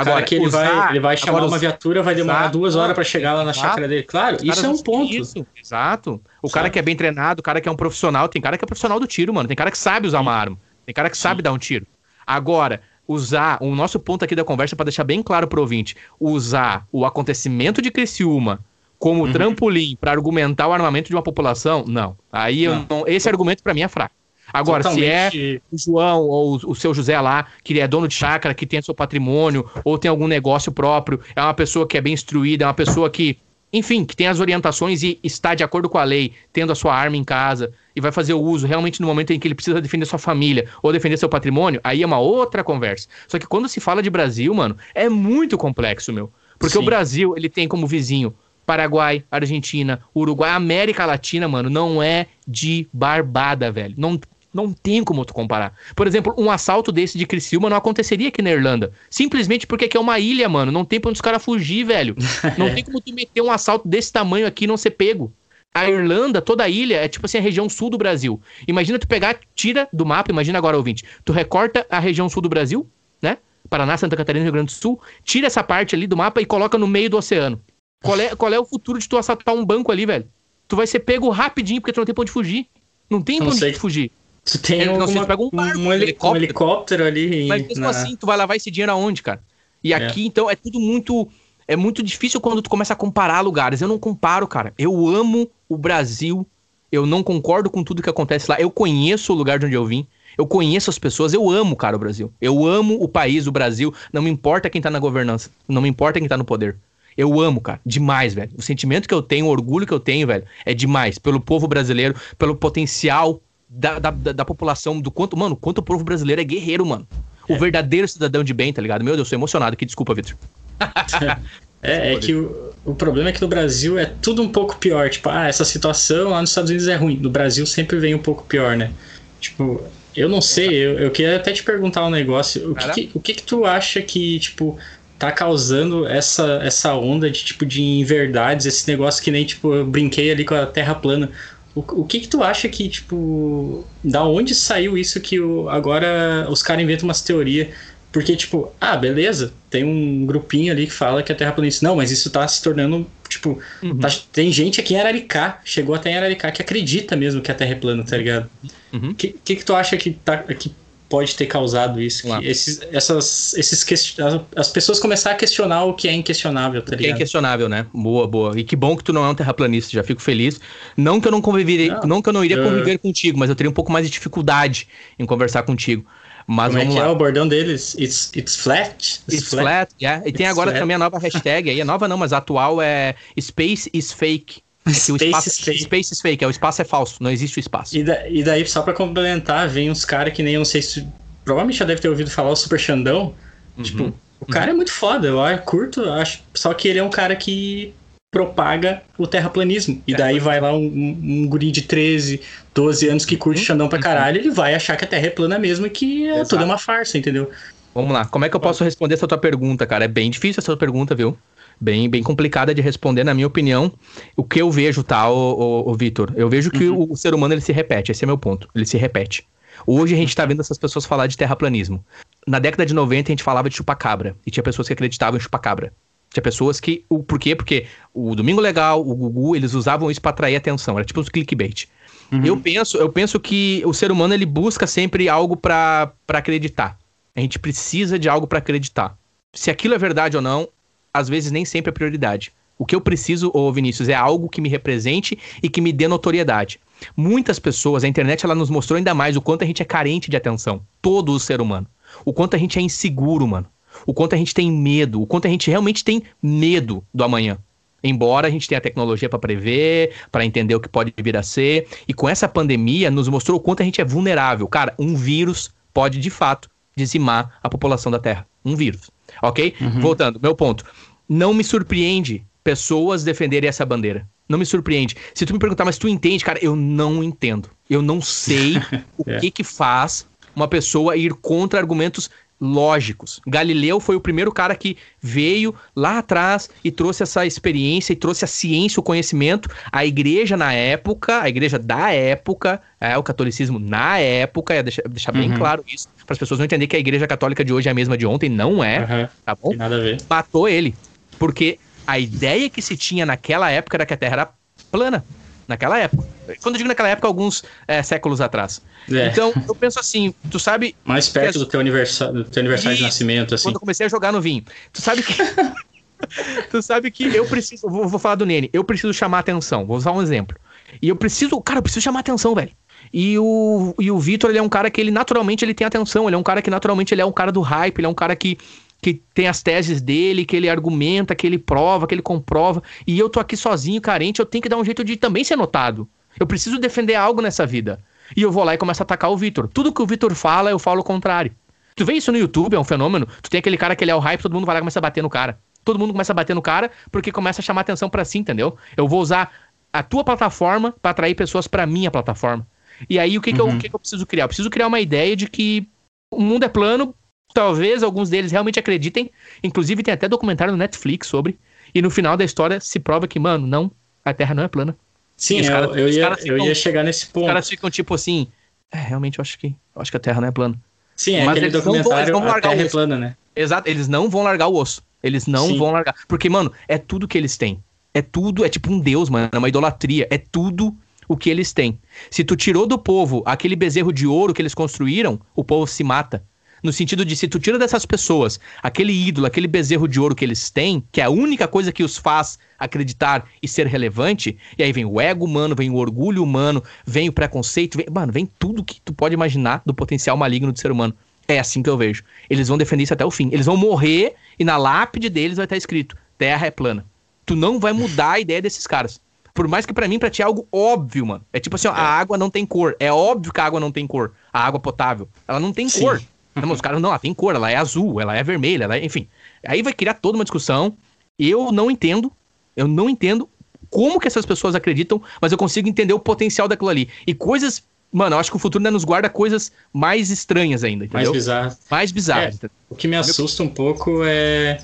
Agora, 0.00 0.22
que 0.24 0.34
ele, 0.34 0.48
vai, 0.48 0.90
ele 0.90 1.00
vai 1.00 1.16
chamar 1.16 1.44
uma 1.44 1.58
viatura, 1.58 2.02
vai 2.02 2.14
demorar 2.14 2.40
exato, 2.40 2.58
duas 2.58 2.76
horas 2.76 2.94
para 2.94 3.04
chegar 3.04 3.34
lá 3.34 3.44
na 3.44 3.50
exato, 3.50 3.66
chácara 3.66 3.88
dele. 3.88 4.02
Claro, 4.02 4.38
isso 4.42 4.64
é 4.64 4.68
um 4.68 4.78
ponto. 4.78 5.12
Isso, 5.12 5.46
exato. 5.60 6.20
O 6.42 6.48
sabe? 6.48 6.54
cara 6.54 6.70
que 6.70 6.78
é 6.78 6.82
bem 6.82 6.96
treinado, 6.96 7.40
o 7.40 7.42
cara 7.42 7.60
que 7.60 7.68
é 7.68 7.72
um 7.72 7.76
profissional, 7.76 8.28
tem 8.28 8.40
cara 8.40 8.56
que 8.56 8.64
é 8.64 8.66
profissional 8.66 8.98
do 8.98 9.06
tiro, 9.06 9.32
mano. 9.32 9.46
Tem 9.46 9.56
cara 9.56 9.70
que 9.70 9.78
sabe 9.78 10.06
usar 10.06 10.18
Sim. 10.18 10.22
uma 10.22 10.32
arma. 10.32 10.58
Tem 10.86 10.94
cara 10.94 11.10
que 11.10 11.16
Sim. 11.16 11.22
sabe 11.22 11.42
dar 11.42 11.52
um 11.52 11.58
tiro. 11.58 11.86
Agora, 12.26 12.80
usar, 13.06 13.58
o 13.60 13.74
nosso 13.74 13.98
ponto 13.98 14.24
aqui 14.24 14.34
da 14.34 14.44
conversa 14.44 14.76
para 14.76 14.84
deixar 14.84 15.04
bem 15.04 15.22
claro 15.22 15.48
pro 15.48 15.60
ouvinte, 15.60 15.96
usar 16.18 16.86
o 16.92 17.04
acontecimento 17.04 17.82
de 17.82 17.90
Criciúma 17.90 18.60
como 18.98 19.24
uhum. 19.24 19.32
trampolim 19.32 19.96
para 19.98 20.12
argumentar 20.12 20.68
o 20.68 20.72
armamento 20.72 21.08
de 21.08 21.16
uma 21.16 21.22
população, 21.22 21.84
não. 21.88 22.16
Aí 22.30 22.68
não. 22.68 22.86
Eu, 22.90 23.04
esse 23.08 23.28
argumento 23.28 23.62
para 23.62 23.74
mim 23.74 23.80
é 23.80 23.88
fraco. 23.88 24.14
Agora, 24.52 24.82
Totalmente... 24.82 25.30
se 25.30 25.56
é 25.56 25.60
o 25.70 25.78
João 25.78 26.22
ou 26.22 26.60
o 26.64 26.74
seu 26.74 26.92
José 26.92 27.20
lá, 27.20 27.46
que 27.62 27.78
é 27.80 27.86
dono 27.86 28.08
de 28.08 28.14
chácara, 28.14 28.54
que 28.54 28.66
tem 28.66 28.80
seu 28.82 28.94
patrimônio, 28.94 29.68
ou 29.84 29.98
tem 29.98 30.08
algum 30.08 30.26
negócio 30.26 30.72
próprio, 30.72 31.20
é 31.34 31.42
uma 31.42 31.54
pessoa 31.54 31.86
que 31.86 31.96
é 31.96 32.00
bem 32.00 32.12
instruída, 32.12 32.64
é 32.64 32.66
uma 32.66 32.74
pessoa 32.74 33.08
que, 33.08 33.38
enfim, 33.72 34.04
que 34.04 34.16
tem 34.16 34.26
as 34.26 34.40
orientações 34.40 35.02
e 35.02 35.18
está 35.22 35.54
de 35.54 35.62
acordo 35.62 35.88
com 35.88 35.98
a 35.98 36.04
lei, 36.04 36.32
tendo 36.52 36.72
a 36.72 36.74
sua 36.74 36.94
arma 36.94 37.16
em 37.16 37.24
casa 37.24 37.72
e 37.94 38.00
vai 38.00 38.12
fazer 38.12 38.34
o 38.34 38.40
uso 38.40 38.66
realmente 38.66 39.00
no 39.00 39.06
momento 39.06 39.32
em 39.32 39.38
que 39.38 39.46
ele 39.46 39.54
precisa 39.54 39.80
defender 39.80 40.06
sua 40.06 40.18
família 40.18 40.68
ou 40.82 40.92
defender 40.92 41.16
seu 41.16 41.28
patrimônio, 41.28 41.80
aí 41.84 42.02
é 42.02 42.06
uma 42.06 42.18
outra 42.18 42.64
conversa. 42.64 43.08
Só 43.28 43.38
que 43.38 43.46
quando 43.46 43.68
se 43.68 43.80
fala 43.80 44.02
de 44.02 44.10
Brasil, 44.10 44.52
mano, 44.54 44.76
é 44.94 45.08
muito 45.08 45.56
complexo, 45.56 46.12
meu. 46.12 46.32
Porque 46.58 46.74
Sim. 46.74 46.82
o 46.82 46.84
Brasil, 46.84 47.34
ele 47.36 47.48
tem 47.48 47.66
como 47.66 47.86
vizinho 47.86 48.34
Paraguai, 48.70 49.24
Argentina, 49.30 50.00
Uruguai, 50.14 50.50
América 50.50 51.04
Latina, 51.04 51.48
mano, 51.48 51.68
não 51.68 52.00
é 52.00 52.26
de 52.46 52.86
barbada, 52.92 53.72
velho. 53.72 53.94
Não 53.96 54.20
não 54.52 54.72
tem 54.72 55.04
como 55.04 55.24
tu 55.24 55.32
comparar. 55.32 55.74
Por 55.94 56.06
exemplo, 56.06 56.34
um 56.36 56.50
assalto 56.50 56.90
desse 56.90 57.16
de 57.16 57.26
Criciúma 57.26 57.70
não 57.70 57.76
aconteceria 57.76 58.28
aqui 58.28 58.42
na 58.42 58.50
Irlanda. 58.50 58.92
Simplesmente 59.08 59.66
porque 59.66 59.84
aqui 59.84 59.96
é 59.96 60.00
uma 60.00 60.18
ilha, 60.18 60.48
mano. 60.48 60.72
Não 60.72 60.84
tem 60.84 61.00
pra 61.00 61.10
onde 61.10 61.16
os 61.16 61.20
caras 61.20 61.42
fugir, 61.42 61.84
velho. 61.84 62.16
Não 62.58 62.74
tem 62.74 62.84
como 62.84 63.00
tu 63.00 63.12
meter 63.12 63.40
um 63.40 63.50
assalto 63.50 63.86
desse 63.86 64.12
tamanho 64.12 64.46
aqui 64.46 64.64
e 64.64 64.66
não 64.66 64.76
ser 64.76 64.90
pego. 64.90 65.32
A 65.72 65.88
Irlanda, 65.88 66.42
toda 66.42 66.64
a 66.64 66.68
ilha, 66.68 66.96
é 66.96 67.08
tipo 67.08 67.26
assim 67.26 67.38
a 67.38 67.40
região 67.40 67.68
sul 67.68 67.90
do 67.90 67.96
Brasil. 67.96 68.40
Imagina 68.66 68.98
tu 68.98 69.06
pegar, 69.06 69.38
tira 69.54 69.88
do 69.92 70.04
mapa, 70.04 70.30
imagina 70.30 70.58
agora, 70.58 70.76
ouvinte. 70.76 71.04
Tu 71.24 71.32
recorta 71.32 71.86
a 71.88 72.00
região 72.00 72.28
sul 72.28 72.42
do 72.42 72.48
Brasil, 72.48 72.88
né? 73.22 73.38
Paraná, 73.68 73.96
Santa 73.96 74.16
Catarina, 74.16 74.44
Rio 74.44 74.52
Grande 74.52 74.66
do 74.66 74.72
Sul, 74.72 75.00
tira 75.22 75.46
essa 75.46 75.62
parte 75.62 75.94
ali 75.94 76.08
do 76.08 76.16
mapa 76.16 76.40
e 76.40 76.44
coloca 76.44 76.76
no 76.76 76.88
meio 76.88 77.08
do 77.08 77.16
oceano. 77.16 77.60
Qual 78.02 78.18
é, 78.18 78.34
qual 78.34 78.52
é 78.52 78.58
o 78.58 78.64
futuro 78.64 78.98
de 78.98 79.08
tu 79.08 79.16
assaltar 79.16 79.54
um 79.54 79.64
banco 79.64 79.92
ali, 79.92 80.06
velho? 80.06 80.26
Tu 80.66 80.74
vai 80.74 80.86
ser 80.86 81.00
pego 81.00 81.28
rapidinho 81.28 81.80
porque 81.80 81.92
tu 81.92 81.98
não 81.98 82.04
tem 82.04 82.14
pra 82.14 82.22
onde 82.22 82.32
fugir. 82.32 82.66
Não 83.08 83.22
tem 83.22 83.38
pra 83.38 83.48
onde 83.48 83.74
fugir. 83.74 84.10
Tu 84.44 84.58
tem 84.58 84.88
alguma, 84.88 85.06
não 85.06 85.26
pega 85.26 85.42
um, 85.42 85.50
barco, 85.50 85.78
um, 85.78 85.92
helicóptero. 85.92 86.32
um, 86.32 86.36
helicóptero. 86.36 87.04
ali. 87.04 87.46
Mas 87.46 87.66
mesmo 87.66 87.82
na... 87.82 87.90
assim, 87.90 88.16
tu 88.16 88.26
vai 88.26 88.36
lavar 88.36 88.56
esse 88.56 88.70
dinheiro 88.70 88.92
aonde, 88.92 89.22
cara? 89.22 89.40
E 89.82 89.92
é. 89.92 89.96
aqui, 89.96 90.26
então, 90.26 90.50
é 90.50 90.56
tudo 90.56 90.80
muito. 90.80 91.28
É 91.66 91.76
muito 91.76 92.02
difícil 92.02 92.40
quando 92.40 92.60
tu 92.60 92.68
começa 92.68 92.92
a 92.92 92.96
comparar 92.96 93.40
lugares. 93.40 93.80
Eu 93.80 93.88
não 93.88 93.98
comparo, 93.98 94.46
cara. 94.48 94.74
Eu 94.76 95.06
amo 95.06 95.48
o 95.68 95.76
Brasil. 95.76 96.46
Eu 96.90 97.06
não 97.06 97.22
concordo 97.22 97.70
com 97.70 97.84
tudo 97.84 98.02
que 98.02 98.10
acontece 98.10 98.50
lá. 98.50 98.60
Eu 98.60 98.70
conheço 98.70 99.32
o 99.32 99.36
lugar 99.36 99.58
de 99.58 99.66
onde 99.66 99.76
eu 99.76 99.86
vim. 99.86 100.06
Eu 100.36 100.46
conheço 100.46 100.90
as 100.90 100.98
pessoas. 100.98 101.32
Eu 101.32 101.48
amo, 101.48 101.76
cara, 101.76 101.94
o 101.94 101.98
Brasil. 101.98 102.32
Eu 102.40 102.66
amo 102.66 103.00
o 103.00 103.06
país, 103.06 103.46
o 103.46 103.52
Brasil. 103.52 103.94
Não 104.12 104.22
me 104.22 104.30
importa 104.30 104.68
quem 104.68 104.80
tá 104.80 104.90
na 104.90 104.98
governança. 104.98 105.50
Não 105.68 105.80
me 105.80 105.88
importa 105.88 106.18
quem 106.18 106.28
tá 106.28 106.36
no 106.36 106.44
poder. 106.44 106.76
Eu 107.16 107.40
amo, 107.40 107.60
cara, 107.60 107.80
demais, 107.84 108.34
velho. 108.34 108.50
O 108.56 108.62
sentimento 108.62 109.06
que 109.06 109.14
eu 109.14 109.22
tenho, 109.22 109.46
o 109.46 109.50
orgulho 109.50 109.86
que 109.86 109.92
eu 109.92 110.00
tenho, 110.00 110.26
velho, 110.26 110.44
é 110.64 110.74
demais. 110.74 111.18
Pelo 111.18 111.40
povo 111.40 111.68
brasileiro, 111.68 112.14
pelo 112.38 112.56
potencial 112.56 113.40
da, 113.70 114.00
da, 114.00 114.10
da, 114.10 114.44
população, 114.44 115.00
do 115.00 115.12
quanto, 115.12 115.36
mano, 115.36 115.54
quanto 115.54 115.78
o 115.78 115.82
povo 115.82 116.02
brasileiro 116.02 116.40
é 116.40 116.44
guerreiro, 116.44 116.84
mano. 116.84 117.06
O 117.48 117.54
é. 117.54 117.58
verdadeiro 117.58 118.08
cidadão 118.08 118.42
de 118.42 118.52
bem, 118.52 118.72
tá 118.72 118.82
ligado? 118.82 119.04
Meu 119.04 119.14
Deus, 119.14 119.26
eu 119.26 119.30
sou 119.30 119.38
emocionado 119.38 119.74
aqui, 119.74 119.86
desculpa, 119.86 120.14
Vitor. 120.14 120.36
É, 121.82 122.12
é 122.12 122.18
que 122.18 122.34
o, 122.34 122.74
o 122.84 122.94
problema 122.94 123.30
é 123.30 123.32
que 123.32 123.40
no 123.40 123.48
Brasil 123.48 123.98
é 123.98 124.04
tudo 124.04 124.42
um 124.42 124.50
pouco 124.50 124.76
pior. 124.76 125.08
Tipo, 125.08 125.30
ah, 125.30 125.48
essa 125.48 125.64
situação 125.64 126.28
lá 126.28 126.38
nos 126.42 126.50
Estados 126.50 126.68
Unidos 126.68 126.86
é 126.88 126.94
ruim. 126.94 127.16
No 127.16 127.30
Brasil 127.30 127.64
sempre 127.64 127.98
vem 127.98 128.14
um 128.14 128.18
pouco 128.18 128.44
pior, 128.44 128.76
né? 128.76 128.92
Tipo, 129.40 129.82
eu 130.14 130.28
não 130.28 130.42
sei, 130.42 130.68
eu, 130.74 130.98
eu 130.98 131.10
queria 131.10 131.36
até 131.36 131.52
te 131.52 131.62
perguntar 131.62 132.04
um 132.04 132.10
negócio. 132.10 132.72
O 132.72 132.74
que, 132.74 132.90
que, 132.90 133.10
o 133.14 133.20
que, 133.20 133.32
que 133.32 133.42
tu 133.42 133.64
acha 133.64 134.02
que, 134.02 134.38
tipo, 134.40 134.78
tá 135.18 135.32
causando 135.32 136.06
essa, 136.06 136.60
essa 136.62 136.94
onda 136.94 137.30
de, 137.30 137.44
tipo, 137.44 137.64
de 137.64 137.80
inverdades, 137.82 138.66
esse 138.66 138.86
negócio 138.86 139.22
que 139.22 139.30
nem, 139.30 139.46
tipo, 139.46 139.74
eu 139.74 139.86
brinquei 139.86 140.30
ali 140.30 140.44
com 140.44 140.54
a 140.54 140.66
Terra 140.66 140.94
plana. 140.94 141.30
O, 141.74 141.80
o 141.80 142.04
que 142.04 142.20
que 142.20 142.28
tu 142.28 142.42
acha 142.42 142.68
que, 142.68 142.88
tipo, 142.88 143.84
da 144.02 144.24
onde 144.24 144.54
saiu 144.54 144.98
isso 144.98 145.20
que 145.20 145.38
o, 145.38 145.68
agora 145.68 146.46
os 146.50 146.62
caras 146.62 146.82
inventam 146.82 147.06
umas 147.06 147.22
teorias 147.22 147.68
porque, 148.12 148.34
tipo, 148.34 148.72
ah, 148.80 148.96
beleza, 148.96 149.52
tem 149.68 149.84
um 149.84 150.26
grupinho 150.26 150.72
ali 150.72 150.86
que 150.86 150.92
fala 150.92 151.22
que 151.22 151.30
a 151.30 151.34
Terra 151.34 151.52
planista. 151.52 151.86
Não, 151.86 151.94
mas 151.94 152.10
isso 152.10 152.28
tá 152.28 152.46
se 152.46 152.60
tornando, 152.60 153.06
tipo, 153.28 153.60
uhum. 153.80 153.98
tá, 153.98 154.08
tem 154.32 154.50
gente 154.50 154.80
aqui 154.80 154.94
em 154.94 155.00
Araricá, 155.00 155.60
chegou 155.64 155.94
até 155.94 156.10
em 156.10 156.16
Araricá, 156.16 156.50
que 156.50 156.60
acredita 156.60 157.14
mesmo 157.14 157.40
que 157.40 157.52
a 157.52 157.54
Terra 157.54 157.70
é 157.70 157.76
plana, 157.76 158.02
tá 158.02 158.16
ligado? 158.16 158.50
O 158.92 158.96
uhum. 158.96 159.14
que, 159.14 159.36
que, 159.44 159.56
que 159.56 159.64
tu 159.64 159.74
acha 159.76 159.96
que, 159.96 160.10
tá, 160.10 160.38
que 160.38 160.72
pode 161.10 161.34
ter 161.34 161.46
causado 161.46 162.00
isso? 162.00 162.26
Esses, 162.42 162.80
essas, 162.92 163.52
esses 163.54 164.16
as 164.56 164.68
pessoas 164.68 165.00
começaram 165.00 165.36
a 165.36 165.38
questionar 165.38 165.84
o 165.84 165.92
que 165.92 166.08
é 166.08 166.14
inquestionável, 166.14 166.80
tá 166.80 166.92
ligado? 166.92 167.04
Que 167.04 167.12
é 167.12 167.14
inquestionável, 167.16 167.68
né? 167.68 167.84
Boa, 167.92 168.26
boa. 168.28 168.58
E 168.58 168.62
que 168.62 168.76
bom 168.76 168.96
que 168.96 169.02
tu 169.02 169.12
não 169.12 169.24
é 169.24 169.28
um 169.28 169.34
terraplanista, 169.34 169.90
já 169.90 170.04
fico 170.04 170.22
feliz. 170.22 170.60
Não 170.96 171.20
que 171.20 171.26
eu 171.26 171.32
não 171.32 171.42
conviveria, 171.42 171.94
não, 171.94 172.08
não 172.08 172.22
que 172.22 172.28
eu 172.28 172.32
não 172.32 172.44
iria 172.44 172.56
eu... 172.56 172.64
conviver 172.64 172.96
contigo, 172.98 173.36
mas 173.38 173.50
eu 173.50 173.56
teria 173.56 173.68
um 173.68 173.74
pouco 173.74 173.90
mais 173.90 174.06
de 174.06 174.12
dificuldade 174.12 174.86
em 175.18 175.26
conversar 175.26 175.64
contigo. 175.64 176.06
Mas 176.46 176.68
Como 176.68 176.78
vamos 176.78 176.94
é 176.94 176.98
que 176.98 177.04
lá. 177.04 177.08
é 177.08 177.12
o 177.12 177.16
bordão 177.16 177.46
deles? 177.46 177.94
It's, 177.98 178.32
it's 178.34 178.56
flat? 178.56 179.22
It's, 179.28 179.34
it's 179.34 179.48
flat, 179.50 179.62
flat, 179.62 179.94
yeah. 180.00 180.24
E 180.24 180.28
it's 180.28 180.38
tem 180.38 180.46
agora 180.46 180.70
flat. 180.70 180.80
também 180.80 180.94
a 180.94 180.98
nova 180.98 181.18
hashtag 181.18 181.70
aí. 181.70 181.80
A 181.80 181.84
nova 181.84 182.06
não, 182.08 182.16
mas 182.16 182.32
a 182.32 182.38
atual 182.38 182.80
é 182.80 183.14
Space 183.38 183.90
is 183.92 184.12
fake. 184.12 184.62
É 184.86 184.92
Space, 184.92 185.24
espaço, 185.24 185.48
is 185.48 185.58
fake. 185.58 185.82
Space 185.82 186.22
fake. 186.22 186.44
É, 186.44 186.46
o 186.46 186.50
espaço 186.50 186.82
é 186.82 186.84
falso, 186.84 187.16
não 187.20 187.30
existe 187.30 187.58
o 187.58 187.60
espaço. 187.60 187.96
E, 187.96 188.02
da, 188.02 188.28
e 188.28 188.42
daí, 188.42 188.66
só 188.66 188.82
pra 188.82 188.92
complementar, 188.92 189.68
vem 189.68 189.90
uns 189.90 190.04
caras 190.04 190.32
que 190.32 190.42
nem, 190.42 190.54
eu 190.54 190.60
não 190.60 190.64
sei 190.64 190.82
se... 190.82 191.06
Provavelmente 191.44 191.78
já 191.78 191.84
deve 191.84 192.00
ter 192.00 192.08
ouvido 192.08 192.30
falar 192.30 192.50
o 192.50 192.56
Super 192.56 192.78
Xandão. 192.78 193.34
Uhum. 193.76 193.82
Tipo, 193.82 194.14
o 194.40 194.46
cara 194.46 194.66
uhum. 194.66 194.72
é 194.72 194.76
muito 194.76 194.92
foda, 194.92 195.28
eu 195.28 195.58
curto, 195.58 196.08
acho. 196.10 196.42
Só 196.54 196.72
que 196.72 196.88
ele 196.88 196.98
é 196.98 197.02
um 197.02 197.10
cara 197.10 197.36
que 197.36 197.92
propaga 198.30 199.02
o 199.18 199.26
terraplanismo. 199.26 200.02
E 200.06 200.14
daí 200.14 200.38
vai 200.38 200.60
lá 200.60 200.72
um, 200.72 200.84
um, 200.84 201.18
um 201.22 201.48
guri 201.48 201.70
de 201.70 201.82
13, 201.82 202.40
12 202.74 203.08
anos 203.08 203.24
que 203.24 203.36
curte 203.36 203.60
uhum. 203.60 203.66
Xandão 203.66 203.88
pra 203.88 203.98
caralho, 203.98 204.38
ele 204.38 204.50
vai 204.50 204.74
achar 204.74 204.96
que 204.96 205.04
a 205.04 205.08
Terra 205.08 205.26
é 205.26 205.30
plana 205.30 205.58
mesmo 205.58 205.86
e 205.86 205.90
que 205.90 206.28
é 206.28 206.44
tudo 206.44 206.64
uma 206.64 206.78
farsa, 206.78 207.18
entendeu? 207.18 207.50
Vamos 207.94 208.12
lá, 208.12 208.24
como 208.24 208.44
é 208.44 208.48
que 208.48 208.54
eu 208.54 208.60
posso 208.60 208.84
responder 208.84 209.14
essa 209.14 209.26
tua 209.26 209.38
pergunta, 209.38 209.84
cara? 209.84 210.04
É 210.04 210.08
bem 210.08 210.30
difícil 210.30 210.60
essa 210.60 210.66
tua 210.66 210.76
pergunta, 210.76 211.14
viu? 211.14 211.36
Bem, 211.80 212.10
bem 212.10 212.22
complicada 212.22 212.74
de 212.74 212.82
responder, 212.82 213.24
na 213.24 213.32
minha 213.32 213.46
opinião. 213.46 213.92
O 214.36 214.44
que 214.44 214.60
eu 214.60 214.70
vejo, 214.70 215.02
tá, 215.02 215.30
o, 215.30 215.34
o, 215.34 215.90
o 215.90 215.94
Vitor? 215.94 216.32
Eu 216.36 216.48
vejo 216.48 216.70
que 216.70 216.88
uhum. 216.88 216.98
o, 216.98 217.12
o, 217.12 217.16
ser 217.16 217.34
humano 217.34 217.54
ele 217.54 217.60
se 217.62 217.72
repete, 217.72 218.12
esse 218.12 218.22
é 218.22 218.26
meu 218.26 218.36
ponto. 218.36 218.68
Ele 218.74 218.84
se 218.84 218.98
repete. 218.98 219.46
Hoje 219.86 220.14
a 220.14 220.16
gente 220.18 220.36
tá 220.36 220.44
vendo 220.44 220.60
essas 220.60 220.76
pessoas 220.76 221.06
falar 221.06 221.26
de 221.26 221.38
terraplanismo. 221.38 222.04
Na 222.46 222.58
década 222.58 222.84
de 222.84 222.92
90 222.92 223.30
a 223.30 223.32
gente 223.32 223.42
falava 223.42 223.70
de 223.70 223.76
chupacabra, 223.76 224.36
e 224.46 224.50
tinha 224.50 224.62
pessoas 224.62 224.88
que 224.88 224.92
acreditavam 224.92 225.38
em 225.38 225.40
chupacabra. 225.40 225.92
Tinha 226.32 226.42
pessoas 226.42 226.78
que. 226.78 227.04
O, 227.08 227.22
por 227.22 227.38
quê? 227.38 227.56
Porque 227.56 227.86
o 228.14 228.34
Domingo 228.34 228.60
Legal, 228.60 229.00
o 229.00 229.14
Gugu, 229.14 229.56
eles 229.56 229.74
usavam 229.74 230.10
isso 230.10 230.20
para 230.20 230.30
atrair 230.30 230.56
atenção. 230.56 230.96
Era 230.96 231.04
tipo 231.04 231.20
um 231.20 231.24
clickbait. 231.24 231.86
Uhum. 232.30 232.44
Eu, 232.44 232.56
penso, 232.56 232.96
eu 232.96 233.10
penso 233.10 233.40
que 233.40 233.82
o 233.84 233.92
ser 233.92 234.12
humano 234.12 234.32
ele 234.32 234.46
busca 234.46 234.86
sempre 234.86 235.28
algo 235.28 235.56
para 235.56 236.12
acreditar. 236.28 236.96
A 237.34 237.40
gente 237.40 237.58
precisa 237.58 238.18
de 238.18 238.28
algo 238.28 238.46
para 238.46 238.58
acreditar. 238.58 239.16
Se 239.52 239.70
aquilo 239.70 239.94
é 239.94 239.98
verdade 239.98 240.36
ou 240.36 240.42
não, 240.42 240.68
às 241.12 241.28
vezes 241.28 241.50
nem 241.50 241.64
sempre 241.64 241.90
é 241.90 241.92
prioridade. 241.92 242.52
O 242.78 242.86
que 242.86 242.94
eu 242.94 243.00
preciso, 243.00 243.50
ô 243.52 243.70
Vinícius, 243.72 244.08
é 244.08 244.14
algo 244.14 244.48
que 244.48 244.60
me 244.60 244.68
represente 244.68 245.38
e 245.62 245.68
que 245.68 245.80
me 245.80 245.92
dê 245.92 246.08
notoriedade. 246.08 246.80
Muitas 247.16 247.58
pessoas, 247.58 248.04
a 248.04 248.08
internet 248.08 248.44
ela 248.44 248.54
nos 248.54 248.70
mostrou 248.70 248.96
ainda 248.96 249.14
mais 249.14 249.36
o 249.36 249.40
quanto 249.40 249.62
a 249.62 249.66
gente 249.66 249.82
é 249.82 249.84
carente 249.84 250.30
de 250.30 250.36
atenção. 250.36 250.82
Todo 251.02 251.32
o 251.32 251.40
ser 251.40 251.60
humano. 251.60 251.86
O 252.24 252.32
quanto 252.32 252.56
a 252.56 252.58
gente 252.58 252.78
é 252.78 252.82
inseguro, 252.82 253.46
mano 253.46 253.66
o 254.06 254.14
quanto 254.14 254.34
a 254.34 254.38
gente 254.38 254.54
tem 254.54 254.70
medo, 254.70 255.22
o 255.22 255.26
quanto 255.26 255.46
a 255.46 255.50
gente 255.50 255.68
realmente 255.68 256.04
tem 256.04 256.22
medo 256.42 257.04
do 257.12 257.24
amanhã. 257.24 257.58
Embora 258.02 258.48
a 258.48 258.50
gente 258.50 258.66
tenha 258.66 258.80
tecnologia 258.80 259.28
para 259.28 259.38
prever, 259.38 260.14
para 260.32 260.44
entender 260.44 260.74
o 260.74 260.80
que 260.80 260.88
pode 260.88 261.12
vir 261.18 261.36
a 261.36 261.42
ser, 261.42 261.86
e 262.08 262.14
com 262.14 262.28
essa 262.28 262.48
pandemia 262.48 263.10
nos 263.10 263.28
mostrou 263.28 263.58
o 263.58 263.60
quanto 263.60 263.82
a 263.82 263.84
gente 263.84 264.00
é 264.00 264.04
vulnerável. 264.04 264.66
Cara, 264.66 264.94
um 264.98 265.14
vírus 265.14 265.70
pode 265.92 266.18
de 266.18 266.30
fato 266.30 266.70
dizimar 266.96 267.58
a 267.62 267.68
população 267.68 268.10
da 268.10 268.18
Terra. 268.18 268.46
Um 268.64 268.74
vírus. 268.74 269.10
Ok? 269.42 269.74
Uhum. 269.80 270.00
Voltando, 270.00 270.40
meu 270.40 270.54
ponto. 270.54 270.84
Não 271.28 271.54
me 271.54 271.64
surpreende 271.64 272.44
pessoas 272.62 273.24
defenderem 273.24 273.68
essa 273.68 273.86
bandeira. 273.86 274.26
Não 274.48 274.58
me 274.58 274.66
surpreende. 274.66 275.16
Se 275.34 275.46
tu 275.46 275.52
me 275.52 275.58
perguntar, 275.58 275.84
mas 275.84 275.96
tu 275.96 276.08
entende, 276.08 276.44
cara, 276.44 276.58
eu 276.60 276.74
não 276.74 277.22
entendo. 277.22 277.70
Eu 277.88 278.02
não 278.02 278.20
sei 278.20 278.76
o 279.16 279.30
é. 279.30 279.38
que 279.38 279.50
que 279.50 279.64
faz 279.64 280.26
uma 280.54 280.66
pessoa 280.66 281.16
ir 281.16 281.32
contra 281.34 281.78
argumentos 281.78 282.28
lógicos. 282.60 283.40
Galileu 283.46 283.98
foi 283.98 284.16
o 284.16 284.20
primeiro 284.20 284.52
cara 284.52 284.74
que 284.74 284.96
veio 285.20 285.74
lá 285.96 286.18
atrás 286.18 286.68
e 286.84 286.90
trouxe 286.90 287.22
essa 287.22 287.46
experiência 287.46 288.12
e 288.12 288.16
trouxe 288.16 288.44
a 288.44 288.48
ciência, 288.48 289.00
o 289.00 289.02
conhecimento. 289.02 289.70
A 289.90 290.04
igreja 290.04 290.56
na 290.56 290.72
época, 290.72 291.40
a 291.40 291.48
igreja 291.48 291.78
da 291.78 292.12
época, 292.12 292.82
é, 293.00 293.16
o 293.16 293.22
catolicismo 293.22 293.78
na 293.78 294.18
época, 294.18 294.74
é 294.74 294.82
deixar, 294.82 295.02
deixar 295.08 295.34
uhum. 295.34 295.40
bem 295.40 295.54
claro 295.54 295.82
isso, 295.88 296.06
para 296.30 296.34
as 296.34 296.38
pessoas 296.38 296.58
não 296.58 296.64
entenderem 296.64 296.88
que 296.88 296.94
a 296.94 296.98
igreja 297.00 297.26
católica 297.26 297.64
de 297.64 297.72
hoje 297.72 297.88
é 297.88 297.90
a 297.90 297.94
mesma 297.94 298.16
de 298.16 298.24
ontem, 298.24 298.48
não 298.48 298.84
é, 298.84 299.00
uhum. 299.00 299.28
tá 299.44 299.56
bom? 299.60 299.70
Tem 299.70 299.78
nada 299.78 299.96
a 299.96 299.98
ver. 299.98 300.18
Matou 300.30 300.68
ele, 300.68 300.94
porque 301.40 301.76
a 302.06 302.20
ideia 302.20 302.70
que 302.70 302.80
se 302.80 302.96
tinha 302.96 303.26
naquela 303.26 303.68
época 303.68 303.96
era 303.96 304.06
que 304.06 304.14
a 304.14 304.16
Terra 304.16 304.32
era 304.34 304.50
plana 304.92 305.24
naquela 305.66 305.98
época. 305.98 306.22
Quando 306.62 306.76
eu 306.76 306.78
digo 306.78 306.88
naquela 306.88 307.08
época, 307.08 307.26
alguns 307.26 307.64
é, 307.88 308.00
séculos 308.00 308.40
atrás. 308.40 308.80
É. 309.10 309.26
Então, 309.26 309.52
eu 309.68 309.74
penso 309.74 309.98
assim, 309.98 310.32
tu 310.52 310.60
sabe... 310.60 310.94
Mais 311.04 311.28
perto 311.28 311.58
do 311.58 311.66
teu 311.66 311.80
aniversário, 311.80 312.44
do 312.44 312.44
teu 312.44 312.60
aniversário 312.60 312.96
de 312.96 313.02
nascimento, 313.02 313.56
assim. 313.56 313.64
Quando 313.64 313.74
eu 313.74 313.80
comecei 313.80 314.06
a 314.06 314.08
jogar 314.08 314.32
no 314.32 314.40
vinho. 314.40 314.62
Tu 314.92 315.02
sabe 315.02 315.24
que... 315.24 315.34
tu 316.70 316.80
sabe 316.80 317.10
que 317.10 317.24
eu 317.24 317.44
preciso... 317.46 317.88
Vou, 317.88 318.06
vou 318.06 318.20
falar 318.20 318.36
do 318.36 318.46
Nene. 318.46 318.70
Eu 318.72 318.84
preciso 318.84 319.12
chamar 319.12 319.40
atenção. 319.40 319.84
Vou 319.84 319.96
usar 319.96 320.12
um 320.12 320.22
exemplo. 320.22 320.56
E 321.02 321.08
eu 321.08 321.16
preciso... 321.16 321.60
Cara, 321.60 321.80
eu 321.80 321.82
preciso 321.82 322.04
chamar 322.04 322.20
atenção, 322.20 322.54
velho. 322.54 322.70
E 323.12 323.38
o, 323.38 323.94
e 323.98 324.10
o 324.10 324.18
Vitor, 324.18 324.50
ele 324.50 324.58
é 324.58 324.62
um 324.62 324.68
cara 324.68 324.90
que 324.90 325.00
ele 325.00 325.10
naturalmente 325.10 325.64
ele 325.64 325.74
tem 325.74 325.86
atenção. 325.86 326.28
Ele 326.28 326.36
é 326.36 326.38
um 326.38 326.42
cara 326.42 326.62
que 326.62 326.70
naturalmente 326.70 327.12
ele 327.12 327.22
é 327.22 327.26
um 327.26 327.32
cara 327.32 327.50
do 327.50 327.60
hype. 327.60 327.98
Ele 327.98 328.06
é 328.06 328.10
um 328.10 328.14
cara 328.14 328.36
que 328.36 328.58
que 329.02 329.14
tem 329.34 329.48
as 329.48 329.62
teses 329.62 330.00
dele, 330.00 330.44
que 330.44 330.54
ele 330.54 330.68
argumenta, 330.68 331.34
que 331.34 331.46
ele 331.46 331.58
prova, 331.58 332.06
que 332.06 332.14
ele 332.14 332.22
comprova, 332.22 332.82
e 333.06 333.18
eu 333.18 333.30
tô 333.30 333.40
aqui 333.40 333.56
sozinho, 333.56 334.00
carente, 334.00 334.40
eu 334.40 334.46
tenho 334.46 334.60
que 334.60 334.68
dar 334.68 334.76
um 334.76 334.84
jeito 334.84 335.02
de 335.02 335.16
também 335.16 335.42
ser 335.42 335.56
notado. 335.56 336.08
Eu 336.38 336.46
preciso 336.46 336.78
defender 336.78 337.14
algo 337.14 337.40
nessa 337.40 337.66
vida. 337.66 337.98
E 338.36 338.42
eu 338.42 338.52
vou 338.52 338.62
lá 338.62 338.74
e 338.74 338.78
começo 338.78 339.02
a 339.02 339.04
atacar 339.04 339.30
o 339.30 339.36
Vitor. 339.36 339.68
Tudo 339.68 339.92
que 339.92 340.02
o 340.02 340.06
Vitor 340.06 340.34
fala, 340.34 340.70
eu 340.70 340.78
falo 340.78 341.00
o 341.00 341.04
contrário. 341.04 341.52
Tu 341.96 342.04
vê 342.04 342.12
isso 342.12 342.30
no 342.30 342.38
YouTube, 342.38 342.74
é 342.74 342.78
um 342.78 342.84
fenômeno. 342.84 343.26
Tu 343.42 343.50
tem 343.50 343.58
aquele 343.58 343.76
cara 343.76 343.96
que 343.96 344.04
ele 344.04 344.10
é 344.10 344.14
o 344.14 344.20
hype, 344.20 344.42
todo 344.42 344.54
mundo 344.54 344.66
vai 344.66 344.74
lá 344.74 344.78
e 344.78 344.82
começa 344.82 344.98
a 344.98 345.02
bater 345.02 345.22
no 345.22 345.30
cara. 345.30 345.58
Todo 345.84 345.98
mundo 345.98 346.12
começa 346.12 346.32
a 346.32 346.34
bater 346.34 346.54
no 346.54 346.62
cara 346.62 346.90
porque 347.10 347.32
começa 347.32 347.60
a 347.60 347.64
chamar 347.64 347.80
atenção 347.80 348.08
para 348.08 348.24
si, 348.24 348.38
entendeu? 348.38 348.76
Eu 348.96 349.08
vou 349.08 349.20
usar 349.20 349.50
a 349.92 350.02
tua 350.02 350.22
plataforma 350.22 350.94
para 351.02 351.10
atrair 351.10 351.34
pessoas 351.34 351.66
para 351.66 351.86
minha 351.86 352.10
plataforma. 352.10 352.66
E 353.08 353.18
aí 353.18 353.38
o 353.38 353.40
que, 353.40 353.50
uhum. 353.50 353.56
que, 353.56 353.60
eu, 353.60 353.68
o 353.68 353.78
que, 353.78 353.88
que 353.88 353.94
eu 353.94 354.00
preciso 354.00 354.26
criar? 354.26 354.44
Eu 354.44 354.48
preciso 354.48 354.70
criar 354.70 354.86
uma 354.86 355.00
ideia 355.00 355.34
de 355.36 355.48
que 355.48 355.88
o 356.30 356.40
mundo 356.40 356.64
é 356.64 356.68
plano 356.68 357.14
Talvez 357.52 358.02
alguns 358.02 358.30
deles 358.30 358.52
realmente 358.52 358.78
acreditem. 358.78 359.30
Inclusive, 359.62 360.02
tem 360.02 360.14
até 360.14 360.28
documentário 360.28 360.72
no 360.72 360.78
Netflix 360.78 361.26
sobre. 361.26 361.58
E 361.94 362.00
no 362.00 362.10
final 362.10 362.36
da 362.36 362.44
história 362.44 362.80
se 362.80 363.00
prova 363.00 363.26
que, 363.26 363.38
mano, 363.38 363.66
não, 363.66 363.90
a 364.24 364.32
Terra 364.32 364.54
não 364.54 364.62
é 364.62 364.68
plana. 364.68 364.96
Sim, 365.36 365.60
eu, 365.60 365.72
cara, 365.72 365.86
eu, 365.86 366.08
ia, 366.08 366.36
ficam, 366.36 366.56
eu 366.56 366.64
ia 366.66 366.74
chegar 366.74 367.02
nesse 367.02 367.26
ponto. 367.26 367.44
Os 367.44 367.48
caras 367.48 367.68
ficam 367.68 367.90
tipo 367.90 368.14
assim. 368.14 368.46
É, 368.92 368.98
realmente 368.98 369.38
eu 369.38 369.42
acho 369.42 369.58
que 369.58 369.68
eu 369.68 370.02
acho 370.02 370.10
que 370.10 370.16
a 370.16 370.20
Terra 370.20 370.40
não 370.40 370.48
é 370.48 370.50
plana. 370.50 370.76
Sim, 371.16 371.34
é 371.36 371.44
Mas 371.44 371.56
aquele 371.56 371.72
documentário 371.72 372.32
não 372.32 372.40
vão, 372.40 372.50
a 372.50 372.60
Terra 372.60 372.82
é 372.82 372.88
plana, 372.88 373.18
né? 373.18 373.36
Exato, 373.54 373.88
eles 373.88 374.06
não 374.06 374.28
vão 374.28 374.42
largar 374.42 374.68
o 374.68 374.76
osso. 374.76 375.02
Eles 375.22 375.46
não 375.46 375.66
Sim. 375.66 375.78
vão 375.78 375.90
largar. 375.90 376.14
Porque, 376.28 376.48
mano, 376.48 376.72
é 376.88 376.96
tudo 376.96 377.28
que 377.28 377.36
eles 377.36 377.56
têm. 377.56 377.82
É 378.14 378.22
tudo, 378.22 378.64
é 378.64 378.68
tipo 378.68 378.92
um 378.92 378.98
deus, 378.98 379.28
mano, 379.28 379.48
é 379.52 379.58
uma 379.58 379.68
idolatria. 379.68 380.26
É 380.30 380.38
tudo 380.38 380.96
o 381.30 381.36
que 381.36 381.48
eles 381.48 381.72
têm. 381.72 381.96
Se 382.28 382.42
tu 382.42 382.56
tirou 382.56 382.88
do 382.88 382.98
povo 382.98 383.40
aquele 383.46 383.76
bezerro 383.76 384.12
de 384.12 384.26
ouro 384.26 384.52
que 384.52 384.60
eles 384.60 384.74
construíram, 384.74 385.40
o 385.54 385.62
povo 385.62 385.86
se 385.86 386.02
mata. 386.02 386.42
No 386.82 386.92
sentido 386.92 387.24
de 387.24 387.36
se 387.36 387.46
tu 387.46 387.60
tira 387.60 387.78
dessas 387.78 388.04
pessoas 388.04 388.58
aquele 388.82 389.12
ídolo, 389.12 389.46
aquele 389.46 389.68
bezerro 389.68 390.08
de 390.08 390.18
ouro 390.18 390.34
que 390.34 390.44
eles 390.44 390.70
têm, 390.70 391.04
que 391.12 391.20
é 391.20 391.24
a 391.24 391.30
única 391.30 391.68
coisa 391.68 391.92
que 391.92 392.02
os 392.02 392.18
faz 392.18 392.58
acreditar 392.76 393.46
e 393.62 393.68
ser 393.68 393.86
relevante, 393.86 394.58
e 394.76 394.82
aí 394.82 394.92
vem 394.92 395.04
o 395.04 395.20
ego 395.20 395.44
humano, 395.44 395.76
vem 395.76 395.88
o 395.88 395.94
orgulho 395.94 396.42
humano, 396.42 396.82
vem 397.06 397.28
o 397.28 397.32
preconceito, 397.32 397.96
vem, 397.96 398.06
mano, 398.10 398.32
vem 398.32 398.50
tudo 398.58 398.82
que 398.82 399.00
tu 399.00 399.12
pode 399.12 399.32
imaginar 399.32 399.82
do 399.86 399.94
potencial 399.94 400.36
maligno 400.36 400.72
do 400.72 400.80
ser 400.80 400.90
humano. 400.90 401.14
É 401.46 401.60
assim 401.60 401.80
que 401.80 401.90
eu 401.90 401.96
vejo. 401.96 402.24
Eles 402.48 402.66
vão 402.66 402.76
defender 402.76 403.04
isso 403.04 403.14
até 403.14 403.24
o 403.24 403.30
fim. 403.30 403.50
Eles 403.52 403.66
vão 403.66 403.76
morrer 403.76 404.34
e 404.58 404.64
na 404.64 404.76
lápide 404.76 405.28
deles 405.28 405.58
vai 405.58 405.66
estar 405.66 405.76
escrito: 405.76 406.16
Terra 406.36 406.66
é 406.66 406.72
plana. 406.72 407.06
Tu 407.46 407.54
não 407.54 407.78
vai 407.78 407.92
mudar 407.92 408.32
a 408.32 408.40
ideia 408.40 408.60
desses 408.60 408.84
caras. 408.84 409.20
Por 409.60 409.68
mais 409.68 409.84
que 409.84 409.92
para 409.92 410.08
mim, 410.08 410.18
pra 410.18 410.30
ti 410.30 410.40
é 410.40 410.44
algo 410.46 410.66
óbvio, 410.72 411.26
mano. 411.26 411.44
É 411.52 411.60
tipo 411.60 411.76
assim, 411.76 411.86
ó, 411.86 411.92
a 411.92 411.98
é. 411.98 412.00
água 412.00 412.38
não 412.38 412.48
tem 412.48 412.64
cor. 412.64 412.96
É 412.98 413.12
óbvio 413.12 413.52
que 413.52 413.60
a 413.60 413.64
água 413.66 413.78
não 413.78 413.92
tem 413.92 414.06
cor. 414.06 414.32
A 414.50 414.66
água 414.66 414.80
potável. 414.80 415.28
Ela 415.46 415.60
não 415.60 415.70
tem 415.70 415.86
Sim. 415.86 416.00
cor. 416.00 416.22
Não, 416.56 416.72
os 416.72 416.80
caras, 416.80 417.00
não, 417.00 417.10
ela 417.10 417.18
tem 417.18 417.32
cor, 417.32 417.54
ela 417.54 417.70
é 417.70 417.76
azul, 417.76 418.20
ela 418.20 418.36
é 418.36 418.42
vermelha, 418.42 418.84
ela 418.84 418.96
é, 418.96 419.04
enfim. 419.04 419.28
Aí 419.64 419.82
vai 419.82 419.92
criar 419.92 420.14
toda 420.14 420.36
uma 420.36 420.44
discussão. 420.44 420.96
Eu 421.38 421.70
não 421.70 421.90
entendo, 421.90 422.32
eu 422.76 422.88
não 422.88 423.08
entendo 423.08 423.48
como 423.88 424.18
que 424.18 424.26
essas 424.26 424.44
pessoas 424.44 424.74
acreditam, 424.74 425.22
mas 425.40 425.52
eu 425.52 425.58
consigo 425.58 425.88
entender 425.88 426.12
o 426.12 426.18
potencial 426.18 426.66
daquilo 426.66 426.90
ali. 426.90 427.08
E 427.26 427.34
coisas. 427.34 427.84
Mano, 428.10 428.34
eu 428.34 428.40
acho 428.40 428.50
que 428.50 428.56
o 428.56 428.58
futuro 428.58 428.80
ainda 428.80 428.90
nos 428.90 429.04
guarda 429.04 429.28
coisas 429.30 429.70
mais 429.92 430.30
estranhas 430.30 430.82
ainda, 430.82 431.04
entendeu? 431.04 431.30
Mais 431.30 431.30
bizarras. 431.30 431.78
Mais 431.90 432.12
bizarras. 432.12 432.64
É, 432.64 432.68
o 432.88 432.96
que 432.96 433.06
me 433.06 433.16
assusta 433.16 433.62
um 433.62 433.68
pouco 433.68 434.22
é 434.24 434.80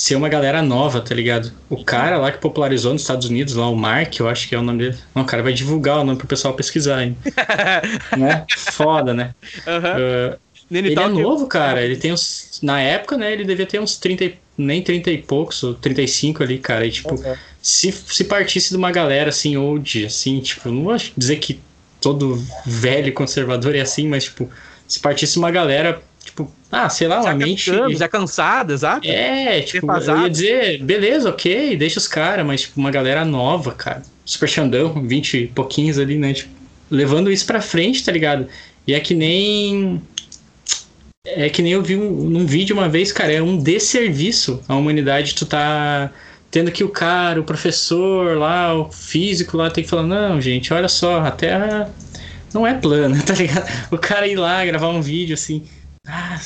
ser 0.00 0.14
uma 0.14 0.30
galera 0.30 0.62
nova, 0.62 0.98
tá 1.02 1.14
ligado? 1.14 1.52
O 1.68 1.84
cara 1.84 2.16
lá 2.16 2.32
que 2.32 2.38
popularizou 2.38 2.94
nos 2.94 3.02
Estados 3.02 3.28
Unidos, 3.28 3.52
lá 3.54 3.68
o 3.68 3.76
Mark, 3.76 4.18
eu 4.18 4.26
acho 4.30 4.48
que 4.48 4.54
é 4.54 4.58
o 4.58 4.62
nome 4.62 4.78
dele. 4.78 4.98
Não, 5.14 5.24
o 5.24 5.26
cara 5.26 5.42
vai 5.42 5.52
divulgar 5.52 5.98
o 5.98 6.04
nome 6.04 6.16
pro 6.16 6.26
pessoal 6.26 6.54
pesquisar, 6.54 7.02
hein? 7.04 7.18
né? 8.16 8.46
Foda, 8.56 9.12
né? 9.12 9.34
Aham. 9.66 9.96
Uh, 9.98 10.38
ele 10.70 10.94
é 10.94 11.08
novo, 11.08 11.46
cara. 11.46 11.82
Ele 11.82 11.96
tem 12.00 12.14
uns. 12.14 12.60
Na 12.62 12.80
época, 12.80 13.18
né? 13.18 13.30
Ele 13.30 13.44
devia 13.44 13.66
ter 13.66 13.78
uns 13.78 13.98
30. 13.98 14.32
Nem 14.56 14.82
30 14.82 15.10
e 15.10 15.18
poucos, 15.18 15.62
ou 15.62 15.74
35 15.74 16.42
ali, 16.42 16.58
cara. 16.58 16.86
E, 16.86 16.90
tipo, 16.90 17.14
Uhum. 17.14 17.36
se, 17.60 17.92
se 17.92 18.24
partisse 18.24 18.70
de 18.70 18.76
uma 18.76 18.90
galera 18.90 19.28
assim, 19.28 19.58
old, 19.58 20.06
assim, 20.06 20.40
tipo, 20.40 20.70
não 20.70 20.84
vou 20.84 20.96
dizer 21.14 21.36
que 21.36 21.60
todo 22.00 22.42
velho 22.64 23.12
conservador 23.12 23.74
é 23.74 23.80
assim, 23.80 24.08
mas, 24.08 24.24
tipo, 24.24 24.50
se 24.88 24.98
partisse 24.98 25.38
uma 25.38 25.50
galera, 25.50 26.02
tipo, 26.24 26.50
ah, 26.70 26.88
sei 26.88 27.08
lá, 27.08 27.16
uma 27.20 27.30
Já 27.30 27.34
mente. 27.34 27.70
cansando, 27.70 27.96
já 27.96 28.08
cansada, 28.08 28.72
exato? 28.72 29.08
É, 29.08 29.60
tipo, 29.62 29.86
eu 29.86 29.92
Defasado. 29.92 30.22
ia 30.22 30.30
dizer, 30.30 30.82
beleza, 30.82 31.28
ok, 31.28 31.76
deixa 31.76 31.98
os 31.98 32.06
caras, 32.06 32.46
mas, 32.46 32.62
tipo, 32.62 32.78
uma 32.78 32.90
galera 32.90 33.24
nova, 33.24 33.72
cara. 33.72 34.02
Super 34.24 34.48
Xandão, 34.48 35.06
20 35.06 35.34
e 35.36 35.46
pouquinhos 35.48 35.98
ali, 35.98 36.16
né? 36.16 36.32
Tipo, 36.32 36.50
levando 36.90 37.30
isso 37.30 37.44
pra 37.44 37.60
frente, 37.60 38.04
tá 38.04 38.12
ligado? 38.12 38.46
E 38.86 38.94
é 38.94 39.00
que 39.00 39.14
nem. 39.14 40.00
É 41.26 41.48
que 41.48 41.60
nem 41.60 41.72
eu 41.72 41.82
vi 41.82 41.96
um, 41.96 42.10
num 42.30 42.46
vídeo 42.46 42.74
uma 42.74 42.88
vez, 42.88 43.12
cara, 43.12 43.32
é 43.32 43.42
um 43.42 43.58
desserviço 43.58 44.62
à 44.66 44.74
humanidade 44.74 45.34
tu 45.34 45.44
tá 45.44 46.10
tendo 46.50 46.72
que 46.72 46.82
o 46.82 46.88
cara, 46.88 47.40
o 47.40 47.44
professor 47.44 48.36
lá, 48.38 48.74
o 48.74 48.90
físico 48.90 49.56
lá, 49.56 49.70
tem 49.70 49.84
que 49.84 49.90
falar, 49.90 50.02
não, 50.02 50.40
gente, 50.40 50.72
olha 50.72 50.88
só, 50.88 51.20
a 51.20 51.30
Terra 51.30 51.92
não 52.52 52.66
é 52.66 52.74
plana, 52.74 53.20
tá 53.22 53.34
ligado? 53.34 53.68
O 53.90 53.98
cara 53.98 54.26
ir 54.26 54.36
lá 54.36 54.64
gravar 54.64 54.88
um 54.88 55.02
vídeo 55.02 55.34
assim. 55.34 55.64
Ah, 56.06 56.40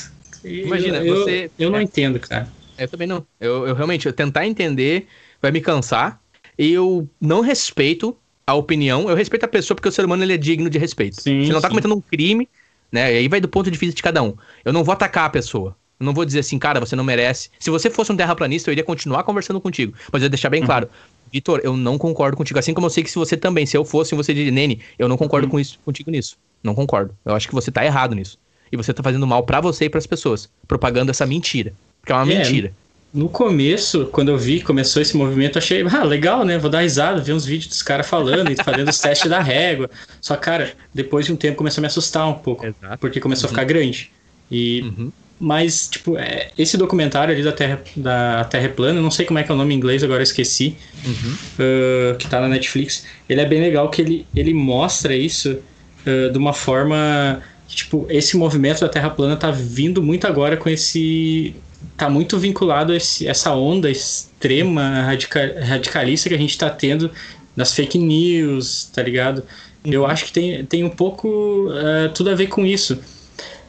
Imagina, 0.45 0.97
eu, 1.03 1.15
você- 1.15 1.45
Eu, 1.57 1.65
eu 1.65 1.69
não 1.71 1.79
é. 1.79 1.83
entendo, 1.83 2.19
cara. 2.19 2.47
Eu 2.77 2.87
também 2.87 3.07
não. 3.07 3.25
Eu, 3.39 3.67
eu 3.67 3.75
realmente, 3.75 4.05
eu 4.05 4.13
tentar 4.13 4.45
entender 4.45 5.07
vai 5.41 5.51
me 5.51 5.61
cansar. 5.61 6.19
Eu 6.57 7.09
não 7.19 7.41
respeito 7.41 8.15
a 8.45 8.53
opinião. 8.53 9.09
Eu 9.09 9.15
respeito 9.15 9.43
a 9.43 9.47
pessoa 9.47 9.75
porque 9.75 9.89
o 9.89 9.91
ser 9.91 10.05
humano 10.05 10.23
ele 10.23 10.33
é 10.33 10.37
digno 10.37 10.69
de 10.69 10.77
respeito. 10.77 11.21
Sim, 11.21 11.45
Você 11.45 11.53
não 11.53 11.61
tá 11.61 11.67
sim. 11.67 11.73
cometendo 11.73 11.95
um 11.95 12.01
crime, 12.01 12.47
né? 12.91 13.13
E 13.13 13.17
aí 13.17 13.27
vai 13.27 13.39
do 13.41 13.47
ponto 13.47 13.69
de 13.71 13.77
vista 13.77 13.95
de 13.95 14.03
cada 14.03 14.21
um. 14.21 14.35
Eu 14.63 14.71
não 14.73 14.83
vou 14.83 14.93
atacar 14.93 15.25
a 15.25 15.29
pessoa. 15.29 15.75
Eu 15.99 16.05
não 16.05 16.13
vou 16.13 16.25
dizer 16.25 16.39
assim, 16.39 16.59
cara, 16.59 16.79
você 16.79 16.95
não 16.95 17.03
merece. 17.03 17.49
Se 17.59 17.69
você 17.69 17.89
fosse 17.89 18.11
um 18.11 18.17
terraplanista, 18.17 18.69
eu 18.69 18.73
iria 18.73 18.83
continuar 18.83 19.23
conversando 19.23 19.61
contigo. 19.61 19.93
Mas 20.11 20.21
eu 20.21 20.25
ia 20.25 20.29
deixar 20.29 20.49
bem 20.49 20.59
Uhum. 20.61 20.65
claro. 20.65 20.89
Vitor, 21.31 21.61
eu 21.63 21.75
não 21.77 21.97
concordo 21.97 22.35
contigo. 22.37 22.59
Assim 22.59 22.73
como 22.73 22.87
eu 22.87 22.91
sei 22.91 23.03
que 23.03 23.09
se 23.09 23.15
você 23.17 23.35
também, 23.37 23.65
se 23.65 23.77
eu 23.77 23.85
fosse, 23.85 24.13
você 24.15 24.33
diria, 24.33 24.51
Nene, 24.51 24.81
eu 24.99 25.07
não 25.07 25.17
concordo 25.17 25.45
Uhum. 25.47 25.51
com 25.51 25.59
isso, 25.59 25.79
contigo 25.85 26.11
nisso. 26.11 26.37
Não 26.63 26.75
concordo. 26.75 27.15
Eu 27.25 27.33
acho 27.35 27.47
que 27.47 27.53
você 27.55 27.71
tá 27.71 27.85
errado 27.85 28.13
nisso. 28.15 28.37
E 28.71 28.77
você 28.77 28.93
tá 28.93 29.01
fazendo 29.03 29.25
mal 29.27 29.43
pra 29.43 29.61
você 29.61 29.85
e 29.85 29.89
pras 29.89 30.07
pessoas. 30.07 30.49
Propagando 30.67 31.11
essa 31.11 31.25
mentira. 31.25 31.73
Porque 32.01 32.11
é 32.11 32.15
uma 32.15 32.31
É, 32.31 32.37
mentira. 32.37 32.71
No 33.13 33.29
começo, 33.29 34.07
quando 34.11 34.29
eu 34.29 34.37
vi 34.37 34.59
que 34.59 34.65
começou 34.65 35.01
esse 35.01 35.15
movimento, 35.15 35.55
eu 35.57 35.61
achei, 35.61 35.81
ah, 35.87 36.03
legal, 36.03 36.43
né? 36.43 36.57
Vou 36.57 36.69
dar 36.69 36.81
risada, 36.81 37.21
ver 37.21 37.31
uns 37.33 37.45
vídeos 37.45 37.69
dos 37.69 37.81
caras 37.81 38.05
falando 38.07 38.51
e 38.51 38.61
fazendo 38.61 38.89
os 38.89 38.99
testes 38.99 39.29
da 39.29 39.39
régua. 39.39 39.89
Só, 40.19 40.35
cara, 40.35 40.73
depois 40.93 41.25
de 41.25 41.31
um 41.31 41.35
tempo 41.37 41.55
começou 41.57 41.79
a 41.79 41.83
me 41.83 41.87
assustar 41.87 42.27
um 42.27 42.33
pouco, 42.33 42.65
Exato. 42.65 42.97
porque 42.99 43.21
começou 43.21 43.47
a 43.47 43.49
ficar 43.49 43.63
grande. 43.63 44.11
E, 44.51 44.81
Uhum. 44.81 45.11
mas, 45.39 45.87
tipo, 45.87 46.17
é, 46.17 46.49
esse 46.57 46.75
documentário 46.75 47.33
ali 47.33 47.41
da 47.41 47.53
Terra, 47.53 47.81
da 47.95 48.43
Terra 48.45 48.67
Plana, 48.69 48.99
não 49.01 49.09
sei 49.11 49.25
como 49.25 49.39
é 49.39 49.43
que 49.43 49.51
é 49.51 49.55
o 49.55 49.57
nome 49.57 49.73
em 49.73 49.77
inglês, 49.77 50.03
agora 50.03 50.19
eu 50.19 50.23
esqueci, 50.23 50.75
Uhum. 51.05 51.37
uh, 51.59 52.17
que 52.17 52.27
tá 52.27 52.41
na 52.41 52.49
Netflix. 52.49 53.05
Ele 53.29 53.39
é 53.39 53.45
bem 53.45 53.61
legal 53.61 53.89
que 53.89 54.01
ele, 54.01 54.27
ele 54.35 54.53
mostra 54.53 55.15
isso 55.15 55.57
uh, 56.05 56.31
de 56.31 56.37
uma 56.37 56.51
forma 56.51 57.41
tipo, 57.67 58.05
esse 58.09 58.37
movimento 58.37 58.81
da 58.81 58.89
Terra 58.89 59.09
plana 59.09 59.35
tá 59.35 59.51
vindo 59.51 60.01
muito 60.01 60.27
agora 60.27 60.57
com 60.57 60.69
esse 60.69 61.55
tá 61.97 62.09
muito 62.09 62.37
vinculado 62.37 62.91
a 62.91 62.95
esse, 62.95 63.27
essa 63.27 63.53
onda 63.53 63.89
extrema 63.89 65.01
radica, 65.01 65.63
radicalista 65.63 66.29
que 66.29 66.35
a 66.35 66.37
gente 66.37 66.57
tá 66.57 66.69
tendo 66.69 67.11
nas 67.55 67.73
fake 67.73 67.97
news, 67.97 68.85
tá 68.93 69.01
ligado? 69.01 69.43
Eu 69.83 70.05
acho 70.05 70.25
que 70.25 70.31
tem, 70.31 70.65
tem 70.65 70.83
um 70.83 70.89
pouco 70.89 71.69
uh, 71.69 72.09
tudo 72.13 72.31
a 72.31 72.35
ver 72.35 72.47
com 72.47 72.65
isso. 72.65 72.99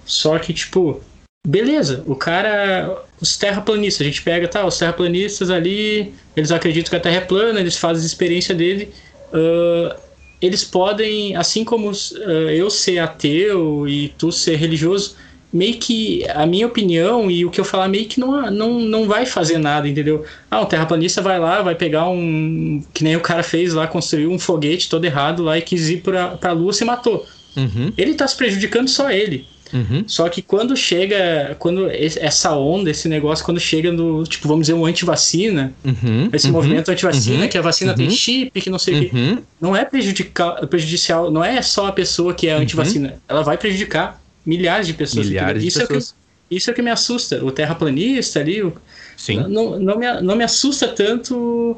Só 0.04 0.38
que, 0.38 0.52
tipo, 0.52 1.00
beleza, 1.46 2.02
o 2.06 2.14
cara. 2.14 3.02
Os 3.20 3.36
terraplanistas, 3.36 4.02
a 4.02 4.10
gente 4.10 4.22
pega, 4.22 4.46
tá, 4.46 4.66
os 4.66 4.76
terraplanistas 4.76 5.50
ali, 5.50 6.12
eles 6.36 6.50
acreditam 6.50 6.90
que 6.90 6.96
a 6.96 7.00
Terra 7.00 7.16
é 7.16 7.20
plana, 7.20 7.60
eles 7.60 7.76
fazem 7.76 8.02
a 8.02 8.06
experiência 8.06 8.54
dele. 8.54 8.92
ah, 9.32 9.96
eles 10.40 10.64
podem, 10.64 11.34
assim 11.36 11.64
como 11.64 11.90
ah, 11.90 12.30
eu 12.52 12.70
ser 12.70 12.98
ateu 12.98 13.88
e 13.88 14.08
tu 14.18 14.30
ser 14.30 14.56
religioso, 14.56 15.16
meio 15.52 15.78
que 15.78 16.28
a 16.30 16.44
minha 16.46 16.66
opinião 16.66 17.30
e 17.30 17.44
o 17.44 17.50
que 17.50 17.60
eu 17.60 17.64
falar 17.64 17.88
meio 17.88 18.06
que 18.06 18.20
não, 18.20 18.50
não, 18.50 18.80
não 18.80 19.06
vai 19.06 19.24
fazer 19.24 19.58
nada, 19.58 19.88
entendeu? 19.88 20.24
Ah, 20.50 20.60
um 20.60 20.66
terraplanista 20.66 21.22
vai 21.22 21.38
lá, 21.38 21.62
vai 21.62 21.74
pegar 21.74 22.08
um. 22.08 22.82
Que 22.92 23.02
nem 23.02 23.16
o 23.16 23.20
cara 23.20 23.42
fez 23.42 23.72
lá, 23.72 23.86
construiu 23.86 24.30
um 24.30 24.38
foguete 24.38 24.88
todo 24.88 25.04
errado 25.04 25.42
lá 25.42 25.56
e 25.56 25.62
quis 25.62 25.88
ir 25.88 26.02
pra, 26.02 26.36
pra 26.36 26.52
lua 26.52 26.70
e 26.70 26.74
se 26.74 26.84
matou. 26.84 27.26
Uhum. 27.56 27.92
Ele 27.96 28.14
tá 28.14 28.28
se 28.28 28.36
prejudicando 28.36 28.88
só 28.88 29.10
ele. 29.10 29.46
Uhum. 29.72 30.04
Só 30.06 30.28
que 30.28 30.40
quando 30.42 30.76
chega, 30.76 31.56
quando 31.58 31.90
essa 31.90 32.56
onda, 32.56 32.90
esse 32.90 33.08
negócio, 33.08 33.44
quando 33.44 33.58
chega 33.58 33.90
no, 33.90 34.22
tipo, 34.24 34.46
vamos 34.46 34.66
dizer, 34.66 34.74
um 34.74 34.86
antivacina, 34.86 35.72
Uhum. 35.84 36.28
esse 36.32 36.46
uhum. 36.46 36.52
movimento 36.52 36.88
antivacina, 36.90 37.42
uhum, 37.44 37.48
que 37.48 37.58
a 37.58 37.62
vacina 37.62 37.94
tem 37.94 38.06
uhum, 38.06 38.12
chip, 38.12 38.60
que 38.60 38.70
não 38.70 38.78
sei 38.78 38.94
o 39.10 39.14
Uhum. 39.16 39.42
não 39.60 39.76
é 39.76 39.84
prejudicial, 39.84 41.30
não 41.30 41.42
é 41.44 41.60
só 41.62 41.86
a 41.86 41.92
pessoa 41.92 42.32
que 42.34 42.46
é 42.48 42.52
antivacina, 42.54 43.20
ela 43.28 43.42
vai 43.42 43.58
prejudicar 43.58 44.20
milhares 44.44 44.86
de 44.86 44.94
pessoas. 44.94 45.26
Milhares 45.26 45.50
entendeu? 45.50 45.62
de 45.62 45.68
isso, 45.68 45.78
É 45.82 45.86
pessoas. 45.86 46.10
o 46.10 46.14
que, 46.48 46.56
isso 46.56 46.70
é 46.70 46.72
o 46.72 46.76
que 46.76 46.82
me 46.82 46.90
assusta. 46.90 47.44
O 47.44 47.50
terraplanista 47.50 48.40
ali, 48.40 48.62
o- 48.62 48.72
Sim. 49.16 49.38
não, 49.48 49.78
não, 49.78 49.98
me, 49.98 50.20
não 50.22 50.36
me 50.36 50.44
assusta 50.44 50.86
tanto 50.88 51.76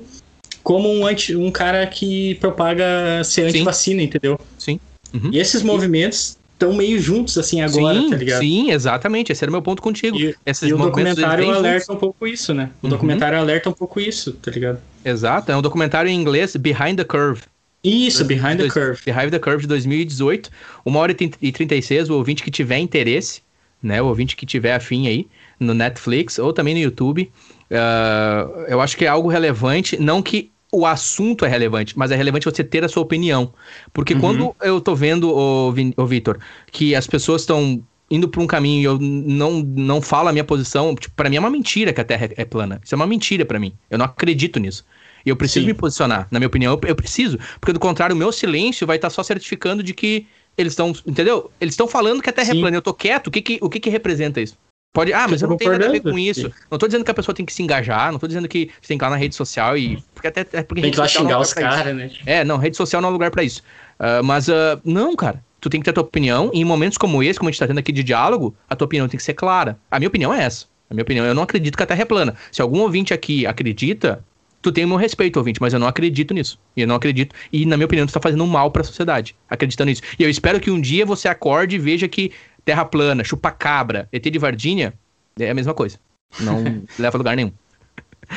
como 0.63 0.93
um, 0.93 1.07
anti, 1.07 1.35
um 1.35 1.51
cara 1.51 1.87
que 1.87 2.35
propaga 2.37 3.23
ser 3.25 3.45
antivacina, 3.47 4.03
entendeu? 4.03 4.39
Sim. 4.59 4.79
Uhum. 5.15 5.31
E 5.33 5.39
esses 5.39 5.63
movimentos 5.63 6.37
estão 6.59 6.73
meio 6.75 7.01
juntos, 7.01 7.39
assim, 7.39 7.61
agora, 7.61 8.01
sim, 8.01 8.11
tá 8.11 8.17
ligado? 8.17 8.41
sim, 8.41 8.71
exatamente. 8.73 9.31
Esse 9.33 9.45
era 9.45 9.51
o 9.51 9.53
meu 9.53 9.63
ponto 9.63 9.81
contigo. 9.81 10.19
E, 10.19 10.35
Esses 10.45 10.69
e 10.69 10.75
o 10.75 10.77
documentário 10.79 11.49
alerta 11.51 11.79
juntos. 11.87 11.97
um 11.97 11.99
pouco 11.99 12.27
isso, 12.27 12.53
né? 12.53 12.71
O 12.83 12.87
Uhum. 12.87 12.91
documentário 12.91 13.39
alerta 13.39 13.71
um 13.71 13.73
pouco 13.73 14.01
isso, 14.01 14.33
tá 14.33 14.51
ligado? 14.51 14.81
Exato, 15.05 15.53
é 15.53 15.57
um 15.57 15.63
documentário 15.63 16.11
em 16.11 16.15
inglês, 16.21 16.57
Behind 16.57 16.97
the 16.97 17.05
Curve. 17.05 17.43
Isso, 17.85 18.25
Behind 18.25 18.59
the 18.59 18.69
Curve. 18.69 19.01
Behind 19.07 19.31
the 19.31 19.39
Curve 19.39 19.63
de 19.63 19.69
2018. 19.69 20.51
Uma 20.85 20.99
hora 20.99 21.15
e 21.41 21.53
36, 21.53 22.11
o 22.11 22.15
ouvinte 22.15 22.43
que 22.43 22.51
tiver 22.51 22.79
interesse, 22.79 23.41
né? 23.81 24.03
O 24.03 24.07
ouvinte 24.07 24.35
que 24.35 24.45
tiver 24.45 24.75
afim 24.75 25.07
aí, 25.07 25.29
no 25.61 25.73
Netflix 25.75 26.39
ou 26.41 26.53
também 26.53 26.75
no 26.75 26.81
YouTube. 26.81 27.31
ah, 27.71 28.49
eu 28.69 28.81
acho 28.81 28.97
que 28.97 29.05
é 29.05 29.09
algo 29.09 29.29
relevante, 29.29 29.97
não 30.01 30.21
que 30.23 30.51
o 30.71 30.85
assunto 30.85 31.45
é 31.45 31.49
relevante, 31.49 31.99
mas 31.99 32.11
é 32.11 32.17
relevante 32.17 32.45
você 32.45 32.63
ter 32.63 32.85
a 32.85 32.89
sua 32.89 33.03
opinião. 33.03 33.53
Porque 33.93 34.15
Uhum. 34.15 34.21
quando 34.21 34.57
eu 34.63 34.81
tô 34.81 34.95
vendo, 34.95 35.31
o, 35.31 36.07
Vitor, 36.07 36.39
que 36.71 36.95
as 36.95 37.07
pessoas 37.07 37.43
estão 37.43 37.83
indo 38.11 38.29
por 38.29 38.43
um 38.43 38.47
caminho 38.47 38.81
e 38.81 38.85
eu 38.85 38.99
não, 38.99 39.61
não 39.63 40.01
falo 40.01 40.29
a 40.29 40.33
minha 40.33 40.45
posição, 40.45 40.95
tipo, 40.95 41.15
para 41.15 41.29
mim 41.29 41.37
é 41.37 41.41
uma 41.41 41.51
mentira 41.51 41.93
que 41.93 42.01
a 42.01 42.05
Terra 42.05 42.31
é 42.37 42.45
plana. 42.45 42.81
Isso 42.85 42.95
é 42.95 42.97
uma 42.97 43.07
mentira 43.07 43.45
para 43.45 43.59
mim. 43.59 43.73
Eu 43.91 43.99
não 43.99 44.07
acredito 44.07 44.59
nisso. 44.59 44.85
E 45.25 45.31
eu 45.31 45.37
preciso 45.37 45.61
Sim. 45.61 45.73
me 45.73 45.75
posicionar. 45.75 46.29
Na 46.31 46.39
minha 46.39 46.47
opinião, 46.47 46.73
eu, 46.73 46.89
eu 46.89 46.95
preciso. 46.95 47.39
Porque 47.61 47.73
do 47.73 47.81
contrário, 47.81 48.15
o 48.15 48.19
meu 48.19 48.33
silêncio 48.33 48.87
vai 48.87 48.97
estar 48.97 49.11
só 49.11 49.23
certificando 49.23 49.83
de 49.83 49.93
que 49.93 50.27
eles 50.57 50.73
estão. 50.73 50.95
Entendeu? 51.07 51.51
Eles 51.61 51.75
estão 51.75 51.87
falando 51.87 52.23
que 52.23 52.31
a 52.31 52.33
Terra 52.33 52.53
Sim. 52.53 52.59
é 52.59 52.61
plana. 52.61 52.77
Eu 52.77 52.83
tô 52.83 52.95
quieto. 52.95 53.27
O 53.27 53.31
que 53.31 53.43
que, 53.43 53.59
o 53.61 53.69
que, 53.69 53.81
que 53.81 53.91
representa 53.91 54.41
isso? 54.41 54.57
Pode. 54.93 55.13
Ah, 55.13 55.29
mas 55.29 55.43
Eu 55.43 55.49
não 55.49 55.57
tenho 55.57 55.73
nada 55.73 55.87
a 55.87 55.91
ver 55.91 56.01
com 56.01 56.19
isso. 56.19 56.53
Não 56.71 56.79
tô 56.79 56.87
dizendo 56.87 57.05
que 57.05 57.11
a 57.11 57.15
pessoa 57.15 57.35
tem 57.35 57.45
que 57.45 57.53
se 57.53 57.63
engajar. 57.63 58.11
Não 58.11 58.19
tô 58.19 58.27
dizendo 58.27 58.49
que 58.49 58.71
você 58.81 58.89
tem 58.89 58.99
que 58.99 59.05
ir 59.05 59.07
lá 59.07 59.11
na 59.11 59.17
rede 59.17 59.35
social 59.35 59.77
e. 59.77 60.03
Porque 60.15 60.29
até. 60.29 60.41
é 60.53 60.63
porque 60.63 60.83
Tem 60.83 60.91
que 60.91 60.99
lá 60.99 61.05
é 61.05 61.09
xingar 61.09 61.23
lugar 61.23 61.41
os 61.41 61.53
caras, 61.53 61.95
né? 61.95 62.11
É, 62.27 62.45
não, 62.45 62.57
rede 62.57 62.77
social 62.77 63.01
não 63.01 63.09
é 63.09 63.13
lugar 63.13 63.31
pra 63.31 63.43
isso. 63.43 63.63
Ah, 63.99 64.23
mas, 64.23 64.49
ah, 64.49 64.81
não, 64.85 65.15
cara. 65.15 65.43
Tu 65.61 65.69
tem 65.69 65.81
que 65.81 65.85
ter 65.85 65.91
a 65.91 65.95
tua 65.95 66.05
opinião. 66.05 66.51
E 66.55 66.61
em 66.61 66.65
momentos 66.65 66.97
como 66.97 67.23
esse, 67.23 67.39
como 67.39 67.49
a 67.49 67.53
gente 67.53 67.59
tá 67.59 67.67
tendo 67.67 67.79
aqui 67.79 67.91
de 67.91 68.05
diálogo, 68.05 68.55
a 68.71 68.77
tua 68.77 68.87
opinião 68.87 69.09
tem 69.09 69.19
que 69.19 69.25
ser 69.25 69.35
clara. 69.35 69.79
A 69.91 69.99
minha 69.99 70.09
opinião 70.09 70.33
é 70.33 70.43
essa. 70.43 70.67
A 70.89 70.95
minha 70.95 71.03
opinião, 71.03 71.27
eu 71.27 71.35
não 71.35 71.43
acredito 71.43 71.77
que 71.77 71.83
a 71.83 71.87
Terra 71.87 72.03
é 72.03 72.05
plana. 72.05 72.35
Se 72.51 72.63
algum 72.63 72.81
ouvinte 72.81 73.13
aqui 73.13 73.45
acredita, 73.45 74.25
tu 74.63 74.73
tem 74.73 74.85
o 74.85 74.89
meu 74.89 74.97
respeito, 74.97 75.37
ouvinte, 75.37 75.61
mas 75.61 75.75
eu 75.75 75.81
não 75.81 75.87
acredito 75.87 76.33
nisso. 76.33 76.59
E 76.77 76.83
eu 76.83 76.87
não 76.87 76.95
acredito. 76.95 77.35
E, 77.53 77.67
na 77.67 77.77
minha 77.77 77.87
opinião, 77.87 78.07
tu 78.07 78.13
tá 78.13 78.21
fazendo 78.21 78.43
um 78.43 78.47
mal 78.47 78.71
pra 78.71 78.83
sociedade, 78.83 79.35
acreditando 79.51 79.91
nisso. 79.91 80.03
E 80.19 80.23
eu 80.23 80.31
espero 80.31 80.61
que 80.61 80.71
um 80.71 80.81
dia 80.81 81.05
você 81.05 81.29
acorde 81.29 81.77
e 81.77 81.79
veja 81.79 82.09
que 82.09 82.33
Terra 82.69 82.85
plana, 82.85 83.25
chupa-cabra, 83.25 84.07
ET 84.13 84.23
de 84.23 84.39
Vardinha, 84.39 84.93
é 85.41 85.49
a 85.49 85.55
mesma 85.55 85.73
coisa. 85.73 85.99
Não 86.39 86.63
leva 86.99 87.17
a 87.17 87.19
lugar 87.19 87.35
nenhum. 87.35 87.51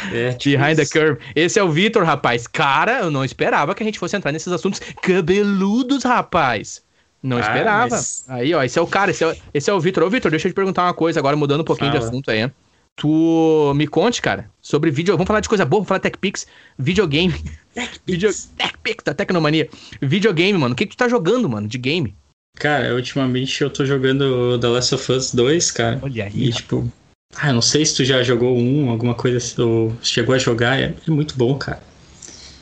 É, 0.10 0.32
tipo 0.32 0.58
Behind 0.58 0.78
the. 0.78 0.86
Curve. 0.86 1.20
Esse 1.36 1.60
é 1.60 1.64
o 1.64 1.70
Vitor, 1.70 2.06
rapaz. 2.06 2.48
Cara, 2.48 3.00
eu 3.02 3.12
não 3.12 3.26
esperava 3.26 3.76
que 3.76 3.84
a 3.84 3.86
gente 3.86 4.00
fosse 4.00 4.16
entrar 4.16 4.32
nesses 4.32 4.48
assuntos 4.54 4.80
cabeludos, 5.02 6.06
rapaz. 6.06 6.82
Não 7.22 7.36
Ah, 7.36 7.42
esperava. 7.42 7.90
mas- 7.90 8.24
Aí, 8.30 8.54
ó, 8.54 8.64
esse 8.64 8.80
é 8.80 8.82
o 8.82 8.88
cara, 8.88 9.12
esse 9.12 9.22
é, 9.26 9.36
esse 9.54 9.70
é 9.70 9.74
o 9.74 9.82
Vitor. 9.82 10.02
Ô, 10.04 10.10
Vitor, 10.10 10.32
deixa 10.32 10.48
eu 10.48 10.52
te 10.54 10.56
perguntar 10.56 10.84
uma 10.86 10.94
coisa 10.94 11.20
agora, 11.20 11.36
mudando 11.36 11.60
um 11.60 11.66
pouquinho 11.66 11.92
de 11.92 11.98
Fala. 11.98 12.10
assunto 12.10 12.32
aí. 12.32 12.50
Tu 12.96 13.74
me 13.76 13.86
conte, 13.86 14.22
cara, 14.22 14.50
sobre 14.62 14.92
vídeo. 14.92 15.14
Vamos 15.14 15.28
falar 15.28 15.42
de 15.42 15.50
coisa 15.50 15.66
boa, 15.66 15.80
vamos 15.80 15.90
falar 15.90 15.98
de 16.00 16.04
TechPix, 16.04 16.48
videogame. 16.80 17.34
TechPix. 17.74 18.02
Video... 18.08 18.30
TechPix, 18.58 19.04
da 19.04 19.14
Tecnomania. 19.14 19.68
Videogame, 20.02 20.58
mano. 20.58 20.74
O 20.74 20.78
que, 20.78 20.86
que 20.86 20.96
tu 20.96 20.98
tá 20.98 21.10
jogando, 21.10 21.50
mano, 21.50 21.68
de 21.68 21.78
game? 21.78 22.16
Cara, 22.58 22.93
ultimamente 22.93 23.62
eu 23.64 23.70
tô 23.70 23.86
jogando 23.86 24.60
The 24.60 24.68
Last 24.68 24.95
of 24.95 25.12
Us 25.12 25.34
2, 25.34 25.72
cara. 25.72 25.99
Olha 26.02 26.26
aí. 26.26 26.32
E, 26.36 26.52
tipo, 26.52 26.91
ah, 27.36 27.52
não 27.52 27.62
sei 27.62 27.86
se 27.86 27.95
tu 27.95 28.06
já 28.06 28.22
jogou 28.24 28.56
um, 28.58 28.89
alguma 28.89 29.16
coisa 29.16 29.38
assim, 29.38 29.62
ou 29.62 29.95
chegou 30.02 30.36
a 30.36 30.38
jogar. 30.38 30.80
É, 30.80 30.93
é 31.08 31.12
muito 31.12 31.36
bom, 31.36 31.56
cara. 31.58 31.82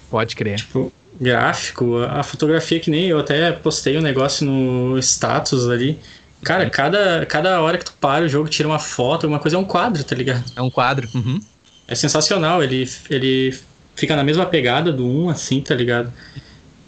Pode 0.09 0.35
crer. 0.35 0.57
Tipo, 0.57 0.91
gráfico, 1.19 1.97
a 1.97 2.23
fotografia 2.23 2.79
que 2.79 2.89
nem 2.89 3.07
eu 3.07 3.19
até 3.19 3.51
postei 3.51 3.97
um 3.97 4.01
negócio 4.01 4.45
no 4.45 4.97
status 4.99 5.67
ali. 5.67 5.99
Cara, 6.43 6.63
Uhum. 6.63 6.69
cada, 6.69 7.25
cada 7.25 7.61
hora 7.61 7.77
que 7.77 7.85
tu 7.85 7.93
para 7.99 8.23
o 8.23 8.29
jogo, 8.29 8.47
tira 8.47 8.69
uma 8.69 8.79
foto, 8.79 9.25
alguma 9.25 9.39
coisa, 9.39 9.57
é 9.57 9.59
um 9.59 9.65
quadro, 9.65 10.03
tá 10.03 10.15
ligado? 10.15 10.45
É 10.55 10.61
um 10.61 10.69
quadro. 10.69 11.09
Uhum. 11.13 11.39
É 11.85 11.95
sensacional, 11.95 12.63
ele, 12.63 12.89
ele 13.09 13.57
fica 13.95 14.15
na 14.15 14.23
mesma 14.23 14.45
pegada 14.45 14.93
do 14.93 15.05
1, 15.05 15.29
assim, 15.29 15.59
tá 15.59 15.75
ligado? 15.75 16.13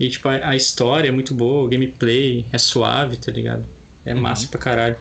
E, 0.02 0.10
tipo, 0.10 0.28
a, 0.28 0.50
a 0.50 0.56
história 0.56 1.10
é 1.10 1.12
muito 1.12 1.36
boa, 1.36 1.64
o 1.64 1.68
gameplay 1.68 2.44
é 2.52 2.58
suave, 2.58 3.18
tá 3.18 3.32
ligado? 3.32 3.64
É 4.04 4.16
Uhum. 4.16 4.22
massa 4.22 4.48
pra 4.48 4.60
caralho. 4.60 4.98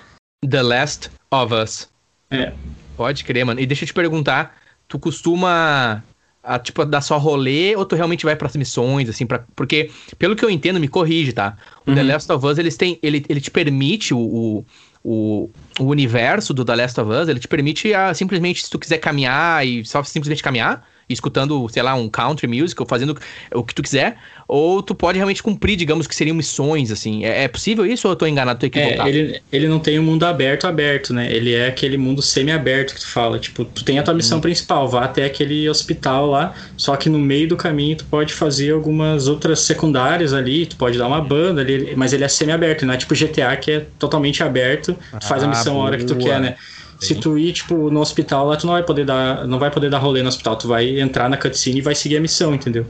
The 0.46 0.62
Last 0.62 1.10
of 1.30 1.54
Us. 1.54 1.88
É. 2.30 2.52
Pode 2.96 3.24
crer, 3.24 3.46
mano. 3.46 3.58
E 3.60 3.64
deixa 3.66 3.84
eu 3.84 3.86
te 3.86 3.94
perguntar, 3.94 4.56
tu 4.86 4.98
costuma 4.98 6.04
a, 6.42 6.58
tipo, 6.58 6.84
dar 6.84 7.00
só 7.00 7.16
rolê 7.16 7.74
ou 7.76 7.86
tu 7.86 7.96
realmente 7.96 8.26
vai 8.26 8.36
pras 8.36 8.54
missões, 8.56 9.08
assim, 9.08 9.24
pra, 9.24 9.42
porque, 9.56 9.90
pelo 10.18 10.36
que 10.36 10.44
eu 10.44 10.50
entendo, 10.50 10.78
me 10.78 10.86
corrige, 10.88 11.32
tá? 11.32 11.56
O 11.86 11.92
The 11.94 12.02
Uhum. 12.02 12.06
Last 12.08 12.30
of 12.32 12.46
Us, 12.46 12.58
eles 12.58 12.76
têm, 12.76 12.98
ele, 13.02 13.24
ele 13.26 13.40
te 13.40 13.50
permite, 13.50 14.12
o, 14.12 14.18
o, 14.18 14.66
o, 15.02 15.50
o 15.78 15.84
universo 15.84 16.52
do 16.52 16.62
The 16.62 16.76
Last 16.76 17.00
of 17.00 17.10
Us, 17.10 17.28
ele 17.28 17.40
te 17.40 17.48
permite 17.48 17.94
a, 17.94 18.12
simplesmente, 18.12 18.64
se 18.64 18.70
tu 18.70 18.78
quiser 18.78 18.98
caminhar 18.98 19.66
e 19.66 19.82
só 19.86 20.02
simplesmente 20.04 20.42
caminhar, 20.42 20.86
escutando, 21.12 21.68
sei 21.68 21.82
lá, 21.82 21.94
um 21.94 22.08
country 22.08 22.46
music 22.46 22.80
ou 22.80 22.86
fazendo 22.88 23.18
o 23.54 23.64
que 23.64 23.74
tu 23.74 23.82
quiser, 23.82 24.18
ou 24.48 24.82
tu 24.82 24.94
pode 24.94 25.18
realmente 25.18 25.42
cumprir, 25.42 25.76
digamos, 25.76 26.06
que 26.06 26.14
seriam 26.14 26.36
missões, 26.36 26.90
assim. 26.90 27.24
É, 27.24 27.44
é 27.44 27.48
possível 27.48 27.86
isso 27.86 28.06
ou 28.08 28.12
eu 28.12 28.16
tô 28.16 28.26
enganado, 28.26 28.60
tô 28.60 28.66
equivocado? 28.66 29.00
É, 29.02 29.08
ele, 29.08 29.42
ele 29.50 29.66
não 29.68 29.80
tem 29.80 29.98
um 29.98 30.02
mundo 30.04 30.24
aberto 30.24 30.64
aberto, 30.64 31.12
né? 31.12 31.28
Ele 31.32 31.52
é 31.54 31.66
aquele 31.66 31.96
mundo 31.98 32.22
semi-aberto 32.22 32.94
que 32.94 33.00
tu 33.00 33.08
fala. 33.08 33.36
Tipo, 33.40 33.64
tu 33.64 33.84
tem 33.84 33.98
a 33.98 34.02
tua 34.04 34.14
missão 34.14 34.40
principal, 34.40 34.88
vá 34.88 35.04
até 35.04 35.24
aquele 35.24 35.68
hospital 35.68 36.26
lá, 36.26 36.54
só 36.76 36.94
que 36.96 37.08
no 37.08 37.18
meio 37.18 37.48
do 37.48 37.56
caminho 37.56 37.96
tu 37.96 38.06
pode 38.06 38.32
fazer 38.32 38.70
algumas 38.72 39.26
outras 39.26 39.60
secundárias 39.60 40.32
ali, 40.32 40.66
tu 40.66 40.76
pode 40.76 40.96
dar 40.96 41.08
uma 41.08 41.20
banda 41.20 41.60
ali, 41.62 41.96
mas 41.96 42.12
ele 42.12 42.22
é 42.22 42.28
semi-aberto, 42.28 42.86
não 42.86 42.94
é 42.94 42.96
tipo 42.96 43.12
GTA 43.14 43.56
que 43.56 43.72
é 43.72 43.80
totalmente 43.98 44.40
aberto, 44.44 44.96
tu 45.18 45.26
faz 45.26 45.42
a 45.42 45.48
Ah, 45.48 45.48
missão 45.48 45.80
a 45.80 45.84
hora 45.84 45.98
que 45.98 46.06
tu 46.06 46.14
boa. 46.14 46.16
quer, 46.16 46.40
né? 46.40 46.56
Se 47.00 47.14
tu 47.14 47.38
ir, 47.38 47.52
tipo, 47.52 47.90
no 47.90 48.00
hospital 48.00 48.46
lá, 48.46 48.56
tu 48.56 48.66
não 48.66 48.74
vai 48.74 48.82
poder 48.82 49.04
dar, 49.06 49.46
não 49.46 49.58
vai 49.58 49.70
poder 49.70 49.88
dar 49.90 49.98
rolê 49.98 50.22
no 50.22 50.28
hospital, 50.28 50.56
tu 50.56 50.68
vai 50.68 51.00
entrar 51.00 51.28
na 51.30 51.36
cutscene 51.36 51.78
e 51.78 51.82
vai 51.82 51.94
seguir 51.94 52.18
a 52.18 52.20
missão, 52.20 52.54
entendeu? 52.54 52.86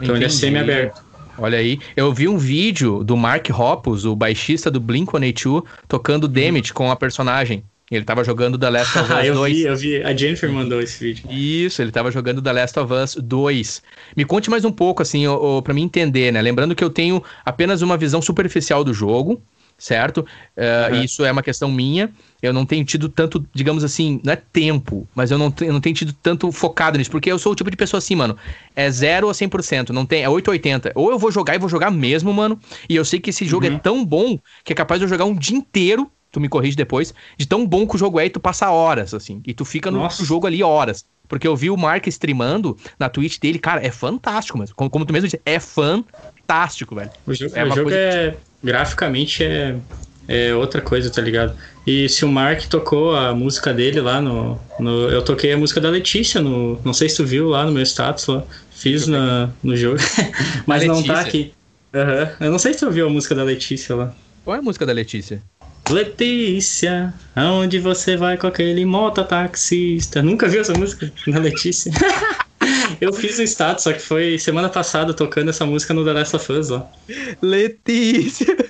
Então 0.00 0.16
ele 0.16 0.24
é 0.24 0.28
Entendi. 0.28 0.32
semi-aberto. 0.40 1.02
Olha 1.38 1.58
aí, 1.58 1.78
eu 1.96 2.12
vi 2.12 2.28
um 2.28 2.38
vídeo 2.38 3.04
do 3.04 3.16
Mark 3.16 3.48
Hoppus, 3.50 4.04
o 4.04 4.14
baixista 4.16 4.70
do 4.70 4.80
Blink-182, 4.80 5.64
tocando 5.88 6.26
Damage 6.28 6.72
com 6.72 6.90
a 6.90 6.96
personagem. 6.96 7.62
Ele 7.90 8.04
tava 8.04 8.24
jogando 8.24 8.56
The 8.58 8.70
Last 8.70 8.98
of 8.98 9.04
Us 9.12 9.18
Ah, 9.18 9.26
eu 9.26 9.34
2. 9.34 9.54
vi, 9.54 9.62
eu 9.64 9.76
vi. 9.76 10.02
A 10.02 10.16
Jennifer 10.16 10.50
mandou 10.50 10.80
esse 10.80 10.98
vídeo. 11.04 11.30
Isso, 11.30 11.82
ele 11.82 11.90
tava 11.90 12.10
jogando 12.10 12.40
The 12.40 12.52
Last 12.52 12.78
of 12.78 12.92
Us 12.92 13.16
2. 13.16 13.82
Me 14.16 14.24
conte 14.24 14.48
mais 14.48 14.64
um 14.64 14.72
pouco, 14.72 15.02
assim, 15.02 15.24
pra 15.62 15.74
mim 15.74 15.82
entender, 15.82 16.32
né? 16.32 16.40
Lembrando 16.40 16.74
que 16.74 16.82
eu 16.82 16.88
tenho 16.90 17.22
apenas 17.44 17.82
uma 17.82 17.96
visão 17.98 18.22
superficial 18.22 18.82
do 18.82 18.94
jogo, 18.94 19.42
certo? 19.82 20.24
Eh, 20.56 20.88
Uhum. 20.92 21.02
Isso 21.02 21.24
é 21.24 21.32
uma 21.32 21.42
questão 21.42 21.70
minha. 21.70 22.10
Eu 22.40 22.52
não 22.52 22.64
tenho 22.64 22.84
tido 22.84 23.08
tanto, 23.08 23.44
digamos 23.54 23.82
assim, 23.84 24.20
não 24.24 24.32
é 24.32 24.36
tempo, 24.36 25.08
mas 25.14 25.30
eu 25.30 25.38
não, 25.38 25.52
eu 25.60 25.72
não 25.72 25.80
tenho 25.80 25.94
tido 25.94 26.12
tanto 26.12 26.50
focado 26.52 26.98
nisso, 26.98 27.10
porque 27.10 27.30
eu 27.30 27.38
sou 27.38 27.52
o 27.52 27.54
tipo 27.54 27.70
de 27.70 27.76
pessoa 27.76 27.98
assim, 27.98 28.14
mano, 28.16 28.36
é 28.74 28.90
0 28.90 29.28
a 29.28 29.34
100%, 29.34 29.90
não 29.92 30.04
tem, 30.06 30.22
é 30.22 30.28
8 30.28 30.48
a 30.50 30.52
80. 30.52 30.92
Ou 30.94 31.10
eu 31.10 31.18
vou 31.18 31.30
jogar 31.32 31.54
e 31.54 31.58
vou 31.58 31.68
jogar 31.68 31.90
mesmo, 31.90 32.32
mano, 32.32 32.58
e 32.88 32.96
eu 32.96 33.04
sei 33.04 33.20
que 33.20 33.30
esse 33.30 33.44
jogo 33.44 33.66
Uhum. 33.66 33.76
é 33.76 33.78
tão 33.78 34.04
bom 34.04 34.38
que 34.64 34.72
é 34.72 34.76
capaz 34.76 34.98
de 35.00 35.04
eu 35.04 35.08
jogar 35.08 35.24
um 35.24 35.34
dia 35.34 35.56
inteiro, 35.56 36.10
tu 36.30 36.40
me 36.40 36.48
corrige 36.48 36.76
depois, 36.76 37.12
de 37.36 37.46
tão 37.46 37.66
bom 37.66 37.86
que 37.86 37.94
o 37.94 37.98
jogo 37.98 38.18
é 38.20 38.26
e 38.26 38.30
tu 38.30 38.40
passa 38.40 38.70
horas, 38.70 39.12
assim, 39.14 39.40
e 39.46 39.52
tu 39.54 39.64
fica 39.64 39.90
no 39.90 39.98
Nossa. 39.98 40.24
jogo 40.24 40.46
ali 40.46 40.62
horas. 40.62 41.04
Porque 41.28 41.46
eu 41.46 41.56
vi 41.56 41.70
o 41.70 41.76
Mark 41.76 42.06
streamando 42.08 42.76
na 42.98 43.08
Twitch 43.08 43.38
dele, 43.38 43.58
cara, 43.58 43.84
é 43.86 43.90
fantástico, 43.90 44.58
mas 44.58 44.72
como, 44.72 44.90
como 44.90 45.04
tu 45.04 45.12
mesmo 45.12 45.28
disse, 45.28 45.40
é 45.46 45.58
fantástico, 45.60 46.94
velho. 46.94 47.10
O 47.26 47.32
É 47.54 47.64
o 47.64 47.70
jogo 47.70 47.82
coisa- 47.84 47.98
é. 47.98 48.36
Graficamente 48.62 49.42
é, 49.42 49.76
é 50.28 50.54
outra 50.54 50.80
coisa, 50.80 51.10
tá 51.10 51.20
ligado? 51.20 51.54
E 51.86 52.08
se 52.08 52.24
o 52.24 52.28
Mark 52.28 52.62
tocou 52.66 53.16
a 53.16 53.34
música 53.34 53.72
dele 53.72 54.00
lá 54.00 54.20
no, 54.20 54.58
no. 54.78 55.08
Eu 55.10 55.22
toquei 55.22 55.52
a 55.52 55.58
música 55.58 55.80
da 55.80 55.90
Letícia 55.90 56.40
no. 56.40 56.80
Não 56.84 56.92
sei 56.92 57.08
se 57.08 57.16
tu 57.16 57.24
viu 57.24 57.48
lá 57.48 57.64
no 57.64 57.72
meu 57.72 57.82
status 57.82 58.26
lá. 58.26 58.44
Fiz 58.70 59.06
na, 59.06 59.50
no 59.62 59.76
jogo. 59.76 59.98
Mas 60.66 60.84
não 60.84 61.02
tá 61.02 61.20
aqui. 61.20 61.52
Aham. 61.94 62.30
Eu 62.40 62.50
não 62.50 62.58
sei 62.58 62.72
se 62.72 62.80
tu 62.80 62.90
viu 62.90 63.06
a 63.06 63.10
música 63.10 63.34
da 63.34 63.42
Letícia 63.42 63.94
lá. 63.94 64.14
Qual 64.44 64.56
é 64.56 64.58
a 64.60 64.62
música 64.62 64.86
da 64.86 64.92
Letícia? 64.92 65.42
Letícia, 65.90 67.12
aonde 67.34 67.78
você 67.78 68.16
vai 68.16 68.36
com 68.36 68.46
aquele 68.46 68.84
mototaxista? 68.84 70.22
Nunca 70.22 70.48
viu 70.48 70.60
essa 70.60 70.72
música 70.72 71.12
da 71.26 71.38
Letícia? 71.38 71.92
Eu 73.02 73.12
fiz 73.12 73.38
um 73.38 73.42
status, 73.42 73.82
só 73.82 73.92
que 73.92 73.98
foi 74.00 74.38
semana 74.38 74.68
passada 74.68 75.12
tocando 75.12 75.50
essa 75.50 75.66
música 75.66 75.92
no 75.92 76.04
The 76.04 76.12
Last 76.12 76.36
of 76.36 76.52
Us 76.52 76.68
lá. 76.68 76.88
Letícia! 77.42 78.46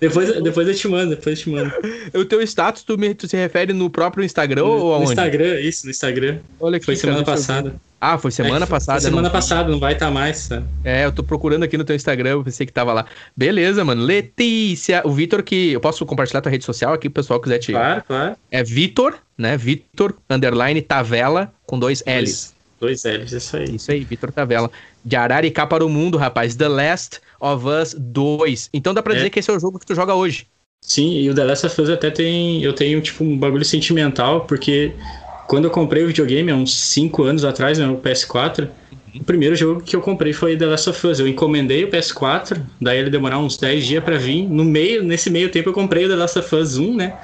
Depois, 0.00 0.42
depois 0.42 0.66
eu 0.68 0.74
te 0.74 0.88
mando, 0.88 1.10
depois 1.10 1.38
eu 1.38 1.44
te 1.44 1.50
mando. 1.50 1.70
o 2.14 2.24
teu 2.24 2.40
status, 2.42 2.82
tu, 2.82 2.96
me, 2.96 3.14
tu 3.14 3.28
se 3.28 3.36
refere 3.36 3.74
no 3.74 3.90
próprio 3.90 4.24
Instagram 4.24 4.64
ou 4.64 4.78
No, 4.78 4.92
aonde? 4.92 5.04
no 5.06 5.12
Instagram, 5.12 5.60
isso, 5.60 5.84
no 5.84 5.90
Instagram. 5.90 6.38
Olha 6.58 6.76
aqui, 6.78 6.86
Foi 6.86 6.96
semana 6.96 7.22
passada. 7.22 7.74
Ah, 8.00 8.16
foi 8.16 8.30
semana 8.30 8.64
É, 8.64 8.68
passada. 8.68 9.00
Foi 9.00 9.10
não 9.10 9.16
semana 9.16 9.28
vi. 9.28 9.32
passada, 9.32 9.70
não 9.70 9.78
vai 9.78 9.92
estar 9.92 10.10
mais. 10.10 10.36
sabe? 10.38 10.64
É, 10.82 11.04
eu 11.04 11.12
tô 11.12 11.22
procurando 11.22 11.62
aqui 11.62 11.76
no 11.76 11.84
teu 11.84 11.94
Instagram, 11.94 12.30
eu 12.30 12.44
pensei 12.44 12.64
que 12.66 12.72
tava 12.72 12.92
lá. 12.94 13.04
Beleza, 13.36 13.84
mano. 13.84 14.02
Letícia. 14.02 15.02
O 15.04 15.10
Vitor 15.10 15.42
que. 15.42 15.72
Eu 15.72 15.80
posso 15.80 16.04
compartilhar 16.06 16.40
tua 16.40 16.50
rede 16.50 16.64
social 16.64 16.94
aqui, 16.94 17.08
pro 17.10 17.22
pessoal 17.22 17.38
quiser 17.40 17.58
te. 17.58 17.72
Claro, 17.72 18.02
claro. 18.06 18.36
É 18.50 18.62
Vitor, 18.62 19.14
né? 19.36 19.56
Vitor, 19.58 20.14
underline, 20.30 20.80
Tavela, 20.80 21.52
com 21.66 21.78
dois 21.78 22.02
L's. 22.06 22.24
Dois, 22.24 22.53
dois 22.84 23.04
L's, 23.04 23.32
isso 23.32 23.56
aí. 23.56 23.74
Isso 23.76 23.90
aí, 23.90 24.04
Vitor 24.04 24.30
Tavela. 24.30 24.70
De 25.04 25.16
Araricá 25.16 25.66
para 25.66 25.84
o 25.84 25.88
mundo, 25.88 26.16
rapaz. 26.18 26.54
The 26.54 26.68
Last 26.68 27.20
of 27.40 27.66
Us 27.66 27.94
2. 27.98 28.70
Então 28.72 28.92
dá 28.94 29.02
pra 29.02 29.12
É. 29.14 29.16
dizer 29.16 29.30
que 29.30 29.38
esse 29.38 29.50
é 29.50 29.54
o 29.54 29.58
jogo 29.60 29.78
que 29.78 29.86
tu 29.86 29.94
joga 29.94 30.14
hoje. 30.14 30.46
Sim, 30.82 31.18
e 31.20 31.30
o 31.30 31.34
The 31.34 31.44
Last 31.44 31.66
of 31.66 31.80
Us 31.80 31.88
até 31.88 32.10
tem. 32.10 32.62
Eu 32.62 32.72
tenho, 32.74 33.00
tipo, 33.00 33.24
um 33.24 33.36
bagulho 33.38 33.64
sentimental, 33.64 34.42
porque 34.42 34.92
quando 35.46 35.64
eu 35.64 35.70
comprei 35.70 36.04
o 36.04 36.06
videogame, 36.08 36.50
há 36.52 36.56
uns 36.56 36.74
5 36.76 37.22
anos 37.22 37.44
atrás, 37.44 37.78
né, 37.78 37.86
o 37.88 37.96
PS4, 37.96 38.68
o 39.14 39.24
primeiro 39.24 39.54
jogo 39.56 39.80
que 39.80 39.94
eu 39.96 40.00
comprei 40.00 40.32
foi 40.32 40.56
The 40.56 40.66
Last 40.66 40.90
of 40.90 41.06
Us. 41.06 41.20
Eu 41.20 41.28
encomendei 41.28 41.84
o 41.84 41.88
PS4, 41.88 42.60
daí 42.80 42.98
ele 42.98 43.08
demorar 43.10 43.38
uns 43.38 43.56
10 43.56 43.86
dias 43.86 44.04
pra 44.04 44.18
vir. 44.18 44.46
No 44.48 44.64
meio, 44.64 45.02
nesse 45.02 45.30
meio 45.30 45.50
tempo, 45.50 45.70
eu 45.70 45.72
comprei 45.72 46.04
o 46.04 46.08
The 46.08 46.16
Last 46.16 46.38
of 46.38 46.54
Us 46.54 46.76
1, 46.76 46.94
né? 46.96 47.14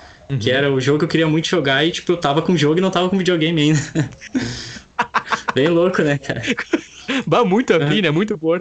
Que 0.40 0.48
era 0.50 0.72
o 0.72 0.80
jogo 0.80 1.00
que 1.00 1.04
eu 1.06 1.08
queria 1.08 1.26
muito 1.26 1.48
jogar 1.48 1.84
e, 1.84 1.90
tipo, 1.90 2.12
eu 2.12 2.16
tava 2.16 2.40
com 2.40 2.52
o 2.52 2.56
jogo 2.56 2.78
e 2.78 2.80
não 2.80 2.90
tava 2.90 3.08
com 3.10 3.18
videogame 3.18 3.60
ainda. 3.62 3.80
Bem 5.54 5.68
louco, 5.68 6.02
né, 6.02 6.18
cara? 6.18 6.42
Bah, 7.26 7.44
muito 7.44 7.72
É. 7.72 7.82
afim, 7.82 8.02
né? 8.02 8.10
Muito 8.10 8.36
bom. 8.36 8.52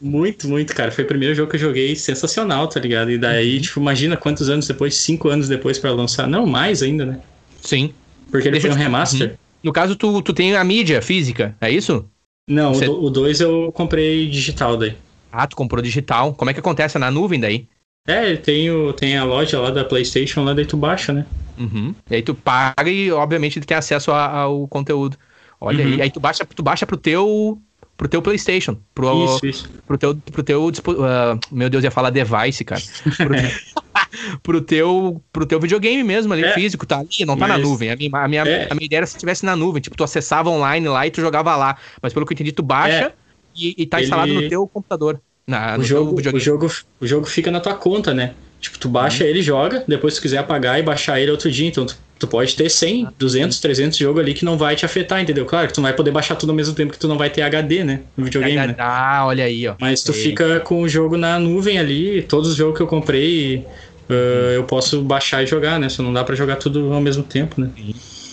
Muito, 0.00 0.48
muito, 0.48 0.74
cara. 0.74 0.92
Foi 0.92 1.04
o 1.04 1.06
primeiro 1.06 1.34
jogo 1.34 1.50
que 1.50 1.56
eu 1.56 1.60
joguei 1.60 1.96
sensacional, 1.96 2.68
tá 2.68 2.78
ligado? 2.78 3.10
E 3.10 3.18
daí, 3.18 3.60
tipo, 3.60 3.80
imagina 3.80 4.16
quantos 4.16 4.48
anos 4.48 4.66
depois, 4.68 4.94
cinco 4.96 5.28
anos 5.28 5.48
depois 5.48 5.78
pra 5.78 5.90
lançar. 5.92 6.28
Não, 6.28 6.46
mais 6.46 6.82
ainda, 6.82 7.04
né? 7.04 7.20
Sim. 7.60 7.92
Porque 8.30 8.48
ele 8.48 8.52
Deixa 8.60 8.68
foi 8.68 8.76
um 8.76 8.78
remaster. 8.78 9.36
No 9.62 9.72
caso, 9.72 9.96
tu, 9.96 10.22
tu 10.22 10.32
tem 10.32 10.54
a 10.54 10.62
mídia 10.62 11.02
física, 11.02 11.56
é 11.60 11.70
isso? 11.70 12.04
Não, 12.48 12.74
Você- 12.74 12.88
o 12.88 13.10
2 13.10 13.40
eu 13.40 13.72
comprei 13.72 14.28
digital 14.28 14.76
daí. 14.76 14.94
Ah, 15.32 15.46
tu 15.46 15.56
comprou 15.56 15.82
digital. 15.82 16.32
Como 16.34 16.50
é 16.50 16.54
que 16.54 16.60
acontece? 16.60 16.96
É 16.96 17.00
na 17.00 17.10
nuvem 17.10 17.40
daí? 17.40 17.66
É, 18.06 18.36
tem, 18.36 18.70
o, 18.70 18.92
tem 18.92 19.16
a 19.16 19.24
loja 19.24 19.58
lá 19.60 19.70
da 19.70 19.84
PlayStation, 19.84 20.44
lá 20.44 20.54
daí 20.54 20.64
tu 20.64 20.76
baixa, 20.76 21.12
né? 21.12 21.26
Uhum. 21.58 21.92
E 22.08 22.14
aí 22.14 22.22
tu 22.22 22.34
paga 22.36 22.88
e, 22.88 23.10
obviamente, 23.10 23.58
tu 23.60 23.66
tem 23.66 23.76
acesso 23.76 24.12
a- 24.12 24.30
ao 24.30 24.68
conteúdo. 24.68 25.16
Olha 25.60 25.84
Uhum. 25.84 25.92
aí. 25.94 26.02
Aí 26.02 26.10
tu 26.10 26.20
baixa, 26.20 26.44
tu 26.44 26.62
baixa 26.62 26.86
pro 26.86 26.96
teu. 26.96 27.58
Pro 27.96 28.08
teu 28.08 28.20
PlayStation. 28.20 28.76
Pro, 28.94 29.24
Isso, 29.24 29.46
isso. 29.46 29.70
pro 29.86 29.96
teu. 29.96 30.14
Pro 30.14 30.42
teu 30.42 30.70
ah, 31.02 31.38
meu 31.50 31.70
Deus, 31.70 31.82
ia 31.82 31.90
falar 31.90 32.10
device, 32.10 32.62
cara. 32.62 32.82
Pro, 33.16 33.34
pro 34.42 34.60
teu, 34.60 35.22
pro 35.32 35.46
teu 35.46 35.58
videogame 35.58 36.02
mesmo 36.04 36.32
ali, 36.32 36.44
É. 36.44 36.52
físico, 36.52 36.84
tá 36.86 36.98
ali, 36.98 37.24
não 37.26 37.36
tá 37.38 37.48
na 37.48 37.56
nuvem. 37.58 37.90
A 37.90 37.96
minha, 37.96 38.10
a, 38.12 38.28
minha, 38.28 38.42
É. 38.42 38.68
a 38.70 38.74
minha 38.74 38.84
ideia 38.84 38.98
era 38.98 39.06
se 39.06 39.16
tivesse 39.16 39.44
na 39.46 39.56
nuvem. 39.56 39.80
Tipo, 39.80 39.96
tu 39.96 40.04
acessava 40.04 40.50
online 40.50 40.86
lá 40.88 41.06
e 41.06 41.10
tu 41.10 41.20
jogava 41.22 41.56
lá. 41.56 41.76
Mas 42.02 42.12
pelo 42.12 42.26
que 42.26 42.32
eu 42.32 42.34
entendi, 42.34 42.52
tu 42.52 42.62
baixa 42.62 43.06
É. 43.06 43.12
e, 43.54 43.74
e 43.78 43.86
tá 43.86 44.02
instalado 44.02 44.30
Ele- 44.30 44.42
no 44.42 44.48
teu 44.48 44.66
computador. 44.68 45.20
Na, 45.46 45.78
o, 45.78 45.82
jogo, 45.82 46.20
teu 46.20 46.34
o, 46.34 46.40
jogo, 46.40 46.70
o 47.00 47.06
jogo 47.06 47.24
fica 47.26 47.50
na 47.52 47.60
tua 47.60 47.74
conta, 47.74 48.12
né? 48.12 48.34
Tipo, 48.60 48.78
tu 48.78 48.88
baixa 48.88 49.22
Uhum. 49.22 49.30
ele, 49.30 49.42
joga, 49.42 49.84
depois 49.86 50.14
se 50.14 50.20
tu 50.20 50.22
quiser 50.22 50.38
apagar 50.38 50.78
e 50.78 50.82
baixar 50.82 51.20
ele 51.20 51.30
outro 51.30 51.50
dia. 51.50 51.68
Então, 51.68 51.86
tu, 51.86 51.96
tu 52.18 52.26
pode 52.26 52.54
ter 52.54 52.68
100, 52.68 53.08
200, 53.18 53.60
300 53.60 53.98
jogos 53.98 54.20
ali 54.20 54.34
que 54.34 54.44
não 54.44 54.56
vai 54.56 54.74
te 54.74 54.84
afetar, 54.84 55.20
entendeu? 55.20 55.44
Claro 55.44 55.68
que 55.68 55.74
tu 55.74 55.78
não 55.78 55.84
vai 55.84 55.92
poder 55.92 56.10
baixar 56.10 56.36
tudo 56.36 56.50
ao 56.50 56.56
mesmo 56.56 56.74
tempo 56.74 56.92
que 56.92 56.98
tu 56.98 57.08
não 57.08 57.18
vai 57.18 57.30
ter 57.30 57.42
HD, 57.42 57.84
né? 57.84 58.00
No 58.16 58.24
videogame, 58.24 58.68
né? 58.68 58.74
Ah, 58.78 59.24
olha 59.26 59.44
aí, 59.44 59.68
ó. 59.68 59.74
Mas 59.80 60.02
tu 60.02 60.12
Sei. 60.12 60.24
fica 60.24 60.60
com 60.60 60.82
o 60.82 60.88
jogo 60.88 61.16
na 61.16 61.38
nuvem 61.38 61.78
ali, 61.78 62.22
todos 62.22 62.50
os 62.50 62.56
jogos 62.56 62.76
que 62.76 62.82
eu 62.82 62.86
comprei, 62.86 63.66
uh, 64.08 64.52
eu 64.54 64.64
posso 64.64 65.02
baixar 65.02 65.42
e 65.42 65.46
jogar, 65.46 65.78
né? 65.78 65.88
Só 65.88 66.02
não 66.02 66.12
dá 66.12 66.24
pra 66.24 66.34
jogar 66.34 66.56
tudo 66.56 66.92
ao 66.92 67.00
mesmo 67.00 67.22
tempo, 67.22 67.60
né? 67.60 67.70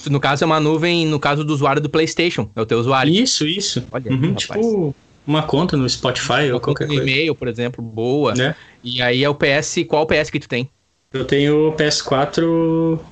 No 0.10 0.20
caso 0.20 0.44
é 0.44 0.46
uma 0.46 0.60
nuvem, 0.60 1.06
no 1.06 1.20
caso 1.20 1.44
do 1.44 1.54
usuário 1.54 1.82
do 1.82 1.90
PlayStation, 1.90 2.50
é 2.56 2.62
o 2.62 2.66
teu 2.66 2.80
usuário. 2.80 3.14
Isso, 3.14 3.48
isso. 3.48 3.84
Olha, 3.92 4.12
uhum, 4.12 4.34
tipo 4.34 4.96
uma 5.26 5.44
conta 5.44 5.78
no 5.78 5.90
Spotify 5.90 6.48
uma 6.48 6.56
ou 6.56 6.60
qualquer 6.60 6.88
coisa. 6.88 7.02
e-mail, 7.02 7.34
por 7.34 7.48
exemplo, 7.48 7.82
boa. 7.82 8.34
Né? 8.34 8.56
E 8.84 9.02
aí 9.02 9.24
é 9.24 9.30
o 9.30 9.36
PS, 9.36 9.86
qual 9.88 10.06
PS 10.06 10.30
que 10.30 10.40
tu 10.40 10.50
tem? 10.50 10.70
Eu 11.14 11.26
tenho 11.26 11.70
o 11.70 11.74
PS4, 11.74 12.44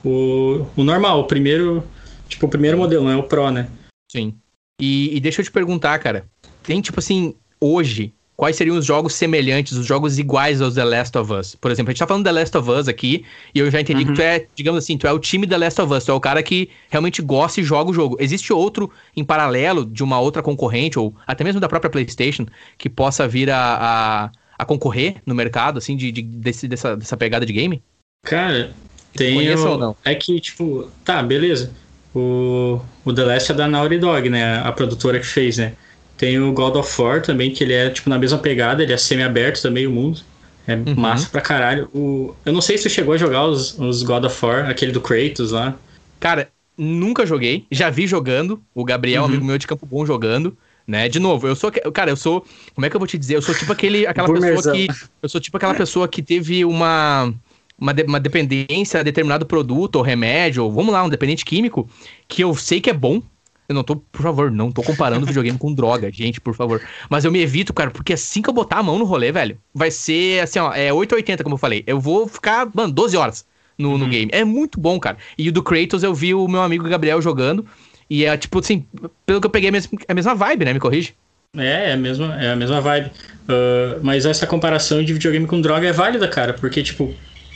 o, 0.03 0.67
o 0.75 0.83
normal, 0.83 1.19
o 1.19 1.25
primeiro, 1.25 1.83
tipo, 2.27 2.47
o 2.47 2.49
primeiro 2.49 2.75
modelo, 2.75 3.03
não 3.03 3.11
é 3.11 3.15
o 3.15 3.23
Pro, 3.23 3.51
né? 3.51 3.69
Sim. 4.11 4.33
E, 4.81 5.15
e 5.15 5.19
deixa 5.19 5.41
eu 5.41 5.45
te 5.45 5.51
perguntar, 5.51 5.99
cara, 5.99 6.25
tem 6.63 6.81
tipo 6.81 6.99
assim, 6.99 7.35
hoje, 7.59 8.11
quais 8.35 8.55
seriam 8.55 8.75
os 8.75 8.83
jogos 8.83 9.13
semelhantes, 9.13 9.73
os 9.77 9.85
jogos 9.85 10.17
iguais 10.17 10.59
aos 10.59 10.73
The 10.73 10.83
Last 10.83 11.15
of 11.15 11.31
Us? 11.31 11.53
Por 11.53 11.69
exemplo, 11.69 11.91
a 11.91 11.93
gente 11.93 11.99
tá 11.99 12.07
falando 12.07 12.23
The 12.23 12.31
Last 12.31 12.57
of 12.57 12.71
Us 12.71 12.87
aqui, 12.87 13.23
e 13.53 13.59
eu 13.59 13.69
já 13.69 13.79
entendi 13.79 14.01
uhum. 14.01 14.07
que 14.07 14.13
tu 14.15 14.21
é, 14.23 14.47
digamos 14.55 14.83
assim, 14.83 14.97
tu 14.97 15.05
é 15.05 15.13
o 15.13 15.19
time 15.19 15.45
The 15.45 15.59
Last 15.59 15.79
of 15.79 15.93
Us, 15.93 16.03
tu 16.03 16.11
é 16.11 16.15
o 16.15 16.19
cara 16.19 16.41
que 16.41 16.71
realmente 16.89 17.21
gosta 17.21 17.61
e 17.61 17.63
joga 17.63 17.91
o 17.91 17.93
jogo. 17.93 18.17
Existe 18.19 18.51
outro 18.51 18.89
em 19.15 19.23
paralelo 19.23 19.85
de 19.85 20.03
uma 20.03 20.19
outra 20.19 20.41
concorrente, 20.41 20.97
ou 20.97 21.15
até 21.27 21.43
mesmo 21.43 21.61
da 21.61 21.69
própria 21.69 21.91
PlayStation, 21.91 22.47
que 22.79 22.89
possa 22.89 23.27
vir 23.27 23.51
a, 23.51 23.59
a, 23.59 24.31
a 24.57 24.65
concorrer 24.65 25.17
no 25.23 25.35
mercado, 25.35 25.77
assim, 25.77 25.95
de, 25.95 26.11
de 26.11 26.23
desse, 26.23 26.67
dessa, 26.67 26.97
dessa 26.97 27.15
pegada 27.15 27.45
de 27.45 27.53
game? 27.53 27.83
Cara, 28.23 28.71
tem. 29.13 29.53
ou 29.55 29.77
não? 29.77 29.95
É 30.05 30.13
que, 30.15 30.39
tipo, 30.39 30.89
tá, 31.03 31.21
beleza. 31.23 31.71
O, 32.13 32.79
o 33.03 33.13
The 33.13 33.23
Last 33.23 33.51
é 33.51 33.55
da 33.55 33.67
Naughty 33.67 33.97
Dog, 33.97 34.29
né? 34.29 34.59
A 34.59 34.71
produtora 34.71 35.19
que 35.19 35.25
fez, 35.25 35.57
né? 35.57 35.73
Tem 36.17 36.39
o 36.39 36.51
God 36.51 36.75
of 36.75 37.01
War 37.01 37.21
também, 37.21 37.51
que 37.51 37.63
ele 37.63 37.73
é, 37.73 37.89
tipo, 37.89 38.09
na 38.09 38.19
mesma 38.19 38.37
pegada, 38.37 38.83
ele 38.83 38.93
é 38.93 38.97
semi-aberto 38.97 39.61
também, 39.61 39.87
o 39.87 39.91
mundo. 39.91 40.21
É 40.67 40.75
uhum. 40.75 40.95
massa 40.95 41.27
pra 41.29 41.41
caralho. 41.41 41.89
O, 41.93 42.35
eu 42.45 42.53
não 42.53 42.61
sei 42.61 42.77
se 42.77 42.83
tu 42.83 42.89
chegou 42.89 43.13
a 43.13 43.17
jogar 43.17 43.45
os, 43.45 43.77
os 43.79 44.03
God 44.03 44.25
of 44.25 44.45
War, 44.45 44.69
aquele 44.69 44.91
do 44.91 45.01
Kratos 45.01 45.51
lá. 45.51 45.75
Cara, 46.19 46.49
nunca 46.77 47.25
joguei. 47.25 47.65
Já 47.71 47.89
vi 47.89 48.05
jogando. 48.05 48.61
O 48.75 48.85
Gabriel, 48.85 49.23
uhum. 49.23 49.29
amigo 49.29 49.45
meu 49.45 49.57
de 49.57 49.65
Campo 49.65 49.85
Bom, 49.85 50.05
jogando. 50.05 50.55
Né? 50.85 51.09
De 51.09 51.19
novo, 51.19 51.47
eu 51.47 51.55
sou. 51.55 51.71
Cara, 51.71 52.11
eu 52.11 52.15
sou. 52.15 52.45
Como 52.75 52.85
é 52.85 52.89
que 52.89 52.95
eu 52.95 52.99
vou 52.99 53.07
te 53.07 53.17
dizer? 53.17 53.35
Eu 53.35 53.41
sou 53.41 53.55
tipo 53.55 53.71
aquele, 53.71 54.05
aquela 54.05 54.31
pessoa 54.31 54.75
que. 54.75 54.87
Eu 55.21 55.29
sou 55.29 55.39
tipo 55.41 55.57
aquela 55.57 55.73
pessoa 55.73 56.07
que 56.07 56.21
teve 56.21 56.65
uma 56.65 57.33
uma, 57.81 57.93
de, 57.93 58.03
uma 58.03 58.19
dependência 58.19 58.99
a 58.99 59.03
determinado 59.03 59.45
produto 59.45 59.95
ou 59.95 60.03
remédio, 60.03 60.63
ou 60.63 60.71
vamos 60.71 60.93
lá, 60.93 61.03
um 61.03 61.09
dependente 61.09 61.43
químico, 61.43 61.89
que 62.27 62.43
eu 62.43 62.53
sei 62.55 62.79
que 62.79 62.91
é 62.91 62.93
bom. 62.93 63.21
Eu 63.67 63.73
não 63.73 63.83
tô, 63.83 63.95
por 63.95 64.21
favor, 64.21 64.51
não 64.51 64.71
tô 64.71 64.83
comparando 64.83 65.25
videogame 65.25 65.57
com 65.57 65.73
droga, 65.73 66.11
gente, 66.13 66.39
por 66.39 66.53
favor. 66.53 66.81
Mas 67.09 67.25
eu 67.25 67.31
me 67.31 67.41
evito, 67.41 67.73
cara, 67.73 67.89
porque 67.89 68.13
assim 68.13 68.41
que 68.41 68.49
eu 68.49 68.53
botar 68.53 68.77
a 68.77 68.83
mão 68.83 68.99
no 68.99 69.05
rolê, 69.05 69.31
velho, 69.31 69.57
vai 69.73 69.89
ser 69.89 70.43
assim, 70.43 70.59
ó, 70.59 70.71
é 70.73 70.93
880, 70.93 71.43
como 71.43 71.55
eu 71.55 71.57
falei. 71.57 71.83
Eu 71.87 71.99
vou 71.99 72.27
ficar, 72.27 72.69
mano, 72.73 72.93
12 72.93 73.17
horas 73.17 73.45
no, 73.77 73.97
no 73.97 74.03
uhum. 74.03 74.11
game. 74.11 74.31
É 74.31 74.43
muito 74.43 74.79
bom, 74.79 74.99
cara. 74.99 75.17
E 75.37 75.49
o 75.49 75.51
do 75.51 75.63
Kratos 75.63 76.03
eu 76.03 76.13
vi 76.13 76.33
o 76.35 76.47
meu 76.47 76.61
amigo 76.61 76.87
Gabriel 76.87 77.21
jogando. 77.21 77.65
E 78.09 78.25
é 78.25 78.37
tipo 78.37 78.59
assim, 78.59 78.85
pelo 79.25 79.39
que 79.39 79.47
eu 79.47 79.51
peguei, 79.51 79.69
é 79.69 80.11
a 80.11 80.13
mesma 80.13 80.35
vibe, 80.35 80.65
né? 80.65 80.73
Me 80.73 80.79
corrige. 80.79 81.15
É, 81.57 81.89
é 81.89 81.93
a 81.93 81.97
mesma, 81.97 82.41
é 82.41 82.51
a 82.51 82.55
mesma 82.55 82.81
vibe. 82.81 83.07
Uh, 83.07 83.99
mas 84.03 84.25
essa 84.25 84.45
comparação 84.45 85.03
de 85.03 85.13
videogame 85.13 85.47
com 85.47 85.59
droga 85.59 85.87
é 85.87 85.93
válida, 85.93 86.27
cara, 86.27 86.53
porque, 86.53 86.83
tipo, 86.83 87.13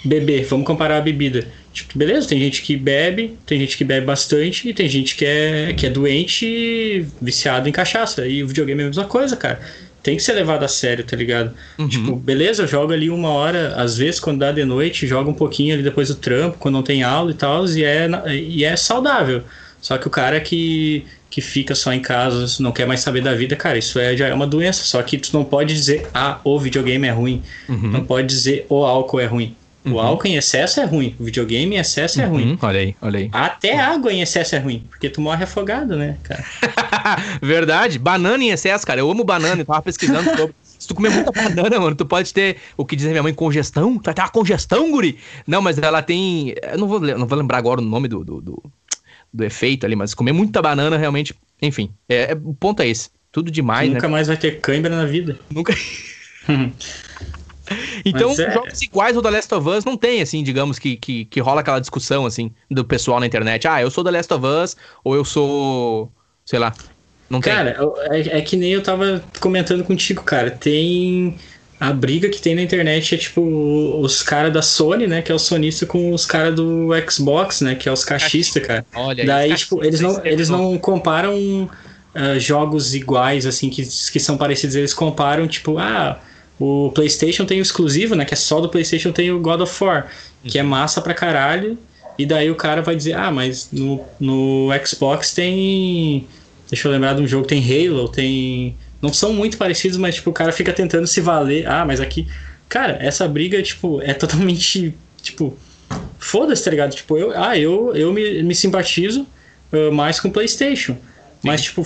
beber, 0.08 0.46
vamos 0.46 0.66
comparar 0.66 0.98
a 0.98 1.02
bebida. 1.02 1.48
Tipo, 1.74 1.98
beleza, 1.98 2.28
tem 2.28 2.40
gente 2.40 2.62
que 2.62 2.78
bebe, 2.78 3.38
tem 3.46 3.60
gente 3.60 3.78
que 3.78 3.84
bebe 3.84 4.06
bastante 4.06 4.70
e 4.70 4.74
tem 4.74 4.88
gente 4.88 5.16
que 5.16 5.26
é, 5.26 5.74
que 5.74 5.86
é 5.86 5.90
doente 5.90 7.06
viciado 7.22 7.68
em 7.68 7.72
cachaça. 7.72 8.26
E 8.26 8.44
o 8.44 8.48
videogame 8.48 8.82
é 8.82 8.86
a 8.86 8.88
mesma 8.88 9.06
coisa, 9.06 9.36
cara. 9.36 9.60
Tem 10.02 10.16
que 10.16 10.24
ser 10.24 10.34
levado 10.34 10.64
a 10.64 10.68
sério, 10.68 11.04
tá 11.04 11.18
ligado? 11.18 11.52
Uhum. 11.80 11.90
Tipo, 11.90 12.16
beleza, 12.16 12.64
eu 12.64 12.68
jogo 12.68 12.94
ali 12.94 13.10
uma 13.10 13.30
hora, 13.30 13.74
às 13.76 13.98
vezes 13.98 14.20
quando 14.20 14.40
dá 14.40 14.52
de 14.52 14.64
noite, 14.64 15.08
jogo 15.08 15.32
um 15.32 15.34
pouquinho 15.34 15.74
ali 15.74 15.82
depois 15.82 16.10
do 16.10 16.16
trampo, 16.16 16.58
quando 16.60 16.76
não 16.76 16.84
tem 16.84 17.02
aula 17.02 17.32
e 17.32 17.34
tal, 17.34 17.66
e 17.66 17.84
é, 17.84 18.08
e 18.32 18.64
é 18.64 18.76
saudável. 18.76 19.44
Só 19.82 19.98
que 19.98 20.08
o 20.08 20.10
cara 20.10 20.40
que, 20.40 21.06
que 21.30 21.42
fica 21.42 21.76
só 21.76 21.92
em 21.92 22.00
casa, 22.00 22.64
não 22.64 22.72
quer 22.72 22.88
mais 22.88 23.02
saber 23.02 23.22
da 23.22 23.34
vida, 23.34 23.56
cara, 23.56 23.78
isso 23.78 24.00
é, 24.00 24.16
já 24.16 24.28
é 24.28 24.34
uma 24.34 24.48
doença. 24.48 24.84
Só 24.84 25.02
que 25.04 25.18
tu 25.18 25.32
não 25.34 25.44
pode 25.44 25.74
dizer, 25.74 26.08
ah, 26.14 26.40
o 26.44 26.60
videogame 26.60 27.08
é 27.08 27.12
ruim. 27.12 27.44
Uhum. 27.68 27.92
Não 27.92 28.06
pode 28.06 28.28
dizer, 28.28 28.66
o 28.70 28.86
álcool 28.86 29.20
é 29.20 29.26
ruim. 29.26 29.56
O 29.86 29.92
uhum. 29.92 30.00
álcool 30.00 30.28
em 30.28 30.36
excesso 30.36 30.80
é 30.80 30.86
ruim, 30.86 31.16
o 31.20 31.24
videogame 31.24 31.76
em 31.76 31.80
excesso 31.80 32.20
é 32.20 32.26
uhum. 32.26 32.32
ruim. 32.32 32.58
Olha 32.60 32.80
aí, 32.80 32.96
olha 33.02 33.20
aí. 33.20 33.30
Até 33.32 33.80
água 33.80 34.12
em 34.12 34.22
excesso 34.22 34.56
é 34.56 34.60
ruim, 34.60 34.84
porque 34.90 35.10
tu 35.10 35.22
morre 35.22 35.44
afogado, 35.44 35.96
né, 35.96 36.18
cara? 36.24 36.44
Verdade. 37.42 38.00
Banana 38.00 38.44
em 38.44 38.50
excesso, 38.50 38.86
cara. 38.86 39.00
Eu 39.00 39.12
amo 39.12 39.24
banana, 39.24 39.62
eu 39.62 39.66
tava 39.66 39.84
pesquisando 39.84 40.36
sobre. 40.36 40.56
Se 40.64 40.88
tu 40.88 40.96
comer 40.96 41.10
muita 41.10 41.32
banana, 41.32 41.80
mano, 41.80 41.96
tu 41.96 42.06
pode 42.06 42.34
ter 42.34 42.58
o 42.76 42.86
que 42.86 42.96
diz 42.96 43.06
a 43.06 43.10
minha 43.10 43.24
mãe, 43.24 43.34
congestão. 43.34 43.98
Tu 43.98 44.06
vai 44.06 44.14
ter 44.14 44.22
uma 44.22 44.30
congestão, 44.30 44.92
guri. 44.92 45.18
Não, 45.46 45.62
mas 45.62 45.78
ela 45.78 46.02
tem. 46.02 46.56
Eu 46.64 46.78
não 46.78 46.88
vou, 46.88 47.00
não 47.00 47.28
vou 47.28 47.38
lembrar 47.38 47.60
agora 47.60 47.80
o 47.80 47.84
nome 47.84 48.08
do, 48.08 48.24
do, 48.24 48.42
do, 48.42 48.64
do 49.32 49.44
efeito 49.44 49.86
ali, 49.86 49.96
mas 49.96 50.14
comer 50.14 50.32
muita 50.32 50.62
banana 50.62 50.98
realmente. 50.98 51.34
Enfim, 51.62 51.92
é, 52.10 52.32
é, 52.32 52.34
o 52.34 52.54
ponto 52.54 52.82
é 52.82 52.88
esse. 52.88 53.10
Tudo 53.32 53.52
demais. 53.52 53.90
Nunca 53.90 54.08
né? 54.08 54.12
mais 54.12 54.28
vai 54.28 54.38
ter 54.38 54.60
cãibra 54.60 54.96
na 54.96 55.06
vida. 55.06 55.40
Nunca. 55.50 55.76
Então, 58.06 58.32
é... 58.32 58.52
jogos 58.52 58.82
iguais 58.82 59.16
ao 59.16 59.22
The 59.24 59.30
Last 59.30 59.54
of 59.54 59.70
Us 59.70 59.86
não 59.86 59.98
tem, 59.98 60.22
assim, 60.22 60.44
digamos, 60.44 60.78
que, 60.78 60.96
que, 60.96 61.26
que 61.26 61.40
rola 61.40 61.62
aquela 61.62 61.80
discussão, 61.80 62.26
assim, 62.26 62.52
do 62.70 62.86
pessoal 62.86 63.20
na 63.20 63.26
internet. 63.26 63.68
Ah, 63.68 63.82
eu 63.82 63.90
sou 63.90 64.04
The 64.04 64.12
Last 64.12 64.34
of 64.34 64.46
Us, 64.46 64.78
ou 65.04 65.16
eu 65.16 65.26
sou. 65.26 66.12
sei 66.46 66.60
lá. 66.60 66.74
Não 67.30 67.42
cara, 67.42 67.74
tem. 67.74 67.92
Cara, 67.94 68.18
é, 68.18 68.38
é, 68.38 68.42
que 68.42 68.56
nem 68.56 68.72
eu 68.72 68.84
tava 68.84 69.24
comentando 69.40 69.84
contigo, 69.84 70.24
cara. 70.24 70.52
Tem. 70.52 71.36
A 71.78 71.92
briga 71.92 72.30
que 72.30 72.42
tem 72.42 72.56
na 72.56 72.62
internet 72.62 73.16
é 73.16 73.18
tipo 73.18 73.42
os 74.00 74.24
caras 74.24 74.54
da 74.54 74.62
Sony, 74.62 75.08
né? 75.08 75.22
Que 75.22 75.32
é 75.32 75.36
o 75.36 75.40
sonista 75.40 75.86
com 75.86 76.14
os 76.14 76.26
caras 76.26 76.56
do 76.56 76.90
Xbox, 77.10 77.60
né? 77.60 77.76
Que 77.76 77.90
é 77.90 77.92
os 77.92 78.06
cachistas, 78.06 78.66
cara. 78.66 78.86
Olha, 78.96 79.26
Daí, 79.26 79.54
tipo, 79.56 79.84
eles 79.84 80.00
não, 80.00 80.26
eles 80.26 80.48
não 80.48 80.78
comparam 80.78 81.36
uh, 81.36 82.40
jogos 82.40 82.96
iguais, 82.96 83.46
assim, 83.46 83.70
que, 83.70 83.84
que 83.84 84.20
são 84.22 84.38
parecidos. 84.38 84.74
Eles 84.74 84.94
comparam, 84.94 85.48
tipo, 85.48 85.78
ah 85.78 86.18
o 86.60 86.92
PlayStation 86.94 87.46
tem 87.46 87.60
o 87.60 87.62
exclusivo, 87.62 88.16
né? 88.16 88.24
Que 88.26 88.34
é 88.34 88.38
só 88.38 88.62
do 88.62 88.70
PlayStation 88.70 89.12
tem 89.12 89.32
o 89.32 89.40
God 89.40 89.62
of 89.62 89.84
War, 89.84 90.10
que 90.44 90.58
é 90.58 90.64
uhum. 90.64 90.70
massa 90.70 91.02
pra 91.02 91.14
caralho. 91.14 91.78
E 92.18 92.26
daí 92.26 92.50
o 92.50 92.56
cara 92.56 92.82
vai 92.82 92.96
dizer, 92.96 93.14
ah, 93.14 93.30
mas 93.30 93.70
no, 93.72 94.02
no 94.20 94.70
Xbox 94.86 95.34
tem. 95.34 96.28
Deixa 96.70 96.88
eu 96.88 96.92
lembrar 96.92 97.14
de 97.14 97.22
um 97.22 97.28
jogo, 97.28 97.46
tem 97.46 97.62
Halo, 97.62 98.08
tem. 98.08 98.76
Não 99.02 99.12
são 99.12 99.34
muito 99.34 99.58
parecidos, 99.58 99.98
mas 99.98 100.16
tipo, 100.16 100.30
o 100.30 100.34
cara 100.34 100.52
fica 100.52 100.72
tentando 100.72 101.06
se 101.08 101.20
valer. 101.20 101.68
Ah, 101.68 101.84
mas 101.86 102.00
aqui. 102.00 102.28
Cara, 102.70 102.98
essa 103.02 103.28
briga, 103.28 103.62
tipo, 103.62 104.02
é 104.02 104.14
totalmente. 104.14 104.96
Tipo. 105.22 105.58
Foda-se, 106.18 106.64
tá 106.64 106.72
ligado? 106.72 106.96
Tipo, 106.96 107.18
eu, 107.18 107.32
ah, 107.36 107.58
eu, 107.58 107.96
eu 107.96 108.12
me, 108.12 108.42
me 108.42 108.56
simpatizo 108.56 109.28
uh, 109.72 109.92
mais 109.92 110.20
com 110.20 110.32
PlayStation. 110.32 110.94
Sim. 110.94 111.00
Mas, 111.44 111.62
tipo, 111.62 111.84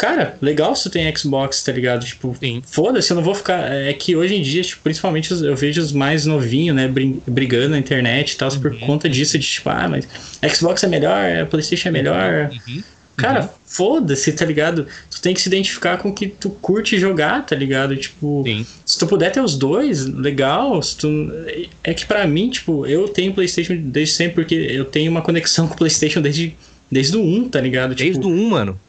cara, 0.00 0.34
legal 0.40 0.74
se 0.74 0.84
tu 0.84 0.90
tem 0.90 1.14
Xbox, 1.14 1.62
tá 1.62 1.70
ligado? 1.72 2.06
Tipo, 2.06 2.34
foda-se, 2.64 3.12
eu 3.12 3.16
não 3.16 3.22
vou 3.22 3.34
ficar. 3.34 3.70
É 3.70 3.92
que 3.92 4.16
hoje 4.16 4.34
em 4.34 4.40
dia, 4.40 4.62
tipo, 4.62 4.80
principalmente 4.82 5.30
eu 5.30 5.54
vejo 5.54 5.78
os 5.78 5.92
mais 5.92 6.24
novinhos, 6.24 6.74
né, 6.74 6.90
brigando 7.26 7.68
na 7.68 7.78
internet 7.78 8.32
e 8.32 8.36
tal, 8.38 8.50
uhum. 8.50 8.60
por 8.60 8.78
conta 8.78 9.10
disso, 9.10 9.38
de 9.38 9.46
tipo, 9.46 9.68
ah, 9.68 9.86
mas 9.86 10.08
Xbox 10.56 10.82
é 10.82 10.86
melhor, 10.86 11.46
PlayStation 11.50 11.90
é 11.90 11.92
melhor. 11.92 12.50
Uhum. 12.66 12.82
Cara, 13.14 13.42
uhum. 13.42 13.48
foda-se, 13.66 14.32
tá 14.32 14.46
ligado? 14.46 14.86
Tu 15.10 15.20
tem 15.20 15.34
que 15.34 15.42
se 15.42 15.50
identificar 15.50 15.98
com 15.98 16.08
o 16.08 16.14
que 16.14 16.28
tu 16.28 16.48
curte 16.48 16.98
jogar, 16.98 17.44
tá 17.44 17.54
ligado? 17.54 17.94
Tipo, 17.94 18.42
Sim. 18.46 18.64
se 18.86 18.98
tu 18.98 19.06
puder 19.06 19.30
ter 19.30 19.42
os 19.42 19.54
dois, 19.54 20.06
legal. 20.06 20.82
Se 20.82 20.96
tu... 20.96 21.30
É 21.84 21.92
que 21.92 22.06
para 22.06 22.26
mim, 22.26 22.48
tipo, 22.48 22.86
eu 22.86 23.06
tenho 23.06 23.34
PlayStation 23.34 23.76
desde 23.76 24.14
sempre, 24.14 24.36
porque 24.36 24.54
eu 24.54 24.86
tenho 24.86 25.10
uma 25.10 25.20
conexão 25.20 25.68
com 25.68 25.74
o 25.74 25.76
PlayStation 25.76 26.22
desde, 26.22 26.56
desde 26.90 27.18
o 27.18 27.22
1, 27.22 27.50
tá 27.50 27.60
ligado? 27.60 27.94
Desde 27.94 28.14
tipo, 28.14 28.28
o 28.28 28.32
1, 28.32 28.48
mano. 28.48 28.80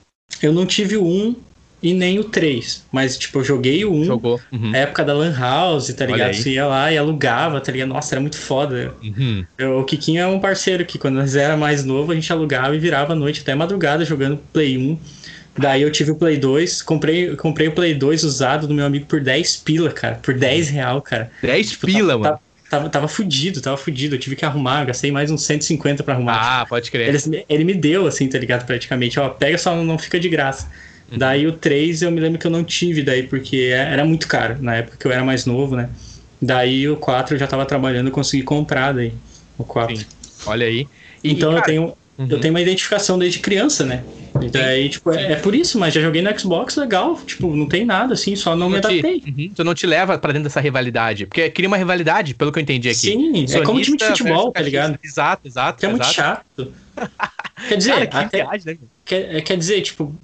Eu 0.42 0.54
não 0.54 0.66
tive 0.66 0.98
o 0.98 1.06
1 1.06 1.36
e 1.84 1.94
nem 1.94 2.20
o 2.20 2.24
3. 2.24 2.86
Mas, 2.92 3.18
tipo, 3.18 3.40
eu 3.40 3.44
joguei 3.44 3.84
o 3.84 3.92
1. 3.92 4.06
Jogou. 4.06 4.40
Uhum. 4.52 4.76
época 4.76 5.04
da 5.04 5.14
Lan 5.14 5.36
House, 5.36 5.92
tá 5.94 6.06
ligado? 6.06 6.34
Você 6.34 6.52
ia 6.52 6.68
lá 6.68 6.92
e 6.92 6.98
alugava, 6.98 7.60
tá 7.60 7.72
ligado? 7.72 7.90
Nossa, 7.90 8.14
era 8.14 8.22
muito 8.22 8.38
foda. 8.38 8.94
Uhum. 9.04 9.46
Eu, 9.58 9.80
o 9.80 9.84
Kikinho 9.84 10.22
é 10.22 10.28
um 10.28 10.40
parceiro 10.40 10.86
que, 10.86 11.00
quando 11.00 11.16
nós 11.16 11.36
era 11.36 11.58
mais 11.58 11.84
novo, 11.84 12.12
a 12.12 12.16
gente 12.16 12.32
alugava 12.32 12.76
e 12.76 12.80
virava 12.80 13.14
a 13.14 13.16
noite 13.16 13.42
até 13.42 13.56
madrugada 13.56 14.06
jogando 14.06 14.38
Play 14.54 14.78
1. 14.78 14.98
Daí 15.58 15.82
eu 15.82 15.92
tive 15.92 16.12
o 16.12 16.16
Play 16.16 16.38
2, 16.38 16.82
comprei, 16.82 17.36
comprei 17.36 17.68
o 17.68 17.74
Play 17.74 17.94
2 17.94 18.24
usado 18.24 18.68
do 18.68 18.74
meu 18.74 18.86
amigo 18.86 19.06
por 19.06 19.20
10 19.20 19.58
pila, 19.58 19.92
cara. 19.92 20.16
Por 20.16 20.34
10 20.34 20.70
real, 20.70 21.02
cara. 21.02 21.30
10 21.42 21.72
tipo, 21.72 21.88
pila, 21.88 22.18
mano. 22.18 22.40
Tava, 22.72 22.90
tava 22.90 23.08
fudido, 23.10 23.60
tava 23.60 23.76
fudido. 23.76 24.16
Eu 24.16 24.20
tive 24.20 24.34
que 24.34 24.46
arrumar, 24.46 24.86
gastei 24.86 25.12
mais 25.12 25.30
uns 25.30 25.44
150 25.44 26.04
pra 26.04 26.14
arrumar. 26.14 26.62
Ah, 26.62 26.66
pode 26.66 26.90
crer. 26.90 27.10
Ele, 27.10 27.46
ele 27.50 27.64
me 27.66 27.74
deu, 27.74 28.08
assim, 28.08 28.30
tá 28.30 28.40
ligado? 28.40 28.66
Praticamente. 28.66 29.20
Ó, 29.20 29.28
pega 29.28 29.58
só, 29.58 29.76
não 29.76 30.00
fica 30.00 30.18
de 30.18 30.30
graça. 30.30 30.72
Uhum. 31.12 31.18
Daí 31.18 31.46
o 31.46 31.52
3 31.52 32.02
eu 32.02 32.10
me 32.10 32.22
lembro 32.22 32.40
que 32.40 32.48
eu 32.48 32.52
não 32.52 32.64
tive 32.64 33.04
daí, 33.04 33.24
porque 33.24 33.74
é, 33.74 33.92
era 33.92 34.06
muito 34.06 34.26
caro, 34.26 34.56
na 34.62 34.76
época 34.78 34.96
que 34.98 35.06
eu 35.06 35.12
era 35.12 35.22
mais 35.22 35.46
novo, 35.46 35.76
né? 35.76 35.90
Daí 36.42 36.88
o 36.88 36.96
4 36.96 37.36
eu 37.36 37.40
já 37.40 37.46
tava 37.46 37.66
trabalhando, 37.66 38.10
consegui 38.10 38.44
comprar 38.44 38.94
daí. 38.94 39.12
O 39.58 39.66
4. 39.66 39.98
Sim. 39.98 40.06
Olha 40.46 40.66
aí. 40.66 40.88
E, 41.22 41.34
então 41.34 41.50
cara, 41.50 41.60
eu 41.60 41.66
tenho. 41.66 41.94
Uhum. 42.18 42.28
Eu 42.30 42.40
tenho 42.40 42.54
uma 42.54 42.62
identificação 42.62 43.18
desde 43.18 43.40
criança, 43.40 43.86
né? 43.86 44.04
Então 44.42 44.62
aí, 44.62 44.90
tipo, 44.90 45.12
é, 45.12 45.34
é, 45.34 45.36
por 45.36 45.54
isso, 45.54 45.78
mas 45.80 45.94
já 45.94 46.02
joguei 46.02 46.22
no 46.22 46.40
Xbox, 46.40 46.76
legal. 46.76 47.16
Tipo, 47.26 47.56
não 47.56 47.68
tem 47.68 47.86
nada, 47.86 48.14
assim, 48.14 48.36
só 48.36 48.52
não, 48.52 48.62
não 48.62 48.70
me 48.70 48.78
adaptei. 48.78 49.20
Te, 49.20 49.30
uhum, 49.30 49.54
tu 49.56 49.64
não 49.64 49.74
te 49.74 49.86
leva 49.86 50.18
pra 50.18 50.32
dentro 50.32 50.46
dessa 50.46 50.60
rivalidade. 50.60 51.26
Porque 51.26 51.50
cria 51.50 51.68
uma 51.68 51.78
rivalidade, 51.78 52.34
pelo 52.34 52.52
que 52.52 52.60
eu 52.60 52.64
entendi 52.64 52.90
aqui. 52.90 52.98
Sim, 53.00 53.26
Sonista 53.26 53.58
é 53.60 53.64
como 53.64 53.82
time 53.82 53.98
de 53.98 54.06
futebol, 54.06 54.52
tá 54.52 54.62
ligado? 54.62 54.98
Exato, 55.04 55.48
exato. 55.48 55.80
Que 55.80 55.86
é 55.86 55.90
exato. 55.90 56.04
muito 56.04 56.14
chato. 56.14 56.74
Quer 57.68 57.78
dizer, 57.78 57.92
Cara, 57.92 58.08
que 58.08 58.18
até, 58.18 58.38
viagem, 58.44 58.74
né? 58.74 58.78
Quer, 59.06 59.36
é, 59.36 59.42
quer 59.42 59.58
dizer, 59.58 59.82
tipo, 59.82 60.16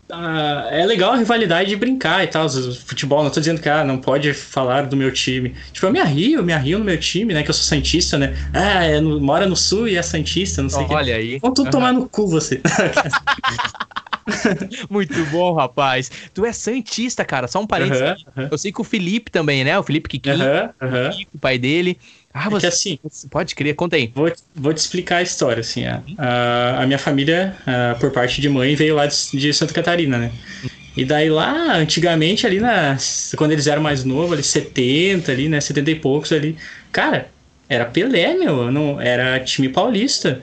é 0.72 0.86
legal 0.86 1.14
a 1.14 1.18
rivalidade 1.18 1.70
de 1.70 1.76
brincar 1.76 2.24
e 2.24 2.28
tal. 2.28 2.48
Futebol, 2.50 3.24
não 3.24 3.30
tô 3.30 3.40
dizendo 3.40 3.62
que 3.62 3.70
ah, 3.70 3.84
não 3.84 3.98
pode 3.98 4.34
falar 4.34 4.86
do 4.86 4.96
meu 4.96 5.12
time. 5.12 5.56
Tipo, 5.72 5.88
eu 5.88 5.92
me 5.92 6.00
arrio, 6.00 6.40
eu 6.40 6.44
me 6.44 6.54
arrio 6.54 6.80
no 6.80 6.86
meu 6.86 7.00
time, 7.00 7.34
né? 7.34 7.44
Que 7.44 7.50
eu 7.50 7.54
sou 7.54 7.64
Santista, 7.64 8.18
né? 8.18 8.36
Ah, 8.54 8.84
é 8.84 9.00
no, 9.00 9.20
mora 9.20 9.46
no 9.46 9.56
sul 9.56 9.88
e 9.88 9.96
é 9.96 10.02
Santista, 10.02 10.62
não 10.62 10.70
sei 10.70 10.84
o 10.84 10.92
Olha 10.92 11.16
aí. 11.16 11.40
Vão 11.40 11.54
tudo 11.54 11.66
uhum. 11.66 11.72
tomar 11.72 11.94
no 11.94 12.08
cu 12.08 12.28
você. 12.28 12.62
Muito 14.90 15.26
bom, 15.28 15.54
rapaz. 15.54 16.12
Tu 16.34 16.46
é 16.46 16.52
Santista, 16.52 17.24
cara. 17.24 17.48
Só 17.48 17.62
um 17.62 17.68
parênteses. 17.68 18.02
Uhum, 18.02 18.44
uhum. 18.44 18.48
Eu 18.52 18.58
sei 18.58 18.72
que 18.72 18.82
o 18.82 18.84
Felipe 18.84 19.32
também, 19.32 19.64
né? 19.64 19.78
O 19.80 19.84
Felipe 19.84 20.10
Kikinho, 20.10 20.36
uhum, 20.36 21.26
o 21.34 21.38
pai 21.40 21.58
dele. 21.58 21.98
Ah, 22.40 22.50
você, 22.50 22.68
é 22.68 22.70
assim, 22.70 23.00
pode 23.32 23.56
crer, 23.56 23.74
conta 23.76 23.96
aí. 23.96 24.12
Vou, 24.14 24.32
vou 24.56 24.74
te 24.74 24.78
explicar 24.78 25.18
a 25.18 25.22
história, 25.24 25.62
assim. 25.62 25.86
A, 25.86 26.04
a, 26.18 26.84
a 26.84 26.86
minha 26.86 27.00
família, 27.00 27.56
a, 27.66 27.96
por 27.96 28.12
parte 28.12 28.40
de 28.40 28.48
mãe, 28.48 28.76
veio 28.76 28.96
lá 28.96 29.08
de, 29.08 29.16
de, 29.32 29.54
Santa 29.54 29.74
Catarina, 29.74 30.18
né? 30.18 30.32
E 30.96 31.04
daí 31.04 31.30
lá, 31.30 31.76
antigamente, 31.76 32.46
ali 32.46 32.60
na. 32.60 32.96
Quando 33.36 33.52
eles 33.52 33.66
eram 33.66 33.82
mais 33.82 34.04
novos, 34.04 34.34
ali 34.34 34.44
70, 34.44 35.32
ali, 35.32 35.50
né? 35.50 35.60
70 35.60 35.92
e 35.92 35.96
poucos 35.96 36.32
ali. 36.32 36.56
Cara, 36.92 37.30
era 37.68 37.86
Pelé, 37.86 38.36
meu. 38.36 38.72
Não, 38.72 39.02
era 39.02 39.40
time 39.40 39.70
paulista. 39.70 40.42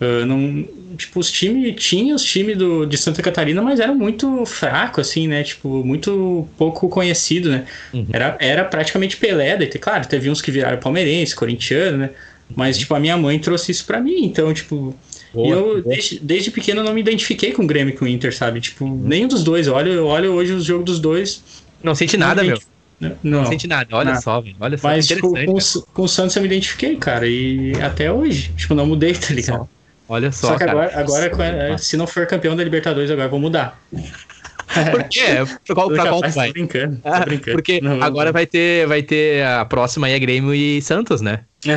Uh, 0.00 0.26
não, 0.26 0.68
tipo, 0.96 1.20
os 1.20 1.30
times 1.30 1.74
tinha 1.82 2.14
os 2.14 2.22
times 2.22 2.56
do, 2.56 2.86
de 2.86 2.96
Santa 2.96 3.22
Catarina, 3.22 3.60
mas 3.62 3.80
era 3.80 3.94
muito 3.94 4.44
fraco, 4.46 5.00
assim, 5.00 5.28
né? 5.28 5.42
Tipo, 5.42 5.84
muito 5.84 6.46
pouco 6.56 6.88
conhecido, 6.88 7.50
né? 7.50 7.64
Uhum. 7.92 8.06
Era, 8.12 8.36
era 8.40 8.64
praticamente 8.64 9.16
Pelé, 9.16 9.56
daí, 9.56 9.68
claro, 9.68 10.06
teve 10.06 10.30
uns 10.30 10.40
que 10.40 10.50
viraram 10.50 10.78
palmeirense, 10.78 11.34
corintiano, 11.34 11.98
né? 11.98 12.10
Mas, 12.54 12.76
uhum. 12.76 12.80
tipo, 12.80 12.94
a 12.94 13.00
minha 13.00 13.16
mãe 13.16 13.38
trouxe 13.38 13.72
isso 13.72 13.84
pra 13.84 14.00
mim, 14.00 14.24
então, 14.24 14.52
tipo. 14.52 14.94
Boa, 15.32 15.48
eu, 15.48 15.82
desde, 15.82 16.18
desde 16.20 16.50
pequeno, 16.50 16.82
não 16.82 16.92
me 16.92 17.00
identifiquei 17.00 17.52
com 17.52 17.64
o 17.64 17.66
Grêmio 17.66 17.94
e 17.94 17.96
com 17.96 18.04
o 18.04 18.08
Inter, 18.08 18.36
sabe? 18.36 18.60
Tipo, 18.60 18.84
uhum. 18.84 19.02
nenhum 19.02 19.28
dos 19.28 19.42
dois. 19.42 19.66
Olha, 19.66 19.88
eu 19.88 20.06
olho 20.06 20.32
hoje 20.32 20.52
os 20.52 20.64
jogos 20.64 20.84
dos 20.84 21.00
dois. 21.00 21.42
Não 21.82 21.94
sente 21.94 22.16
nada, 22.16 22.44
meu. 22.44 22.58
Não, 23.02 23.16
não, 23.22 23.46
sente 23.46 23.66
nada, 23.66 23.88
olha 23.96 24.10
nada. 24.10 24.20
só, 24.20 24.40
velho. 24.40 24.54
Olha 24.60 24.78
só. 24.78 24.88
Mas 24.88 25.08
tipo, 25.08 25.32
com, 25.32 25.58
com, 25.92 26.02
o 26.02 26.08
Santos 26.08 26.36
eu 26.36 26.42
me 26.42 26.48
identifiquei, 26.48 26.96
cara. 26.96 27.26
E 27.26 27.72
até 27.82 28.12
hoje. 28.12 28.52
Tipo, 28.56 28.74
não 28.74 28.86
mudei, 28.86 29.12
tá 29.14 29.34
ligado? 29.34 29.68
Olha 30.08 30.30
só. 30.30 30.48
Só 30.48 30.52
que 30.54 30.64
cara. 30.64 30.86
agora, 30.94 31.26
agora 31.26 31.78
se 31.78 31.96
não 31.96 32.06
for 32.06 32.26
campeão 32.26 32.54
da 32.54 32.62
Libertadores, 32.62 33.10
agora 33.10 33.28
vou 33.28 33.40
mudar. 33.40 33.80
Por 33.90 35.04
quê? 35.04 35.20
Pra 35.66 35.74
qual, 35.74 35.90
pra 35.90 36.06
qual 36.06 36.20
vai? 36.30 36.48
Tô 36.48 36.52
brincando, 36.52 36.96
tô 36.96 37.08
ah, 37.08 37.20
brincando. 37.20 37.56
Porque 37.56 37.80
não, 37.80 38.02
agora 38.02 38.26
não. 38.26 38.32
vai 38.32 38.46
ter, 38.46 38.86
vai 38.86 39.02
ter 39.02 39.44
a 39.44 39.64
próxima 39.64 40.06
aí 40.06 40.14
é 40.14 40.18
Grêmio 40.18 40.54
e 40.54 40.80
Santos, 40.80 41.20
né? 41.20 41.40
Uhum, 41.66 41.72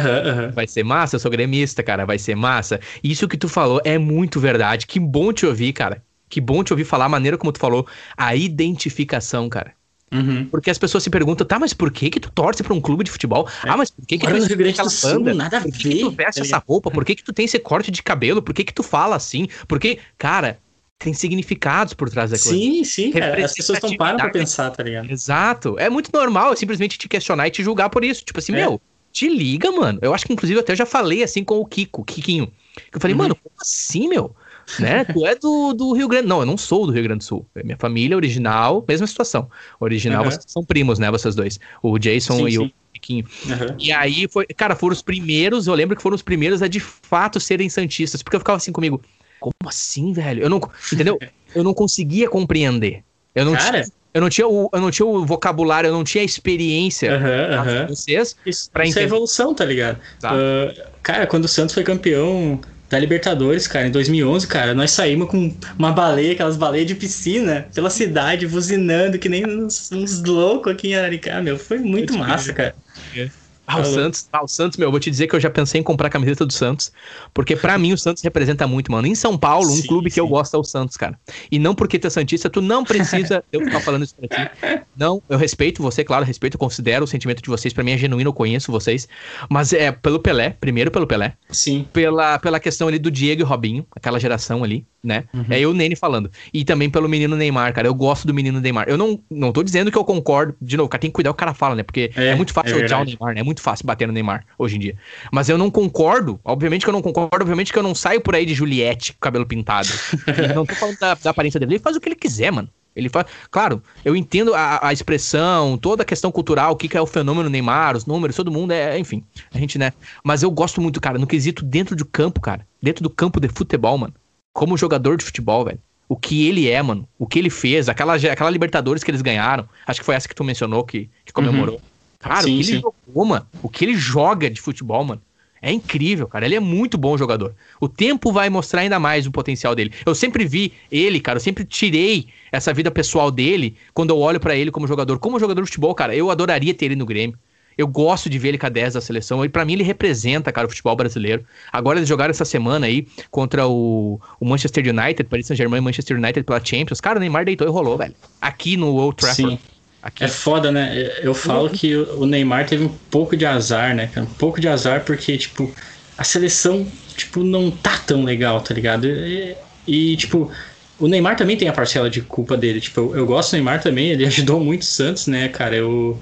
uhum. 0.45 0.51
Vai 0.51 0.67
ser 0.67 0.83
massa, 0.83 1.15
eu 1.15 1.19
sou 1.19 1.29
gremista, 1.29 1.83
cara, 1.83 2.05
vai 2.05 2.17
ser 2.17 2.35
massa. 2.35 2.79
Isso 3.03 3.27
que 3.27 3.37
tu 3.37 3.49
falou 3.49 3.81
é 3.83 3.97
muito 3.97 4.39
verdade. 4.39 4.87
Que 4.87 4.99
bom 4.99 5.33
te 5.33 5.45
ouvir, 5.45 5.73
cara. 5.73 6.01
Que 6.29 6.39
bom 6.39 6.63
te 6.63 6.71
ouvir 6.71 6.85
falar 6.85 7.05
a 7.05 7.09
maneira 7.09 7.37
como 7.37 7.51
tu 7.51 7.59
falou. 7.59 7.85
A 8.17 8.35
identificação, 8.35 9.49
cara. 9.49 9.73
Uhum. 10.13 10.45
Porque 10.45 10.69
as 10.69 10.77
pessoas 10.77 11.03
se 11.03 11.09
perguntam, 11.09 11.45
tá, 11.45 11.59
mas 11.59 11.73
por 11.73 11.91
que 11.91 12.09
que 12.09 12.19
tu 12.19 12.31
torce 12.31 12.63
pra 12.63 12.73
um 12.73 12.79
clube 12.79 13.03
de 13.03 13.11
futebol? 13.11 13.47
É. 13.65 13.69
Ah, 13.69 13.77
mas 13.77 13.89
por 13.89 14.05
que 14.05 14.17
que 14.17 14.25
tu 14.25 14.31
Rio 14.31 14.57
Grande 14.57 14.81
do 14.81 14.89
Sul, 14.89 15.19
nada 15.33 15.57
a 15.57 15.59
ver. 15.59 15.71
Por 15.71 15.79
que, 15.79 15.89
que 15.89 15.99
tu 15.99 16.11
veste 16.11 16.41
essa 16.41 16.63
roupa? 16.65 16.91
Por 16.91 17.03
que 17.03 17.15
que 17.15 17.23
tu 17.23 17.33
tem 17.33 17.45
esse 17.45 17.59
corte 17.59 17.91
de 17.91 18.01
cabelo? 18.03 18.41
Por 18.41 18.53
que 18.53 18.63
que 18.63 18.73
tu 18.73 18.83
fala 18.83 19.15
assim? 19.15 19.47
Porque, 19.67 19.99
cara, 20.17 20.59
tem 20.97 21.13
significados 21.13 21.93
por 21.93 22.09
trás 22.09 22.31
da 22.31 22.37
coisa. 22.37 22.57
Sim, 22.57 22.83
sim, 22.83 23.11
cara. 23.11 23.43
As 23.43 23.53
pessoas 23.53 23.81
não 23.81 23.95
param 23.97 24.17
pra 24.17 24.29
pensar, 24.29 24.71
tá 24.71 24.83
ligado? 24.83 25.11
Exato. 25.11 25.77
É 25.77 25.89
muito 25.89 26.09
normal 26.13 26.55
simplesmente 26.55 26.97
te 26.97 27.09
questionar 27.09 27.47
e 27.47 27.51
te 27.51 27.63
julgar 27.63 27.89
por 27.89 28.03
isso. 28.03 28.23
Tipo 28.23 28.39
assim, 28.39 28.53
é. 28.53 28.57
meu, 28.57 28.81
te 29.11 29.27
liga, 29.27 29.71
mano. 29.71 29.99
Eu 30.01 30.13
acho 30.13 30.25
que 30.25 30.33
inclusive 30.33 30.57
eu 30.57 30.61
até 30.61 30.75
já 30.75 30.85
falei 30.85 31.23
assim 31.23 31.43
com 31.43 31.59
o 31.59 31.65
Kiko, 31.65 32.03
Kikinho. 32.03 32.51
Eu 32.93 32.99
falei, 32.99 33.13
uhum. 33.13 33.23
mano, 33.23 33.35
como 33.35 33.55
assim, 33.59 34.07
meu? 34.07 34.35
Né? 34.79 35.03
Tu 35.05 35.25
é 35.25 35.35
do, 35.35 35.73
do 35.73 35.93
Rio 35.93 36.07
Grande. 36.07 36.27
Não, 36.27 36.39
eu 36.39 36.45
não 36.45 36.57
sou 36.57 36.85
do 36.85 36.91
Rio 36.91 37.03
Grande 37.03 37.19
do 37.19 37.23
Sul. 37.23 37.45
É 37.55 37.63
minha 37.63 37.77
família 37.77 38.15
original, 38.15 38.83
mesma 38.87 39.07
situação. 39.07 39.49
Original, 39.79 40.23
uhum. 40.23 40.31
vocês 40.31 40.45
são 40.47 40.63
primos, 40.63 40.99
né? 40.99 41.09
Vocês 41.11 41.35
dois. 41.35 41.59
O 41.81 41.97
Jason 41.97 42.37
sim, 42.37 42.47
e 42.47 42.51
sim. 42.51 42.57
o 42.59 42.71
Piquinho. 42.93 43.25
Uhum. 43.45 43.75
E 43.79 43.91
aí 43.91 44.27
foi. 44.27 44.45
Cara, 44.47 44.75
foram 44.75 44.93
os 44.93 45.01
primeiros. 45.01 45.67
Eu 45.67 45.73
lembro 45.73 45.95
que 45.95 46.01
foram 46.01 46.15
os 46.15 46.21
primeiros 46.21 46.61
a 46.61 46.67
de 46.67 46.79
fato 46.79 47.39
serem 47.39 47.69
santistas. 47.69 48.23
Porque 48.23 48.35
eu 48.35 48.39
ficava 48.39 48.57
assim 48.57 48.71
comigo. 48.71 49.01
Como 49.39 49.53
assim, 49.67 50.13
velho? 50.13 50.43
Eu 50.43 50.49
não. 50.49 50.61
Entendeu? 50.91 51.19
eu 51.53 51.63
não 51.63 51.73
conseguia 51.73 52.29
compreender. 52.29 53.03
Eu 53.33 53.45
não 53.45 53.53
cara. 53.53 53.83
tinha. 53.83 53.95
Eu 54.15 54.21
não, 54.21 54.29
tinha 54.29 54.47
o, 54.47 54.69
eu 54.71 54.79
não 54.79 54.89
tinha 54.89 55.05
o 55.05 55.25
vocabulário, 55.25 55.89
eu 55.89 55.91
não 55.91 56.05
tinha 56.05 56.21
a 56.21 56.25
experiência 56.25 57.11
uhum, 57.11 57.81
uhum. 57.81 57.87
vocês 57.89 58.33
isso, 58.45 58.71
pra 58.71 58.85
isso 58.85 58.97
é 58.97 59.03
evolução, 59.03 59.53
tá 59.53 59.65
ligado? 59.65 59.99
Tá. 60.21 60.33
Uh, 60.33 60.89
cara, 61.03 61.27
quando 61.27 61.43
o 61.43 61.47
Santos 61.49 61.73
foi 61.75 61.83
campeão 61.83 62.61
da 62.95 62.99
Libertadores, 62.99 63.67
cara, 63.67 63.87
em 63.87 63.91
2011, 63.91 64.47
cara, 64.47 64.73
nós 64.73 64.91
saímos 64.91 65.29
com 65.29 65.53
uma 65.77 65.91
baleia, 65.91 66.31
aquelas 66.31 66.55
baleias 66.55 66.87
de 66.87 66.95
piscina, 66.95 67.67
pela 67.73 67.89
cidade, 67.89 68.47
buzinando, 68.47 69.19
que 69.19 69.27
nem 69.27 69.45
uns, 69.45 69.91
uns 69.91 70.23
loucos 70.23 70.71
aqui 70.71 70.89
em 70.89 70.95
Araricá, 70.95 71.41
meu. 71.41 71.59
Foi 71.59 71.77
muito 71.77 72.17
massa, 72.17 72.53
cara. 72.53 72.75
É. 73.13 73.29
Ah, 73.67 73.79
o 73.79 73.85
Santos, 73.85 74.27
ah, 74.31 74.43
o 74.43 74.47
Santos, 74.47 74.77
meu, 74.77 74.91
vou 74.91 74.99
te 74.99 75.09
dizer 75.09 75.27
que 75.27 75.35
eu 75.35 75.39
já 75.39 75.49
pensei 75.49 75.81
em 75.81 75.83
comprar 75.83 76.07
a 76.07 76.09
camiseta 76.09 76.45
do 76.45 76.53
Santos, 76.53 76.91
porque 77.33 77.55
para 77.55 77.77
mim 77.77 77.93
o 77.93 77.97
Santos 77.97 78.21
representa 78.21 78.67
muito, 78.67 78.91
mano. 78.91 79.07
Em 79.07 79.15
São 79.15 79.37
Paulo, 79.37 79.71
um 79.71 79.75
sim, 79.75 79.87
clube 79.87 80.09
sim. 80.09 80.15
que 80.15 80.19
eu 80.19 80.27
gosto 80.27 80.55
é 80.55 80.59
o 80.59 80.63
Santos, 80.63 80.97
cara. 80.97 81.17
E 81.51 81.57
não 81.57 81.73
porque 81.73 81.97
tu 81.97 82.07
é 82.07 82.09
Santista, 82.09 82.49
tu 82.49 82.61
não 82.61 82.83
precisa 82.83 83.43
eu 83.51 83.61
ficar 83.61 83.79
falando 83.79 84.03
isso 84.03 84.15
pra 84.15 84.27
ti. 84.27 84.51
Não, 84.95 85.21
eu 85.27 85.37
respeito 85.37 85.81
você, 85.81 86.03
claro, 86.03 86.25
respeito, 86.25 86.57
considero 86.57 87.05
o 87.05 87.07
sentimento 87.07 87.41
de 87.41 87.49
vocês, 87.49 87.73
para 87.73 87.83
mim 87.83 87.91
é 87.91 87.97
genuíno, 87.97 88.29
eu 88.29 88.33
conheço 88.33 88.71
vocês, 88.71 89.07
mas 89.49 89.73
é 89.73 89.91
pelo 89.91 90.19
Pelé, 90.19 90.51
primeiro 90.51 90.91
pelo 90.91 91.07
Pelé. 91.07 91.33
Sim. 91.49 91.87
Pela, 91.91 92.37
pela 92.39 92.59
questão 92.59 92.87
ali 92.87 92.99
do 92.99 93.09
Diego 93.09 93.41
e 93.41 93.43
Robinho, 93.43 93.85
aquela 93.95 94.19
geração 94.19 94.63
ali, 94.63 94.85
né? 95.03 95.25
Uhum. 95.33 95.45
É 95.49 95.59
eu, 95.59 95.69
o 95.69 95.73
Nene 95.73 95.95
falando. 95.95 96.31
E 96.53 96.65
também 96.65 96.89
pelo 96.89 97.07
menino 97.07 97.35
Neymar, 97.35 97.73
cara. 97.73 97.87
Eu 97.87 97.93
gosto 97.93 98.27
do 98.27 98.33
menino 98.33 98.59
Neymar. 98.59 98.89
Eu 98.89 98.97
não, 98.97 99.19
não 99.29 99.51
tô 99.51 99.63
dizendo 99.63 99.91
que 99.91 99.97
eu 99.97 100.03
concordo, 100.03 100.55
de 100.61 100.75
novo, 100.75 100.89
cara, 100.89 101.01
tem 101.01 101.09
que 101.09 101.13
cuidar 101.13 101.31
o 101.31 101.33
cara 101.33 101.53
fala, 101.53 101.75
né? 101.75 101.83
Porque 101.83 102.11
é, 102.15 102.27
é 102.27 102.35
muito 102.35 102.53
fácil 102.53 102.79
é 102.79 102.83
odiar 102.83 103.01
o 103.01 103.05
Neymar, 103.05 103.35
né? 103.35 103.41
É 103.41 103.43
muito 103.43 103.54
fácil 103.61 103.85
bater 103.85 104.07
no 104.07 104.13
Neymar 104.13 104.45
hoje 104.57 104.75
em 104.75 104.79
dia. 104.79 104.95
Mas 105.31 105.49
eu 105.49 105.57
não 105.57 105.69
concordo, 105.71 106.39
obviamente 106.43 106.83
que 106.83 106.89
eu 106.89 106.93
não 106.93 107.01
concordo, 107.01 107.35
obviamente 107.41 107.71
que 107.71 107.79
eu 107.79 107.83
não 107.83 107.95
saio 107.95 108.21
por 108.21 108.35
aí 108.35 108.45
de 108.45 108.53
Juliette 108.53 109.13
com 109.13 109.19
cabelo 109.19 109.45
pintado. 109.45 109.89
não 110.55 110.65
tô 110.65 110.75
falando 110.75 110.97
da, 110.99 111.13
da, 111.15 111.29
aparência 111.29 111.59
dele, 111.59 111.73
ele 111.73 111.79
faz 111.79 111.95
o 111.95 112.01
que 112.01 112.09
ele 112.09 112.15
quiser, 112.15 112.51
mano. 112.51 112.69
Ele 112.95 113.09
faz. 113.09 113.25
Claro, 113.51 113.83
eu 114.05 114.15
entendo 114.15 114.53
a, 114.53 114.87
a 114.87 114.93
expressão, 114.93 115.77
toda 115.77 116.03
a 116.03 116.05
questão 116.05 116.31
cultural, 116.31 116.71
o 116.71 116.75
que, 116.77 116.87
que 116.87 116.95
é 116.95 117.01
o 117.01 117.05
fenômeno 117.05 117.49
Neymar, 117.49 117.97
os 117.97 118.05
números, 118.05 118.37
todo 118.37 118.49
mundo 118.49 118.71
é, 118.71 118.97
enfim, 118.97 119.21
a 119.53 119.59
gente, 119.59 119.77
né? 119.77 119.91
Mas 120.23 120.43
eu 120.43 120.51
gosto 120.51 120.79
muito, 120.79 121.01
cara, 121.01 121.19
no 121.19 121.27
quesito 121.27 121.63
dentro 121.63 121.95
do 121.95 122.05
campo, 122.05 122.39
cara. 122.39 122.65
Dentro 122.81 123.03
do 123.03 123.09
campo 123.09 123.39
de 123.41 123.49
futebol, 123.49 123.97
mano 123.97 124.13
como 124.55 124.77
jogador 124.77 125.17
de 125.17 125.25
futebol, 125.25 125.65
velho. 125.65 125.79
O 126.07 126.15
que 126.15 126.47
ele 126.47 126.69
é, 126.69 126.81
mano. 126.81 127.07
O 127.19 127.27
que 127.27 127.37
ele 127.37 127.49
fez. 127.49 127.89
Aquela, 127.89 128.15
aquela 128.15 128.49
Libertadores 128.49 129.03
que 129.03 129.11
eles 129.11 129.21
ganharam. 129.21 129.67
Acho 129.85 129.99
que 129.99 130.05
foi 130.05 130.15
essa 130.15 130.29
que 130.29 130.33
tu 130.33 130.45
mencionou, 130.45 130.83
que, 130.85 131.09
que 131.25 131.33
comemorou. 131.33 131.75
Uhum. 131.75 131.81
Cara, 132.25 132.41
sim, 132.41 132.55
o 132.55 132.57
que 132.57 132.63
sim. 132.63 132.71
ele 132.73 132.81
jogou, 132.81 133.25
mano. 133.25 133.45
O 133.61 133.69
que 133.69 133.85
ele 133.85 133.95
joga 133.95 134.49
de 134.49 134.59
futebol, 134.59 135.03
mano. 135.03 135.21
É 135.61 135.71
incrível, 135.71 136.27
cara. 136.27 136.45
Ele 136.45 136.55
é 136.55 136.59
muito 136.59 136.97
bom 136.97 137.15
jogador. 137.17 137.53
O 137.79 137.87
tempo 137.87 138.31
vai 138.31 138.49
mostrar 138.49 138.81
ainda 138.81 138.99
mais 138.99 139.27
o 139.27 139.31
potencial 139.31 139.75
dele. 139.75 139.93
Eu 140.05 140.15
sempre 140.15 140.43
vi 140.45 140.73
ele, 140.91 141.19
cara. 141.19 141.37
Eu 141.37 141.41
sempre 141.41 141.63
tirei 141.63 142.27
essa 142.51 142.73
vida 142.73 142.89
pessoal 142.89 143.29
dele 143.29 143.75
quando 143.93 144.09
eu 144.09 144.17
olho 144.17 144.39
para 144.39 144.55
ele 144.55 144.71
como 144.71 144.87
jogador. 144.87 145.19
Como 145.19 145.39
jogador 145.39 145.61
de 145.61 145.67
futebol, 145.67 145.93
cara, 145.93 146.15
eu 146.15 146.31
adoraria 146.31 146.73
ter 146.73 146.85
ele 146.85 146.95
no 146.95 147.05
Grêmio. 147.05 147.37
Eu 147.77 147.87
gosto 147.87 148.29
de 148.29 148.39
ver 148.39 148.49
ele 148.49 148.57
com 148.57 148.65
a 148.65 148.69
10 148.69 148.95
da 148.95 149.01
seleção. 149.01 149.45
E 149.45 149.49
para 149.49 149.63
mim 149.65 149.73
ele 149.73 149.83
representa, 149.83 150.51
cara, 150.51 150.65
o 150.65 150.69
futebol 150.69 150.95
brasileiro. 150.95 151.45
Agora 151.71 151.99
eles 151.99 152.09
jogaram 152.09 152.31
essa 152.31 152.45
semana 152.45 152.87
aí 152.87 153.07
contra 153.29 153.67
o, 153.67 154.19
o 154.39 154.45
Manchester 154.45 154.83
United, 154.87 155.29
Paris 155.29 155.45
Saint-Germain 155.47 155.79
e 155.79 155.81
Manchester 155.81 156.17
United 156.17 156.43
pela 156.43 156.63
Champions. 156.63 157.01
Cara, 157.01 157.17
o 157.17 157.19
Neymar 157.19 157.45
deitou 157.45 157.67
e 157.67 157.69
rolou, 157.69 157.97
velho. 157.97 158.15
Aqui 158.41 158.77
no 158.77 158.95
Old 158.95 159.17
Trafford. 159.17 159.51
Sim. 159.51 159.74
Aqui. 160.05 160.23
É 160.23 160.27
foda, 160.27 160.71
né? 160.71 161.13
Eu 161.23 161.33
falo 161.33 161.67
que 161.67 161.95
o 161.95 162.27
Neymar 162.27 162.67
teve 162.67 162.83
um 162.83 162.95
pouco 163.09 163.35
de 163.35 163.43
azar, 163.43 163.95
né? 163.95 164.07
Um 164.15 164.25
pouco 164.27 164.61
de 164.61 164.67
azar 164.67 165.03
porque, 165.03 165.35
tipo, 165.35 165.73
a 166.15 166.23
seleção, 166.23 166.85
tipo, 167.17 167.43
não 167.43 167.71
tá 167.71 167.97
tão 168.05 168.23
legal, 168.23 168.61
tá 168.61 168.71
ligado? 168.71 169.07
E, 169.07 169.55
e 169.87 170.15
tipo, 170.15 170.51
o 170.99 171.07
Neymar 171.07 171.35
também 171.35 171.57
tem 171.57 171.67
a 171.67 171.73
parcela 171.73 172.07
de 172.07 172.21
culpa 172.21 172.55
dele. 172.55 172.79
Tipo, 172.79 173.01
eu, 173.01 173.17
eu 173.17 173.25
gosto 173.25 173.49
do 173.49 173.53
Neymar 173.53 173.81
também, 173.81 174.11
ele 174.11 174.23
ajudou 174.27 174.59
muito 174.59 174.83
o 174.83 174.85
Santos, 174.85 175.25
né, 175.25 175.47
cara? 175.47 175.75
Eu 175.75 176.21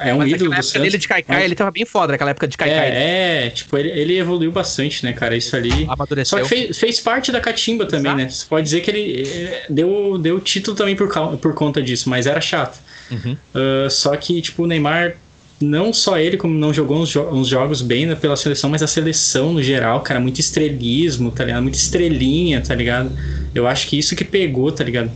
é 0.00 0.14
um 0.14 0.18
Mas 0.18 0.32
ídolo 0.32 0.50
do 0.50 0.62
Santos. 0.62 0.72
dele 0.72 0.98
de 0.98 1.08
Kaikai, 1.08 1.44
ele 1.44 1.54
tava 1.54 1.70
bem 1.70 1.84
foda 1.84 2.12
naquela 2.12 2.30
época 2.30 2.48
de 2.48 2.56
Kaikai. 2.56 2.90
É, 2.90 3.46
é 3.46 3.50
tipo, 3.50 3.76
ele, 3.76 3.90
ele, 3.90 4.18
evoluiu 4.18 4.52
bastante, 4.52 5.04
né, 5.04 5.12
cara? 5.12 5.36
Isso 5.36 5.54
ali. 5.54 5.86
Amadureceu. 5.88 6.38
Só 6.38 6.42
que 6.42 6.48
fez, 6.48 6.78
fez 6.78 7.00
parte 7.00 7.32
da 7.32 7.40
catimba 7.40 7.84
Exato. 7.84 8.02
também, 8.02 8.24
né? 8.24 8.30
Você 8.30 8.46
pode 8.46 8.64
dizer 8.64 8.80
que 8.80 8.90
ele 8.90 9.22
é, 9.22 9.66
deu, 9.68 10.18
deu 10.18 10.40
título 10.40 10.76
também 10.76 10.96
por, 10.96 11.08
por 11.38 11.54
conta 11.54 11.82
disso, 11.82 12.08
mas 12.08 12.26
era 12.26 12.40
chato. 12.40 12.78
Uhum. 13.12 13.36
Uh, 13.54 13.90
só 13.90 14.16
que, 14.16 14.40
tipo, 14.40 14.64
o 14.64 14.66
Neymar, 14.66 15.16
não 15.60 15.92
só 15.92 16.18
ele, 16.18 16.36
como 16.36 16.54
não 16.54 16.72
jogou 16.74 17.00
uns, 17.00 17.08
jo 17.08 17.22
uns 17.30 17.48
jogos 17.48 17.82
bem 17.82 18.14
pela 18.16 18.36
seleção, 18.36 18.68
mas 18.68 18.82
a 18.82 18.86
seleção 18.86 19.52
no 19.52 19.62
geral, 19.62 20.00
cara, 20.00 20.18
muito 20.18 20.40
estrelismo, 20.40 21.30
tá 21.30 21.44
ligado? 21.44 21.62
Muito 21.62 21.74
estrelinha, 21.74 22.60
tá 22.60 22.74
ligado? 22.74 23.12
Eu 23.54 23.66
acho 23.66 23.86
que 23.86 23.98
isso 23.98 24.16
que 24.16 24.24
pegou, 24.24 24.72
tá 24.72 24.82
ligado? 24.82 25.10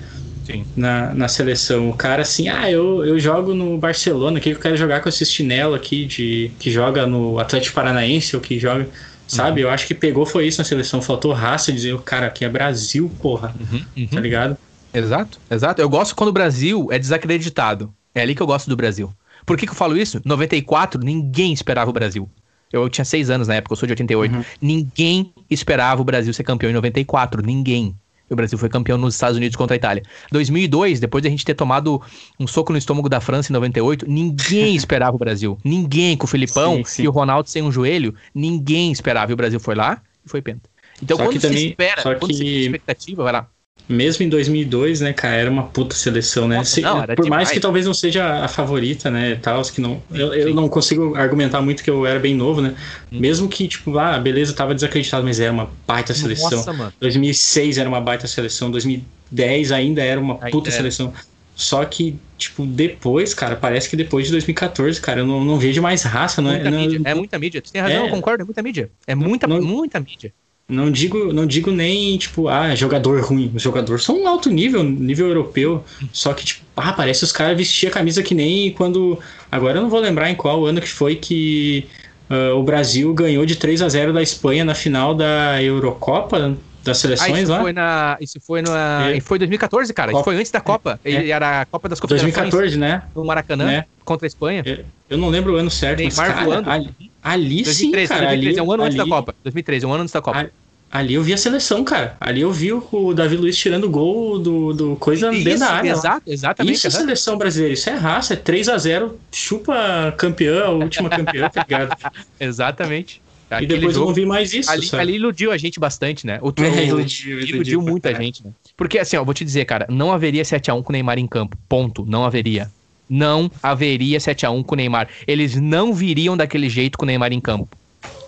Na, 0.76 1.12
na 1.12 1.26
seleção. 1.26 1.90
O 1.90 1.94
cara 1.94 2.22
assim, 2.22 2.48
ah, 2.48 2.70
eu, 2.70 3.04
eu 3.04 3.18
jogo 3.18 3.52
no 3.52 3.76
Barcelona, 3.76 4.38
que 4.38 4.50
eu 4.50 4.58
quero 4.58 4.76
jogar 4.76 5.00
com 5.00 5.08
esse 5.08 5.26
chinelo 5.26 5.74
aqui 5.74 6.04
de 6.04 6.52
que 6.60 6.70
joga 6.70 7.04
no 7.04 7.40
Atlético 7.40 7.74
Paranaense 7.74 8.36
ou 8.36 8.40
que 8.40 8.58
joga. 8.58 8.88
Sabe? 9.26 9.62
Uhum. 9.62 9.66
Eu 9.66 9.74
acho 9.74 9.88
que 9.88 9.94
pegou 9.94 10.24
foi 10.24 10.46
isso 10.46 10.58
na 10.58 10.64
seleção. 10.64 11.02
Faltou 11.02 11.32
raça 11.32 11.72
dizer, 11.72 11.92
o 11.94 11.98
cara, 11.98 12.26
aqui 12.26 12.44
é 12.44 12.48
Brasil, 12.48 13.10
porra. 13.20 13.52
Uhum, 13.58 13.84
uhum. 13.96 14.06
Tá 14.06 14.20
ligado? 14.20 14.56
Exato, 14.92 15.38
exato. 15.50 15.80
Eu 15.80 15.88
gosto 15.88 16.14
quando 16.14 16.30
o 16.30 16.32
Brasil 16.32 16.88
é 16.90 16.98
desacreditado. 16.98 17.92
É 18.14 18.22
ali 18.22 18.34
que 18.34 18.42
eu 18.42 18.46
gosto 18.46 18.68
do 18.68 18.76
Brasil. 18.76 19.12
Por 19.44 19.56
que, 19.56 19.66
que 19.66 19.72
eu 19.72 19.76
falo 19.76 19.96
isso? 19.96 20.20
94, 20.24 21.00
ninguém 21.02 21.52
esperava 21.52 21.90
o 21.90 21.92
Brasil. 21.92 22.28
Eu 22.72 22.88
tinha 22.88 23.04
seis 23.04 23.30
anos 23.30 23.46
na 23.46 23.54
época, 23.54 23.72
eu 23.72 23.76
sou 23.76 23.86
de 23.86 23.92
88. 23.92 24.34
Uhum. 24.34 24.44
Ninguém 24.60 25.32
esperava 25.48 26.02
o 26.02 26.04
Brasil 26.04 26.32
ser 26.34 26.42
campeão 26.42 26.70
em 26.70 26.74
94. 26.74 27.42
Ninguém. 27.42 27.94
O 28.28 28.34
Brasil 28.34 28.58
foi 28.58 28.68
campeão 28.68 28.98
nos 28.98 29.14
Estados 29.14 29.36
Unidos 29.36 29.54
contra 29.54 29.74
a 29.74 29.78
Itália. 29.78 30.02
2002, 30.32 30.98
depois 30.98 31.22
de 31.22 31.28
a 31.28 31.30
gente 31.30 31.44
ter 31.44 31.54
tomado 31.54 32.02
um 32.40 32.46
soco 32.46 32.72
no 32.72 32.78
estômago 32.78 33.08
da 33.08 33.20
França 33.20 33.52
em 33.52 33.54
98, 33.54 34.04
ninguém 34.08 34.74
esperava 34.76 35.14
o 35.14 35.18
Brasil. 35.18 35.56
Ninguém, 35.62 36.16
com 36.16 36.24
o 36.24 36.28
Filipão 36.28 36.78
sim, 36.78 36.84
sim. 36.84 37.02
e 37.04 37.08
o 37.08 37.12
Ronaldo 37.12 37.48
sem 37.48 37.62
um 37.62 37.70
joelho, 37.70 38.14
ninguém 38.34 38.90
esperava. 38.90 39.30
E 39.30 39.34
o 39.34 39.36
Brasil 39.36 39.60
foi 39.60 39.76
lá 39.76 40.02
e 40.24 40.28
foi 40.28 40.42
penta. 40.42 40.68
Então, 41.00 41.16
só 41.16 41.24
quando 41.24 41.40
você 41.40 41.48
também, 41.48 41.68
espera, 41.68 42.02
quando 42.02 42.26
que... 42.28 42.34
você 42.34 42.42
tem 42.42 42.60
expectativa, 42.62 43.22
vai 43.22 43.32
lá 43.32 43.48
mesmo 43.88 44.24
em 44.24 44.28
2002, 44.28 45.00
né, 45.00 45.12
cara, 45.12 45.36
era 45.36 45.50
uma 45.50 45.64
puta 45.64 45.94
seleção, 45.94 46.48
né? 46.48 46.56
Nossa, 46.56 46.80
não, 46.80 47.02
por 47.02 47.24
demais. 47.24 47.28
mais 47.28 47.50
que 47.50 47.60
talvez 47.60 47.86
não 47.86 47.94
seja 47.94 48.44
a 48.44 48.48
favorita, 48.48 49.10
né, 49.10 49.36
tal, 49.36 49.62
que 49.62 49.80
não, 49.80 50.02
eu, 50.12 50.34
eu, 50.34 50.54
não 50.54 50.68
consigo 50.68 51.14
argumentar 51.14 51.62
muito 51.62 51.84
que 51.84 51.90
eu 51.90 52.04
era 52.04 52.18
bem 52.18 52.34
novo, 52.34 52.60
né? 52.60 52.74
Hum. 53.12 53.20
Mesmo 53.20 53.48
que 53.48 53.68
tipo, 53.68 53.96
ah, 53.98 54.18
beleza, 54.18 54.52
tava 54.52 54.74
desacreditado, 54.74 55.24
mas 55.24 55.38
era 55.38 55.52
uma 55.52 55.70
baita 55.86 56.12
seleção. 56.12 56.50
Nossa, 56.50 56.72
mano. 56.72 56.92
2006 57.00 57.78
era 57.78 57.88
uma 57.88 58.00
baita 58.00 58.26
seleção, 58.26 58.70
2010 58.70 59.72
ainda 59.72 60.02
era 60.02 60.20
uma 60.20 60.34
ainda 60.34 60.50
puta 60.50 60.68
era. 60.68 60.76
seleção. 60.76 61.12
Só 61.54 61.82
que, 61.86 62.14
tipo, 62.36 62.66
depois, 62.66 63.32
cara, 63.32 63.56
parece 63.56 63.88
que 63.88 63.96
depois 63.96 64.26
de 64.26 64.32
2014, 64.32 65.00
cara, 65.00 65.20
eu 65.20 65.26
não, 65.26 65.42
não 65.42 65.58
vejo 65.58 65.80
mais 65.80 66.02
raça, 66.02 66.42
não 66.42 66.50
muita 66.50 66.68
é? 66.68 66.70
Mídia. 66.70 66.98
Não... 66.98 67.10
É 67.10 67.14
muita 67.14 67.38
mídia. 67.38 67.62
Tu 67.62 67.72
tem 67.72 67.80
razão, 67.80 68.02
é... 68.02 68.06
eu 68.06 68.10
concordo, 68.10 68.42
é 68.42 68.44
muita 68.44 68.62
mídia. 68.62 68.90
É 69.06 69.14
muita, 69.14 69.46
não, 69.46 69.62
muita 69.62 69.98
mídia. 69.98 70.34
Não 70.68 70.90
digo, 70.90 71.32
não 71.32 71.46
digo 71.46 71.70
nem, 71.70 72.18
tipo, 72.18 72.48
ah, 72.48 72.74
jogador 72.74 73.22
ruim. 73.22 73.52
Os 73.54 73.62
jogadores 73.62 74.02
são 74.02 74.22
um 74.22 74.26
alto 74.26 74.50
nível, 74.50 74.82
nível 74.82 75.28
europeu. 75.28 75.84
Só 76.12 76.34
que, 76.34 76.44
tipo, 76.44 76.64
ah, 76.76 76.92
parece 76.92 77.22
os 77.22 77.30
caras 77.30 77.56
vestiam 77.56 77.88
a 77.88 77.92
camisa 77.92 78.22
que 78.22 78.34
nem 78.34 78.72
quando. 78.72 79.18
Agora 79.50 79.78
eu 79.78 79.82
não 79.82 79.88
vou 79.88 80.00
lembrar 80.00 80.28
em 80.28 80.34
qual 80.34 80.66
ano 80.66 80.80
que 80.80 80.88
foi 80.88 81.14
que 81.14 81.86
uh, 82.28 82.56
o 82.56 82.64
Brasil 82.64 83.14
ganhou 83.14 83.46
de 83.46 83.54
3 83.54 83.80
a 83.80 83.88
0 83.88 84.12
da 84.12 84.22
Espanha 84.22 84.64
na 84.64 84.74
final 84.74 85.14
da 85.14 85.62
Eurocopa 85.62 86.56
das 86.86 86.98
seleções 86.98 87.32
ah, 87.32 87.42
isso 87.42 87.52
lá. 87.52 87.60
Foi 87.60 87.72
na, 87.72 88.16
isso 88.20 88.40
foi 88.40 88.62
na. 88.62 89.10
É. 89.10 89.20
Foi 89.20 89.38
2014, 89.38 89.92
cara. 89.92 90.12
Copa. 90.12 90.20
Isso 90.20 90.24
foi 90.24 90.36
antes 90.36 90.50
da 90.50 90.60
Copa. 90.60 91.00
É. 91.04 91.28
Era 91.28 91.62
a 91.62 91.66
Copa 91.66 91.88
das 91.88 92.00
Confederações. 92.00 92.34
2014, 92.34 92.78
né? 92.78 93.02
No 93.14 93.24
Maracanã, 93.24 93.70
é. 93.70 93.84
contra 94.04 94.26
a 94.26 94.28
Espanha. 94.28 94.62
É. 94.64 94.84
Eu 95.08 95.18
não 95.18 95.28
lembro 95.28 95.54
o 95.54 95.56
ano 95.56 95.70
certo, 95.70 95.98
Neymar 95.98 96.16
mas, 96.16 96.48
cara. 96.48 96.72
Ali, 96.72 96.94
ali 97.22 97.62
2013, 97.62 97.74
sim, 97.74 97.90
cara. 97.90 98.26
2013, 98.26 98.48
ali, 98.48 98.58
é 98.58 98.62
um 98.62 98.72
ano 98.72 98.82
ali, 98.82 98.94
antes 98.94 98.96
da 98.96 99.16
Copa. 99.16 99.34
2013, 99.42 99.86
um 99.86 99.92
ano 99.92 100.02
antes 100.02 100.12
da 100.12 100.22
Copa. 100.22 100.50
Ali 100.90 101.14
eu 101.14 101.22
vi 101.22 101.34
a 101.34 101.36
seleção, 101.36 101.82
cara. 101.82 102.16
Ali 102.20 102.40
eu 102.40 102.52
vi 102.52 102.72
o 102.72 103.12
Davi 103.12 103.36
Luiz 103.36 103.56
tirando 103.56 103.90
gol 103.90 104.38
do, 104.38 104.72
do 104.72 104.96
coisa 104.96 105.32
isso, 105.32 105.44
dentro 105.44 105.60
da 105.60 105.70
área. 105.72 105.90
Exato, 105.90 106.22
exatamente. 106.26 106.76
Isso 106.76 106.86
é 106.86 106.90
seleção 106.90 107.36
brasileira, 107.36 107.74
isso 107.74 107.90
é 107.90 107.94
raça, 107.94 108.34
é 108.34 108.36
3 108.36 108.68
a 108.68 108.78
0 108.78 109.18
chupa 109.32 110.14
campeã, 110.16 110.64
a 110.64 110.70
última 110.70 111.10
campeã, 111.10 111.50
tá 111.50 111.62
ligado? 111.68 111.96
exatamente. 112.38 113.20
Aquele 113.50 113.64
e 113.72 113.76
depois 113.76 113.94
jogo, 113.94 114.06
eu 114.06 114.08
não 114.08 114.14
vi 114.14 114.26
mais 114.26 114.52
isso. 114.52 114.70
Ali, 114.70 114.88
ali, 114.92 115.14
iludiu 115.14 115.52
a 115.52 115.56
gente 115.56 115.78
bastante, 115.78 116.26
né? 116.26 116.38
O, 116.42 116.48
é, 116.62 116.86
iludiu, 116.86 117.38
iludiu, 117.38 117.54
iludiu 117.56 117.82
muita 117.82 118.14
gente, 118.14 118.44
né? 118.44 118.52
Porque 118.76 118.98
assim, 118.98 119.16
ó, 119.16 119.24
vou 119.24 119.34
te 119.34 119.44
dizer, 119.44 119.64
cara, 119.64 119.86
não 119.88 120.12
haveria 120.12 120.42
7x1 120.42 120.82
com 120.82 120.90
o 120.90 120.92
Neymar 120.92 121.18
em 121.18 121.26
campo. 121.26 121.56
Ponto. 121.68 122.04
Não 122.04 122.24
haveria. 122.24 122.70
Não 123.08 123.50
haveria 123.62 124.18
7x1 124.18 124.64
com 124.64 124.74
o 124.74 124.76
Neymar. 124.76 125.08
Eles 125.26 125.54
não 125.54 125.94
viriam 125.94 126.36
daquele 126.36 126.68
jeito 126.68 126.98
com 126.98 127.04
o 127.04 127.06
Neymar 127.06 127.32
em 127.32 127.40
campo. 127.40 127.68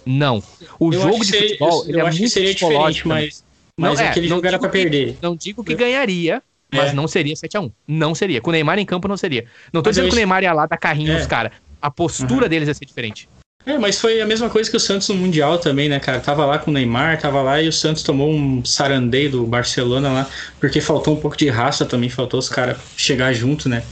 Não. 0.06 0.42
O 0.78 0.92
eu 0.92 1.00
jogo 1.00 1.24
de 1.24 1.26
seria, 1.26 1.48
futebol 1.48 1.84
eu, 1.86 1.98
eu 1.98 2.06
é 2.06 2.08
acho 2.08 2.18
que 2.18 2.28
seria 2.28 2.54
diferente, 2.54 3.06
mas, 3.06 3.44
mas 3.76 3.98
não, 3.98 4.04
é, 4.04 4.08
aquele 4.08 4.28
jogo 4.28 4.46
era 4.46 4.58
pra 4.58 4.68
perder. 4.68 5.14
Que, 5.14 5.18
não 5.22 5.36
digo 5.36 5.62
que 5.64 5.74
ganharia, 5.74 6.42
mas 6.72 6.90
é. 6.90 6.94
não 6.94 7.08
seria 7.08 7.34
7x1. 7.34 7.70
Não 7.86 8.14
seria. 8.14 8.40
Com 8.40 8.50
o 8.50 8.52
Neymar 8.52 8.78
em 8.78 8.86
campo 8.86 9.08
não 9.08 9.16
seria. 9.16 9.46
Não 9.72 9.82
tô 9.82 9.88
mas 9.88 9.96
dizendo 9.96 10.08
que 10.10 10.14
o 10.14 10.16
Neymar 10.16 10.44
ia 10.44 10.52
lá 10.52 10.66
dar 10.66 10.76
carrinho 10.76 11.12
é. 11.12 11.18
nos 11.18 11.26
caras. 11.26 11.52
A 11.82 11.90
postura 11.90 12.44
uhum. 12.44 12.48
deles 12.48 12.68
ia 12.68 12.74
ser 12.74 12.84
diferente. 12.84 13.28
É, 13.68 13.76
mas 13.76 14.00
foi 14.00 14.18
a 14.22 14.26
mesma 14.26 14.48
coisa 14.48 14.70
que 14.70 14.78
o 14.78 14.80
Santos 14.80 15.08
no 15.10 15.14
Mundial 15.14 15.58
também, 15.58 15.90
né, 15.90 16.00
cara? 16.00 16.20
Tava 16.20 16.46
lá 16.46 16.58
com 16.58 16.70
o 16.70 16.74
Neymar, 16.74 17.20
tava 17.20 17.42
lá 17.42 17.60
e 17.60 17.68
o 17.68 17.72
Santos 17.72 18.02
tomou 18.02 18.32
um 18.32 18.64
sarandeio 18.64 19.30
do 19.30 19.46
Barcelona 19.46 20.10
lá, 20.10 20.30
porque 20.58 20.80
faltou 20.80 21.14
um 21.14 21.20
pouco 21.20 21.36
de 21.36 21.50
raça 21.50 21.84
também, 21.84 22.08
faltou 22.08 22.40
os 22.40 22.48
caras 22.48 22.78
chegar 22.96 23.30
junto, 23.34 23.68
né? 23.68 23.84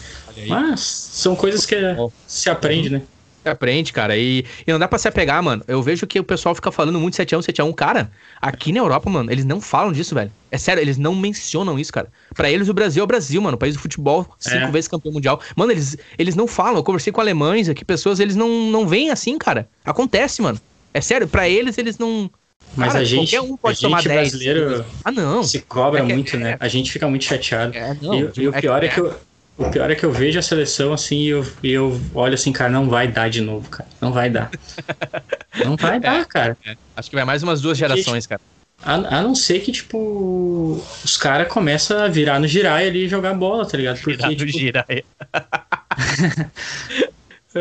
Mas 0.48 0.80
são 0.80 1.36
coisas 1.36 1.66
que 1.66 1.76
se 2.26 2.48
aprende, 2.48 2.88
né? 2.88 3.02
Aprende, 3.48 3.92
cara. 3.92 4.16
E, 4.16 4.44
e 4.66 4.72
não 4.72 4.78
dá 4.78 4.88
pra 4.88 4.98
se 4.98 5.08
apegar, 5.08 5.42
mano. 5.42 5.62
Eu 5.66 5.82
vejo 5.82 6.06
que 6.06 6.18
o 6.18 6.24
pessoal 6.24 6.54
fica 6.54 6.70
falando 6.72 6.98
muito 6.98 7.14
7x1, 7.14 7.40
7x1. 7.40 7.74
Cara, 7.74 8.10
aqui 8.40 8.72
na 8.72 8.78
Europa, 8.78 9.08
mano, 9.10 9.30
eles 9.30 9.44
não 9.44 9.60
falam 9.60 9.92
disso, 9.92 10.14
velho. 10.14 10.30
É 10.50 10.58
sério, 10.58 10.80
eles 10.80 10.96
não 10.96 11.14
mencionam 11.14 11.78
isso, 11.78 11.92
cara. 11.92 12.08
Pra 12.34 12.50
eles, 12.50 12.68
o 12.68 12.74
Brasil 12.74 13.00
é 13.00 13.04
o 13.04 13.06
Brasil, 13.06 13.40
mano. 13.40 13.56
O 13.56 13.58
país 13.58 13.74
do 13.74 13.80
futebol, 13.80 14.26
cinco 14.38 14.56
é. 14.56 14.70
vezes 14.70 14.88
campeão 14.88 15.12
mundial. 15.12 15.40
Mano, 15.54 15.72
eles, 15.72 15.96
eles 16.18 16.34
não 16.34 16.46
falam. 16.46 16.76
Eu 16.76 16.84
conversei 16.84 17.12
com 17.12 17.20
alemães 17.20 17.68
aqui, 17.68 17.84
pessoas, 17.84 18.20
eles 18.20 18.36
não, 18.36 18.48
não 18.70 18.86
veem 18.86 19.10
assim, 19.10 19.36
cara. 19.38 19.68
Acontece, 19.84 20.42
mano. 20.42 20.60
É 20.92 21.00
sério, 21.00 21.28
pra 21.28 21.48
eles, 21.48 21.76
eles 21.78 21.98
não. 21.98 22.30
Mas 22.74 22.92
cara, 22.92 23.00
a 23.00 23.04
gente, 23.04 23.38
um 23.38 23.58
a 23.62 23.72
gente 23.72 24.08
10. 24.08 24.30
brasileiro 24.30 24.84
ah, 25.04 25.12
não. 25.12 25.42
se 25.42 25.60
cobra 25.60 26.00
é 26.00 26.06
que, 26.06 26.12
muito, 26.12 26.36
né? 26.36 26.56
A 26.58 26.68
gente 26.68 26.90
fica 26.90 27.08
muito 27.08 27.24
chateado. 27.24 27.76
É, 27.76 27.96
não, 28.00 28.14
e, 28.14 28.30
e 28.36 28.48
o 28.48 28.52
pior 28.52 28.82
é, 28.82 28.88
que 28.88 29.00
eu, 29.00 29.14
o 29.58 29.70
pior 29.70 29.90
é 29.90 29.94
que 29.94 30.04
eu 30.04 30.12
vejo 30.12 30.38
a 30.38 30.42
seleção 30.42 30.92
assim 30.92 31.16
e 31.16 31.28
eu, 31.28 31.46
e 31.62 31.72
eu 31.72 31.98
olho 32.14 32.34
assim, 32.34 32.52
cara, 32.52 32.70
não 32.70 32.88
vai 32.88 33.08
dar 33.08 33.30
de 33.30 33.40
novo, 33.40 33.68
cara. 33.70 33.88
Não 34.00 34.12
vai 34.12 34.28
dar. 34.28 34.50
não 35.64 35.76
vai 35.76 35.98
dar, 36.00 36.20
é, 36.20 36.24
cara. 36.24 36.56
É. 36.64 36.76
Acho 36.94 37.08
que 37.08 37.16
vai 37.16 37.24
mais 37.24 37.42
umas 37.42 37.60
duas 37.62 37.78
gerações, 37.78 38.26
cara. 38.26 38.40
A, 38.82 38.94
a 38.94 39.22
não 39.22 39.34
ser 39.34 39.60
que, 39.60 39.72
tipo, 39.72 40.82
os 41.02 41.16
caras 41.16 41.48
começam 41.48 41.98
a 41.98 42.08
virar 42.08 42.38
no 42.38 42.46
girai 42.46 42.88
ali 42.88 43.06
e 43.06 43.08
jogar 43.08 43.32
bola, 43.32 43.66
tá 43.66 43.78
ligado? 43.78 43.98
Porque, 44.00 44.16
virar 44.16 44.28
no 44.28 44.36
tipo... 44.36 44.58
girai. 44.58 45.02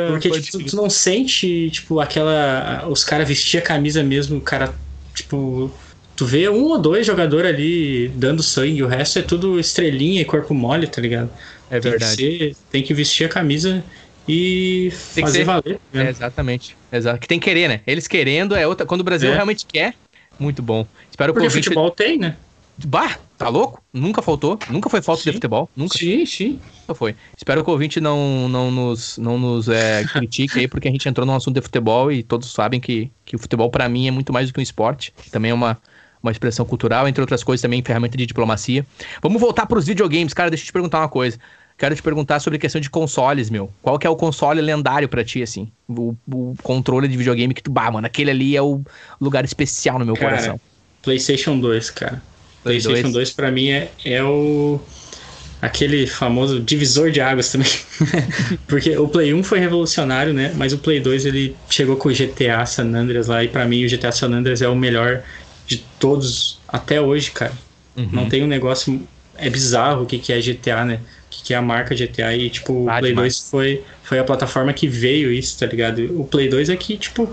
Porque, 0.10 0.30
tipo, 0.30 0.60
tu, 0.60 0.66
tu, 0.66 0.76
não 0.76 0.90
sente, 0.90 1.70
tipo, 1.72 2.02
aquela. 2.02 2.86
Os 2.90 3.06
caras 3.06 3.26
vestir 3.26 3.60
a 3.60 3.62
camisa 3.62 4.04
mesmo, 4.04 4.40
o 4.40 4.42
cara, 4.42 4.74
tipo, 5.14 5.72
tu 6.18 6.26
vê 6.26 6.50
um 6.50 6.66
ou 6.66 6.78
dois 6.78 7.08
jogadores 7.08 7.50
ali 7.50 8.10
dando 8.10 8.44
sangue, 8.44 8.84
o 8.84 8.88
resto 8.88 9.20
é 9.20 9.22
tudo 9.22 9.58
estrelinha 9.58 10.22
e 10.22 10.26
corpo 10.26 10.54
mole, 10.54 10.86
tá 10.86 11.02
ligado? 11.02 11.30
É 11.70 11.80
tem 11.80 11.92
verdade. 11.92 12.16
Que 12.16 12.38
ser, 12.38 12.56
tem 12.72 12.84
que 12.84 12.94
vestir 12.94 13.26
a 13.26 13.30
camisa 13.30 13.84
e 14.28 14.92
tem 15.14 15.24
fazer 15.24 15.44
valer. 15.44 15.80
Né? 15.94 16.08
É, 16.08 16.10
exatamente. 16.10 16.76
Exato. 16.92 17.20
Que 17.20 17.28
tem 17.28 17.40
que 17.40 17.46
querer, 17.46 17.68
né? 17.68 17.82
Eles 17.86 18.08
querendo 18.08 18.56
é 18.56 18.68
outra. 18.68 18.86
Quando 18.86 19.02
o 19.02 19.04
Brasil 19.04 19.30
é. 19.30 19.34
realmente 19.34 19.66
quer, 19.66 19.94
muito 20.40 20.62
bom. 20.62 20.86
Espero 21.10 21.34
Porque 21.34 21.48
o 21.48 21.52
futebol 21.52 21.92
tem, 21.92 22.18
né? 22.18 22.36
Bah, 22.84 23.18
tá 23.38 23.48
louco? 23.48 23.82
Nunca 23.94 24.22
faltou. 24.22 24.60
Nunca 24.70 24.90
foi 24.90 25.02
falta 25.02 25.22
sim. 25.22 25.30
de 25.30 25.36
futebol. 25.36 25.70
Nunca. 25.76 25.98
Sim, 25.98 26.26
sim. 26.26 26.60
Nunca 26.82 26.96
foi. 26.96 27.16
Espero 27.38 27.64
que 27.64 27.70
o 27.70 27.74
ouvinte 27.74 28.02
não, 28.02 28.50
não 28.50 28.70
nos, 28.70 29.18
não 29.18 29.38
nos 29.38 29.70
é, 29.70 30.04
critique 30.12 30.60
aí, 30.60 30.68
porque 30.68 30.88
a 30.88 30.92
gente 30.92 31.08
entrou 31.08 31.26
num 31.26 31.36
assunto 31.36 31.56
de 31.56 31.62
futebol 31.62 32.12
e 32.12 32.22
todos 32.22 32.52
sabem 32.52 32.80
que, 32.80 33.10
que 33.24 33.36
o 33.36 33.40
futebol, 33.40 33.70
para 33.70 33.88
mim, 33.88 34.08
é 34.08 34.12
muito 34.12 34.34
mais 34.34 34.48
do 34.48 34.54
que 34.54 34.60
um 34.60 34.64
esporte. 34.64 35.14
Também 35.32 35.52
é 35.52 35.54
uma, 35.54 35.78
uma 36.26 36.32
expressão 36.32 36.66
cultural, 36.66 37.08
entre 37.08 37.22
outras 37.22 37.44
coisas 37.44 37.62
também 37.62 37.82
ferramenta 37.84 38.18
de 38.18 38.26
diplomacia. 38.26 38.86
Vamos 39.22 39.40
voltar 39.40 39.66
para 39.66 39.78
os 39.78 39.86
videogames, 39.86 40.34
cara, 40.34 40.50
deixa 40.50 40.64
eu 40.64 40.68
te 40.68 40.74
perguntar 40.74 41.00
uma 41.00 41.10
coisa. 41.10 41.38
Quero 41.78 41.94
te 41.94 42.02
perguntar 42.02 42.40
sobre 42.40 42.56
a 42.56 42.60
questão 42.60 42.80
de 42.80 42.90
consoles, 42.90 43.50
meu. 43.50 43.70
Qual 43.82 44.00
que 44.00 44.08
é 44.08 44.10
o 44.10 44.16
console 44.16 44.62
lendário 44.62 45.10
para 45.10 45.26
ti, 45.26 45.44
assim? 45.44 45.70
O, 45.90 46.16
o, 46.32 46.56
controle 46.64 47.06
de 47.08 47.18
videogame 47.18 47.54
que 47.54 47.62
tu, 47.62 47.70
bah, 47.70 47.92
mano, 47.92 48.08
aquele 48.08 48.32
ali 48.32 48.56
é 48.56 48.62
o 48.62 48.82
lugar 49.20 49.44
especial 49.44 50.00
no 50.00 50.06
meu 50.06 50.16
cara, 50.16 50.30
coração. 50.30 50.60
PlayStation 51.02 51.60
2, 51.60 51.90
cara. 51.90 52.22
Play 52.64 52.82
PlayStation 52.82 53.12
2, 53.12 53.14
2 53.14 53.32
para 53.32 53.52
mim 53.52 53.70
é, 53.70 53.92
é 54.06 54.24
o 54.24 54.80
aquele 55.62 56.08
famoso 56.08 56.60
divisor 56.60 57.12
de 57.12 57.22
águas 57.22 57.52
também. 57.52 57.70
Porque 58.68 58.98
o 58.98 59.08
Play 59.08 59.34
1 59.34 59.44
foi 59.44 59.60
revolucionário, 59.60 60.34
né? 60.34 60.52
Mas 60.56 60.74
o 60.74 60.78
Play 60.78 61.00
2 61.00 61.26
ele 61.26 61.56
chegou 61.70 61.96
com 61.96 62.10
o 62.10 62.12
GTA 62.12 62.66
San 62.66 62.94
Andreas 62.94 63.28
lá 63.28 63.44
e 63.44 63.48
para 63.48 63.66
mim 63.66 63.86
o 63.86 63.90
GTA 63.90 64.12
San 64.12 64.32
Andreas 64.32 64.62
é 64.62 64.68
o 64.68 64.76
melhor 64.76 65.24
de 65.66 65.84
todos 66.00 66.60
até 66.68 67.00
hoje, 67.02 67.32
cara. 67.32 67.54
Uhum. 67.96 68.10
Não 68.12 68.30
tem 68.30 68.44
um 68.44 68.48
negócio 68.48 69.02
é 69.38 69.50
bizarro 69.50 70.04
o 70.04 70.06
que 70.06 70.18
que 70.18 70.32
é 70.32 70.40
GTA, 70.40 70.86
né? 70.86 71.00
que 71.46 71.54
é 71.54 71.58
a 71.58 71.62
marca 71.62 71.94
GTA 71.94 72.36
e, 72.36 72.50
tipo, 72.50 72.90
ah, 72.90 72.96
o 72.96 73.00
Play 73.00 73.12
demais. 73.12 73.34
2 73.38 73.50
foi, 73.52 73.84
foi 74.04 74.18
a 74.18 74.24
plataforma 74.24 74.74
que 74.74 74.88
veio 74.88 75.32
isso, 75.32 75.60
tá 75.60 75.68
ligado? 75.68 76.20
O 76.20 76.26
Play 76.26 76.50
2 76.50 76.70
é 76.70 76.76
que, 76.76 76.98
tipo, 76.98 77.30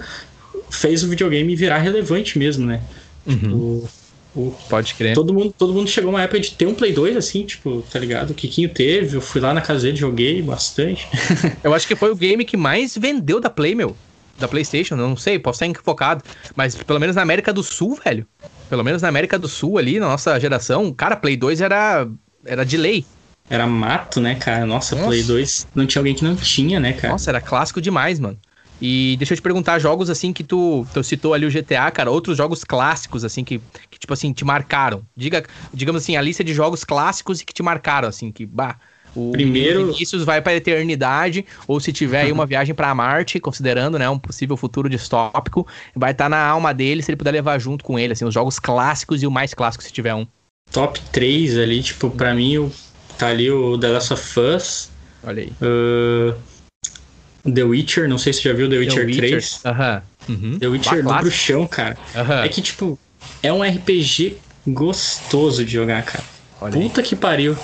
fez 0.68 1.02
o 1.02 1.08
videogame 1.08 1.56
virar 1.56 1.78
relevante 1.78 2.38
mesmo, 2.38 2.66
né? 2.66 2.82
Uhum. 3.26 3.38
Tipo, 3.38 3.90
o, 4.34 4.54
Pode 4.68 4.94
crer. 4.94 5.14
Todo 5.14 5.32
mundo, 5.32 5.54
todo 5.56 5.72
mundo 5.72 5.88
chegou 5.88 6.10
uma 6.10 6.22
época 6.22 6.40
de 6.40 6.50
ter 6.50 6.66
um 6.66 6.74
Play 6.74 6.92
2, 6.92 7.16
assim, 7.16 7.44
tipo, 7.44 7.82
tá 7.90 7.98
ligado? 7.98 8.30
O 8.30 8.34
Kikinho 8.34 8.68
teve, 8.68 9.16
eu 9.16 9.22
fui 9.22 9.40
lá 9.40 9.54
na 9.54 9.62
casa 9.62 9.82
dele, 9.82 9.96
joguei 9.96 10.42
bastante. 10.42 11.08
eu 11.64 11.72
acho 11.72 11.86
que 11.86 11.96
foi 11.96 12.10
o 12.10 12.16
game 12.16 12.44
que 12.44 12.56
mais 12.56 12.94
vendeu 12.94 13.40
da 13.40 13.48
Play, 13.48 13.74
meu. 13.74 13.96
Da 14.42 14.48
PlayStation, 14.48 14.96
não 14.96 15.16
sei, 15.16 15.38
posso 15.38 15.62
estar 15.62 15.70
equivocado. 15.70 16.24
Mas 16.56 16.74
pelo 16.74 16.98
menos 16.98 17.14
na 17.14 17.22
América 17.22 17.52
do 17.52 17.62
Sul, 17.62 17.96
velho. 18.04 18.26
Pelo 18.68 18.82
menos 18.82 19.00
na 19.00 19.08
América 19.08 19.38
do 19.38 19.46
Sul 19.46 19.78
ali, 19.78 20.00
na 20.00 20.08
nossa 20.08 20.38
geração, 20.40 20.92
cara, 20.92 21.14
Play 21.14 21.36
2 21.36 21.60
era, 21.60 22.08
era 22.44 22.64
de 22.64 22.76
lei. 22.76 23.06
Era 23.48 23.66
mato, 23.68 24.20
né, 24.20 24.34
cara? 24.34 24.66
Nossa, 24.66 24.96
Nossa, 24.96 25.08
Play 25.08 25.22
2 25.22 25.66
não 25.76 25.86
tinha 25.86 26.00
alguém 26.00 26.14
que 26.14 26.24
não 26.24 26.34
tinha, 26.34 26.80
né, 26.80 26.92
cara? 26.94 27.12
Nossa, 27.12 27.30
era 27.30 27.40
clássico 27.40 27.80
demais, 27.80 28.18
mano. 28.18 28.36
E 28.80 29.14
deixa 29.16 29.34
eu 29.34 29.36
te 29.36 29.42
perguntar, 29.42 29.78
jogos 29.78 30.10
assim 30.10 30.32
que 30.32 30.42
tu, 30.42 30.84
tu 30.92 31.04
citou 31.04 31.34
ali 31.34 31.46
o 31.46 31.50
GTA, 31.50 31.88
cara, 31.92 32.10
outros 32.10 32.36
jogos 32.36 32.64
clássicos, 32.64 33.24
assim, 33.24 33.44
que, 33.44 33.60
que, 33.88 33.96
tipo 33.96 34.12
assim, 34.12 34.32
te 34.32 34.44
marcaram. 34.44 35.06
Diga, 35.16 35.44
digamos 35.72 36.02
assim, 36.02 36.16
a 36.16 36.20
lista 36.20 36.42
de 36.42 36.52
jogos 36.52 36.82
clássicos 36.82 37.40
e 37.40 37.44
que 37.44 37.52
te 37.52 37.62
marcaram, 37.62 38.08
assim, 38.08 38.32
que, 38.32 38.44
bah, 38.44 38.76
o 39.14 39.32
Primeiro- 39.32 39.92
Vinícius 39.92 40.24
vai 40.24 40.40
pra 40.40 40.54
eternidade, 40.54 41.44
ou 41.66 41.78
se 41.80 41.92
tiver 41.92 42.22
aí 42.22 42.32
uma 42.32 42.46
viagem 42.46 42.74
pra 42.74 42.94
Marte, 42.94 43.38
considerando, 43.40 43.98
né, 43.98 44.08
um 44.08 44.18
possível 44.18 44.56
futuro 44.56 44.88
distópico, 44.88 45.66
vai 45.94 46.12
estar 46.12 46.28
na 46.28 46.38
alma 46.44 46.72
dele 46.72 47.02
se 47.02 47.10
ele 47.10 47.16
puder 47.16 47.32
levar 47.32 47.58
junto 47.58 47.84
com 47.84 47.98
ele, 47.98 48.12
assim, 48.12 48.24
os 48.24 48.32
jogos 48.34 48.58
clássicos 48.58 49.22
e 49.22 49.26
o 49.26 49.30
mais 49.30 49.52
clássico 49.54 49.84
se 49.84 49.92
tiver 49.92 50.14
um. 50.14 50.26
Top 50.70 50.98
3 51.12 51.58
ali, 51.58 51.82
tipo, 51.82 52.08
pra 52.10 52.34
mim 52.34 52.56
o- 52.58 52.72
tá 53.18 53.28
ali 53.28 53.50
o 53.50 53.76
The 53.78 53.88
Last 53.88 54.12
of 54.14 54.40
Us, 54.40 54.90
Olha 55.22 55.42
aí. 55.42 55.52
uh, 55.60 56.34
The 57.52 57.62
Witcher, 57.64 58.08
não 58.08 58.18
sei 58.18 58.32
se 58.32 58.40
você 58.42 58.48
já 58.50 58.54
viu 58.54 58.68
The 58.70 58.76
Witcher, 58.78 59.16
3. 59.16 59.60
Aham. 59.64 60.02
Uhum. 60.28 60.58
The 60.58 60.66
Witcher 60.68 61.02
do 61.02 61.12
bruxão, 61.14 61.66
cara. 61.66 61.98
Aham. 62.14 62.44
É 62.44 62.48
que, 62.48 62.62
tipo, 62.62 62.98
é 63.42 63.52
um 63.52 63.62
RPG 63.62 64.36
gostoso 64.66 65.64
de 65.64 65.72
jogar, 65.72 66.02
cara. 66.04 66.24
Olha 66.60 66.76
aí. 66.76 66.82
Puta 66.82 67.02
que 67.02 67.16
pariu. 67.16 67.56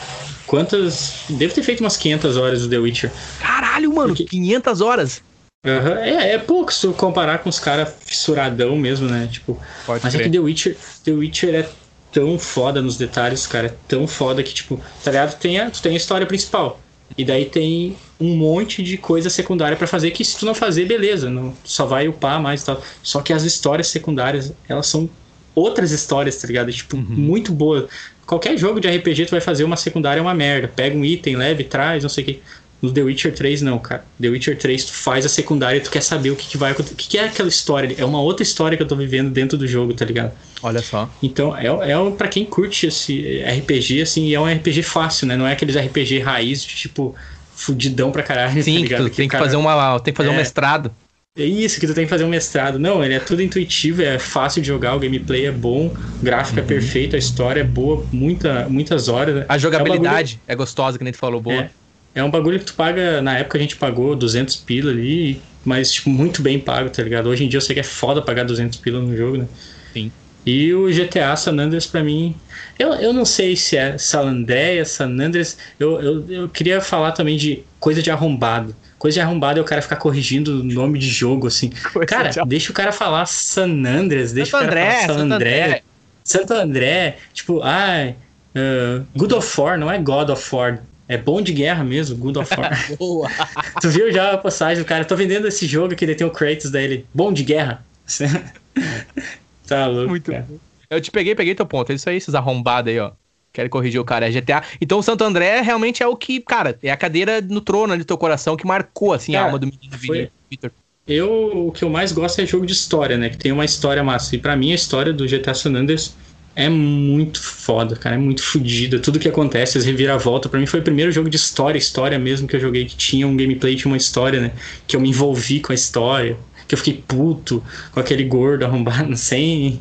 Quantas. 0.48 1.20
Devo 1.28 1.54
ter 1.54 1.62
feito 1.62 1.80
umas 1.80 1.96
500 1.96 2.36
horas 2.36 2.62
do 2.62 2.68
The 2.68 2.78
Witcher. 2.78 3.12
Caralho, 3.38 3.94
mano, 3.94 4.08
Porque- 4.08 4.24
500 4.24 4.80
horas. 4.80 5.22
Aham, 5.66 5.98
É, 6.00 6.32
é 6.34 6.38
pouco 6.38 6.72
se 6.72 6.80
tu 6.80 6.92
comparar 6.92 7.38
com 7.38 7.48
os 7.50 7.58
caras 7.60 7.92
fissuradão 8.00 8.74
mesmo, 8.76 9.06
né? 9.08 9.28
Tipo, 9.30 9.60
Pode 9.84 10.02
mas 10.02 10.14
é 10.14 10.22
que 10.22 10.30
The 10.30 10.38
Witcher, 10.38 10.76
The 11.04 11.10
Witcher 11.12 11.54
é 11.54 11.68
tão 12.10 12.38
foda 12.38 12.80
nos 12.80 12.96
detalhes, 12.96 13.46
cara. 13.46 13.66
É 13.66 13.74
tão 13.86 14.08
foda 14.08 14.42
que, 14.42 14.54
tipo, 14.54 14.80
tá 15.04 15.10
ligado? 15.10 15.38
Tem 15.38 15.60
a, 15.60 15.70
tu 15.70 15.82
tem 15.82 15.92
a 15.92 15.96
história 15.96 16.26
principal. 16.26 16.80
E 17.16 17.24
daí 17.24 17.44
tem 17.46 17.96
um 18.20 18.36
monte 18.36 18.82
de 18.82 18.96
coisa 18.96 19.28
secundária 19.28 19.76
pra 19.76 19.86
fazer 19.86 20.10
que 20.12 20.24
se 20.24 20.38
tu 20.38 20.46
não 20.46 20.54
fazer, 20.54 20.86
beleza. 20.86 21.28
Não, 21.28 21.54
só 21.64 21.84
vai 21.86 22.08
upar 22.08 22.40
mais 22.40 22.62
e 22.62 22.66
tal. 22.66 22.82
Só 23.02 23.20
que 23.20 23.32
as 23.32 23.42
histórias 23.42 23.88
secundárias, 23.88 24.52
elas 24.68 24.86
são 24.86 25.08
outras 25.54 25.90
histórias, 25.90 26.36
tá 26.36 26.46
ligado? 26.46 26.72
Tipo, 26.72 26.96
Uhum. 26.96 27.04
muito 27.08 27.50
boa. 27.52 27.88
Qualquer 28.28 28.56
jogo 28.58 28.78
de 28.78 28.86
RPG 28.88 29.24
tu 29.26 29.30
vai 29.30 29.40
fazer 29.40 29.64
uma 29.64 29.76
secundária 29.76 30.20
é 30.20 30.22
uma 30.22 30.34
merda. 30.34 30.68
Pega 30.68 30.94
um 30.96 31.04
item, 31.04 31.34
leve, 31.36 31.64
traz, 31.64 32.02
não 32.02 32.10
sei 32.10 32.22
o 32.22 32.26
que. 32.26 32.42
No 32.82 32.92
The 32.92 33.00
Witcher 33.02 33.34
3, 33.34 33.62
não, 33.62 33.78
cara. 33.78 34.04
The 34.20 34.28
Witcher 34.28 34.56
3, 34.58 34.84
tu 34.84 34.92
faz 34.92 35.24
a 35.24 35.28
secundária 35.28 35.78
e 35.78 35.80
tu 35.80 35.90
quer 35.90 36.02
saber 36.02 36.30
o 36.30 36.36
que, 36.36 36.46
que 36.46 36.56
vai 36.58 36.70
acontecer. 36.72 36.92
O 36.94 36.96
que, 36.96 37.08
que 37.08 37.18
é 37.18 37.24
aquela 37.24 37.48
história? 37.48 37.92
É 37.98 38.04
uma 38.04 38.20
outra 38.20 38.42
história 38.44 38.76
que 38.76 38.82
eu 38.82 38.86
tô 38.86 38.94
vivendo 38.94 39.30
dentro 39.30 39.56
do 39.58 39.66
jogo, 39.66 39.94
tá 39.94 40.04
ligado? 40.04 40.30
Olha 40.62 40.80
só. 40.82 41.10
Então, 41.22 41.56
é, 41.56 41.66
é 41.90 41.98
um- 41.98 42.12
pra 42.12 42.28
quem 42.28 42.44
curte 42.44 42.86
esse 42.86 43.40
RPG, 43.42 44.02
assim, 44.02 44.32
é 44.32 44.38
um 44.38 44.46
RPG 44.46 44.82
fácil, 44.82 45.26
né? 45.26 45.36
Não 45.36 45.46
é 45.46 45.54
aqueles 45.54 45.74
RPG 45.74 46.20
raiz, 46.20 46.62
de, 46.62 46.76
tipo, 46.76 47.16
fudidão 47.56 48.12
pra 48.12 48.22
caralho, 48.22 48.52
Sim, 48.62 48.74
tá 48.74 48.76
que 48.76 48.82
ligado? 48.84 49.10
tu 49.10 49.16
tem 49.16 49.26
que 49.26 49.32
cara- 49.32 49.44
fazer 49.44 49.56
uma, 49.56 49.98
tem 50.00 50.12
que 50.12 50.16
fazer 50.18 50.28
um 50.28 50.34
É. 50.34 50.36
mestrado. 50.36 50.92
É 51.38 51.44
isso, 51.44 51.78
que 51.78 51.86
tu 51.86 51.94
tem 51.94 52.04
que 52.04 52.10
fazer 52.10 52.24
um 52.24 52.28
mestrado. 52.28 52.80
Não, 52.80 53.04
ele 53.04 53.14
é 53.14 53.20
tudo 53.20 53.40
intuitivo, 53.40 54.02
é 54.02 54.18
fácil 54.18 54.60
de 54.60 54.66
jogar, 54.66 54.96
o 54.96 54.98
gameplay 54.98 55.46
é 55.46 55.52
bom, 55.52 55.86
o 55.86 55.94
gráfico 56.20 56.58
é 56.58 56.62
perfeito, 56.64 57.14
a 57.14 57.18
história 57.18 57.60
é 57.60 57.64
boa, 57.64 58.08
muita, 58.10 58.68
muitas 58.68 59.06
horas. 59.06 59.36
né? 59.36 59.46
A 59.48 59.56
jogabilidade 59.56 60.42
é, 60.48 60.56
gostosa, 60.56 60.98
que 60.98 61.04
nem 61.04 61.12
tu 61.12 61.18
falou, 61.18 61.40
boa. 61.40 61.54
É, 61.54 61.70
é 62.16 62.24
um 62.24 62.30
bagulho 62.30 62.58
que 62.58 62.64
tu 62.64 62.74
paga, 62.74 63.22
na 63.22 63.38
época 63.38 63.56
a 63.56 63.60
gente 63.60 63.76
pagou 63.76 64.16
200 64.16 64.56
pila 64.56 64.90
ali, 64.90 65.40
mas 65.64 65.92
tipo, 65.92 66.10
muito 66.10 66.42
bem 66.42 66.58
pago, 66.58 66.90
tá 66.90 67.02
ligado? 67.04 67.28
Hoje 67.28 67.44
em 67.44 67.48
dia 67.48 67.58
eu 67.58 67.62
sei 67.62 67.74
que 67.74 67.80
é 67.80 67.84
foda 67.84 68.20
pagar 68.20 68.44
200 68.44 68.76
pila 68.80 69.00
no 69.00 69.16
jogo, 69.16 69.38
né? 69.38 69.48
Sim. 69.94 70.12
E 70.44 70.72
o 70.72 70.90
GTA 70.90 71.36
San 71.36 71.52
Andreas 71.58 71.86
pra 71.86 72.02
mim, 72.02 72.42
eu, 72.78 72.94
eu 72.94 73.12
não 73.12 73.24
sei 73.24 73.54
se 73.54 73.76
é 73.76 73.98
San 73.98 74.22
Andreas, 74.22 74.88
San 74.92 75.10
Andreas, 75.20 75.58
eu, 75.78 76.00
eu, 76.00 76.30
eu 76.30 76.48
queria 76.48 76.80
falar 76.80 77.12
também 77.12 77.36
de 77.36 77.68
coisa 77.78 78.02
de 78.02 78.10
arrombado. 78.10 78.74
Coisa 78.98 79.14
de 79.14 79.20
arrombado 79.20 79.58
é 79.60 79.62
o 79.62 79.64
cara 79.64 79.80
ficar 79.80 79.96
corrigindo 79.96 80.60
o 80.60 80.64
nome 80.64 80.98
de 80.98 81.08
jogo, 81.08 81.46
assim. 81.46 81.70
Coisa 81.92 82.06
Cara, 82.06 82.30
de- 82.30 82.44
deixa 82.46 82.72
o 82.72 82.74
cara 82.74 82.90
falar 82.90 83.26
San 83.26 83.84
Andreas, 83.86 84.32
deixa 84.32 84.50
Santo 84.50 84.64
o 84.64 84.68
cara 84.68 84.80
André, 84.80 85.06
falar 85.06 85.18
San 85.18 85.24
André. 85.34 85.62
André. 85.64 85.82
Santo 86.24 86.52
André, 86.54 87.16
tipo, 87.32 87.62
ai, 87.62 88.16
ah, 88.54 89.02
Good 89.16 89.34
of 89.34 89.60
War, 89.60 89.78
não 89.78 89.90
é 89.90 89.98
God 89.98 90.30
of 90.30 90.54
War. 90.54 90.82
É 91.06 91.16
bom 91.16 91.40
de 91.40 91.52
guerra 91.52 91.82
mesmo, 91.84 92.16
Good 92.16 92.38
of 92.40 92.54
War. 92.60 92.70
Boa. 92.98 93.30
tu 93.80 93.88
viu 93.88 94.12
já 94.12 94.32
a 94.32 94.38
postagem 94.38 94.82
do 94.82 94.86
cara? 94.86 95.04
Tô 95.04 95.16
vendendo 95.16 95.48
esse 95.48 95.66
jogo 95.66 95.94
que 95.94 96.04
ele 96.04 96.14
tem 96.14 96.26
o 96.26 96.30
Kratos 96.30 96.70
dele. 96.70 97.06
Bom 97.14 97.32
de 97.32 97.44
guerra. 97.44 97.82
tá 99.66 99.86
louco. 99.86 100.10
Muito 100.10 100.30
cara. 100.30 100.44
bom. 100.48 100.58
Eu 100.90 101.00
te 101.00 101.10
peguei, 101.10 101.34
peguei 101.34 101.54
teu 101.54 101.66
ponto. 101.66 101.92
É 101.92 101.94
isso 101.94 102.08
aí, 102.08 102.16
esses 102.16 102.34
arrombados 102.34 102.90
aí, 102.90 102.98
ó. 102.98 103.12
Quero 103.58 103.68
corrigir 103.70 104.00
o 104.00 104.04
cara, 104.04 104.28
é 104.28 104.30
GTA. 104.30 104.62
Então 104.80 105.00
o 105.00 105.02
Santo 105.02 105.24
André 105.24 105.60
realmente 105.62 106.00
é 106.00 106.06
o 106.06 106.14
que, 106.14 106.38
cara, 106.38 106.78
é 106.80 106.92
a 106.92 106.96
cadeira 106.96 107.40
no 107.40 107.60
trono 107.60 107.92
ali 107.92 108.04
do 108.04 108.06
teu 108.06 108.16
coração 108.16 108.56
que 108.56 108.64
marcou, 108.64 109.12
assim, 109.12 109.34
a 109.34 109.38
Cara, 109.38 109.46
alma 109.48 109.58
do 109.58 109.66
menino 109.66 109.98
foi- 109.98 110.30
Vitor. 110.48 110.70
Eu, 111.04 111.66
o 111.66 111.72
que 111.72 111.82
eu 111.82 111.90
mais 111.90 112.12
gosto 112.12 112.40
é 112.40 112.46
jogo 112.46 112.64
de 112.64 112.72
história, 112.72 113.18
né? 113.18 113.30
Que 113.30 113.36
tem 113.36 113.50
uma 113.50 113.64
história 113.64 114.00
massa. 114.04 114.36
E 114.36 114.38
pra 114.38 114.54
mim 114.54 114.70
a 114.70 114.76
história 114.76 115.12
do 115.12 115.26
GTA 115.26 115.54
San 115.54 115.74
Andreas 115.74 116.14
é 116.54 116.68
muito 116.68 117.42
foda, 117.42 117.96
cara. 117.96 118.14
É 118.14 118.18
muito 118.18 118.44
fodida. 118.44 119.00
Tudo 119.00 119.18
que 119.18 119.26
acontece, 119.26 119.76
as 119.76 119.84
reviravoltas. 119.84 120.48
Pra 120.48 120.60
mim 120.60 120.66
foi 120.66 120.78
o 120.78 120.82
primeiro 120.84 121.10
jogo 121.10 121.28
de 121.28 121.36
história, 121.36 121.76
história 121.78 122.16
mesmo 122.16 122.46
que 122.46 122.54
eu 122.54 122.60
joguei, 122.60 122.84
que 122.84 122.94
tinha 122.94 123.26
um 123.26 123.36
gameplay, 123.36 123.74
tinha 123.74 123.90
uma 123.90 123.96
história, 123.96 124.40
né? 124.40 124.52
Que 124.86 124.94
eu 124.94 125.00
me 125.00 125.08
envolvi 125.08 125.58
com 125.58 125.72
a 125.72 125.74
história. 125.74 126.36
Que 126.68 126.74
eu 126.74 126.78
fiquei 126.78 127.02
puto 127.08 127.60
com 127.90 127.98
aquele 127.98 128.22
gordo 128.22 128.64
arrombado, 128.64 129.14
sem 129.18 129.80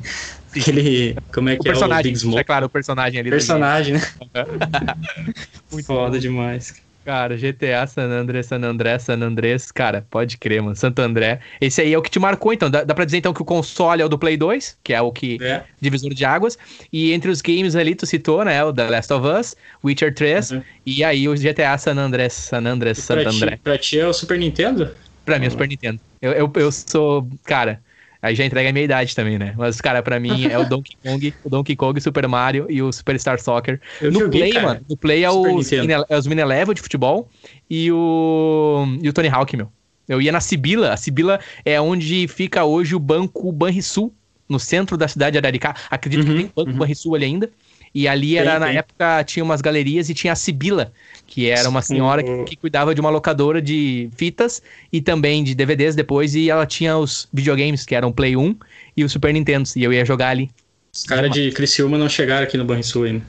aquele. 0.60 1.16
Como 1.34 1.50
é 1.50 1.54
O 1.54 1.60
que 1.60 1.70
é 1.70 1.74
o 1.76 2.04
Big 2.04 2.16
Smoke? 2.18 2.40
é 2.40 2.44
claro, 2.44 2.66
o 2.66 2.70
personagem 2.70 3.20
ali. 3.20 3.30
do 3.30 3.34
Personagem, 3.34 3.94
né? 3.96 4.02
Muito 5.72 5.86
foda 5.86 6.20
demais. 6.20 6.72
game. 6.72 6.88
Cara, 7.06 7.38
GTA, 7.38 7.88
San 7.88 8.10
André, 8.10 8.44
San 8.44 8.58
André, 8.64 9.00
San 9.00 9.22
Andrés, 9.22 9.72
cara, 9.72 10.06
pode 10.10 10.38
crer, 10.38 10.62
mano. 10.62 10.76
Santo 10.76 11.00
André. 11.02 11.40
Esse 11.62 11.80
aí 11.80 11.94
é 11.94 11.98
o 11.98 12.02
que 12.02 12.10
te 12.10 12.20
marcou, 12.20 12.52
então. 12.52 12.70
Dá, 12.70 12.84
dá 12.84 12.94
pra 12.94 13.06
dizer, 13.06 13.20
então, 13.20 13.34
que 13.34 13.42
o 13.42 13.46
console 13.46 14.02
é 14.02 14.06
o 14.06 14.10
do 14.10 14.20
Play 14.20 14.36
2, 14.36 14.78
que 14.84 14.94
é 14.94 15.02
o 15.02 15.10
que 15.10 15.38
É. 15.42 15.64
divisor 15.80 16.14
de 16.14 16.26
águas. 16.26 16.58
E 16.92 17.14
entre 17.14 17.32
os 17.32 17.42
games 17.42 17.78
ali, 17.78 17.96
tu 17.96 18.06
citou, 18.06 18.44
né? 18.44 18.62
O 18.62 18.74
The 18.74 18.90
Last 18.90 19.14
of 19.14 19.26
Us, 19.26 19.56
Witcher 19.86 20.14
3, 20.14 20.52
Uhum. 20.52 20.62
e 20.86 21.02
aí 21.02 21.30
o 21.30 21.34
GTA 21.34 21.78
San 21.78 21.96
Andrés, 21.98 22.34
San 22.34 22.66
Andrés, 22.66 22.98
San 22.98 23.14
André. 23.20 23.52
ti, 23.52 23.60
pra 23.64 23.78
ti 23.78 24.00
é 24.00 24.06
o 24.06 24.12
Super 24.12 24.38
Nintendo? 24.38 24.92
Pra 25.24 25.40
mim, 25.40 25.46
é 25.46 25.48
o 25.48 25.52
Super 25.52 25.70
Nintendo. 25.70 26.02
Eu, 26.22 26.34
eu, 26.34 26.52
eu 26.56 26.72
sou, 26.74 27.26
cara, 27.46 27.80
aí 28.22 28.36
já 28.36 28.46
entrega 28.46 28.70
a 28.70 28.74
minha 28.74 28.86
idade 28.86 29.16
também, 29.16 29.38
né? 29.38 29.54
Mas, 29.58 29.80
cara, 29.82 30.02
pra 30.04 30.20
mim 30.20 30.46
é 30.46 30.58
o 30.58 30.66
Donkey 30.70 30.96
Kong, 31.04 31.36
o 31.44 31.50
Donkey 31.50 31.76
Kong, 31.76 32.00
Super 32.02 32.28
Mario 32.28 32.66
e 32.70 32.82
o 32.82 32.92
Superstar 32.92 33.40
Soccer. 33.40 33.80
Eu 34.02 34.12
no 34.12 34.20
joguei, 34.22 34.42
Play, 34.42 34.54
cara. 34.54 34.68
mano, 34.68 34.86
no 34.90 34.98
Play 34.98 35.24
é 35.24 35.30
mini, 35.30 35.94
é 36.10 36.18
os 36.18 36.28
mini 36.28 36.44
level 36.44 36.74
de 36.74 36.82
futebol 36.82 37.30
e 37.70 37.92
o, 37.92 38.86
e 39.02 39.10
o 39.10 39.14
Tony 39.14 39.28
Hawk, 39.30 39.56
meu. 39.56 39.72
Eu 40.08 40.22
ia 40.22 40.32
na 40.32 40.40
Sibila, 40.40 40.94
a 40.94 40.98
Sibila 40.98 41.40
é 41.66 41.80
onde 41.82 42.28
fica 42.28 42.64
hoje 42.64 42.96
o 42.96 43.00
Banco 43.00 43.52
Banrisul, 43.52 44.14
no 44.48 44.60
centro 44.60 44.96
da 44.98 45.08
cidade 45.08 45.34
de 45.34 45.38
Araricá. 45.38 45.76
Acredito 45.90 46.24
Uhum, 46.24 46.28
que 46.28 46.34
tem 46.44 46.52
Banco 46.56 46.72
uhum. 46.72 46.78
Banrisul 46.78 47.16
ali 47.16 47.26
ainda. 47.26 47.52
E 47.98 48.08
ali 48.08 48.38
era, 48.38 48.52
Tem, 48.52 48.60
na 48.60 48.68
tem. 48.68 48.78
época, 48.78 49.24
tinha 49.24 49.44
umas 49.44 49.60
galerias 49.60 50.08
e 50.08 50.14
tinha 50.14 50.32
a 50.32 50.36
Sibila, 50.36 50.94
que 51.26 51.50
era 51.50 51.68
uma 51.68 51.82
senhora 51.82 52.22
que, 52.22 52.44
que 52.44 52.56
cuidava 52.56 52.94
de 52.94 53.02
uma 53.02 53.10
locadora 53.10 53.60
de 53.60 54.08
fitas 54.16 54.62
e 54.94 55.02
também 55.02 55.44
de 55.44 55.56
DVDs 55.56 55.96
depois, 55.96 56.36
e 56.36 56.48
ela 56.48 56.68
tinha 56.68 56.96
os 56.96 57.28
videogames, 57.34 57.88
que 57.88 57.96
eram 57.96 58.10
o 58.10 58.14
Play 58.14 58.38
1 58.38 58.56
e 58.96 59.04
o 59.04 59.10
Super 59.10 59.34
Nintendo, 59.34 59.68
e 59.76 59.84
eu 59.84 59.92
ia 59.92 60.06
jogar 60.06 60.30
ali. 60.30 60.48
Os 60.94 61.06
caras 61.06 61.32
de 61.32 61.52
Criciúma 61.52 61.98
não 61.98 62.08
chegaram 62.08 62.44
aqui 62.44 62.56
no 62.56 62.66
Banrisul 62.66 63.06
ainda. 63.06 63.26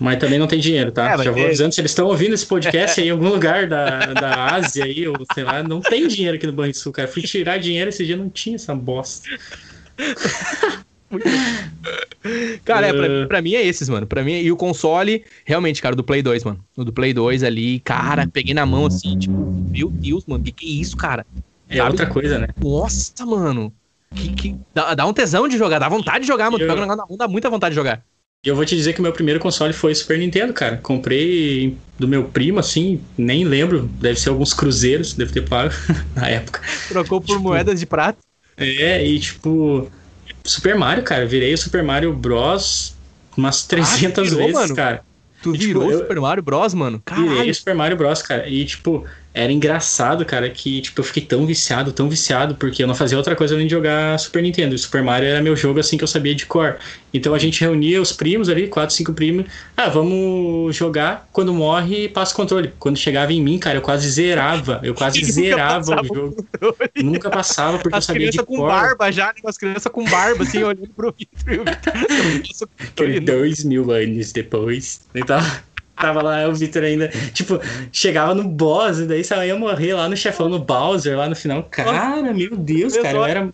Mas 0.00 0.18
também 0.18 0.40
não 0.40 0.48
tem 0.48 0.58
dinheiro, 0.58 0.90
tá? 0.90 1.12
É, 1.12 1.22
Já 1.22 1.30
vou 1.30 1.44
avisando, 1.44 1.72
se 1.72 1.80
eles 1.80 1.92
estão 1.92 2.08
ouvindo 2.08 2.34
esse 2.34 2.46
podcast 2.46 2.98
aí 3.00 3.06
em 3.06 3.10
algum 3.12 3.28
lugar 3.28 3.68
da, 3.68 4.06
da 4.06 4.54
Ásia 4.56 4.86
aí, 4.86 5.06
ou 5.06 5.24
sei 5.32 5.44
lá, 5.44 5.62
não 5.62 5.80
tem 5.80 6.08
dinheiro 6.08 6.36
aqui 6.36 6.48
no 6.48 6.52
Banrisul, 6.52 6.90
cara. 6.90 7.06
Fui 7.06 7.22
tirar 7.22 7.58
dinheiro 7.58 7.90
esse 7.90 8.04
dia, 8.04 8.16
não 8.16 8.28
tinha 8.28 8.56
essa 8.56 8.74
bosta. 8.74 9.28
Cara, 12.64 12.86
é, 12.88 12.92
pra, 12.92 13.06
Uh. 13.24 13.28
pra 13.28 13.42
mim 13.42 13.54
é 13.54 13.66
esses, 13.66 13.88
mano. 13.88 14.06
Pra 14.06 14.22
mim, 14.22 14.32
e 14.40 14.52
o 14.52 14.56
console, 14.56 15.24
realmente, 15.44 15.80
cara, 15.82 15.96
do 15.96 16.04
Play 16.04 16.22
2, 16.22 16.44
mano. 16.44 16.62
O 16.76 16.84
do 16.84 16.92
Play 16.92 17.12
2 17.12 17.42
ali, 17.42 17.80
cara, 17.80 18.26
peguei 18.26 18.54
na 18.54 18.66
mão 18.66 18.86
assim, 18.86 19.18
tipo, 19.18 19.32
meu 19.70 19.88
Deus, 19.90 20.24
mano, 20.26 20.44
que 20.44 20.52
que 20.52 20.66
é 20.66 20.70
isso, 20.70 20.96
cara? 20.96 21.26
É 21.68 21.78
Sabe? 21.78 21.90
outra 21.90 22.06
coisa, 22.06 22.38
né? 22.38 22.48
Nossa, 22.60 23.24
mano. 23.24 23.72
Que, 24.14 24.28
que, 24.32 24.56
dá, 24.74 24.94
dá 24.94 25.06
um 25.06 25.12
tesão 25.12 25.46
de 25.48 25.56
jogar, 25.56 25.78
dá 25.78 25.88
vontade 25.88 26.20
de 26.20 26.26
jogar, 26.26 26.50
mano. 26.50 26.62
Eu- 26.62 26.68
pega 26.68 26.78
o 26.80 26.82
negócio 26.82 26.98
na 27.02 27.06
mão, 27.08 27.16
dá 27.16 27.28
muita 27.28 27.48
vontade 27.48 27.72
de 27.72 27.76
jogar. 27.76 28.02
E 28.44 28.48
eu 28.48 28.56
vou 28.56 28.64
te 28.64 28.74
dizer 28.74 28.94
que 28.94 29.00
o 29.00 29.02
meu 29.02 29.12
primeiro 29.12 29.38
console 29.38 29.72
foi 29.72 29.94
Super 29.94 30.18
Nintendo, 30.18 30.52
cara. 30.52 30.78
Comprei 30.78 31.76
do 31.98 32.08
meu 32.08 32.24
primo, 32.24 32.58
assim, 32.58 33.00
nem 33.16 33.44
lembro. 33.44 33.82
Deve 34.00 34.18
ser 34.18 34.30
alguns 34.30 34.54
cruzeiros, 34.54 35.12
deve 35.12 35.32
ter 35.32 35.46
pago 35.48 35.72
na 36.16 36.28
época. 36.28 36.60
Trocou 36.88 37.20
por 37.20 37.26
Tipo, 37.36 37.40
moedas 37.40 37.78
de 37.78 37.86
prata. 37.86 38.18
É, 38.56 39.06
e 39.06 39.18
tipo, 39.20 39.90
Super 40.44 40.74
Mario, 40.76 41.02
cara. 41.04 41.26
Virei 41.26 41.52
o 41.54 41.58
Super 41.58 41.82
Mario 41.82 42.12
Bros. 42.12 42.94
umas 43.36 43.64
300 43.66 44.28
virou, 44.30 44.38
vezes, 44.46 44.54
mano? 44.60 44.76
cara. 44.76 45.02
Tu 45.42 45.54
E, 45.54 45.58
tipo, 45.58 45.80
virou 45.80 45.90
eu- 45.90 45.98
Super 46.00 46.20
Mario 46.20 46.42
Bros, 46.42 46.74
mano? 46.74 47.02
Virei 47.10 47.28
Caralho. 47.28 47.50
o 47.50 47.54
Super 47.54 47.74
Mario 47.74 47.96
Bros, 47.96 48.22
cara. 48.22 48.48
E 48.48 48.64
tipo, 48.64 49.06
era 49.32 49.52
engraçado, 49.52 50.24
cara, 50.24 50.50
que 50.50 50.80
tipo, 50.80 51.00
eu 51.00 51.04
fiquei 51.04 51.22
tão 51.22 51.46
viciado, 51.46 51.92
tão 51.92 52.08
viciado, 52.08 52.56
porque 52.56 52.82
eu 52.82 52.86
não 52.86 52.96
fazia 52.96 53.16
outra 53.16 53.36
coisa 53.36 53.54
além 53.54 53.66
de 53.66 53.72
jogar 53.72 54.18
Super 54.18 54.42
Nintendo. 54.42 54.74
E 54.74 54.78
Super 54.78 55.02
Mario 55.02 55.28
era 55.28 55.40
meu 55.40 55.54
jogo 55.54 55.78
assim 55.78 55.96
que 55.96 56.02
eu 56.02 56.08
sabia 56.08 56.34
de 56.34 56.46
cor. 56.46 56.78
Então 57.14 57.32
a 57.32 57.38
gente 57.38 57.60
reunia 57.60 58.02
os 58.02 58.12
primos 58.12 58.48
ali, 58.48 58.66
quatro, 58.66 58.94
cinco 58.94 59.12
primos. 59.12 59.46
Ah, 59.76 59.88
vamos 59.88 60.74
jogar. 60.74 61.28
Quando 61.32 61.54
morre, 61.54 62.08
passa 62.08 62.32
o 62.32 62.36
controle. 62.36 62.72
Quando 62.78 62.96
chegava 62.96 63.32
em 63.32 63.40
mim, 63.40 63.58
cara, 63.58 63.78
eu 63.78 63.82
quase 63.82 64.08
zerava. 64.08 64.80
Eu 64.82 64.94
quase 64.94 65.22
zerava 65.30 66.02
o 66.02 66.14
jogo. 66.14 66.46
Nunca 66.96 67.30
passava, 67.30 67.78
porque 67.78 67.96
as 67.96 68.08
eu 68.08 68.14
sabia 68.14 68.30
de 68.30 68.38
cor. 68.38 68.46
com 68.46 68.66
barba 68.66 69.12
já, 69.12 69.28
né? 69.28 69.34
As 69.44 69.56
crianças 69.56 69.92
com 69.92 70.04
barba, 70.04 70.42
assim, 70.42 70.58
olhando 70.64 70.88
pro 70.88 71.14
Vitor. 71.16 71.64
Dois 73.22 73.62
mil 73.62 73.92
anos 73.92 74.32
depois. 74.32 75.02
Então 75.14 75.40
tava 76.00 76.22
lá 76.22 76.48
o 76.48 76.54
Victor 76.54 76.82
ainda, 76.82 77.08
tipo, 77.32 77.60
chegava 77.92 78.34
no 78.34 78.44
boss 78.44 78.98
e 78.98 79.06
daí 79.06 79.22
só 79.22 79.44
ia 79.44 79.56
morrer 79.56 79.94
lá 79.94 80.08
no 80.08 80.16
chefão, 80.16 80.48
no 80.48 80.58
Bowser, 80.58 81.16
lá 81.16 81.28
no 81.28 81.36
final. 81.36 81.62
Cara, 81.64 82.32
meu 82.32 82.56
Deus, 82.56 82.96
cara, 82.96 83.16
eu 83.16 83.24
era. 83.24 83.48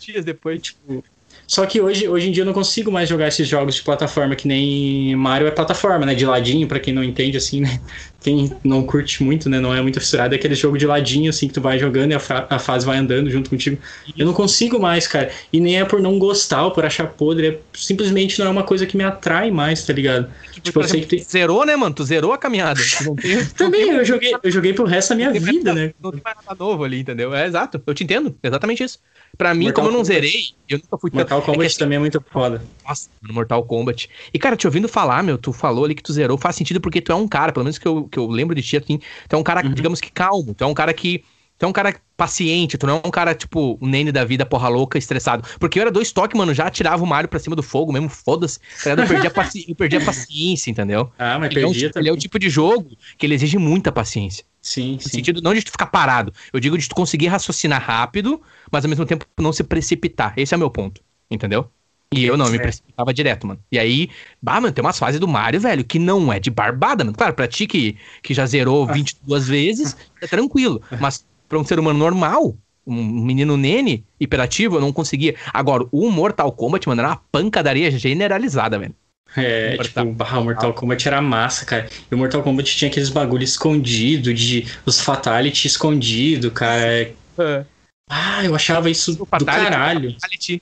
dias 0.00 0.24
depois, 0.24 0.60
tipo. 0.60 1.04
Só 1.46 1.66
que 1.66 1.80
hoje, 1.80 2.08
hoje 2.08 2.28
em 2.28 2.32
dia 2.32 2.42
eu 2.42 2.46
não 2.46 2.52
consigo 2.52 2.90
mais 2.90 3.08
jogar 3.08 3.28
esses 3.28 3.46
jogos 3.46 3.74
de 3.74 3.82
plataforma, 3.82 4.34
que 4.34 4.48
nem 4.48 5.14
Mario 5.16 5.46
é 5.46 5.50
plataforma, 5.50 6.06
né? 6.06 6.14
De 6.14 6.24
ladinho, 6.24 6.66
para 6.66 6.80
quem 6.80 6.94
não 6.94 7.04
entende, 7.04 7.36
assim, 7.36 7.60
né? 7.60 7.80
Quem 8.22 8.52
não 8.62 8.82
curte 8.84 9.22
muito, 9.22 9.48
né? 9.48 9.58
Não 9.60 9.74
é 9.74 9.80
muito 9.82 10.00
fissurado, 10.00 10.34
é 10.34 10.38
aquele 10.38 10.54
jogo 10.54 10.78
de 10.78 10.86
ladinho, 10.86 11.30
assim, 11.30 11.48
que 11.48 11.54
tu 11.54 11.60
vai 11.60 11.78
jogando 11.78 12.12
e 12.12 12.14
a, 12.14 12.20
a 12.50 12.58
fase 12.58 12.86
vai 12.86 12.98
andando 12.98 13.30
junto 13.30 13.50
contigo. 13.50 13.78
Eu 14.16 14.26
não 14.26 14.32
consigo 14.32 14.78
mais, 14.78 15.06
cara. 15.06 15.30
E 15.52 15.60
nem 15.60 15.80
é 15.80 15.84
por 15.84 16.00
não 16.00 16.18
gostar 16.18 16.64
ou 16.64 16.70
por 16.70 16.84
achar 16.84 17.06
podre, 17.06 17.46
é 17.48 17.58
simplesmente 17.74 18.38
não 18.38 18.46
é 18.46 18.50
uma 18.50 18.62
coisa 18.62 18.86
que 18.86 18.96
me 18.96 19.04
atrai 19.04 19.50
mais, 19.50 19.84
tá 19.84 19.92
ligado? 19.92 20.28
Tipo, 20.52 20.60
tipo 20.60 20.80
eu 20.80 20.88
sei 20.88 21.00
que 21.00 21.06
tem... 21.06 21.18
Zerou, 21.22 21.66
né, 21.66 21.74
mano? 21.74 21.94
Tu 21.94 22.04
zerou 22.04 22.32
a 22.32 22.38
caminhada. 22.38 22.80
Tem, 23.20 23.44
Também, 23.56 23.88
eu 23.90 24.04
joguei, 24.04 24.32
eu 24.42 24.50
joguei 24.50 24.72
pro 24.72 24.84
resto 24.84 25.10
da 25.10 25.16
minha 25.16 25.30
vida, 25.32 25.74
né? 25.74 25.92
Não 26.00 26.10
tem 26.10 26.20
mais 26.24 26.36
nada 26.36 26.56
novo 26.58 26.84
ali, 26.84 27.00
entendeu? 27.00 27.34
É 27.34 27.46
exato, 27.46 27.82
eu 27.86 27.94
te 27.94 28.04
entendo, 28.04 28.36
exatamente 28.42 28.82
isso. 28.84 28.98
Pra 29.36 29.54
mim, 29.54 29.64
Mortal 29.64 29.84
como 29.84 29.88
eu 29.88 29.98
não 29.98 30.04
Kombat. 30.04 30.14
zerei, 30.14 30.44
eu 30.68 30.78
nunca 30.78 30.98
fui... 30.98 31.10
Mortal 31.12 31.38
é 31.38 31.42
Kombat 31.42 31.74
é 31.74 31.78
também 31.78 31.96
é 31.96 31.98
muito 31.98 32.22
foda. 32.30 32.62
Nossa, 32.86 33.08
no 33.22 33.32
Mortal 33.32 33.64
Kombat. 33.64 34.08
E, 34.32 34.38
cara, 34.38 34.56
te 34.56 34.66
ouvindo 34.66 34.88
falar, 34.88 35.22
meu, 35.22 35.38
tu 35.38 35.52
falou 35.52 35.84
ali 35.84 35.94
que 35.94 36.02
tu 36.02 36.12
zerou, 36.12 36.36
faz 36.36 36.56
sentido 36.56 36.80
porque 36.80 37.00
tu 37.00 37.12
é 37.12 37.14
um 37.14 37.26
cara, 37.26 37.52
pelo 37.52 37.64
menos 37.64 37.78
que 37.78 37.88
eu, 37.88 38.08
que 38.12 38.18
eu 38.18 38.26
lembro 38.28 38.54
de 38.54 38.62
ti, 38.62 38.76
assim, 38.76 39.00
tu 39.28 39.34
é 39.34 39.38
um 39.38 39.42
cara, 39.42 39.66
uhum. 39.66 39.74
digamos 39.74 40.00
que 40.00 40.12
calmo, 40.12 40.54
tu 40.54 40.62
é 40.62 40.66
um 40.66 40.74
cara 40.74 40.92
que 40.92 41.24
Tu 41.62 41.66
é 41.66 41.68
um 41.68 41.72
cara 41.72 41.94
paciente, 42.16 42.76
tu 42.76 42.88
não 42.88 42.96
é 42.96 43.06
um 43.06 43.10
cara, 43.12 43.36
tipo, 43.36 43.78
o 43.80 43.86
Nene 43.86 44.10
da 44.10 44.24
vida, 44.24 44.44
porra 44.44 44.68
louca, 44.68 44.98
estressado. 44.98 45.48
Porque 45.60 45.78
eu 45.78 45.82
era 45.82 45.92
dois 45.92 46.10
toques, 46.10 46.36
mano, 46.36 46.52
já 46.52 46.68
tirava 46.68 47.04
o 47.04 47.06
Mario 47.06 47.28
pra 47.28 47.38
cima 47.38 47.54
do 47.54 47.62
fogo 47.62 47.92
mesmo, 47.92 48.08
foda-se. 48.08 48.58
Tá 48.82 48.90
eu, 48.90 49.06
perdi 49.06 49.26
a 49.28 49.30
paci... 49.30 49.64
eu 49.68 49.76
perdi 49.76 49.96
a 49.96 50.04
paciência, 50.04 50.72
entendeu? 50.72 51.12
Ah, 51.16 51.38
mas 51.38 51.52
ele 51.52 51.60
perdi 51.60 51.84
é 51.84 51.88
um, 51.88 51.92
Ele 51.94 52.08
é 52.08 52.12
o 52.12 52.16
tipo 52.16 52.36
de 52.36 52.50
jogo 52.50 52.90
que 53.16 53.24
ele 53.24 53.34
exige 53.34 53.58
muita 53.58 53.92
paciência. 53.92 54.44
Sim, 54.60 54.94
no 54.94 55.02
sim. 55.02 55.10
sentido 55.10 55.40
não 55.40 55.54
de 55.54 55.62
tu 55.62 55.70
ficar 55.70 55.86
parado. 55.86 56.32
Eu 56.52 56.58
digo 56.58 56.76
de 56.76 56.88
tu 56.88 56.96
conseguir 56.96 57.28
raciocinar 57.28 57.80
rápido, 57.80 58.42
mas 58.68 58.84
ao 58.84 58.88
mesmo 58.88 59.06
tempo 59.06 59.24
não 59.38 59.52
se 59.52 59.62
precipitar. 59.62 60.34
Esse 60.36 60.54
é 60.54 60.56
o 60.56 60.58
meu 60.58 60.70
ponto, 60.70 61.00
entendeu? 61.30 61.70
E 62.12 62.24
eu 62.24 62.36
não, 62.36 62.46
eu 62.46 62.52
me 62.52 62.58
precipitava 62.58 63.12
direto, 63.12 63.46
mano. 63.46 63.60
E 63.70 63.78
aí, 63.78 64.10
bah, 64.40 64.60
mano, 64.60 64.72
tem 64.72 64.84
umas 64.84 64.98
fases 64.98 65.18
do 65.18 65.26
Mario, 65.26 65.60
velho, 65.60 65.84
que 65.84 65.98
não 65.98 66.32
é 66.32 66.38
de 66.38 66.50
barbada, 66.50 67.04
mano. 67.04 67.16
Claro, 67.16 67.34
pra 67.34 67.48
ti 67.48 67.66
que, 67.66 67.96
que 68.22 68.34
já 68.34 68.46
zerou 68.46 68.86
22 68.86 69.48
vezes, 69.48 69.96
é 70.20 70.26
tranquilo. 70.26 70.82
Mas 71.00 71.24
para 71.48 71.58
um 71.58 71.64
ser 71.64 71.78
humano 71.78 71.98
normal, 71.98 72.56
um 72.86 73.02
menino 73.02 73.56
nene, 73.56 74.04
hiperativo, 74.18 74.76
eu 74.76 74.80
não 74.80 74.92
conseguia. 74.92 75.34
Agora, 75.52 75.86
o 75.90 76.10
Mortal 76.10 76.52
Kombat, 76.52 76.88
mano, 76.88 77.00
era 77.00 77.08
uma 77.10 77.20
pancadaria 77.30 77.90
generalizada, 77.90 78.78
velho. 78.78 78.94
É, 79.36 79.76
Mortal. 79.76 80.06
tipo, 80.06 80.24
o 80.24 80.44
Mortal 80.44 80.74
Kombat 80.74 81.08
era 81.08 81.22
massa, 81.22 81.64
cara. 81.64 81.88
E 82.10 82.14
o 82.14 82.18
Mortal 82.18 82.42
Kombat 82.42 82.76
tinha 82.76 82.90
aqueles 82.90 83.08
bagulho 83.08 83.44
escondido, 83.44 84.34
de 84.34 84.66
os 84.84 85.00
Fatality 85.00 85.66
escondido, 85.66 86.50
cara. 86.50 87.12
É. 87.38 87.64
Ah, 88.14 88.44
eu 88.44 88.54
achava 88.54 88.90
isso 88.90 89.12
o 89.12 89.38
do 89.38 89.44
caralho. 89.46 90.14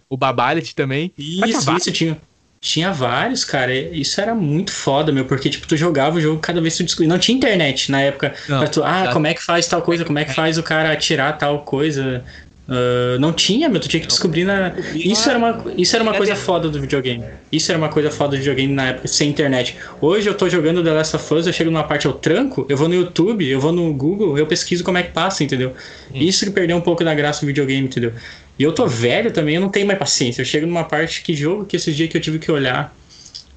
O 0.09 0.17
Babality, 0.17 0.71
o 0.71 0.75
também. 0.77 1.13
Isso, 1.19 1.77
isso 1.77 1.91
tinha. 1.91 2.17
Tinha 2.61 2.93
vários, 2.93 3.43
cara. 3.43 3.75
Isso 3.75 4.21
era 4.21 4.35
muito 4.35 4.71
foda, 4.71 5.11
meu, 5.11 5.25
porque, 5.25 5.49
tipo, 5.49 5.67
tu 5.67 5.77
jogava 5.77 6.19
o 6.19 6.21
jogo 6.21 6.39
cada 6.41 6.61
vez 6.61 6.75
que 6.75 6.85
tu 6.85 6.87
descobria. 6.87 7.09
Não 7.09 7.19
tinha 7.19 7.37
internet 7.37 7.91
na 7.91 8.03
época. 8.03 8.35
Não, 8.49 8.67
tu, 8.67 8.85
ah, 8.85 9.11
como 9.13 9.27
é 9.27 9.35
que 9.35 9.43
faz 9.43 9.67
tal 9.67 9.83
coisa? 9.83 10.05
Como 10.05 10.19
é 10.19 10.25
que 10.25 10.35
faz 10.35 10.59
o 10.59 10.63
cara 10.63 10.93
atirar 10.93 11.39
tal 11.39 11.65
coisa? 11.65 12.23
Uh, 12.71 13.19
não 13.19 13.33
tinha, 13.33 13.69
meu, 13.69 13.81
tu 13.81 13.89
tinha 13.89 14.01
que 14.01 14.07
descobrir 14.07 14.45
na. 14.45 14.73
Isso 14.95 15.29
era 15.29 15.37
uma, 15.37 15.65
isso 15.77 15.97
era 15.97 16.05
uma 16.05 16.15
coisa 16.15 16.37
foda 16.37 16.69
do 16.69 16.81
videogame. 16.81 17.25
Isso 17.51 17.73
era 17.73 17.77
uma 17.77 17.89
coisa 17.89 18.13
foda 18.13 18.37
do 18.37 18.39
videogame 18.39 18.73
na 18.73 18.91
época, 18.91 19.09
sem 19.09 19.29
internet. 19.29 19.77
Hoje 20.01 20.29
eu 20.29 20.35
tô 20.35 20.49
jogando 20.49 20.81
The 20.85 20.93
Last 20.93 21.17
of 21.17 21.35
Us, 21.35 21.49
eu 21.49 21.53
chego 21.53 21.69
numa 21.69 21.83
parte, 21.83 22.07
eu 22.07 22.13
tranco, 22.13 22.65
eu 22.69 22.77
vou 22.77 22.89
no 22.89 22.95
YouTube, 22.95 23.45
eu 23.45 23.61
vou 23.61 23.73
no 23.73 23.93
Google, 23.93 24.39
eu 24.39 24.47
pesquiso 24.47 24.85
como 24.85 24.99
é 24.99 25.03
que 25.03 25.11
passa, 25.11 25.43
entendeu? 25.43 25.71
Hum. 26.15 26.15
Isso 26.15 26.45
que 26.45 26.53
perdeu 26.53 26.77
um 26.77 26.81
pouco 26.81 27.03
da 27.03 27.13
graça 27.13 27.41
do 27.41 27.49
videogame, 27.49 27.89
entendeu? 27.89 28.13
E 28.57 28.63
eu 28.63 28.73
tô 28.73 28.87
velho 28.87 29.33
também, 29.33 29.57
eu 29.57 29.61
não 29.61 29.69
tenho 29.69 29.89
mais 29.89 29.99
paciência. 29.99 30.43
Eu 30.43 30.47
chego 30.47 30.65
numa 30.65 30.85
parte, 30.85 31.23
que 31.23 31.35
jogo 31.35 31.65
que 31.65 31.75
esses 31.75 31.97
dias 31.97 32.09
que 32.09 32.17
eu 32.17 32.21
tive 32.21 32.39
que 32.39 32.53
olhar 32.53 32.95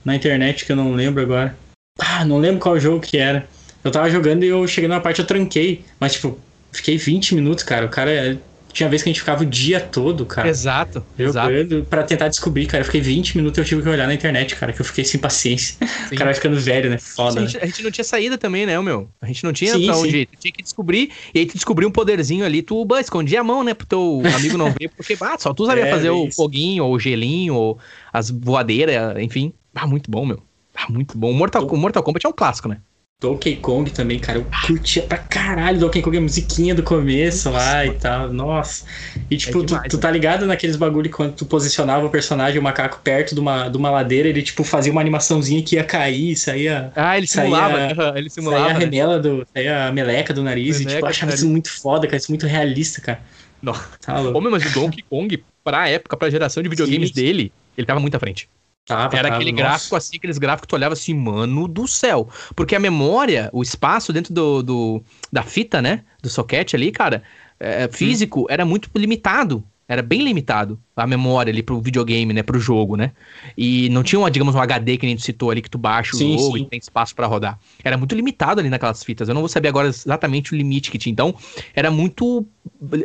na 0.04 0.16
internet, 0.16 0.66
que 0.66 0.72
eu 0.72 0.76
não 0.76 0.92
lembro 0.92 1.22
agora. 1.22 1.56
Ah, 2.00 2.26
não 2.26 2.40
lembro 2.40 2.60
qual 2.60 2.80
jogo 2.80 3.00
que 3.00 3.18
era. 3.20 3.48
Eu 3.84 3.92
tava 3.92 4.10
jogando 4.10 4.44
e 4.44 4.48
eu 4.48 4.68
cheguei 4.68 4.88
numa 4.88 5.02
parte, 5.02 5.20
eu 5.20 5.28
tranquei. 5.28 5.86
Mas, 6.00 6.14
tipo, 6.14 6.40
fiquei 6.72 6.98
20 6.98 7.36
minutos, 7.36 7.64
cara. 7.64 7.86
O 7.86 7.90
cara 7.90 8.40
tinha 8.74 8.90
vez 8.90 9.04
que 9.04 9.10
a 9.10 9.12
gente 9.12 9.20
ficava 9.20 9.44
o 9.44 9.46
dia 9.46 9.80
todo, 9.80 10.26
cara. 10.26 10.50
Exato. 10.50 11.06
Jogando 11.18 11.76
exato. 11.76 11.88
pra 11.90 12.04
tentar 12.04 12.28
descobrir, 12.28 12.66
cara. 12.66 12.82
Eu 12.82 12.86
fiquei 12.86 13.02
20 13.02 13.38
minutos 13.38 13.60
eu 13.60 13.64
tive 13.64 13.84
que 13.84 13.88
olhar 13.88 14.08
na 14.08 14.14
internet, 14.16 14.56
cara, 14.56 14.74
que 14.74 14.82
eu 14.82 14.86
fiquei 14.86 15.06
sem 15.06 15.20
paciência. 15.20 15.78
Sim. 16.10 16.16
O 16.16 16.18
cara 16.18 16.26
vai 16.26 16.34
ficando 16.34 16.60
velho, 16.60 16.90
né? 16.90 16.98
Foda. 16.98 17.40
A 17.40 17.46
gente, 17.46 17.58
a 17.58 17.66
gente, 17.66 17.84
não 17.84 17.92
tinha 17.92 18.04
saída 18.04 18.38
também, 18.38 18.66
né, 18.66 18.80
meu? 18.82 19.08
A 19.22 19.28
gente 19.28 19.44
não 19.44 19.54
tinha 19.54 19.74
sim, 19.74 19.86
pra 19.86 19.98
onde. 19.98 20.26
Tu 20.26 20.38
tinha 20.40 20.52
que 20.52 20.64
descobrir, 20.64 21.12
e 21.34 21.40
aí 21.40 21.46
tu 21.46 21.54
descobriu 21.54 21.88
um 21.88 21.92
poderzinho 21.92 22.44
ali, 22.44 22.64
tu 22.64 22.84
bah, 22.84 23.00
escondia 23.00 23.42
a 23.42 23.44
mão, 23.44 23.64
né, 23.64 23.74
pro 23.76 23.86
teu 23.86 24.22
amigo 24.36 24.58
não 24.58 24.72
ver, 24.72 24.90
porque, 24.90 25.16
bah, 25.16 25.38
só 25.38 25.54
tu 25.54 25.66
sabia 25.68 25.86
é, 25.86 25.90
fazer 25.92 26.10
o 26.10 26.32
foguinho, 26.32 26.86
ou 26.86 26.96
o 26.96 27.00
gelinho, 27.00 27.54
ou 27.54 27.78
as 28.12 28.32
voadeiras, 28.32 29.18
enfim. 29.20 29.54
Ah, 29.76 29.86
muito 29.86 30.10
bom, 30.10 30.26
meu. 30.26 30.42
Ah, 30.76 30.92
muito 30.92 31.18
bom. 31.18 31.30
O 31.30 31.34
Mortal, 31.34 31.66
o 31.66 31.78
Mortal 31.78 32.02
Kombat 32.02 32.26
é 32.26 32.30
um 32.30 32.34
clássico, 32.34 32.68
né? 32.68 32.80
Donkey 33.24 33.56
Kong 33.56 33.90
também, 33.90 34.20
cara, 34.20 34.40
eu 34.40 34.46
curtia 34.68 35.02
pra 35.02 35.18
caralho 35.18 35.80
Donkey 35.80 36.02
Kong, 36.02 36.18
a 36.18 36.22
musiquinha 36.22 36.76
do 36.76 36.84
começo 36.84 37.50
Nossa, 37.50 37.66
lá 37.66 37.86
e 37.86 37.92
tal, 37.92 38.34
nossa. 38.34 38.84
E 39.32 39.38
tipo, 39.38 39.62
é 39.62 39.66
demais, 39.66 39.84
tu, 39.84 39.98
tu, 39.98 39.98
tá 39.98 40.12
ligado 40.12 40.46
naqueles 40.46 40.76
bagulho 40.76 41.10
quando 41.10 41.34
tu 41.34 41.46
posicionava 41.46 42.06
o 42.06 42.10
personagem, 42.10 42.60
o 42.60 42.62
macaco, 42.62 43.00
perto 43.02 43.34
de 43.34 43.40
uma, 43.40 43.70
de 43.70 43.78
uma 43.78 43.90
ladeira, 43.90 44.28
ele 44.28 44.42
tipo 44.42 44.66
fazia 44.66 44.92
uma 44.92 45.00
animação,zinha 45.00 45.64
que 45.64 45.78
ia 45.78 45.86
cair, 45.86 46.36
saía... 46.36 46.92
Ah, 46.98 47.18
ele 47.18 47.26
simulava, 47.26 47.96
saía, 47.96 48.14
ele 48.18 48.30
simulava. 48.30 48.64
Saía 48.64 48.76
a 48.76 48.80
né? 48.80 48.86
remela 48.86 49.20
do, 49.20 49.48
saía 49.54 49.88
a 49.88 49.92
meleca 49.94 50.34
do 50.34 50.44
nariz, 50.44 50.80
meleca 50.80 50.92
e 50.92 50.96
tipo, 50.96 51.06
eu 51.06 51.10
achava 51.10 51.34
isso 51.34 51.48
muito 51.48 51.72
foda, 51.72 52.06
cara, 52.06 52.18
isso 52.18 52.30
muito 52.30 52.46
realista, 52.46 53.00
cara. 53.00 53.22
Nossa. 53.62 53.88
Tá 54.02 54.20
Homem, 54.20 54.52
mas 54.52 54.66
o 54.66 54.74
Donkey 54.74 55.02
Kong, 55.10 55.42
pra 55.64 55.88
época, 55.88 56.18
pra 56.18 56.30
geração 56.30 56.62
de 56.62 56.68
videogames 56.68 57.08
Sim. 57.08 57.16
dele, 57.16 57.54
ele 57.78 57.88
tava 57.88 58.02
muito 58.02 58.16
à 58.16 58.20
frente. 58.20 58.50
Tava, 58.86 59.16
era 59.16 59.30
tava, 59.30 59.36
aquele 59.36 59.52
nossa. 59.52 59.64
gráfico 59.64 59.96
assim, 59.96 60.18
aqueles 60.18 60.38
gráficos 60.38 60.66
que 60.66 60.70
tu 60.70 60.76
olhava 60.76 60.94
assim, 60.94 61.14
mano 61.14 61.68
do 61.68 61.88
céu. 61.88 62.30
Porque 62.56 62.76
a 62.76 62.80
memória, 62.80 63.50
o 63.54 63.64
espaço 63.64 64.12
dentro 64.12 64.34
do, 64.34 64.62
do 64.62 65.04
da 65.32 65.44
fita, 65.44 65.82
né? 65.82 66.04
Do 66.22 66.30
soquete 66.30 66.76
ali, 66.76 66.92
cara, 66.92 67.24
é, 67.60 67.88
físico, 67.88 68.42
hum. 68.42 68.46
era 68.50 68.66
muito 68.66 68.90
limitado 68.96 69.64
era 69.88 70.02
bem 70.02 70.24
limitado 70.24 70.80
a 70.96 71.06
memória 71.06 71.52
ali 71.52 71.62
pro 71.62 71.82
videogame, 71.82 72.34
né, 72.34 72.44
pro 72.44 72.60
jogo, 72.60 72.96
né? 72.96 73.12
E 73.58 73.90
não 73.90 74.04
tinha, 74.04 74.20
uma, 74.20 74.32
digamos, 74.32 74.56
um 74.56 74.60
HD 74.60 74.98
que 74.98 75.06
nem 75.06 75.16
tu 75.16 75.22
citou 75.22 75.52
ali 75.52 75.62
que 75.62 75.70
tu 75.70 75.78
baixa 75.78 76.16
o 76.16 76.18
sim, 76.18 76.38
jogo 76.38 76.58
sim. 76.58 76.64
e 76.64 76.70
tem 76.70 76.80
espaço 76.80 77.16
para 77.16 77.28
rodar. 77.28 77.60
Era 77.84 77.98
muito 77.98 78.16
limitado 78.16 78.60
ali 78.60 78.70
naquelas 78.70 79.04
fitas. 79.04 79.28
Eu 79.28 79.34
não 79.34 79.42
vou 79.42 79.50
saber 79.50 79.68
agora 79.68 79.88
exatamente 79.88 80.54
o 80.54 80.56
limite 80.56 80.90
que 80.90 80.98
tinha. 80.98 81.12
Então, 81.12 81.36
era 81.74 81.92
muito 81.92 82.46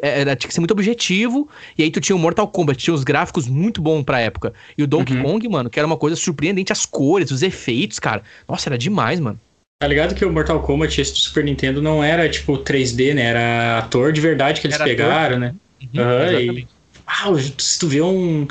era 0.03 0.37
tinha 0.37 0.49
que 0.49 0.55
ser 0.55 0.61
muito 0.61 0.73
objetivo. 0.73 1.49
E 1.77 1.83
aí 1.83 1.91
tu 1.91 2.01
tinha 2.01 2.15
o 2.15 2.19
Mortal 2.19 2.49
Kombat, 2.49 2.83
tinha 2.83 2.95
os 2.95 3.05
gráficos 3.05 3.49
muito 3.49 3.81
bons 3.81 4.03
pra 4.05 4.21
época. 4.21 4.53
E 4.77 4.83
o 4.83 4.87
Donkey 4.87 5.15
uhum. 5.15 5.23
Kong, 5.23 5.49
mano, 5.49 5.71
que 5.71 5.79
era 5.79 5.87
uma 5.87 5.97
coisa 5.97 6.17
surpreendente 6.17 6.73
as 6.73 6.87
cores, 6.87 7.31
os 7.31 7.43
efeitos, 7.43 7.99
cara. 7.99 8.23
Nossa, 8.49 8.69
era 8.69 8.79
demais, 8.79 9.19
mano. 9.19 9.39
Tá 9.81 9.87
ligado 9.87 10.15
que 10.15 10.25
o 10.25 10.33
Mortal 10.33 10.61
Kombat, 10.61 11.01
esse 11.01 11.13
do 11.13 11.19
Super 11.19 11.45
Nintendo, 11.45 11.81
não 11.81 12.03
era 12.03 12.29
tipo 12.29 12.59
3D, 12.59 13.15
né? 13.15 13.23
Era 13.23 13.79
ator 13.79 14.13
de 14.13 14.21
verdade 14.21 14.61
que 14.61 14.67
eles 14.67 14.75
era 14.75 14.85
pegaram, 14.85 15.37
ator. 15.37 15.39
né? 15.39 15.55
Uhum, 15.83 16.67
ah, 17.07 17.27
se 17.57 17.79
tu 17.79 17.89
vê 17.89 18.03
um. 18.03 18.47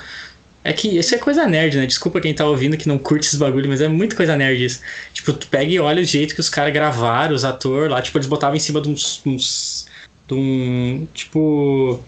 É 0.64 0.74
que 0.74 0.98
isso 0.98 1.16
é 1.16 1.18
coisa 1.18 1.48
nerd, 1.48 1.78
né? 1.78 1.86
Desculpa 1.86 2.20
quem 2.20 2.34
tá 2.34 2.46
ouvindo 2.46 2.76
que 2.76 2.90
não 2.90 2.98
curte 2.98 3.26
esses 3.26 3.40
bagulho, 3.40 3.70
mas 3.70 3.80
é 3.80 3.88
muito 3.88 4.16
coisa 4.16 4.36
nerd 4.36 4.66
isso. 4.66 4.82
Tipo, 5.14 5.32
tu 5.32 5.48
pega 5.48 5.72
e 5.72 5.80
olha 5.80 6.02
o 6.02 6.06
jeito 6.06 6.34
que 6.34 6.42
os 6.42 6.50
caras 6.50 6.74
gravaram, 6.74 7.34
os 7.34 7.46
atores 7.46 7.90
lá, 7.90 8.02
tipo, 8.02 8.18
eles 8.18 8.28
botavam 8.28 8.56
em 8.56 8.60
cima 8.60 8.82
de 8.82 8.90
uns. 8.90 9.22
uns 9.26 9.88
de 10.28 10.34
um. 10.34 11.08
Tipo. 11.14 12.04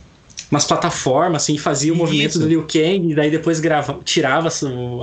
Umas 0.52 0.66
plataformas, 0.66 1.44
assim, 1.44 1.60
fazia 1.60 1.91
o 1.91 1.94
isso. 1.94 2.04
movimento 2.04 2.40
do 2.40 2.48
Liu 2.48 2.64
Kang, 2.64 3.12
e 3.12 3.14
daí 3.14 3.30
depois 3.30 3.60
grava, 3.60 4.00
tirava 4.04 4.50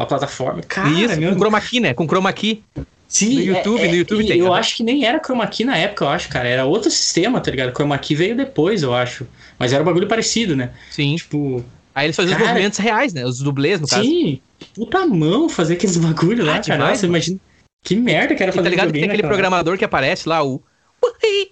a 0.01 0.05
plataforma. 0.05 0.61
Cara, 0.63 0.89
isso, 0.89 1.21
meu... 1.21 1.33
com 1.33 1.39
chroma 1.39 1.61
key, 1.61 1.79
né? 1.79 1.95
Com 1.95 2.05
chroma 2.05 2.33
key. 2.33 2.65
Sim, 3.09 3.37
no 3.37 3.43
YouTube, 3.43 3.81
é, 3.81 3.89
no 3.89 3.95
YouTube 3.95 4.25
é, 4.25 4.29
tem. 4.29 4.39
Eu 4.39 4.53
acho 4.53 4.77
que 4.77 4.83
nem 4.83 5.05
era 5.05 5.21
chroma 5.21 5.47
key 5.47 5.65
na 5.65 5.77
época, 5.77 6.05
eu 6.05 6.09
acho, 6.09 6.29
cara. 6.29 6.49
Era 6.49 6.65
outro 6.65 6.91
sistema, 6.91 7.41
tá 7.41 7.51
ligado? 7.51 7.73
Chroma 7.73 7.97
key 7.99 8.15
veio 8.15 8.37
depois, 8.37 8.83
eu 8.83 8.95
acho. 8.95 9.27
Mas 9.59 9.73
era 9.73 9.83
um 9.83 9.87
bagulho 9.87 10.09
parecido, 10.09 10.57
né? 10.57 10.71
Sim. 10.91 11.15
Tipo. 11.17 11.65
Aí 11.95 12.07
eles 12.07 12.17
faziam 12.17 12.33
cara, 12.33 12.45
os 12.45 12.51
movimentos 12.51 12.79
reais, 12.79 13.15
né? 13.15 13.25
Os 13.25 13.39
dublês, 13.39 13.81
no 13.81 13.87
sim, 13.87 13.95
caso. 13.95 14.05
Sim, 14.05 14.41
puta 14.75 15.07
mão 15.07 15.49
fazer 15.49 15.75
aqueles 15.75 15.97
bagulho 15.99 16.45
lá, 16.45 16.57
ah, 16.57 16.63
cara. 16.63 16.89
Nossa, 16.89 17.07
imagina. 17.07 17.39
Que 17.83 17.95
merda 17.95 18.35
que 18.35 18.43
era 18.43 18.53
fazer 18.53 18.65
Tá 18.65 18.71
ligado 18.71 18.93
que 18.93 18.99
tem 18.99 19.05
aquele 19.09 19.23
programador 19.23 19.79
que 19.79 19.85
aparece 19.85 20.29
lá, 20.29 20.45
o, 20.45 20.61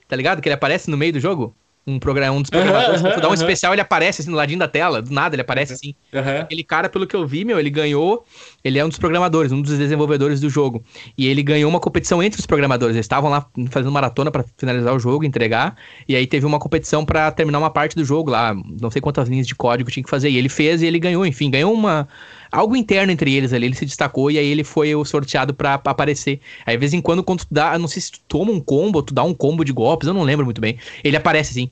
tá 0.09 0.16
ligado? 0.16 0.43
Que 0.43 0.48
ele 0.48 0.55
aparece 0.55 0.90
no 0.90 0.97
meio 0.97 1.12
do 1.12 1.20
jogo 1.20 1.55
um, 1.86 1.98
programa, 1.98 2.36
um 2.36 2.40
dos 2.40 2.51
programadores, 2.51 3.02
uhum, 3.02 3.11
uhum, 3.11 3.16
dá 3.16 3.27
um 3.27 3.28
uhum. 3.28 3.35
especial, 3.35 3.73
ele 3.73 3.81
aparece 3.81 4.23
assim 4.23 4.31
no 4.31 4.36
ladinho 4.36 4.59
da 4.59 4.69
tela, 4.69 5.02
do 5.02 5.12
nada, 5.12 5.35
ele 5.35 5.43
aparece 5.43 5.73
assim. 5.73 5.94
Aquele 6.40 6.65
cara, 6.65 6.89
pelo 6.89 7.06
que 7.06 7.15
eu 7.15 7.27
vi, 7.27 7.44
meu, 7.44 7.59
ele 7.59 7.70
ganhou. 7.70 8.24
Ele 8.62 8.78
é 8.78 8.85
um 8.85 8.89
dos 8.89 8.98
programadores, 8.98 9.52
um 9.52 9.61
dos 9.61 9.77
desenvolvedores 9.77 10.40
do 10.40 10.48
jogo. 10.48 10.82
E 11.19 11.27
ele 11.27 11.43
ganhou 11.43 11.69
uma 11.69 11.81
competição 11.81 12.23
entre 12.23 12.40
os 12.40 12.47
programadores. 12.47 12.97
Eles 12.97 13.05
estavam 13.05 13.31
lá 13.31 13.47
fazendo 13.70 13.93
maratona 13.93 14.31
para 14.31 14.44
finalizar 14.56 14.94
o 14.94 14.98
jogo, 14.98 15.24
entregar. 15.24 15.77
E 16.09 16.16
aí 16.16 16.27
teve 16.27 16.47
uma 16.47 16.59
competição 16.59 17.05
para 17.05 17.31
terminar 17.31 17.59
uma 17.59 17.70
parte 17.70 17.94
do 17.94 18.05
jogo 18.05 18.31
lá. 18.31 18.55
Não 18.81 18.90
sei 18.90 19.02
quantas 19.02 19.28
linhas 19.28 19.47
de 19.47 19.55
código 19.55 19.90
tinha 19.90 20.02
que 20.02 20.09
fazer. 20.09 20.31
E 20.31 20.39
ele 20.39 20.48
fez 20.48 20.81
e 20.81 20.86
ele 20.86 20.98
ganhou, 20.98 21.27
enfim, 21.27 21.51
ganhou 21.51 21.73
uma 21.74 22.09
algo 22.55 22.76
interno 22.76 23.10
entre 23.10 23.35
eles 23.35 23.52
ali, 23.52 23.66
ele 23.66 23.74
se 23.74 23.85
destacou 23.85 24.31
e 24.31 24.39
aí 24.39 24.47
ele 24.47 24.62
foi 24.62 24.94
o 24.94 25.05
sorteado 25.05 25.52
para 25.52 25.74
aparecer. 25.74 26.40
Aí, 26.64 26.76
de 26.76 26.81
vez 26.81 26.94
em 26.94 27.01
quando, 27.01 27.22
quando 27.22 27.40
tu 27.40 27.47
dá, 27.51 27.76
não 27.78 27.89
sei 27.89 28.01
se 28.01 28.12
tu 28.12 28.20
toma 28.28 28.52
um 28.52 28.60
combo, 28.60 29.02
tu 29.02 29.12
dá 29.12 29.24
um 29.24 29.35
combo 29.35 29.64
de 29.64 29.72
golpes, 29.72 30.06
eu 30.06 30.14
não 30.14 30.22
lembro 30.22 30.44
muito 30.44 30.60
bem. 30.60 30.78
Ele 31.02 31.16
aparece 31.16 31.51
assim, 31.51 31.70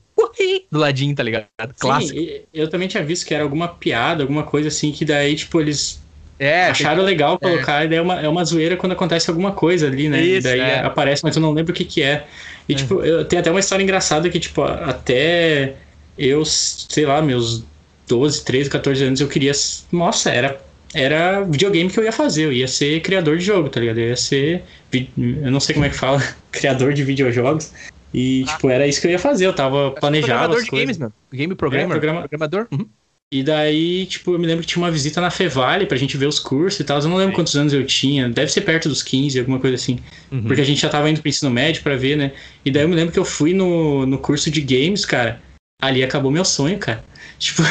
do 0.69 0.79
ladinho, 0.79 1.15
tá 1.15 1.23
ligado? 1.23 1.47
Clássico. 1.79 2.19
Sim, 2.19 2.41
eu 2.53 2.67
também 2.67 2.87
tinha 2.87 3.03
visto 3.03 3.25
que 3.25 3.33
era 3.33 3.43
alguma 3.43 3.67
piada, 3.67 4.23
alguma 4.23 4.43
coisa 4.43 4.67
assim, 4.67 4.91
que 4.91 5.05
daí, 5.05 5.35
tipo, 5.35 5.61
eles 5.61 6.01
é, 6.37 6.65
acharam 6.65 6.97
tem... 6.97 7.05
legal 7.05 7.35
é. 7.35 7.37
colocar, 7.37 7.83
é. 7.83 7.85
e 7.85 7.87
daí 7.87 7.97
é 7.99 8.01
uma, 8.01 8.21
é 8.21 8.27
uma 8.27 8.43
zoeira 8.43 8.75
quando 8.75 8.91
acontece 8.91 9.29
alguma 9.29 9.51
coisa 9.51 9.87
ali, 9.87 10.09
né? 10.09 10.21
Isso, 10.21 10.47
e 10.47 10.51
daí 10.51 10.59
é. 10.59 10.79
aparece, 10.79 11.23
mas 11.23 11.35
eu 11.35 11.41
não 11.41 11.51
lembro 11.51 11.71
o 11.71 11.75
que 11.75 11.85
que 11.85 12.01
é. 12.01 12.25
E, 12.67 12.73
é. 12.73 12.75
tipo, 12.75 13.01
eu 13.01 13.23
tenho 13.23 13.39
até 13.39 13.49
uma 13.49 13.59
história 13.59 13.83
engraçada 13.83 14.29
que, 14.29 14.39
tipo, 14.39 14.63
até 14.63 15.75
eu, 16.17 16.43
sei 16.43 17.05
lá, 17.05 17.21
meus 17.21 17.63
12, 18.07 18.43
13, 18.43 18.69
14 18.69 19.03
anos, 19.05 19.21
eu 19.21 19.27
queria. 19.27 19.51
Nossa, 19.91 20.31
era 20.31 20.59
era 20.93 21.41
videogame 21.43 21.89
que 21.89 21.99
eu 21.99 22.03
ia 22.03 22.11
fazer, 22.11 22.45
eu 22.45 22.53
ia 22.53 22.67
ser 22.67 23.01
criador 23.01 23.37
de 23.37 23.45
jogo, 23.45 23.69
tá 23.69 23.79
ligado? 23.79 23.99
Eu 23.99 24.09
ia 24.09 24.15
ser. 24.15 24.63
Eu 25.17 25.51
não 25.51 25.59
sei 25.59 25.73
como 25.73 25.85
é 25.85 25.89
que 25.89 25.95
fala, 25.95 26.21
criador 26.51 26.93
de 26.93 27.03
videojogos. 27.03 27.71
E, 28.13 28.45
ah. 28.47 28.53
tipo, 28.53 28.69
era 28.69 28.87
isso 28.87 29.01
que 29.01 29.07
eu 29.07 29.11
ia 29.11 29.19
fazer, 29.19 29.47
eu 29.47 29.53
tava 29.53 29.91
planejando. 29.91 30.55
Programador 30.55 30.63
de 30.63 30.69
games, 30.69 30.97
mano. 30.97 31.13
Game 31.31 31.55
programmer. 31.55 31.85
É, 31.85 31.89
programa... 31.89 32.19
Programador. 32.21 32.67
Uhum. 32.71 32.87
E 33.33 33.41
daí, 33.41 34.05
tipo, 34.05 34.31
eu 34.31 34.37
me 34.37 34.45
lembro 34.45 34.61
que 34.61 34.67
tinha 34.67 34.83
uma 34.83 34.91
visita 34.91 35.19
na 35.19 35.31
Fevale 35.31 35.87
pra 35.87 35.97
gente 35.97 36.15
ver 36.15 36.27
os 36.27 36.37
cursos 36.37 36.79
e 36.79 36.83
tal. 36.83 36.99
Eu 36.99 37.07
não 37.07 37.17
lembro 37.17 37.31
Sim. 37.31 37.35
quantos 37.37 37.55
anos 37.55 37.73
eu 37.73 37.83
tinha. 37.83 38.29
Deve 38.29 38.51
ser 38.51 38.61
perto 38.61 38.87
dos 38.87 39.01
15, 39.01 39.39
alguma 39.39 39.59
coisa 39.59 39.75
assim. 39.75 39.97
Uhum. 40.31 40.43
Porque 40.43 40.61
a 40.61 40.63
gente 40.63 40.79
já 40.79 40.87
tava 40.87 41.09
indo 41.09 41.19
pro 41.19 41.27
ensino 41.27 41.49
médio 41.49 41.81
pra 41.81 41.95
ver, 41.95 42.15
né? 42.15 42.31
E 42.63 42.69
daí 42.69 42.83
eu 42.83 42.87
me 42.87 42.93
lembro 42.93 43.11
que 43.11 43.17
eu 43.17 43.25
fui 43.25 43.51
no, 43.51 44.05
no 44.05 44.19
curso 44.19 44.51
de 44.51 44.61
games, 44.61 45.03
cara. 45.03 45.41
Ali 45.81 46.03
acabou 46.03 46.29
meu 46.29 46.45
sonho, 46.45 46.77
cara. 46.77 47.03
Tipo, 47.39 47.63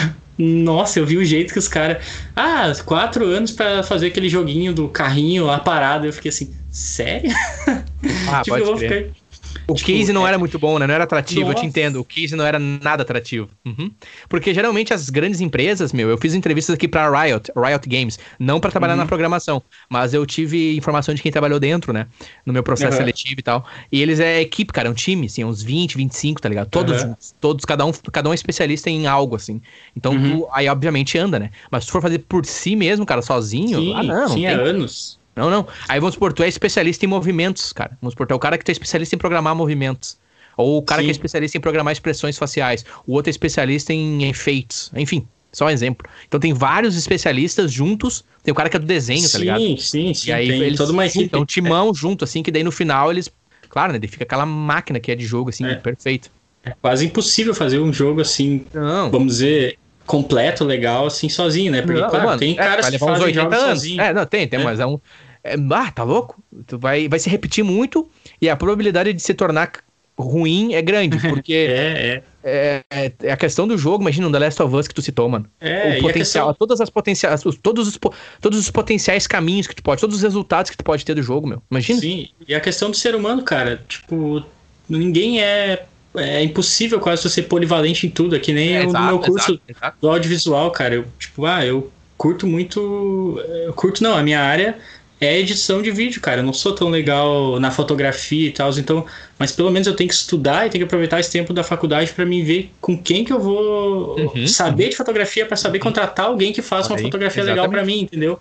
nossa, 0.42 0.98
eu 0.98 1.06
vi 1.06 1.16
o 1.16 1.24
jeito 1.24 1.52
que 1.52 1.58
os 1.58 1.68
caras. 1.68 2.04
Ah, 2.34 2.72
quatro 2.84 3.24
anos 3.24 3.52
para 3.52 3.82
fazer 3.82 4.08
aquele 4.08 4.28
joguinho 4.28 4.74
do 4.74 4.88
carrinho 4.88 5.46
lá 5.46 5.58
parado. 5.58 6.06
Eu 6.06 6.12
fiquei 6.12 6.30
assim, 6.30 6.52
sério? 6.70 7.30
Ah, 8.28 8.42
tipo, 8.42 8.56
pode 8.56 8.62
eu 8.62 8.66
vou 8.66 8.76
ficar. 8.76 9.21
O 9.66 9.74
case 9.74 10.12
não 10.12 10.26
é... 10.26 10.30
era 10.30 10.38
muito 10.38 10.58
bom, 10.58 10.78
né? 10.78 10.86
Não 10.86 10.94
era 10.94 11.04
atrativo, 11.04 11.42
Nossa. 11.42 11.58
eu 11.58 11.60
te 11.60 11.66
entendo. 11.66 12.00
O 12.00 12.04
case 12.04 12.34
não 12.34 12.44
era 12.44 12.58
nada 12.58 13.02
atrativo. 13.02 13.48
Uhum. 13.64 13.90
Porque 14.28 14.52
geralmente 14.52 14.92
as 14.92 15.10
grandes 15.10 15.40
empresas, 15.40 15.92
meu, 15.92 16.08
eu 16.08 16.18
fiz 16.18 16.34
entrevistas 16.34 16.74
aqui 16.74 16.88
pra 16.88 17.08
Riot, 17.10 17.52
Riot 17.56 17.88
Games, 17.88 18.18
não 18.38 18.60
para 18.60 18.70
trabalhar 18.70 18.94
uhum. 18.94 19.00
na 19.00 19.06
programação, 19.06 19.62
mas 19.88 20.14
eu 20.14 20.24
tive 20.26 20.76
informação 20.76 21.14
de 21.14 21.22
quem 21.22 21.30
trabalhou 21.30 21.58
dentro, 21.60 21.92
né? 21.92 22.06
No 22.44 22.52
meu 22.52 22.62
processo 22.62 22.92
uhum. 22.92 22.98
seletivo 22.98 23.40
e 23.40 23.42
tal. 23.42 23.66
E 23.90 24.02
eles 24.02 24.20
é 24.20 24.40
equipe, 24.40 24.72
cara, 24.72 24.88
é 24.88 24.90
um 24.90 24.94
time, 24.94 25.26
assim, 25.26 25.44
uns 25.44 25.62
20, 25.62 25.96
25, 25.96 26.40
tá 26.40 26.48
ligado? 26.48 26.68
Todos 26.68 27.00
juntos, 27.00 27.34
todos, 27.40 27.64
cada 27.64 27.84
um, 27.84 27.92
cada 28.12 28.28
um 28.28 28.32
é 28.32 28.34
especialista 28.34 28.90
em 28.90 29.06
algo, 29.06 29.36
assim. 29.36 29.60
Então, 29.96 30.12
uhum. 30.12 30.40
tu, 30.40 30.48
aí 30.52 30.68
obviamente 30.68 31.18
anda, 31.18 31.38
né? 31.38 31.50
Mas 31.70 31.84
se 31.84 31.88
tu 31.88 31.92
for 31.92 32.02
fazer 32.02 32.18
por 32.20 32.44
si 32.44 32.76
mesmo, 32.76 33.06
cara, 33.06 33.22
sozinho, 33.22 33.78
sim, 33.78 33.94
ah, 33.94 34.02
não. 34.02 34.28
Sim, 34.28 34.46
não 34.46 34.56
tem... 34.56 34.68
anos. 34.68 35.21
Não, 35.34 35.50
não. 35.50 35.66
Aí 35.88 35.98
vamos 35.98 36.14
supor, 36.14 36.32
tu 36.32 36.42
é 36.42 36.48
especialista 36.48 37.04
em 37.04 37.08
movimentos, 37.08 37.72
cara. 37.72 37.96
Vamos 38.00 38.12
supor, 38.12 38.26
tu 38.26 38.32
é 38.32 38.34
o 38.34 38.38
cara 38.38 38.58
que 38.58 38.64
tu 38.64 38.68
é 38.68 38.72
especialista 38.72 39.14
em 39.14 39.18
programar 39.18 39.54
movimentos. 39.54 40.18
Ou 40.56 40.78
o 40.78 40.82
cara 40.82 41.00
Sim. 41.00 41.06
que 41.06 41.10
é 41.10 41.12
especialista 41.12 41.56
em 41.56 41.60
programar 41.60 41.92
expressões 41.92 42.36
faciais. 42.36 42.84
O 43.06 43.14
outro 43.14 43.30
é 43.30 43.32
especialista 43.32 43.92
em 43.92 44.24
efeitos. 44.28 44.90
Enfim, 44.94 45.26
só 45.50 45.66
um 45.66 45.70
exemplo. 45.70 46.08
Então 46.26 46.38
tem 46.38 46.52
vários 46.52 46.96
especialistas 46.96 47.72
juntos. 47.72 48.24
Tem 48.42 48.52
o 48.52 48.54
cara 48.54 48.68
que 48.68 48.76
é 48.76 48.80
do 48.80 48.86
desenho, 48.86 49.22
sim, 49.22 49.32
tá 49.32 49.38
ligado? 49.38 49.60
Sim, 49.60 49.76
sim, 49.76 50.14
sim. 50.14 50.30
E 50.30 50.32
aí 50.32 50.48
tem 50.48 50.62
eles 50.62 50.78
toda 50.78 50.92
uma 50.92 51.06
equipe. 51.06 51.36
um 51.36 51.44
timão 51.44 51.90
é. 51.90 51.94
junto, 51.94 52.24
assim, 52.24 52.42
que 52.42 52.50
daí 52.50 52.64
no 52.64 52.72
final 52.72 53.10
eles. 53.10 53.30
Claro, 53.68 53.92
né? 53.92 53.98
Daí 53.98 54.08
fica 54.08 54.24
aquela 54.24 54.44
máquina 54.44 55.00
que 55.00 55.10
é 55.10 55.14
de 55.14 55.24
jogo, 55.24 55.50
assim, 55.50 55.64
é. 55.64 55.74
perfeito. 55.76 56.30
É 56.64 56.74
quase 56.80 57.06
impossível 57.06 57.54
fazer 57.54 57.78
um 57.80 57.92
jogo 57.92 58.20
assim, 58.20 58.64
Não. 58.72 59.10
vamos 59.10 59.34
dizer, 59.34 59.78
completo, 60.06 60.64
legal, 60.64 61.06
assim, 61.06 61.28
sozinho, 61.28 61.72
né? 61.72 61.82
Porque, 61.82 62.00
não, 62.00 62.08
claro, 62.08 62.26
mano, 62.26 62.38
tem 62.38 62.52
é, 62.52 62.56
caras 62.56 62.90
que 62.90 62.98
fazem 62.98 63.34
jogos 63.34 63.58
anos. 63.58 63.68
sozinho. 63.68 64.00
É, 64.00 64.12
não, 64.12 64.26
tem, 64.26 64.46
tem, 64.46 64.60
é. 64.60 64.64
mas 64.64 64.80
é 64.80 64.86
um... 64.86 64.98
É, 65.44 65.54
ah, 65.72 65.90
tá 65.90 66.02
louco? 66.02 66.42
Tu 66.66 66.78
vai, 66.78 67.08
vai 67.08 67.18
se 67.18 67.28
repetir 67.28 67.64
muito 67.64 68.08
e 68.40 68.48
a 68.48 68.56
probabilidade 68.56 69.12
de 69.12 69.20
se 69.20 69.34
tornar 69.34 69.72
ruim 70.18 70.74
é 70.74 70.82
grande, 70.82 71.18
porque 71.28 71.54
é, 71.54 72.22
é. 72.44 72.82
É, 72.90 73.12
é, 73.22 73.32
a 73.32 73.36
questão 73.36 73.68
do 73.68 73.78
jogo, 73.78 74.02
imagina 74.02 74.26
um 74.26 74.32
The 74.32 74.38
Last 74.38 74.62
of 74.62 74.74
Us 74.74 74.88
que 74.88 74.94
tu 74.94 75.02
citou, 75.02 75.28
mano. 75.28 75.46
É, 75.60 75.98
o 75.98 76.02
potencial, 76.02 76.48
questão... 76.48 76.54
todas 76.54 76.80
as 76.80 76.90
potenciais, 76.90 77.42
todos 77.62 77.88
os, 77.88 77.98
todos 78.40 78.58
os 78.58 78.70
potenciais 78.70 79.26
caminhos 79.26 79.66
que 79.66 79.76
tu 79.76 79.82
pode, 79.82 80.00
todos 80.00 80.16
os 80.16 80.22
resultados 80.22 80.70
que 80.70 80.76
tu 80.76 80.84
pode 80.84 81.04
ter 81.04 81.14
do 81.14 81.22
jogo, 81.22 81.46
meu. 81.46 81.62
Imagina. 81.70 82.00
Sim, 82.00 82.28
e 82.46 82.54
a 82.54 82.60
questão 82.60 82.90
do 82.90 82.96
ser 82.96 83.14
humano, 83.14 83.42
cara, 83.42 83.82
tipo, 83.88 84.44
ninguém 84.88 85.40
é 85.40 85.84
é 86.16 86.42
impossível 86.42 87.00
quase 87.00 87.28
ser 87.28 87.42
polivalente 87.42 88.06
em 88.06 88.10
tudo, 88.10 88.36
é 88.36 88.38
que 88.38 88.52
nem 88.52 88.76
é, 88.76 88.84
exato, 88.84 89.04
no 89.04 89.10
meu 89.10 89.18
curso 89.18 89.52
exato, 89.52 89.62
exato. 89.68 89.96
do 90.00 90.08
audiovisual, 90.08 90.70
cara. 90.70 90.94
Eu, 90.96 91.06
tipo, 91.18 91.46
ah, 91.46 91.64
eu 91.64 91.90
curto 92.16 92.46
muito. 92.46 93.42
Eu 93.66 93.72
curto, 93.72 94.02
não, 94.02 94.14
a 94.14 94.22
minha 94.22 94.40
área 94.40 94.76
é 95.20 95.38
edição 95.38 95.80
de 95.80 95.90
vídeo, 95.90 96.20
cara. 96.20 96.40
Eu 96.40 96.44
não 96.44 96.52
sou 96.52 96.74
tão 96.74 96.88
legal 96.88 97.58
na 97.60 97.70
fotografia 97.70 98.48
e 98.48 98.52
tal, 98.52 98.70
então, 98.72 99.06
mas 99.38 99.52
pelo 99.52 99.70
menos 99.70 99.86
eu 99.86 99.94
tenho 99.94 100.08
que 100.08 100.14
estudar 100.14 100.66
e 100.66 100.70
tenho 100.70 100.82
que 100.82 100.86
aproveitar 100.86 101.20
esse 101.20 101.30
tempo 101.30 101.52
da 101.52 101.62
faculdade 101.62 102.12
para 102.12 102.24
me 102.24 102.42
ver 102.42 102.70
com 102.80 102.96
quem 102.98 103.24
que 103.24 103.32
eu 103.32 103.40
vou 103.40 104.18
uhum, 104.18 104.46
saber 104.46 104.84
uhum. 104.84 104.90
de 104.90 104.96
fotografia 104.96 105.46
para 105.46 105.56
saber 105.56 105.78
contratar 105.78 106.26
alguém 106.26 106.52
que 106.52 106.60
faça 106.60 106.92
uma 106.92 106.98
fotografia 106.98 107.42
legal 107.44 107.68
para 107.68 107.84
mim, 107.84 108.00
entendeu? 108.00 108.38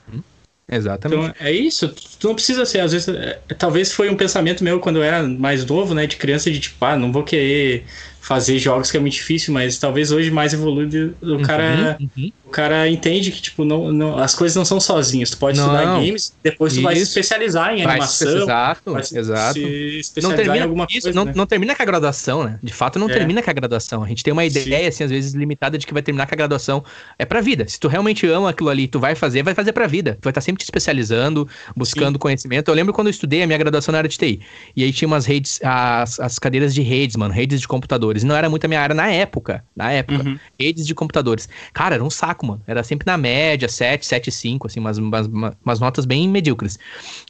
Exatamente. 0.72 1.20
Então, 1.20 1.36
é 1.46 1.52
isso. 1.52 1.94
Tu 2.18 2.28
não 2.28 2.34
precisa 2.34 2.66
ser, 2.66 2.80
às 2.80 2.94
vezes, 2.94 3.10
é, 3.10 3.40
talvez 3.58 3.92
foi 3.92 4.10
um 4.10 4.16
pensamento 4.16 4.64
meu 4.64 4.80
quando 4.80 4.98
eu 4.98 5.04
era 5.04 5.22
mais 5.28 5.66
novo, 5.66 5.94
né, 5.94 6.08
de 6.08 6.16
criança, 6.16 6.50
de 6.50 6.62
tipo, 6.62 6.84
ah, 6.86 6.96
não 6.96 7.12
vou 7.12 7.24
querer 7.24 7.86
fazer 8.22 8.60
jogos 8.60 8.92
que 8.92 8.98
é 8.98 9.00
muito 9.00 9.14
difícil, 9.14 9.52
mas 9.52 9.80
talvez 9.80 10.12
hoje 10.12 10.30
mais 10.30 10.54
evoluído 10.54 11.16
o 11.22 11.32
uhum, 11.32 11.42
cara 11.42 11.98
uhum. 12.00 12.32
o 12.46 12.50
cara 12.50 12.88
entende 12.88 13.32
que 13.32 13.42
tipo 13.42 13.66
não, 13.66 13.92
não, 13.92 14.20
as 14.20 14.36
coisas 14.36 14.56
não 14.56 14.64
são 14.64 14.80
sozinhas. 14.80 15.32
Tu 15.32 15.38
pode 15.38 15.58
não, 15.58 15.66
estudar 15.66 16.00
games, 16.00 16.34
depois 16.44 16.76
tu 16.76 16.84
vai 16.84 16.96
se 16.96 17.02
especializar 17.02 17.74
em 17.74 17.84
vai 17.84 17.94
animação, 17.94 18.28
se, 18.32 18.38
exato, 18.38 18.94
vai 18.94 19.04
se, 19.04 19.18
exato. 19.18 19.60
Se 20.04 20.22
não 20.22 20.36
termina 20.36 20.58
em 20.58 20.62
alguma 20.62 20.86
isso, 20.88 21.02
coisa, 21.02 21.16
não, 21.16 21.26
né? 21.26 21.34
não 21.36 21.48
termina 21.48 21.76
com 21.76 21.82
a 21.82 21.86
graduação, 21.86 22.44
né? 22.44 22.60
De 22.62 22.72
fato 22.72 23.00
não 23.00 23.10
é. 23.10 23.14
termina 23.14 23.42
com 23.42 23.50
a 23.50 23.54
graduação. 23.54 24.04
A 24.04 24.08
gente 24.08 24.24
tem 24.24 24.32
uma 24.32 24.46
ideia 24.46 24.84
Sim. 24.84 24.88
assim 24.88 25.04
às 25.06 25.10
vezes 25.10 25.34
limitada 25.34 25.76
de 25.76 25.88
que 25.88 25.94
vai 25.94 26.04
terminar 26.04 26.28
com 26.28 26.36
a 26.36 26.38
graduação. 26.38 26.84
É 27.18 27.26
pra 27.26 27.42
vida. 27.42 27.68
Se 27.68 27.80
tu 27.80 27.88
realmente 27.88 28.28
ama 28.28 28.52
aquilo 28.52 28.70
ali, 28.70 28.88
tu 28.88 29.00
vai 29.00 29.16
fazer, 29.16 29.42
vai 29.42 29.56
fazer 29.56 29.74
pra 29.74 29.88
vida. 29.88 30.18
Tu 30.22 30.26
vai 30.26 30.32
estar 30.32 30.42
sempre 30.42 30.60
te 30.60 30.66
especializando, 30.66 31.48
buscando 31.76 32.16
Sim. 32.16 32.20
conhecimento. 32.20 32.70
Eu 32.70 32.76
lembro 32.76 32.94
quando 32.94 33.08
eu 33.08 33.12
estudei 33.12 33.42
a 33.42 33.48
minha 33.48 33.58
graduação 33.58 33.92
na 33.92 33.98
área 33.98 34.10
de 34.10 34.18
TI. 34.18 34.42
E 34.76 34.84
aí 34.84 34.94
tinha 34.94 35.08
umas 35.08 35.26
redes 35.26 35.60
as, 35.64 36.20
as 36.20 36.38
cadeiras 36.38 36.74
de 36.74 36.84
redes, 36.84 37.16
mano, 37.16 37.34
redes 37.34 37.60
de 37.60 37.68
computador 37.68 38.11
computadores. 38.12 38.24
Não 38.24 38.36
era 38.36 38.50
muito 38.50 38.66
a 38.66 38.68
minha 38.68 38.82
área 38.82 38.94
na 38.94 39.10
época. 39.10 39.64
Na 39.76 39.92
época. 39.92 40.24
Uhum. 40.24 40.38
Redes 40.60 40.86
de 40.86 40.94
computadores. 40.94 41.48
Cara, 41.74 41.96
era 41.96 42.04
um 42.04 42.10
saco, 42.10 42.46
mano. 42.46 42.62
Era 42.68 42.84
sempre 42.84 43.06
na 43.06 43.18
média, 43.18 43.68
7, 43.68 44.06
7, 44.06 44.32
5, 44.32 44.68
assim, 44.68 44.80
umas, 44.80 44.98
umas, 44.98 45.28
umas 45.28 45.80
notas 45.80 46.06
bem 46.06 46.28
medíocres. 46.28 46.78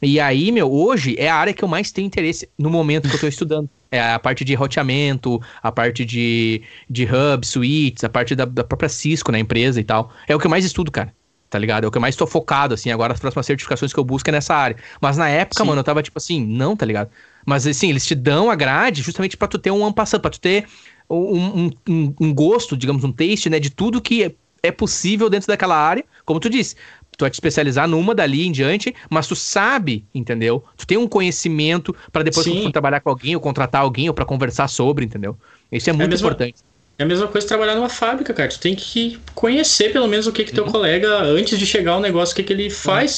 E 0.02 0.20
aí, 0.20 0.52
meu, 0.52 0.72
hoje 0.72 1.16
é 1.18 1.30
a 1.30 1.36
área 1.36 1.53
que 1.53 1.64
eu 1.64 1.68
mais 1.68 1.91
tenho 1.91 2.08
interesse 2.08 2.49
no 2.58 2.70
momento 2.70 3.08
que 3.10 3.16
eu 3.16 3.20
tô 3.20 3.28
estudando. 3.30 3.70
É 3.91 4.14
a 4.14 4.20
parte 4.20 4.45
de 4.45 4.53
roteamento, 4.56 5.41
a 5.62 5.70
parte 5.70 6.06
de, 6.06 6.62
de 6.90 7.03
hub, 7.03 7.45
suítes, 7.45 8.03
a 8.06 8.10
parte 8.10 8.34
da, 8.36 8.45
da 8.45 8.64
própria 8.64 8.88
Cisco 8.88 9.34
na 9.34 9.40
empresa 9.40 9.82
e 9.82 9.84
tal. 9.84 10.12
É 10.28 10.36
o 10.36 10.40
que 10.40 10.48
eu 10.48 10.52
mais 10.52 10.64
estudo, 10.66 10.90
cara 10.91 11.14
tá 11.49 11.60
ligado? 11.60 11.84
É 11.84 11.88
o 11.88 11.91
que 11.91 11.98
eu 11.98 12.02
mais 12.02 12.16
tô 12.16 12.26
focado, 12.26 12.74
assim, 12.74 12.91
agora 12.91 13.12
as 13.12 13.20
próximas 13.20 13.45
certificações 13.45 13.91
que 13.91 13.99
eu 13.99 14.06
busco 14.06 14.30
é 14.30 14.32
nessa 14.32 14.56
área. 14.56 14.78
Mas 15.02 15.18
na 15.18 15.28
época, 15.28 15.62
Sim. 15.62 15.68
mano, 15.68 15.82
eu 15.82 15.84
tava 15.84 16.02
tipo 16.02 16.18
assim, 16.18 16.45
não, 16.45 16.78
tá 16.78 16.86
ligado? 16.86 17.10
Mas 17.45 17.65
assim, 17.65 17.89
eles 17.89 18.05
te 18.05 18.15
dão 18.15 18.49
a 18.49 18.55
grade 18.55 19.01
justamente 19.01 19.38
para 19.38 19.47
tu 19.47 19.57
ter 19.57 19.72
um 19.72 19.85
ampassando, 19.85 20.22
para 20.22 20.31
tu 20.31 20.39
ter 20.39 20.65
um, 21.09 21.72
um, 21.88 22.13
um, 22.19 22.34
gosto, 22.34 22.77
digamos, 22.77 23.03
um 23.03 23.11
taste, 23.11 23.49
né, 23.49 23.59
de 23.59 23.69
tudo 23.69 24.01
que 24.01 24.23
é, 24.23 24.31
é 24.63 24.72
possível 24.72 25.30
dentro 25.30 25.47
daquela 25.47 25.76
área, 25.76 26.05
como 26.26 26.39
tu 26.39 26.49
disse. 26.49 26.76
Tu 27.18 27.23
vai 27.23 27.30
te 27.30 27.34
especializar 27.34 27.88
numa 27.88 28.15
dali 28.15 28.47
em 28.47 28.51
diante, 28.51 28.95
mas 29.09 29.27
tu 29.27 29.35
sabe, 29.35 30.05
entendeu? 30.15 30.63
Tu 30.77 30.88
tem 30.88 30.97
um 30.97 31.07
conhecimento 31.07 31.95
para 32.11 32.23
depois 32.23 32.47
trabalhar 32.72 33.01
com 33.01 33.09
alguém, 33.09 33.35
ou 33.35 33.41
contratar 33.41 33.81
alguém, 33.81 34.07
ou 34.07 34.13
para 34.13 34.26
conversar 34.26 34.68
sobre, 34.69 35.05
entendeu? 35.05 35.38
Isso 35.72 35.89
é, 35.89 35.93
é 35.93 35.95
muito 35.95 36.13
é 36.13 36.18
importante. 36.18 36.63
É 36.97 37.03
a 37.03 37.05
mesma 37.05 37.27
coisa 37.27 37.47
trabalhar 37.47 37.76
numa 37.76 37.89
fábrica, 37.89 38.34
cara. 38.34 38.49
Tu 38.49 38.59
tem 38.59 38.76
que 38.76 39.19
conhecer 39.34 39.91
pelo 39.91 40.07
menos 40.07 40.27
o 40.27 40.31
que 40.31 40.43
que 40.43 40.53
teu 40.53 40.65
uhum. 40.65 40.72
colega, 40.72 41.22
antes 41.23 41.57
de 41.57 41.65
chegar 41.65 41.93
ao 41.93 41.99
negócio, 41.99 42.34
o 42.34 42.35
que 42.35 42.43
que 42.43 42.53
ele 42.53 42.69
faz. 42.69 43.11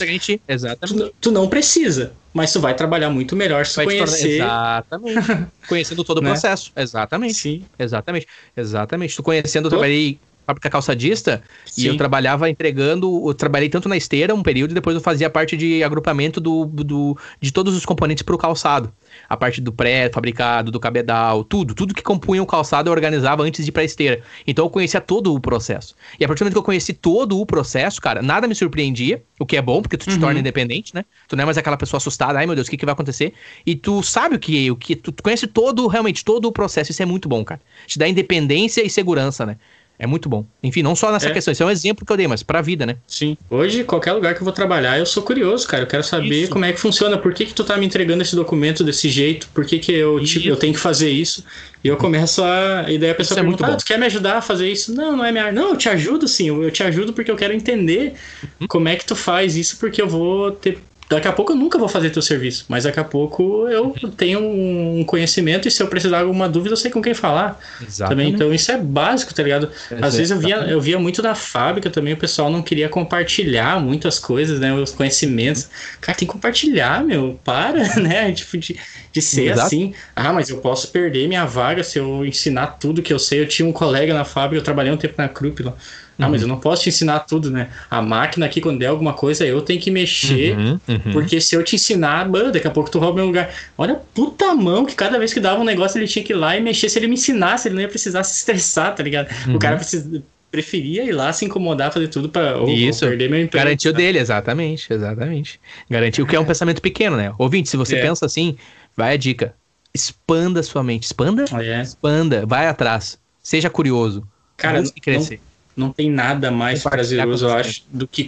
Exatamente. 0.47 1.03
Tu, 1.03 1.15
tu 1.19 1.31
não 1.31 1.47
precisa, 1.47 2.13
mas 2.33 2.51
tu 2.51 2.59
vai 2.59 2.73
trabalhar 2.73 3.09
muito 3.09 3.35
melhor 3.35 3.65
se 3.65 3.75
vai 3.75 3.85
conhecer. 3.85 4.41
Exatamente. 4.41 5.19
Conhecendo 5.69 6.03
todo 6.03 6.17
o 6.17 6.21
né? 6.21 6.31
processo. 6.31 6.71
Exatamente. 6.75 7.35
Sim. 7.35 7.65
Exatamente. 7.77 8.27
Exatamente. 8.57 9.15
Tu 9.15 9.23
conhecendo, 9.23 9.67
eu 9.67 9.69
trabalhei 9.69 10.19
fábrica 10.45 10.69
calçadista 10.69 11.41
Sim. 11.65 11.83
e 11.83 11.87
eu 11.87 11.97
trabalhava 11.97 12.49
entregando, 12.49 13.29
eu 13.29 13.33
trabalhei 13.33 13.69
tanto 13.69 13.87
na 13.87 13.97
esteira 13.97 14.33
um 14.33 14.43
período 14.43 14.71
e 14.71 14.73
depois 14.73 14.95
eu 14.95 15.01
fazia 15.01 15.29
parte 15.29 15.55
de 15.55 15.83
agrupamento 15.83 16.39
do, 16.39 16.65
do 16.65 17.17
de 17.39 17.51
todos 17.51 17.75
os 17.75 17.85
componentes 17.85 18.23
para 18.23 18.35
o 18.35 18.37
calçado. 18.37 18.91
A 19.29 19.37
parte 19.37 19.61
do 19.61 19.71
pré-fabricado, 19.71 20.71
do 20.71 20.79
cabedal, 20.79 21.43
tudo, 21.43 21.73
tudo 21.75 21.93
que 21.93 22.01
compunha 22.01 22.41
o 22.41 22.45
calçado 22.45 22.89
eu 22.89 22.93
organizava 22.93 23.43
antes 23.43 23.63
de 23.63 23.69
ir 23.69 23.71
pra 23.71 23.83
esteira. 23.83 24.21
Então 24.45 24.65
eu 24.65 24.69
conhecia 24.69 24.99
todo 24.99 25.33
o 25.33 25.39
processo. 25.39 25.95
E 26.19 26.25
a 26.25 26.27
partir 26.27 26.39
do 26.39 26.45
momento 26.45 26.53
que 26.53 26.59
eu 26.59 26.63
conheci 26.63 26.93
todo 26.93 27.39
o 27.39 27.45
processo, 27.45 28.01
cara, 28.01 28.21
nada 28.21 28.47
me 28.47 28.55
surpreendia, 28.55 29.23
o 29.39 29.45
que 29.45 29.55
é 29.55 29.61
bom, 29.61 29.81
porque 29.81 29.97
tu 29.97 30.05
te 30.05 30.15
uhum. 30.15 30.19
torna 30.19 30.39
independente, 30.39 30.93
né? 30.95 31.05
Tu 31.27 31.35
não 31.35 31.43
é 31.43 31.45
mais 31.45 31.57
aquela 31.57 31.77
pessoa 31.77 31.97
assustada, 31.97 32.39
ai 32.39 32.45
meu 32.45 32.55
Deus, 32.55 32.67
o 32.67 32.71
que, 32.71 32.77
que 32.77 32.85
vai 32.85 32.93
acontecer? 32.93 33.33
E 33.65 33.75
tu 33.75 34.01
sabe 34.01 34.35
o 34.35 34.39
que, 34.39 34.71
o 34.71 34.75
que 34.75 34.95
tu 34.95 35.13
conhece 35.21 35.47
todo, 35.47 35.87
realmente, 35.87 36.25
todo 36.25 36.45
o 36.45 36.51
processo. 36.51 36.91
Isso 36.91 37.01
é 37.01 37.05
muito 37.05 37.29
bom, 37.29 37.43
cara. 37.43 37.61
Te 37.85 37.99
dá 37.99 38.07
independência 38.07 38.83
e 38.83 38.89
segurança, 38.89 39.45
né? 39.45 39.57
É 40.03 40.05
muito 40.05 40.27
bom. 40.27 40.45
Enfim, 40.61 40.83
não 40.83 40.97
só 40.97 41.13
nessa 41.13 41.29
é. 41.29 41.31
questão, 41.31 41.53
isso 41.53 41.63
é 41.63 41.65
um 41.65 41.69
exemplo 41.69 42.05
que 42.05 42.11
eu 42.11 42.17
dei, 42.17 42.27
mas 42.27 42.43
pra 42.43 42.61
vida, 42.61 42.85
né? 42.85 42.97
Sim. 43.07 43.37
Hoje, 43.49 43.85
qualquer 43.85 44.11
lugar 44.11 44.33
que 44.33 44.41
eu 44.41 44.43
vou 44.43 44.51
trabalhar, 44.51 44.99
eu 44.99 45.05
sou 45.05 45.23
curioso, 45.23 45.65
cara. 45.65 45.83
Eu 45.83 45.87
quero 45.87 46.03
saber 46.03 46.41
isso. 46.41 46.51
como 46.51 46.65
é 46.65 46.73
que 46.73 46.79
funciona. 46.79 47.17
Por 47.17 47.33
que, 47.33 47.45
que 47.45 47.53
tu 47.53 47.63
tá 47.63 47.77
me 47.77 47.85
entregando 47.85 48.21
esse 48.21 48.35
documento 48.35 48.83
desse 48.83 49.07
jeito? 49.07 49.47
Por 49.53 49.65
que, 49.65 49.79
que 49.79 49.93
eu, 49.93 50.21
tipo, 50.21 50.45
eu 50.45 50.57
tenho 50.57 50.73
que 50.73 50.79
fazer 50.79 51.09
isso? 51.09 51.45
E 51.81 51.87
eu 51.87 51.95
começo 51.95 52.43
a. 52.43 52.83
E 52.89 52.97
daí 52.97 53.11
a 53.11 53.15
pessoa 53.15 53.35
isso 53.35 53.35
pergunta: 53.35 53.63
é 53.63 53.67
muito 53.67 53.75
ah, 53.75 53.77
tu 53.77 53.85
quer 53.85 53.97
me 53.97 54.05
ajudar 54.07 54.39
a 54.39 54.41
fazer 54.41 54.69
isso? 54.69 54.93
Não, 54.93 55.15
não 55.15 55.23
é 55.23 55.31
minha. 55.31 55.53
Não, 55.53 55.69
eu 55.69 55.77
te 55.77 55.87
ajudo 55.87 56.27
sim. 56.27 56.47
Eu 56.47 56.69
te 56.69 56.83
ajudo 56.83 57.13
porque 57.13 57.31
eu 57.31 57.37
quero 57.37 57.53
entender 57.53 58.13
uhum. 58.59 58.67
como 58.67 58.89
é 58.89 58.97
que 58.97 59.05
tu 59.05 59.15
faz 59.15 59.55
isso, 59.55 59.77
porque 59.77 60.01
eu 60.01 60.07
vou 60.09 60.51
ter 60.51 60.79
Daqui 61.09 61.27
a 61.27 61.31
pouco 61.31 61.51
eu 61.51 61.55
nunca 61.55 61.77
vou 61.77 61.87
fazer 61.87 62.09
teu 62.09 62.21
serviço, 62.21 62.65
mas 62.67 62.85
daqui 62.85 62.99
a 62.99 63.03
pouco 63.03 63.67
eu 63.67 63.93
tenho 64.17 64.39
um 64.39 65.03
conhecimento 65.03 65.67
e 65.67 65.71
se 65.71 65.81
eu 65.81 65.87
precisar 65.87 66.17
de 66.17 66.23
alguma 66.23 66.49
dúvida 66.49 66.73
eu 66.73 66.77
sei 66.77 66.89
com 66.89 67.01
quem 67.01 67.13
falar. 67.13 67.59
Exatamente. 67.81 68.09
Também, 68.09 68.33
então 68.33 68.53
isso 68.53 68.71
é 68.71 68.77
básico, 68.77 69.33
tá 69.33 69.43
ligado? 69.43 69.69
Às 70.01 70.15
vezes 70.15 70.31
eu 70.31 70.39
via, 70.39 70.55
eu 70.57 70.81
via 70.81 70.97
muito 70.97 71.21
na 71.21 71.35
fábrica 71.35 71.89
também, 71.89 72.13
o 72.13 72.17
pessoal 72.17 72.49
não 72.49 72.61
queria 72.61 72.89
compartilhar 72.89 73.79
muitas 73.79 74.17
coisas, 74.17 74.59
né? 74.59 74.73
Os 74.73 74.91
conhecimentos. 74.91 75.69
Cara, 76.01 76.17
tem 76.17 76.27
que 76.27 76.33
compartilhar, 76.33 77.03
meu. 77.03 77.39
Para, 77.43 77.95
né? 77.99 78.31
Tipo, 78.31 78.57
de, 78.57 78.79
de 79.11 79.21
ser 79.21 79.51
Exato. 79.51 79.67
assim. 79.67 79.93
Ah, 80.15 80.33
mas 80.33 80.49
eu 80.49 80.57
posso 80.57 80.87
perder 80.89 81.27
minha 81.27 81.45
vaga 81.45 81.83
se 81.83 81.99
eu 81.99 82.25
ensinar 82.25 82.67
tudo 82.79 83.01
que 83.01 83.13
eu 83.13 83.19
sei. 83.19 83.41
Eu 83.41 83.47
tinha 83.47 83.67
um 83.67 83.73
colega 83.73 84.13
na 84.13 84.25
fábrica, 84.25 84.59
eu 84.59 84.63
trabalhei 84.63 84.91
um 84.91 84.97
tempo 84.97 85.15
na 85.17 85.27
Krupp 85.27 85.63
lá. 85.63 85.73
Ah, 86.19 86.25
uhum. 86.25 86.31
mas 86.31 86.41
eu 86.41 86.47
não 86.47 86.59
posso 86.59 86.83
te 86.83 86.89
ensinar 86.89 87.19
tudo, 87.21 87.49
né? 87.49 87.69
A 87.89 88.01
máquina 88.01 88.45
aqui, 88.45 88.61
quando 88.61 88.79
der 88.79 88.87
alguma 88.87 89.13
coisa, 89.13 89.45
eu 89.45 89.61
tenho 89.61 89.81
que 89.81 89.89
mexer, 89.89 90.55
uhum, 90.55 90.79
uhum. 90.87 91.11
porque 91.11 91.41
se 91.41 91.55
eu 91.55 91.63
te 91.63 91.75
ensinar, 91.75 92.29
mano, 92.29 92.51
daqui 92.51 92.67
a 92.67 92.71
pouco 92.71 92.91
tu 92.91 92.99
rouba 92.99 93.15
meu 93.15 93.25
lugar. 93.25 93.53
Olha, 93.77 93.99
puta 94.13 94.53
mão, 94.53 94.85
que 94.85 94.95
cada 94.95 95.17
vez 95.17 95.33
que 95.33 95.39
dava 95.39 95.59
um 95.59 95.65
negócio 95.65 95.97
ele 95.97 96.07
tinha 96.07 96.23
que 96.23 96.33
ir 96.33 96.35
lá 96.35 96.55
e 96.55 96.61
mexer. 96.61 96.89
Se 96.89 96.99
ele 96.99 97.07
me 97.07 97.15
ensinasse, 97.15 97.67
ele 97.67 97.75
não 97.75 97.81
ia 97.81 97.87
precisar 97.87 98.23
se 98.23 98.37
estressar, 98.37 98.93
tá 98.93 99.01
ligado? 99.01 99.27
O 99.53 99.57
cara 99.57 99.73
uhum. 99.73 99.79
precisa, 99.79 100.23
preferia 100.53 101.03
ir 101.03 101.11
lá 101.11 101.33
se 101.33 101.45
incomodar, 101.45 101.91
fazer 101.91 102.09
tudo 102.09 102.29
para 102.29 102.59
Isso, 102.69 102.99
perder 102.99 103.27
meu 103.27 103.41
emprego. 103.41 103.65
Garantiu 103.65 103.91
tá? 103.91 103.97
dele, 103.97 104.19
exatamente, 104.19 104.93
exatamente. 104.93 105.59
Garantiu 105.89 106.27
que 106.27 106.35
é 106.35 106.39
um 106.39 106.45
pensamento 106.45 106.79
pequeno, 106.79 107.17
né? 107.17 107.33
Ouvinte, 107.39 107.69
se 107.69 107.75
você 107.75 107.95
é. 107.95 108.01
pensa 108.03 108.27
assim, 108.27 108.55
vai 108.95 109.15
a 109.15 109.17
dica. 109.17 109.55
Expanda 109.91 110.61
sua 110.61 110.83
mente. 110.83 111.05
Expanda? 111.05 111.45
É. 111.59 111.81
Expanda, 111.81 112.45
vai 112.45 112.67
atrás. 112.67 113.17
Seja 113.41 113.67
curioso. 113.67 114.23
Cara, 114.55 114.79
Busque 114.79 115.01
crescer. 115.01 115.37
Não 115.37 115.52
não 115.75 115.91
tem 115.91 116.09
nada 116.09 116.51
mais 116.51 116.83
prazeroso, 116.83 117.47
eu 117.47 117.53
acho, 117.53 117.83
do 117.89 118.07
que 118.07 118.27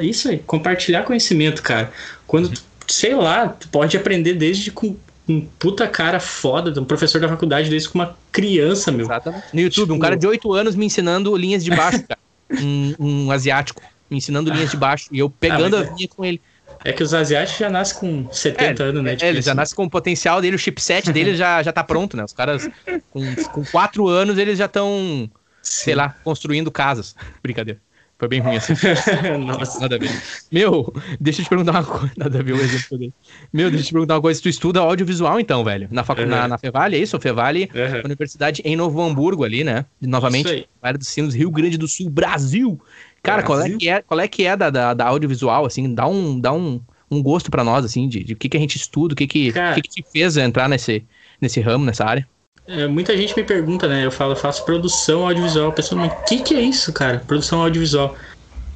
isso 0.00 0.28
aí, 0.28 0.38
compartilhar 0.38 1.02
conhecimento, 1.02 1.62
cara. 1.62 1.92
Quando, 2.26 2.50
tu, 2.50 2.62
sei 2.88 3.14
lá, 3.14 3.48
tu 3.48 3.68
pode 3.68 3.96
aprender 3.96 4.34
desde 4.34 4.70
com 4.70 4.96
um 5.28 5.40
puta 5.58 5.86
cara 5.86 6.18
foda, 6.18 6.78
um 6.80 6.84
professor 6.84 7.20
da 7.20 7.28
faculdade 7.28 7.70
desde 7.70 7.88
com 7.88 7.98
uma 7.98 8.16
criança, 8.32 8.90
meu. 8.90 9.06
Exatamente. 9.06 9.44
No 9.52 9.60
YouTube, 9.60 9.84
tipo, 9.84 9.94
um 9.94 9.98
cara 9.98 10.16
de 10.16 10.26
8 10.26 10.52
anos 10.52 10.74
me 10.74 10.86
ensinando 10.86 11.36
linhas 11.36 11.62
de 11.62 11.70
baixo, 11.70 12.02
cara. 12.02 12.18
um, 12.60 12.94
um, 12.98 13.30
asiático 13.30 13.82
me 14.10 14.16
ensinando 14.16 14.50
linhas 14.50 14.70
de 14.70 14.76
baixo 14.76 15.08
e 15.12 15.20
eu 15.20 15.30
pegando 15.30 15.76
ah, 15.76 15.80
a 15.80 15.82
linha 15.82 16.04
é, 16.04 16.08
com 16.08 16.24
ele. 16.24 16.40
É 16.84 16.92
que 16.92 17.02
os 17.02 17.14
asiáticos 17.14 17.60
já 17.60 17.70
nascem 17.70 17.98
com 17.98 18.32
70 18.32 18.82
é, 18.82 18.86
anos, 18.86 19.04
né? 19.04 19.16
É, 19.20 19.28
eles 19.28 19.44
já 19.44 19.54
nascem 19.54 19.76
com 19.76 19.84
o 19.84 19.90
potencial 19.90 20.40
dele, 20.40 20.56
o 20.56 20.58
chipset 20.58 21.12
dele 21.12 21.34
já, 21.36 21.62
já 21.62 21.72
tá 21.72 21.84
pronto, 21.84 22.16
né? 22.16 22.24
Os 22.24 22.32
caras 22.32 22.68
com, 23.10 23.34
com 23.52 23.64
4 23.64 24.08
anos 24.08 24.36
eles 24.36 24.58
já 24.58 24.64
estão 24.64 25.30
sei 25.62 25.94
lá, 25.94 26.14
construindo 26.24 26.70
casas. 26.70 27.14
Brincadeira. 27.42 27.80
Foi 28.20 28.28
bem 28.28 28.40
ruim 28.40 28.56
assim. 28.56 28.74
Nossa. 29.46 29.80
Nada 29.80 29.96
a 29.96 29.98
ver. 29.98 30.10
Meu, 30.52 30.92
deixa 31.18 31.40
eu 31.40 31.44
te 31.44 31.48
perguntar 31.48 31.72
uma 31.72 31.84
coisa. 31.84 32.12
Nada 32.18 32.38
a 32.38 32.42
ver 32.42 32.52
o 32.52 32.60
exemplo 32.60 32.98
dele. 32.98 33.14
Meu, 33.50 33.70
deixa 33.70 33.82
eu 33.82 33.86
te 33.86 33.92
perguntar 33.92 34.14
uma 34.16 34.20
coisa. 34.20 34.42
Tu 34.42 34.50
estuda 34.50 34.80
audiovisual, 34.80 35.40
então, 35.40 35.64
velho? 35.64 35.88
Na, 35.90 36.04
facu... 36.04 36.20
uhum. 36.20 36.28
na, 36.28 36.46
na 36.46 36.58
Fevale, 36.58 36.96
é 36.96 36.98
isso? 36.98 37.18
Fevale, 37.18 37.70
uhum. 37.74 38.02
Universidade 38.04 38.60
em 38.62 38.76
Novo 38.76 39.00
Hamburgo, 39.00 39.42
ali, 39.42 39.64
né? 39.64 39.86
Novamente, 40.02 40.68
Vale 40.82 40.98
dos 40.98 41.08
Sinos, 41.08 41.34
Rio 41.34 41.50
Grande 41.50 41.78
do 41.78 41.88
Sul, 41.88 42.10
Brasil. 42.10 42.78
Cara, 43.22 43.40
Brasil? 43.40 43.46
qual 43.46 43.62
é 43.62 43.78
que 43.78 43.88
é, 43.88 44.02
qual 44.02 44.20
é, 44.20 44.28
que 44.28 44.46
é 44.46 44.54
da, 44.54 44.68
da, 44.68 44.92
da 44.92 45.06
audiovisual, 45.06 45.64
assim? 45.64 45.94
Dá 45.94 46.06
um, 46.06 46.38
dá 46.38 46.52
um, 46.52 46.78
um 47.10 47.22
gosto 47.22 47.50
para 47.50 47.64
nós, 47.64 47.86
assim, 47.86 48.06
de, 48.06 48.22
de 48.22 48.34
que, 48.34 48.50
que 48.50 48.56
a 48.58 48.60
gente 48.60 48.76
estuda, 48.76 49.14
o 49.14 49.16
que 49.16 49.26
que, 49.26 49.50
que, 49.50 49.82
que 49.82 49.88
te 49.88 50.04
fez 50.12 50.36
entrar 50.36 50.68
nesse, 50.68 51.06
nesse 51.40 51.58
ramo, 51.58 51.86
nessa 51.86 52.04
área? 52.04 52.28
É, 52.72 52.86
muita 52.86 53.16
gente 53.16 53.36
me 53.36 53.42
pergunta, 53.42 53.88
né? 53.88 54.06
Eu 54.06 54.12
falo, 54.12 54.32
eu 54.32 54.36
faço 54.36 54.64
produção 54.64 55.26
audiovisual. 55.26 55.70
A 55.70 55.72
pessoa, 55.72 56.00
mas 56.00 56.12
o 56.12 56.24
que, 56.24 56.40
que 56.40 56.54
é 56.54 56.60
isso, 56.60 56.92
cara? 56.92 57.18
Produção 57.26 57.60
audiovisual. 57.60 58.16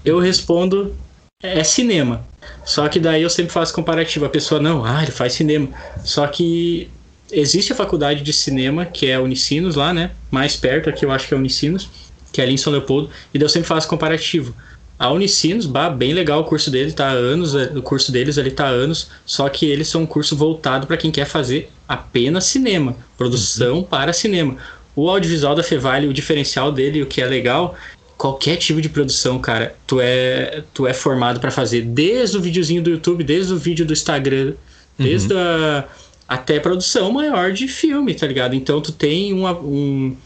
Eu 0.05 0.19
respondo, 0.19 0.97
é 1.41 1.62
cinema. 1.62 2.27
Só 2.65 2.89
que 2.89 2.99
daí 2.99 3.23
eu 3.23 3.31
sempre 3.31 3.53
faço 3.53 3.73
comparativo. 3.73 4.25
A 4.25 4.29
pessoa, 4.29 4.61
não, 4.61 4.85
ah, 4.85 5.01
ele 5.03 5.12
faz 5.12 5.35
cinema. 5.35 5.69
Só 6.05 6.27
que 6.27 6.91
existe 7.31 7.73
a 7.73 7.77
faculdade 7.77 8.23
de 8.23 8.33
cinema, 8.33 8.85
que 8.85 9.07
é 9.07 9.15
a 9.15 9.21
Unicinos 9.21 9.77
lá, 9.77 9.95
né? 9.95 10.11
Mais 10.29 10.57
perto 10.57 10.91
aqui 10.91 11.05
eu 11.05 11.12
acho 11.12 11.29
que 11.29 11.35
é 11.35 11.37
a 11.37 11.41
Unicinos, 11.41 11.89
que 12.33 12.41
é 12.41 12.45
ali 12.45 12.55
em 12.55 12.57
São 12.57 12.73
Leopoldo. 12.73 13.11
E 13.33 13.39
daí 13.39 13.45
eu 13.45 13.49
sempre 13.49 13.69
faço 13.69 13.87
comparativo. 13.87 14.57
A 15.05 15.12
Unicinos, 15.12 15.66
bah, 15.66 15.90
bem 15.90 16.14
legal 16.14 16.40
o 16.40 16.44
curso 16.44 16.70
dele, 16.70 16.90
tá 16.90 17.09
há 17.09 17.12
anos, 17.12 17.55
é, 17.55 17.64
o 17.76 17.82
curso 17.82 18.10
deles 18.10 18.39
ali 18.39 18.51
tá 18.51 18.64
há 18.64 18.70
anos, 18.70 19.10
só 19.26 19.51
que 19.51 19.66
eles 19.66 19.86
são 19.86 20.05
um 20.05 20.06
curso 20.06 20.35
voltado 20.35 20.86
para 20.86 20.97
quem 20.97 21.10
quer 21.10 21.26
fazer 21.26 21.70
apenas 21.86 22.44
cinema, 22.44 22.97
produção 23.18 23.76
uhum. 23.76 23.82
para 23.82 24.14
cinema. 24.14 24.56
O 24.97 25.10
audiovisual 25.10 25.55
da 25.55 25.62
Fevale, 25.62 26.09
o 26.09 26.12
diferencial 26.14 26.72
dele, 26.72 27.02
o 27.02 27.06
que 27.06 27.20
é 27.20 27.26
legal, 27.26 27.74
qualquer 28.16 28.56
tipo 28.56 28.81
de 28.81 28.89
produção, 28.89 29.39
cara, 29.39 29.76
tu 29.86 30.01
é, 30.01 30.62
tu 30.72 30.86
é 30.86 30.94
formado 30.94 31.39
para 31.39 31.51
fazer, 31.51 31.82
desde 31.82 32.39
o 32.39 32.40
videozinho 32.40 32.81
do 32.81 32.89
YouTube, 32.89 33.22
desde 33.22 33.52
o 33.52 33.59
vídeo 33.59 33.85
do 33.85 33.93
Instagram, 33.93 34.55
desde 34.98 35.35
uhum. 35.35 35.39
a, 35.39 35.85
até 36.26 36.59
produção 36.59 37.12
maior 37.12 37.52
de 37.52 37.68
filme, 37.68 38.14
tá 38.14 38.26
ligado? 38.26 38.55
Então 38.55 38.81
tu 38.81 38.90
tem 38.90 39.35
uma, 39.35 39.52
um, 39.52 40.16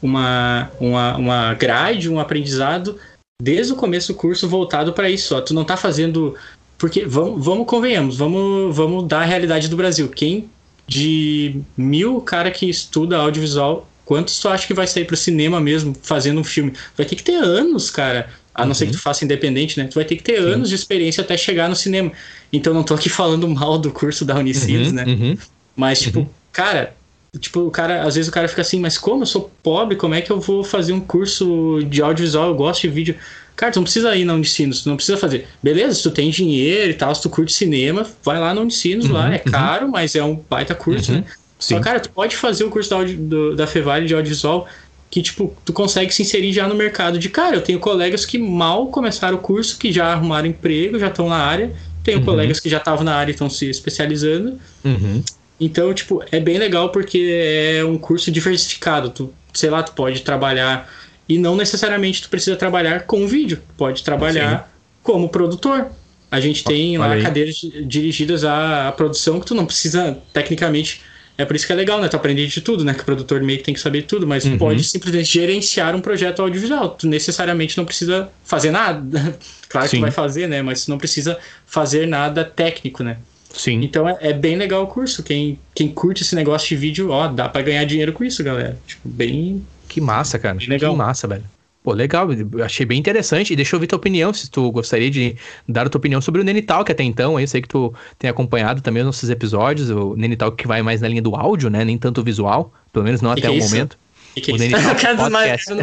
uma, 0.00 0.70
uma, 0.78 1.16
uma 1.16 1.54
grade, 1.54 2.08
um 2.08 2.20
aprendizado 2.20 2.96
desde 3.42 3.72
o 3.72 3.76
começo 3.76 4.12
do 4.12 4.16
curso 4.16 4.48
voltado 4.48 4.92
para 4.92 5.10
isso. 5.10 5.34
Ó. 5.34 5.40
Tu 5.40 5.52
não 5.52 5.64
tá 5.64 5.76
fazendo. 5.76 6.36
Porque 6.78 7.04
vamos, 7.04 7.44
vamos 7.44 7.66
convenhamos, 7.66 8.16
vamos, 8.16 8.74
vamos 8.74 9.06
dar 9.06 9.22
a 9.22 9.24
realidade 9.24 9.68
do 9.68 9.76
Brasil. 9.76 10.08
Quem 10.08 10.48
de 10.86 11.60
mil 11.76 12.20
cara 12.20 12.50
que 12.50 12.68
estuda 12.68 13.16
audiovisual, 13.16 13.88
quantos 14.04 14.38
tu 14.38 14.48
acha 14.48 14.66
que 14.66 14.74
vai 14.74 14.86
sair 14.86 15.04
pro 15.04 15.16
cinema 15.16 15.60
mesmo 15.60 15.94
fazendo 16.02 16.40
um 16.40 16.44
filme? 16.44 16.72
Vai 16.96 17.04
ter 17.04 17.16
que 17.16 17.22
ter 17.22 17.36
anos, 17.36 17.90
cara. 17.90 18.28
A 18.54 18.62
não 18.62 18.68
uhum. 18.68 18.74
ser 18.74 18.86
que 18.86 18.92
tu 18.92 18.98
faça 18.98 19.24
independente, 19.24 19.78
né? 19.78 19.86
Tu 19.86 19.94
vai 19.94 20.04
ter 20.04 20.16
que 20.16 20.22
ter 20.22 20.36
Sim. 20.36 20.52
anos 20.52 20.68
de 20.68 20.74
experiência 20.74 21.22
até 21.22 21.36
chegar 21.36 21.68
no 21.68 21.74
cinema. 21.74 22.12
Então 22.52 22.72
não 22.72 22.84
tô 22.84 22.94
aqui 22.94 23.08
falando 23.10 23.48
mal 23.48 23.76
do 23.76 23.90
curso 23.90 24.24
da 24.24 24.36
Unicinos, 24.36 24.88
uhum, 24.88 24.94
né? 24.94 25.04
Uhum. 25.04 25.38
Mas, 25.74 26.00
tipo, 26.00 26.20
uhum. 26.20 26.28
cara, 26.52 26.94
Tipo, 27.38 27.60
o 27.60 27.70
cara, 27.70 28.02
às 28.02 28.14
vezes 28.14 28.28
o 28.28 28.32
cara 28.32 28.46
fica 28.46 28.60
assim, 28.60 28.78
mas 28.78 28.98
como 28.98 29.22
eu 29.22 29.26
sou 29.26 29.50
pobre, 29.62 29.96
como 29.96 30.14
é 30.14 30.20
que 30.20 30.30
eu 30.30 30.38
vou 30.38 30.62
fazer 30.62 30.92
um 30.92 31.00
curso 31.00 31.80
de 31.88 32.02
audiovisual? 32.02 32.48
Eu 32.48 32.54
gosto 32.54 32.82
de 32.82 32.88
vídeo. 32.88 33.16
Cara, 33.56 33.72
tu 33.72 33.76
não 33.76 33.84
precisa 33.84 34.14
ir 34.14 34.26
na 34.26 34.34
Unicinos, 34.34 34.82
tu 34.82 34.90
não 34.90 34.96
precisa 34.96 35.16
fazer. 35.16 35.48
Beleza, 35.62 35.94
se 35.94 36.02
tu 36.02 36.10
tem 36.10 36.30
dinheiro 36.30 36.90
e 36.90 36.94
tal, 36.94 37.14
se 37.14 37.22
tu 37.22 37.30
curte 37.30 37.52
cinema, 37.52 38.06
vai 38.22 38.38
lá 38.38 38.52
na 38.52 38.60
Unicinos 38.60 39.06
uhum, 39.06 39.12
lá. 39.12 39.34
É 39.34 39.42
uhum. 39.44 39.50
caro, 39.50 39.88
mas 39.90 40.14
é 40.14 40.22
um 40.22 40.42
baita 40.48 40.74
curso, 40.74 41.10
uhum, 41.10 41.18
né? 41.18 41.24
Sim. 41.58 41.76
Só, 41.76 41.80
cara, 41.80 42.00
tu 42.00 42.10
pode 42.10 42.36
fazer 42.36 42.64
o 42.64 42.70
curso 42.70 42.90
da, 42.90 43.02
do, 43.02 43.56
da 43.56 43.66
Fevale 43.66 44.06
de 44.06 44.14
audiovisual 44.14 44.68
que, 45.08 45.22
tipo, 45.22 45.54
tu 45.64 45.72
consegue 45.72 46.12
se 46.12 46.22
inserir 46.22 46.52
já 46.52 46.66
no 46.66 46.74
mercado 46.74 47.18
de, 47.18 47.28
cara, 47.28 47.56
eu 47.56 47.60
tenho 47.62 47.78
colegas 47.78 48.26
que 48.26 48.36
mal 48.36 48.88
começaram 48.88 49.36
o 49.36 49.40
curso, 49.40 49.78
que 49.78 49.92
já 49.92 50.06
arrumaram 50.06 50.48
emprego, 50.48 50.98
já 50.98 51.08
estão 51.08 51.28
na 51.28 51.36
área. 51.36 51.72
Tenho 52.02 52.18
uhum. 52.18 52.24
colegas 52.24 52.60
que 52.60 52.68
já 52.68 52.78
estavam 52.78 53.04
na 53.04 53.14
área 53.14 53.30
e 53.30 53.34
estão 53.34 53.48
se 53.48 53.70
especializando. 53.70 54.58
Uhum. 54.84 55.22
Então, 55.62 55.94
tipo, 55.94 56.24
é 56.32 56.40
bem 56.40 56.58
legal 56.58 56.90
porque 56.90 57.76
é 57.78 57.84
um 57.84 57.96
curso 57.96 58.32
diversificado. 58.32 59.10
Tu, 59.10 59.32
sei 59.54 59.70
lá, 59.70 59.80
tu 59.80 59.92
pode 59.92 60.22
trabalhar 60.22 60.92
e 61.28 61.38
não 61.38 61.54
necessariamente 61.54 62.22
tu 62.22 62.28
precisa 62.28 62.56
trabalhar 62.56 63.02
com 63.02 63.28
vídeo, 63.28 63.58
tu 63.58 63.74
pode 63.76 64.02
trabalhar 64.02 64.58
Sim. 64.58 64.64
como 65.04 65.28
produtor. 65.28 65.86
A 66.28 66.40
gente 66.40 66.64
tem 66.64 66.98
lá 66.98 67.16
cadeiras 67.22 67.60
dirigidas 67.86 68.42
à, 68.42 68.88
à, 68.88 68.92
produção 68.92 69.38
que 69.38 69.46
tu 69.46 69.54
não 69.54 69.64
precisa, 69.64 70.18
tecnicamente. 70.32 71.00
É 71.38 71.44
por 71.44 71.54
isso 71.54 71.64
que 71.64 71.72
é 71.72 71.76
legal, 71.76 72.00
né? 72.00 72.08
Tu 72.08 72.16
aprende 72.16 72.44
de 72.44 72.60
tudo, 72.60 72.84
né? 72.84 72.92
Que 72.92 73.02
o 73.02 73.04
produtor 73.04 73.40
meio 73.40 73.58
que 73.58 73.64
tem 73.64 73.74
que 73.74 73.80
saber 73.80 74.02
tudo, 74.02 74.26
mas 74.26 74.44
uhum. 74.44 74.52
tu 74.52 74.58
pode 74.58 74.82
simplesmente 74.82 75.32
gerenciar 75.32 75.94
um 75.94 76.00
projeto 76.00 76.42
audiovisual. 76.42 76.90
Tu 76.90 77.06
necessariamente 77.06 77.78
não 77.78 77.84
precisa 77.84 78.28
fazer 78.42 78.72
nada. 78.72 79.38
claro 79.68 79.88
Sim. 79.88 79.98
que 79.98 80.02
vai 80.02 80.10
fazer, 80.10 80.48
né? 80.48 80.60
Mas 80.60 80.86
tu 80.86 80.90
não 80.90 80.98
precisa 80.98 81.38
fazer 81.66 82.08
nada 82.08 82.44
técnico, 82.44 83.04
né? 83.04 83.18
Sim. 83.52 83.82
Então 83.82 84.08
é, 84.08 84.16
é, 84.20 84.32
bem 84.32 84.56
legal 84.56 84.82
o 84.82 84.86
curso. 84.86 85.22
Quem, 85.22 85.58
quem 85.74 85.88
curte 85.88 86.22
esse 86.22 86.34
negócio 86.34 86.68
de 86.68 86.76
vídeo, 86.76 87.10
ó, 87.10 87.28
dá 87.28 87.48
para 87.48 87.62
ganhar 87.62 87.84
dinheiro 87.84 88.12
com 88.12 88.24
isso, 88.24 88.42
galera. 88.42 88.78
Tipo, 88.86 89.08
bem. 89.08 89.64
Que 89.88 90.00
massa, 90.00 90.38
cara. 90.38 90.54
Bem 90.56 90.68
legal. 90.68 90.92
Que 90.92 90.98
massa, 90.98 91.28
velho. 91.28 91.44
Pô, 91.84 91.92
legal, 91.92 92.28
achei 92.64 92.86
bem 92.86 92.98
interessante. 92.98 93.52
E 93.52 93.56
deixa 93.56 93.74
eu 93.74 93.78
ouvir 93.78 93.88
tua 93.88 93.96
opinião, 93.96 94.32
se 94.32 94.48
tu 94.48 94.70
gostaria 94.70 95.10
de 95.10 95.36
dar 95.68 95.86
a 95.86 95.90
tua 95.90 95.98
opinião 95.98 96.20
sobre 96.20 96.40
o 96.40 96.44
Nenital, 96.44 96.84
que 96.84 96.92
até 96.92 97.02
então, 97.02 97.38
eu 97.40 97.46
sei 97.48 97.60
que 97.60 97.66
tu 97.68 97.92
tem 98.18 98.30
acompanhado 98.30 98.80
também 98.80 99.02
os 99.02 99.06
nossos 99.06 99.28
episódios, 99.28 99.90
o 99.90 100.14
Nenital 100.16 100.52
que 100.52 100.66
vai 100.66 100.80
mais 100.80 101.00
na 101.00 101.08
linha 101.08 101.20
do 101.22 101.34
áudio, 101.34 101.68
né? 101.68 101.84
Nem 101.84 101.98
tanto 101.98 102.22
visual, 102.22 102.72
pelo 102.92 103.04
menos 103.04 103.20
não 103.20 103.34
Que 103.34 103.40
até 103.40 103.48
que 103.48 103.54
é 103.54 103.56
o 103.56 103.58
isso? 103.58 103.74
momento. 103.74 103.98
Que 104.34 104.40
que 104.40 104.50
é 104.52 104.54
O 104.54 104.56
isso? 104.56 104.64
Nenital 104.64 104.92
O 104.94 105.00
cara 105.00 105.14
não- 105.14 105.30
Podcast. 105.30 105.74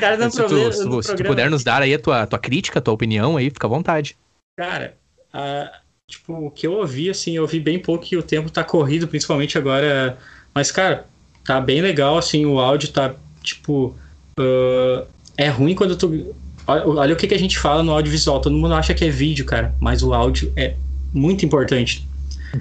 cara 0.00 0.16
não 0.16 0.30
se 0.30 0.36
tu, 0.36 0.44
problema- 0.46 0.72
se 0.72 0.84
tu- 0.88 1.02
se 1.02 1.16
tu 1.16 1.24
puder 1.24 1.50
nos 1.50 1.64
dar 1.64 1.82
aí 1.82 1.92
a 1.92 1.98
tua, 1.98 2.26
tua 2.28 2.38
crítica, 2.38 2.78
a 2.78 2.82
tua 2.82 2.94
opinião 2.94 3.36
aí, 3.36 3.50
fica 3.50 3.66
à 3.66 3.70
vontade. 3.70 4.16
Cara, 4.56 4.96
ah, 5.32 5.80
tipo, 6.08 6.46
o 6.46 6.50
que 6.50 6.66
eu 6.66 6.72
ouvi, 6.74 7.10
assim, 7.10 7.36
eu 7.36 7.42
ouvi 7.42 7.58
bem 7.58 7.78
pouco 7.78 8.04
que 8.04 8.16
o 8.16 8.22
tempo 8.22 8.50
tá 8.50 8.62
corrido, 8.62 9.08
principalmente 9.08 9.56
agora. 9.56 10.18
Mas, 10.54 10.70
cara, 10.70 11.06
tá 11.44 11.60
bem 11.60 11.80
legal, 11.80 12.18
assim, 12.18 12.44
o 12.46 12.58
áudio 12.58 12.90
tá, 12.90 13.14
tipo. 13.42 13.94
ah, 14.38 15.04
é 15.36 15.48
ruim 15.48 15.74
quando 15.74 15.96
tu. 15.96 16.34
Olha, 16.66 16.88
olha 16.88 17.14
o 17.14 17.16
que, 17.16 17.26
que 17.26 17.34
a 17.34 17.38
gente 17.38 17.58
fala 17.58 17.82
no 17.82 17.92
audiovisual. 17.92 18.40
Todo 18.40 18.56
mundo 18.56 18.74
acha 18.74 18.94
que 18.94 19.04
é 19.04 19.10
vídeo, 19.10 19.44
cara, 19.44 19.74
mas 19.80 20.02
o 20.02 20.14
áudio 20.14 20.52
é 20.56 20.74
muito 21.12 21.44
importante. 21.44 22.06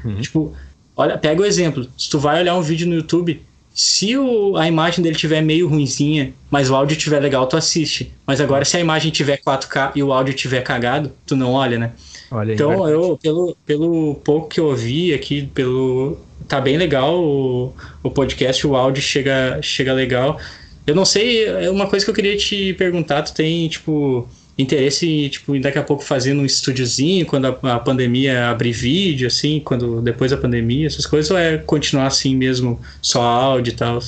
Uhum. 0.03 0.20
Tipo, 0.20 0.53
olha, 0.95 1.18
pega 1.18 1.41
o 1.41 1.45
exemplo. 1.45 1.88
Se 1.98 2.10
tu 2.10 2.20
vai 2.20 2.41
olhar 2.41 2.56
um 2.56 2.61
vídeo 2.61 2.88
no 2.88 2.95
YouTube, 2.95 3.41
se 3.74 4.18
o, 4.18 4.57
a 4.57 4.68
imagem 4.68 5.02
dele 5.02 5.15
tiver 5.15 5.41
meio 5.41 5.70
ruinzinha, 5.70 6.34
mas 6.52 6.70
o 6.70 6.76
áudio 6.76 6.98
tiver 6.98 7.20
legal, 7.20 7.48
tu 7.48 7.56
assiste. 7.56 8.11
Mas 8.26 8.41
agora, 8.41 8.65
se 8.65 8.76
a 8.76 8.80
imagem 8.80 9.11
tiver 9.11 9.40
4K 9.40 9.94
e 9.95 10.03
o 10.03 10.11
áudio 10.11 10.34
tiver 10.34 10.61
cagado, 10.61 11.11
tu 11.26 11.36
não 11.36 11.53
olha, 11.53 11.80
né? 11.80 11.91
Olha 12.34 12.49
aí, 12.49 12.55
Então, 12.55 12.69
verdade. 12.69 12.93
eu, 12.93 13.18
pelo, 13.22 13.57
pelo 13.65 14.15
pouco 14.23 14.49
que 14.49 14.60
eu 14.60 14.65
ouvi 14.65 15.14
aqui, 15.14 15.47
pelo. 15.47 16.18
Tá 16.47 16.60
bem 16.60 16.77
legal 16.77 17.23
o, 17.23 17.73
o 18.01 18.11
podcast, 18.11 18.65
o 18.68 18.76
áudio 18.76 19.01
chega, 19.03 19.61
chega 19.61 19.93
legal. 19.93 20.39
Eu 20.85 20.95
não 20.95 21.05
sei, 21.05 21.45
é 21.45 21.69
uma 21.69 21.88
coisa 21.88 22.03
que 22.05 22.11
eu 22.11 22.15
queria 22.15 22.35
te 22.35 22.73
perguntar, 22.73 23.22
tu 23.23 23.34
tem, 23.34 23.69
tipo, 23.69 24.27
interesse, 24.57 25.30
tipo, 25.30 25.55
em 25.55 25.61
daqui 25.61 25.77
a 25.80 25.84
pouco 25.84 26.03
fazer 26.03 26.34
num 26.34 26.45
estúdiozinho, 26.45 27.26
quando 27.26 27.45
a, 27.47 27.76
a 27.76 27.80
pandemia 27.80 28.49
abrir 28.49 28.73
vídeo, 28.73 29.27
assim, 29.27 29.61
quando 29.61 30.01
depois 30.01 30.31
da 30.31 30.38
pandemia, 30.38 30.88
essas 30.88 31.05
coisas, 31.05 31.31
ou 31.31 31.38
é 31.38 31.57
continuar 31.60 32.07
assim 32.07 32.35
mesmo, 32.35 32.81
só 33.01 33.22
áudio 33.22 33.72
e 33.72 33.76
tal? 33.76 33.99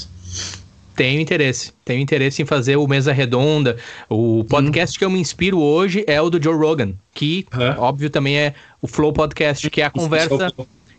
Tenho 0.95 1.19
interesse. 1.19 1.73
Tenho 1.83 1.99
interesse 2.01 2.41
em 2.41 2.45
fazer 2.45 2.77
o 2.77 2.87
Mesa 2.87 3.11
Redonda. 3.11 3.77
O 4.09 4.43
podcast 4.45 4.97
que 4.97 5.03
eu 5.03 5.09
me 5.09 5.19
inspiro 5.19 5.59
hoje 5.59 6.03
é 6.07 6.21
o 6.21 6.29
do 6.29 6.41
Joe 6.41 6.55
Rogan, 6.55 6.93
que, 7.13 7.45
Aham. 7.53 7.75
óbvio, 7.79 8.09
também 8.09 8.37
é 8.37 8.53
o 8.81 8.87
Flow 8.87 9.11
Podcast, 9.11 9.69
que 9.69 9.81
é 9.81 9.85
a 9.85 9.89
conversa. 9.89 10.51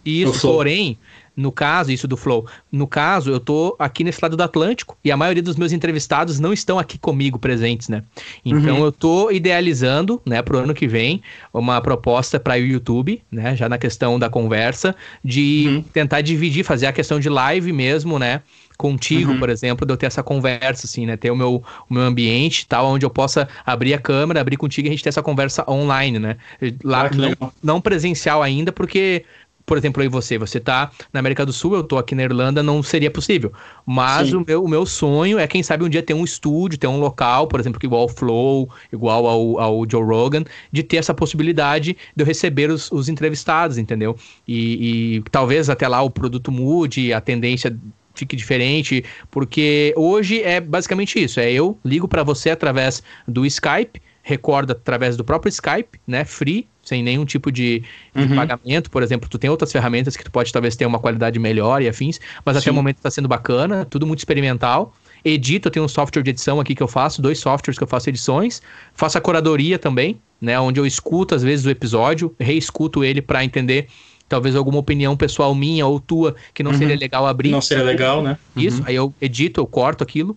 Isso, 0.04 0.34
Flow. 0.34 0.54
porém, 0.54 0.96
no 1.36 1.50
caso, 1.50 1.90
isso 1.90 2.06
do 2.06 2.16
Flow, 2.16 2.46
no 2.70 2.86
caso, 2.86 3.28
eu 3.32 3.40
tô 3.40 3.74
aqui 3.76 4.04
nesse 4.04 4.20
lado 4.22 4.36
do 4.36 4.42
Atlântico 4.42 4.96
e 5.04 5.10
a 5.10 5.16
maioria 5.16 5.42
dos 5.42 5.56
meus 5.56 5.72
entrevistados 5.72 6.38
não 6.38 6.52
estão 6.52 6.78
aqui 6.78 6.96
comigo 6.96 7.40
presentes, 7.40 7.88
né? 7.88 8.04
Então 8.44 8.78
Uhum. 8.78 8.84
eu 8.84 8.92
tô 8.92 9.32
idealizando, 9.32 10.22
né, 10.24 10.42
pro 10.42 10.58
ano 10.58 10.72
que 10.72 10.86
vem, 10.86 11.20
uma 11.52 11.80
proposta 11.80 12.38
para 12.38 12.54
o 12.54 12.58
YouTube, 12.58 13.20
né, 13.32 13.56
já 13.56 13.68
na 13.68 13.78
questão 13.78 14.16
da 14.16 14.30
conversa, 14.30 14.94
de 15.24 15.64
Uhum. 15.66 15.82
tentar 15.92 16.20
dividir, 16.20 16.62
fazer 16.62 16.86
a 16.86 16.92
questão 16.92 17.18
de 17.18 17.28
live 17.28 17.72
mesmo, 17.72 18.16
né? 18.16 18.42
Contigo, 18.76 19.32
Uhum. 19.32 19.38
por 19.38 19.48
exemplo, 19.48 19.86
de 19.86 19.92
eu 19.92 19.96
ter 19.96 20.06
essa 20.06 20.22
conversa, 20.22 20.86
assim, 20.86 21.06
né? 21.06 21.16
Ter 21.16 21.30
o 21.30 21.36
meu, 21.36 21.62
o 21.88 21.94
meu 21.94 22.02
ambiente 22.02 22.60
e 22.60 22.66
tal, 22.66 22.86
onde 22.86 23.06
eu 23.06 23.10
possa 23.10 23.48
abrir 23.64 23.94
a 23.94 23.98
câmera, 23.98 24.40
abrir 24.40 24.56
contigo 24.56 24.86
e 24.86 24.90
a 24.90 24.92
gente 24.92 25.02
ter 25.02 25.08
essa 25.08 25.22
conversa 25.22 25.64
online, 25.70 26.18
né? 26.18 26.36
Lá, 26.84 27.06
Ah, 27.06 27.10
não, 27.10 27.52
não 27.62 27.80
presencial 27.80 28.42
ainda, 28.42 28.72
porque, 28.72 29.24
por 29.64 29.76
exemplo, 29.78 30.02
aí 30.02 30.08
você, 30.08 30.38
você 30.38 30.60
tá 30.60 30.90
na 31.12 31.20
América 31.20 31.44
do 31.44 31.52
Sul, 31.52 31.74
eu 31.74 31.82
tô 31.82 31.98
aqui 31.98 32.14
na 32.14 32.22
Irlanda, 32.22 32.62
não 32.62 32.82
seria 32.82 33.10
possível. 33.10 33.52
Mas 33.84 34.28
Sim. 34.28 34.36
o 34.36 34.44
meu, 34.46 34.64
o 34.64 34.68
meu 34.68 34.86
sonho 34.86 35.38
é, 35.38 35.46
quem 35.46 35.62
sabe, 35.62 35.84
um 35.84 35.88
dia 35.88 36.02
ter 36.02 36.14
um 36.14 36.24
estúdio, 36.24 36.78
ter 36.78 36.86
um 36.86 37.00
local, 37.00 37.48
por 37.48 37.58
exemplo, 37.60 37.80
igual 37.82 38.02
ao 38.02 38.08
Flow, 38.08 38.70
igual 38.92 39.26
ao, 39.26 39.58
ao 39.58 39.90
Joe 39.90 40.04
Rogan, 40.04 40.44
de 40.70 40.82
ter 40.82 40.98
essa 40.98 41.14
possibilidade 41.14 41.96
de 42.14 42.22
eu 42.22 42.26
receber 42.26 42.70
os, 42.70 42.90
os 42.92 43.08
entrevistados, 43.08 43.78
entendeu? 43.78 44.16
E, 44.46 45.16
e 45.18 45.22
talvez 45.30 45.68
até 45.68 45.88
lá 45.88 46.02
o 46.02 46.10
produto 46.10 46.52
mude, 46.52 47.12
a 47.12 47.20
tendência 47.20 47.76
fique 48.16 48.34
diferente, 48.34 49.04
porque 49.30 49.92
hoje 49.96 50.42
é 50.42 50.60
basicamente 50.60 51.22
isso, 51.22 51.38
é 51.38 51.50
eu 51.52 51.78
ligo 51.84 52.08
para 52.08 52.22
você 52.22 52.50
através 52.50 53.02
do 53.28 53.46
Skype, 53.46 54.00
recorda 54.22 54.72
através 54.72 55.16
do 55.16 55.22
próprio 55.22 55.48
Skype, 55.50 56.00
né, 56.06 56.24
free, 56.24 56.66
sem 56.82 57.02
nenhum 57.02 57.24
tipo 57.24 57.50
de, 57.52 57.82
de 58.14 58.22
Uhum. 58.24 58.34
pagamento, 58.34 58.90
por 58.90 59.02
exemplo, 59.02 59.28
tu 59.28 59.38
tem 59.38 59.48
outras 59.50 59.70
ferramentas 59.70 60.16
que 60.16 60.24
tu 60.24 60.30
pode 60.30 60.52
talvez 60.52 60.74
ter 60.74 60.86
uma 60.86 60.98
qualidade 60.98 61.38
melhor 61.38 61.80
e 61.82 61.88
afins, 61.88 62.20
mas 62.44 62.56
até 62.56 62.64
Sim. 62.64 62.70
o 62.70 62.74
momento 62.74 62.96
está 62.96 63.10
sendo 63.10 63.28
bacana, 63.28 63.84
tudo 63.84 64.06
muito 64.06 64.18
experimental. 64.20 64.94
Edito, 65.24 65.68
eu 65.68 65.72
tenho 65.72 65.84
um 65.84 65.88
software 65.88 66.22
de 66.22 66.30
edição 66.30 66.60
aqui 66.60 66.74
que 66.74 66.82
eu 66.82 66.88
faço, 66.88 67.20
dois 67.20 67.38
softwares 67.38 67.76
que 67.78 67.82
eu 67.84 67.88
faço 67.88 68.08
edições, 68.08 68.62
faço 68.94 69.18
a 69.18 69.20
curadoria 69.20 69.78
também, 69.78 70.20
né, 70.40 70.58
onde 70.60 70.78
eu 70.78 70.86
escuto 70.86 71.34
às 71.34 71.42
vezes 71.42 71.64
o 71.66 71.70
episódio, 71.70 72.34
reescuto 72.38 73.02
ele 73.04 73.20
para 73.22 73.44
entender 73.44 73.88
talvez 74.28 74.56
alguma 74.56 74.78
opinião 74.78 75.16
pessoal 75.16 75.54
minha 75.54 75.86
ou 75.86 76.00
tua 76.00 76.34
que 76.54 76.62
não 76.62 76.72
Uhum. 76.72 76.78
seria 76.78 76.96
legal 76.96 77.26
abrir. 77.26 77.50
Não 77.50 77.60
seria 77.60 77.84
legal, 77.84 78.22
né? 78.22 78.36
Isso, 78.56 78.82
aí 78.86 78.94
eu 78.94 79.14
edito, 79.20 79.60
eu 79.60 79.66
corto 79.66 80.02
aquilo. 80.02 80.36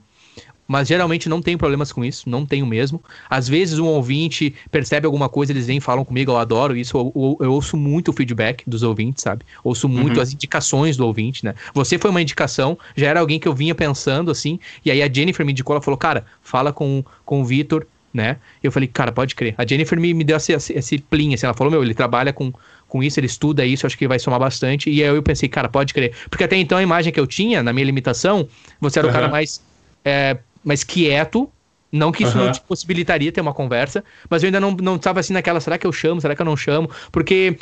Mas 0.67 0.87
geralmente 0.87 1.27
não 1.27 1.41
tenho 1.41 1.57
problemas 1.57 1.91
com 1.91 2.05
isso, 2.05 2.29
não 2.29 2.45
tenho 2.45 2.63
mesmo. 2.63 3.03
Às 3.27 3.47
vezes 3.47 3.79
um 3.79 3.87
ouvinte 3.87 4.53
percebe 4.69 5.07
alguma 5.07 5.27
coisa, 5.27 5.51
eles 5.51 5.65
vêm 5.65 5.77
e 5.77 5.81
falam 5.81 6.05
comigo, 6.05 6.31
eu 6.31 6.37
adoro 6.37 6.77
isso. 6.77 6.95
Eu, 6.95 7.11
eu- 7.15 7.45
eu 7.47 7.53
ouço 7.53 7.75
muito 7.75 8.09
o 8.09 8.13
feedback 8.13 8.63
dos 8.67 8.83
ouvintes, 8.83 9.23
sabe? 9.23 9.43
Ouço 9.63 9.89
muito 9.89 10.17
Uhum. 10.17 10.23
as 10.23 10.31
indicações 10.31 10.95
do 10.95 11.07
ouvinte, 11.07 11.43
né? 11.43 11.55
Você 11.73 11.97
foi 11.97 12.11
uma 12.11 12.21
indicação, 12.21 12.77
já 12.95 13.07
era 13.07 13.19
alguém 13.19 13.39
que 13.39 13.47
eu 13.47 13.53
vinha 13.55 13.73
pensando 13.73 14.29
assim, 14.29 14.59
e 14.85 14.91
aí 14.91 15.01
a 15.01 15.11
Jennifer 15.11 15.43
me 15.43 15.51
indicou, 15.53 15.73
ela 15.75 15.81
falou, 15.81 15.97
cara, 15.97 16.25
fala 16.41 16.71
com, 16.71 17.03
com 17.25 17.41
o 17.41 17.45
Vitor, 17.45 17.87
né? 18.13 18.37
Eu 18.61 18.71
falei, 18.71 18.87
cara, 18.87 19.11
pode 19.11 19.33
crer. 19.35 19.55
A 19.57 19.65
Jennifer 19.65 19.99
me, 19.99 20.13
me 20.13 20.23
deu 20.23 20.37
esse, 20.37 20.51
esse, 20.53 20.73
esse 20.73 20.97
plim, 20.99 21.33
assim, 21.33 21.45
ela 21.47 21.55
falou, 21.55 21.71
meu, 21.71 21.83
ele 21.83 21.93
trabalha 21.95 22.31
com, 22.31 22.51
com 22.89 23.01
isso, 23.01 23.19
ele 23.19 23.27
estuda 23.27 23.65
isso, 23.65 23.85
acho 23.85 23.97
que 23.97 24.07
vai 24.07 24.19
somar 24.19 24.39
bastante. 24.39 24.89
E 24.89 25.01
aí 25.01 25.09
eu 25.09 25.23
pensei, 25.23 25.47
cara, 25.47 25.69
pode 25.69 25.93
crer. 25.93 26.13
Porque 26.29 26.43
até 26.43 26.57
então 26.57 26.77
a 26.77 26.83
imagem 26.83 27.13
que 27.13 27.19
eu 27.19 27.27
tinha, 27.27 27.63
na 27.63 27.71
minha 27.71 27.85
limitação, 27.85 28.49
você 28.81 28.99
era 28.99 29.07
o 29.07 29.11
cara 29.11 29.29
mais, 29.29 29.61
é, 30.03 30.37
mais 30.63 30.83
quieto. 30.83 31.49
Não 31.91 32.11
que 32.11 32.23
isso 32.23 32.37
não 32.37 32.45
Aham. 32.45 32.53
te 32.53 32.61
possibilitaria 32.61 33.31
ter 33.31 33.41
uma 33.41 33.53
conversa, 33.53 34.03
mas 34.29 34.43
eu 34.43 34.47
ainda 34.47 34.59
não, 34.59 34.71
não 34.71 34.97
tava 34.99 35.19
assim 35.19 35.33
naquela, 35.33 35.59
será 35.59 35.75
que 35.75 35.87
eu 35.87 35.91
chamo, 35.91 36.21
será 36.21 36.35
que 36.35 36.41
eu 36.41 36.45
não 36.45 36.55
chamo? 36.55 36.89
Porque 37.11 37.57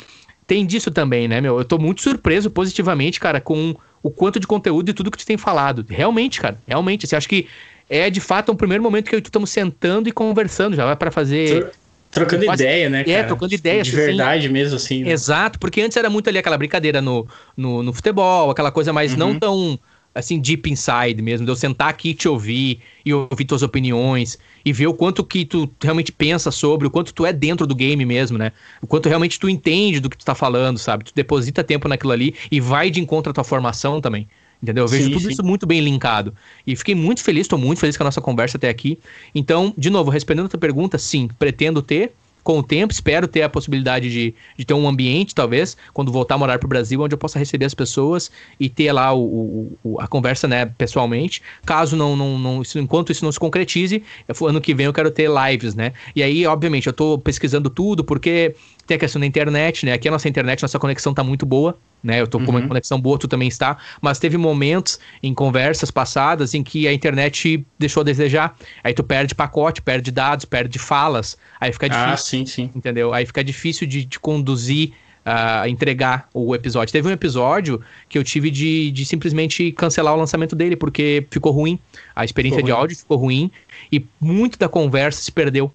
tem 0.46 0.66
disso 0.66 0.90
também, 0.90 1.26
né, 1.28 1.40
meu? 1.40 1.58
Eu 1.58 1.64
tô 1.64 1.78
muito 1.78 2.02
surpreso 2.02 2.50
positivamente, 2.50 3.20
cara, 3.20 3.40
com 3.40 3.74
o 4.02 4.10
quanto 4.10 4.38
de 4.38 4.46
conteúdo 4.46 4.90
e 4.90 4.94
tudo 4.94 5.10
que 5.10 5.18
tu 5.18 5.26
tem 5.26 5.36
falado. 5.36 5.84
Realmente, 5.88 6.40
cara, 6.40 6.58
realmente. 6.66 7.06
Você 7.06 7.16
acha 7.16 7.28
que 7.28 7.46
é 7.88 8.10
de 8.10 8.20
fato 8.20 8.52
um 8.52 8.56
primeiro 8.56 8.82
momento 8.82 9.08
que 9.08 9.14
eu 9.14 9.18
e 9.18 9.22
tu 9.22 9.26
estamos 9.26 9.50
sentando 9.50 10.08
e 10.08 10.12
conversando 10.12 10.76
já, 10.76 10.84
vai 10.84 10.96
pra 10.96 11.10
fazer. 11.10 11.72
Tro- 12.10 12.24
Trocando 12.24 12.44
Quase- 12.46 12.62
ideia, 12.64 12.88
né, 12.90 13.00
É, 13.00 13.04
cara? 13.04 13.26
trocando 13.28 13.54
ideia, 13.54 13.82
De 13.82 13.90
assim, 13.90 13.96
verdade 14.06 14.48
mesmo, 14.48 14.76
assim. 14.76 15.04
né? 15.04 15.12
Exato, 15.12 15.58
porque 15.58 15.80
antes 15.80 15.96
era 15.96 16.08
muito 16.10 16.28
ali 16.28 16.38
aquela 16.38 16.56
brincadeira 16.58 17.00
no, 17.02 17.26
no, 17.56 17.82
no 17.82 17.92
futebol, 17.92 18.50
aquela 18.50 18.72
coisa 18.72 18.92
mais 18.92 19.14
não 19.16 19.30
Uhum. 19.32 19.38
tão 19.38 19.78
assim 20.14 20.40
deep 20.40 20.68
inside 20.68 21.22
mesmo, 21.22 21.44
de 21.46 21.52
eu 21.52 21.54
sentar 21.56 21.88
aqui 21.90 22.10
e 22.10 22.14
te 22.14 22.26
ouvir 22.28 22.80
e 23.04 23.14
ouvir 23.14 23.44
tuas 23.44 23.62
opiniões 23.62 24.36
e 24.64 24.72
ver 24.72 24.88
o 24.88 24.94
quanto 24.94 25.22
que 25.22 25.44
tu 25.44 25.70
realmente 25.80 26.10
pensa 26.10 26.50
sobre, 26.50 26.88
o 26.88 26.90
quanto 26.90 27.14
tu 27.14 27.24
é 27.24 27.32
dentro 27.32 27.66
do 27.66 27.74
game 27.74 28.04
mesmo, 28.04 28.36
né? 28.36 28.50
O 28.82 28.86
quanto 28.86 29.08
realmente 29.08 29.38
tu 29.38 29.48
entende 29.48 30.00
do 30.00 30.10
que 30.10 30.16
tu 30.18 30.24
tá 30.24 30.34
falando, 30.34 30.76
sabe? 30.78 31.04
Tu 31.04 31.12
deposita 31.14 31.62
tempo 31.62 31.86
naquilo 31.88 32.12
ali 32.12 32.34
e 32.50 32.60
vai 32.60 32.90
de 32.90 33.00
encontro 33.00 33.30
à 33.30 33.34
tua 33.34 33.44
formação 33.44 34.00
também. 34.00 34.28
Entendeu? 34.62 34.84
Eu 34.84 34.88
vejo 34.88 35.08
Sim, 35.08 35.10
tudo 35.10 35.28
sim. 35.28 35.28
isso 35.28 35.44
muito 35.44 35.66
bem 35.66 35.80
linkado. 35.80 36.34
E 36.66 36.74
fiquei 36.74 36.94
muito 36.94 37.22
feliz, 37.22 37.42
estou 37.42 37.58
muito 37.58 37.78
feliz 37.78 37.96
com 37.96 38.02
a 38.02 38.06
nossa 38.06 38.20
conversa 38.20 38.56
até 38.56 38.68
aqui. 38.68 38.98
Então, 39.34 39.72
de 39.78 39.88
novo, 39.90 40.10
respondendo 40.10 40.46
a 40.46 40.48
tua 40.48 40.58
pergunta, 40.60 40.98
sim, 40.98 41.28
pretendo 41.38 41.80
ter 41.80 42.12
com 42.42 42.60
o 42.60 42.62
tempo, 42.62 42.92
espero 42.94 43.28
ter 43.28 43.42
a 43.42 43.48
possibilidade 43.48 44.10
de, 44.10 44.34
de 44.56 44.64
ter 44.64 44.72
um 44.72 44.88
ambiente, 44.88 45.34
talvez, 45.34 45.76
quando 45.92 46.10
voltar 46.10 46.36
a 46.36 46.38
morar 46.38 46.58
para 46.58 46.64
o 46.66 46.68
Brasil, 46.68 46.98
onde 46.98 47.12
eu 47.14 47.18
possa 47.18 47.38
receber 47.38 47.66
as 47.66 47.74
pessoas 47.74 48.30
e 48.58 48.70
ter 48.70 48.90
lá 48.90 49.12
o, 49.12 49.20
o- 49.22 49.78
o- 49.84 50.00
a 50.00 50.08
conversa, 50.08 50.48
né, 50.48 50.64
pessoalmente. 50.64 51.42
Caso 51.66 51.94
não, 51.94 52.16
não, 52.16 52.38
não 52.38 52.62
isso, 52.62 52.78
enquanto 52.78 53.12
isso 53.12 53.22
não 53.22 53.30
se 53.30 53.38
concretize, 53.38 54.02
ano 54.46 54.60
que 54.62 54.74
vem 54.74 54.86
eu 54.86 54.94
quero 54.94 55.10
ter 55.10 55.28
lives, 55.28 55.74
né? 55.74 55.92
E 56.16 56.22
aí, 56.22 56.46
obviamente, 56.46 56.86
eu 56.86 56.92
tô 56.92 57.18
pesquisando 57.18 57.68
tudo, 57.68 58.02
porque 58.02 58.54
tem 58.88 58.96
a 58.96 58.98
questão 58.98 59.20
da 59.20 59.26
internet, 59.26 59.86
né? 59.86 59.92
Aqui 59.92 60.08
a 60.08 60.10
nossa 60.10 60.28
internet, 60.28 60.62
nossa 60.62 60.78
conexão 60.78 61.14
tá 61.14 61.22
muito 61.22 61.46
boa, 61.46 61.78
né? 62.02 62.20
Eu 62.20 62.26
tô 62.26 62.40
com 62.40 62.50
uma 62.50 62.58
Uhum. 62.60 62.68
conexão 62.68 63.00
boa, 63.00 63.18
tu 63.18 63.28
também 63.28 63.46
está, 63.46 63.76
mas 64.00 64.18
teve 64.18 64.36
momentos 64.36 64.98
em 65.22 65.32
conversas 65.34 65.90
passadas 65.90 66.54
em 66.54 66.62
que 66.64 66.88
a 66.88 66.92
internet 66.92 67.64
deixou 67.78 68.00
a 68.00 68.04
desejar. 68.04 68.56
Aí 68.82 68.94
tu 68.94 69.04
perde 69.04 69.34
pacote, 69.34 69.80
perde 69.82 70.10
dados, 70.10 70.44
perde 70.44 70.78
falas, 70.78 71.36
aí 71.60 71.72
fica 71.72 71.88
difícil 71.88 72.12
Ah, 72.12 72.16
sim, 72.16 72.46
sim. 72.46 72.70
entendeu? 72.74 73.12
Aí 73.14 73.24
fica 73.26 73.44
difícil 73.44 73.86
de, 73.86 74.04
de 74.04 74.18
conduzir, 74.18 74.92
a 75.30 75.68
entregar 75.68 76.26
o 76.32 76.54
episódio. 76.54 76.90
Teve 76.90 77.06
um 77.06 77.10
episódio 77.10 77.82
que 78.08 78.16
eu 78.16 78.24
tive 78.24 78.50
de, 78.50 78.90
de 78.90 79.04
simplesmente 79.04 79.70
cancelar 79.72 80.14
o 80.14 80.16
lançamento 80.16 80.56
dele, 80.56 80.74
porque 80.74 81.26
ficou 81.30 81.52
ruim. 81.52 81.78
A 82.16 82.24
experiência 82.24 82.56
Ficou 82.56 82.66
de 82.66 82.72
ruim. 82.72 82.80
áudio 82.80 82.96
ficou 82.96 83.18
ruim 83.18 83.50
e 83.92 84.02
muito 84.18 84.58
da 84.58 84.70
conversa 84.70 85.20
se 85.20 85.30
perdeu. 85.30 85.70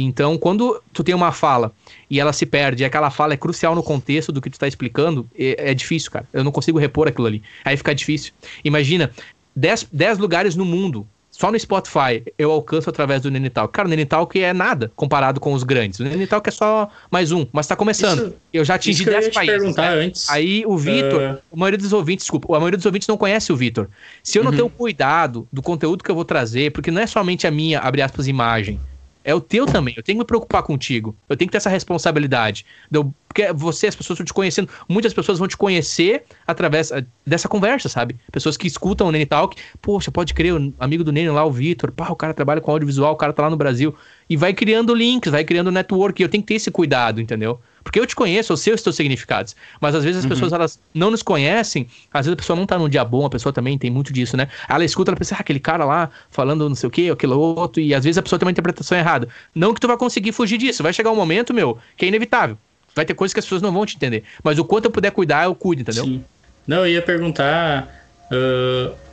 Então, 0.00 0.38
quando 0.38 0.80
tu 0.92 1.02
tem 1.02 1.14
uma 1.14 1.32
fala 1.32 1.72
e 2.08 2.20
ela 2.20 2.32
se 2.32 2.46
perde, 2.46 2.84
e 2.84 2.86
aquela 2.86 3.10
fala 3.10 3.34
é 3.34 3.36
crucial 3.36 3.74
no 3.74 3.82
contexto 3.82 4.30
do 4.30 4.40
que 4.40 4.48
tu 4.48 4.58
tá 4.58 4.68
explicando, 4.68 5.28
é, 5.36 5.70
é 5.70 5.74
difícil, 5.74 6.10
cara. 6.10 6.28
Eu 6.32 6.44
não 6.44 6.52
consigo 6.52 6.78
repor 6.78 7.08
aquilo 7.08 7.26
ali. 7.26 7.42
Aí 7.64 7.76
fica 7.76 7.92
difícil. 7.92 8.32
Imagina, 8.64 9.10
10 9.56 10.18
lugares 10.18 10.54
no 10.54 10.64
mundo 10.64 11.06
só 11.32 11.52
no 11.52 11.58
Spotify 11.58 12.24
eu 12.36 12.50
alcanço 12.50 12.88
através 12.88 13.22
do 13.22 13.30
Nenital. 13.30 13.68
Cara, 13.68 13.86
o 13.86 13.90
Nenital 13.90 14.26
que 14.26 14.40
é 14.40 14.52
nada 14.52 14.90
comparado 14.94 15.40
com 15.40 15.52
os 15.52 15.62
grandes. 15.62 15.98
O 16.00 16.04
Nenital 16.04 16.40
que 16.40 16.48
é 16.48 16.52
só 16.52 16.88
mais 17.10 17.32
um, 17.32 17.46
mas 17.52 17.66
tá 17.66 17.74
começando. 17.74 18.28
Isso, 18.28 18.34
eu 18.52 18.64
já 18.64 18.74
atingi 18.74 19.04
10 19.04 19.28
países. 19.30 19.76
Né? 19.76 19.88
Antes. 19.88 20.30
Aí 20.30 20.64
o 20.66 20.76
Vitor, 20.76 21.20
uh... 21.20 21.38
a 21.52 21.56
maioria 21.56 21.78
dos 21.78 21.92
ouvintes, 21.92 22.24
desculpa, 22.24 22.56
a 22.56 22.58
maioria 22.58 22.76
dos 22.76 22.86
ouvintes 22.86 23.06
não 23.06 23.16
conhece 23.16 23.52
o 23.52 23.56
Vitor. 23.56 23.88
Se 24.22 24.38
eu 24.38 24.44
não 24.44 24.50
uhum. 24.50 24.56
tenho 24.56 24.70
cuidado 24.70 25.46
do 25.52 25.62
conteúdo 25.62 26.02
que 26.02 26.10
eu 26.10 26.14
vou 26.14 26.24
trazer, 26.24 26.72
porque 26.72 26.90
não 26.90 27.02
é 27.02 27.06
somente 27.06 27.46
a 27.46 27.50
minha, 27.50 27.80
abre 27.80 28.02
aspas, 28.02 28.26
imagem 28.26 28.80
é 29.28 29.34
o 29.34 29.42
teu 29.42 29.66
também. 29.66 29.92
Eu 29.94 30.02
tenho 30.02 30.16
que 30.16 30.22
me 30.22 30.26
preocupar 30.26 30.62
contigo. 30.62 31.14
Eu 31.28 31.36
tenho 31.36 31.50
que 31.50 31.52
ter 31.52 31.58
essa 31.58 31.68
responsabilidade. 31.68 32.64
Eu, 32.90 33.12
porque 33.28 33.52
você, 33.52 33.86
as 33.86 33.94
pessoas 33.94 34.16
estão 34.16 34.24
te 34.24 34.32
conhecendo. 34.32 34.70
Muitas 34.88 35.12
pessoas 35.12 35.38
vão 35.38 35.46
te 35.46 35.54
conhecer 35.54 36.24
através 36.46 36.90
eh, 36.90 37.04
dessa 37.26 37.46
conversa, 37.46 37.90
sabe? 37.90 38.16
Pessoas 38.32 38.56
que 38.56 38.66
escutam 38.66 39.06
o 39.06 39.12
Nene 39.12 39.26
Talk. 39.26 39.54
Poxa, 39.82 40.10
pode 40.10 40.32
crer, 40.32 40.54
o 40.54 40.72
amigo 40.80 41.04
do 41.04 41.12
Nene 41.12 41.28
lá, 41.28 41.44
o 41.44 41.52
Vitor. 41.52 41.92
Pá, 41.92 42.08
o 42.08 42.16
cara 42.16 42.32
trabalha 42.32 42.62
com 42.62 42.70
audiovisual, 42.70 43.12
o 43.12 43.16
cara 43.16 43.34
tá 43.34 43.42
lá 43.42 43.50
no 43.50 43.56
Brasil. 43.58 43.94
E 44.30 44.34
vai 44.34 44.54
criando 44.54 44.94
links, 44.94 45.30
vai 45.30 45.44
criando 45.44 45.70
network. 45.70 46.22
E 46.22 46.24
eu 46.24 46.28
tenho 46.30 46.42
que 46.42 46.48
ter 46.48 46.54
esse 46.54 46.70
cuidado, 46.70 47.20
entendeu? 47.20 47.60
Porque 47.88 47.98
eu 47.98 48.06
te 48.06 48.14
conheço, 48.14 48.52
eu 48.52 48.56
sei 48.58 48.74
os 48.74 48.82
teus 48.82 48.96
significados. 48.96 49.56
Mas 49.80 49.94
às 49.94 50.04
vezes 50.04 50.18
as 50.18 50.24
uhum. 50.24 50.28
pessoas 50.28 50.52
elas 50.52 50.78
não 50.92 51.10
nos 51.10 51.22
conhecem, 51.22 51.88
às 52.12 52.26
vezes 52.26 52.34
a 52.34 52.36
pessoa 52.36 52.54
não 52.54 52.66
tá 52.66 52.78
num 52.78 52.86
dia 52.86 53.02
bom, 53.02 53.24
a 53.24 53.30
pessoa 53.30 53.50
também 53.50 53.78
tem 53.78 53.90
muito 53.90 54.12
disso, 54.12 54.36
né? 54.36 54.46
Ela 54.68 54.84
escuta, 54.84 55.10
ela 55.10 55.16
pensa, 55.16 55.36
ah, 55.36 55.38
aquele 55.40 55.58
cara 55.58 55.86
lá 55.86 56.10
falando 56.30 56.68
não 56.68 56.76
sei 56.76 56.86
o 56.86 56.90
que, 56.90 57.08
aquilo 57.08 57.40
outro, 57.40 57.80
e 57.80 57.94
às 57.94 58.04
vezes 58.04 58.18
a 58.18 58.22
pessoa 58.22 58.38
tem 58.38 58.44
uma 58.44 58.50
interpretação 58.50 58.98
errada. 58.98 59.26
Não 59.54 59.72
que 59.72 59.80
tu 59.80 59.86
vai 59.86 59.96
conseguir 59.96 60.32
fugir 60.32 60.58
disso, 60.58 60.82
vai 60.82 60.92
chegar 60.92 61.10
um 61.10 61.16
momento, 61.16 61.54
meu, 61.54 61.78
que 61.96 62.04
é 62.04 62.08
inevitável. 62.08 62.58
Vai 62.94 63.06
ter 63.06 63.14
coisas 63.14 63.32
que 63.32 63.38
as 63.38 63.46
pessoas 63.46 63.62
não 63.62 63.72
vão 63.72 63.86
te 63.86 63.96
entender. 63.96 64.22
Mas 64.44 64.58
o 64.58 64.64
quanto 64.66 64.84
eu 64.84 64.90
puder 64.90 65.10
cuidar, 65.10 65.44
eu 65.44 65.54
cuido, 65.54 65.80
entendeu? 65.80 66.04
Sim. 66.04 66.22
Não, 66.66 66.78
eu 66.78 66.88
ia 66.88 67.00
perguntar. 67.00 67.88
Uh 68.30 69.07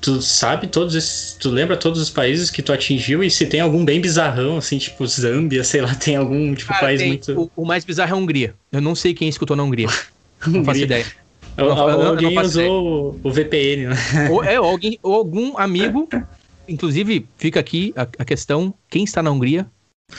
tu 0.00 0.22
sabe 0.22 0.66
todos 0.66 0.94
esses. 0.94 1.34
Tu 1.34 1.50
lembra 1.50 1.76
todos 1.76 2.00
os 2.00 2.10
países 2.10 2.50
que 2.50 2.62
tu 2.62 2.72
atingiu 2.72 3.22
e 3.22 3.30
se 3.30 3.46
tem 3.46 3.60
algum 3.60 3.84
bem 3.84 4.00
bizarrão, 4.00 4.56
assim, 4.56 4.78
tipo 4.78 5.06
Zâmbia, 5.06 5.62
sei 5.64 5.80
lá, 5.80 5.94
tem 5.94 6.16
algum 6.16 6.54
tipo 6.54 6.72
Cara, 6.72 6.86
país 6.86 7.02
muito. 7.02 7.40
O, 7.40 7.62
o, 7.62 7.66
mais 7.66 7.84
bizarro 7.84 8.10
é 8.10 8.12
a 8.12 8.16
Hungria. 8.16 8.54
Eu 8.72 8.80
não 8.80 8.94
sei 8.94 9.14
quem 9.14 9.28
escutou 9.28 9.56
na 9.56 9.62
Hungria. 9.62 9.88
não 10.46 10.64
faço 10.64 10.80
ideia. 10.80 11.06
Ou, 11.56 11.74
não, 11.74 12.06
alguém 12.08 12.34
não 12.34 12.42
usou 12.42 12.62
ideia. 12.62 13.20
o 13.24 13.32
VPN, 13.32 13.88
né? 13.88 13.96
Ou, 14.30 14.44
é, 14.44 14.60
ou 14.60 14.66
alguém, 14.66 14.98
ou 15.02 15.14
algum 15.14 15.58
amigo. 15.58 16.08
Inclusive, 16.68 17.26
fica 17.36 17.58
aqui 17.58 17.92
a, 17.96 18.02
a 18.02 18.24
questão: 18.24 18.72
quem 18.88 19.04
está 19.04 19.22
na 19.22 19.30
Hungria? 19.30 19.66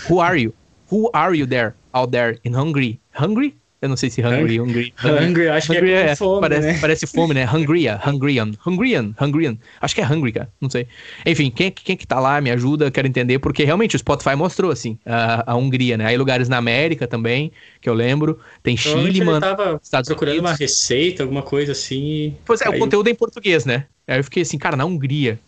Who 0.09 0.19
are 0.19 0.41
you? 0.41 0.53
Who 0.91 1.09
are 1.13 1.37
you 1.37 1.47
there? 1.47 1.73
Out 1.93 2.11
there 2.11 2.39
in 2.43 2.55
Hungary? 2.55 2.99
Hungry? 3.17 3.55
Eu 3.81 3.87
não 3.87 3.95
sei 3.95 4.09
se 4.09 4.21
hungry, 4.21 4.59
hungry. 4.59 4.93
Hungry, 5.01 5.23
hungry 5.25 5.47
acho 5.47 5.71
hungry 5.71 5.87
que 5.87 5.93
é, 5.93 6.05
é 6.07 6.15
fome, 6.15 6.41
parece, 6.41 6.67
né? 6.67 6.77
parece 6.81 7.07
fome, 7.07 7.33
né? 7.33 7.49
Hungria, 7.49 7.99
Hungrian, 8.05 8.51
Hungrian, 8.65 9.15
Hungrian. 9.19 9.57
Acho 9.79 9.95
que 9.95 10.01
é 10.01 10.05
hungry, 10.05 10.33
cara. 10.33 10.49
Não 10.59 10.69
sei. 10.69 10.85
Enfim, 11.25 11.49
quem, 11.49 11.71
quem 11.71 11.95
que 11.95 12.05
tá 12.05 12.19
lá 12.19 12.41
me 12.41 12.51
ajuda, 12.51 12.91
quero 12.91 13.07
entender, 13.07 13.39
porque 13.39 13.63
realmente 13.63 13.95
o 13.95 13.99
Spotify 13.99 14.35
mostrou, 14.35 14.69
assim, 14.69 14.99
a, 15.05 15.53
a 15.53 15.55
Hungria, 15.55 15.95
né? 15.95 16.07
Aí 16.07 16.17
lugares 16.17 16.49
na 16.49 16.57
América 16.57 17.07
também, 17.07 17.53
que 17.79 17.89
eu 17.89 17.93
lembro. 17.93 18.37
Tem 18.61 18.75
Chile, 18.75 19.23
mano. 19.23 19.39
tava 19.39 19.79
Estados 19.81 20.09
procurando 20.09 20.33
Unidos. 20.33 20.51
uma 20.51 20.57
receita, 20.57 21.23
alguma 21.23 21.41
coisa 21.41 21.71
assim. 21.71 22.35
Pois 22.43 22.59
é, 22.59 22.67
aí... 22.67 22.75
o 22.75 22.79
conteúdo 22.79 23.07
é 23.07 23.11
em 23.11 23.15
português, 23.15 23.63
né? 23.63 23.85
Aí 24.05 24.19
eu 24.19 24.23
fiquei 24.25 24.43
assim, 24.43 24.57
cara, 24.57 24.75
na 24.75 24.83
Hungria 24.83 25.39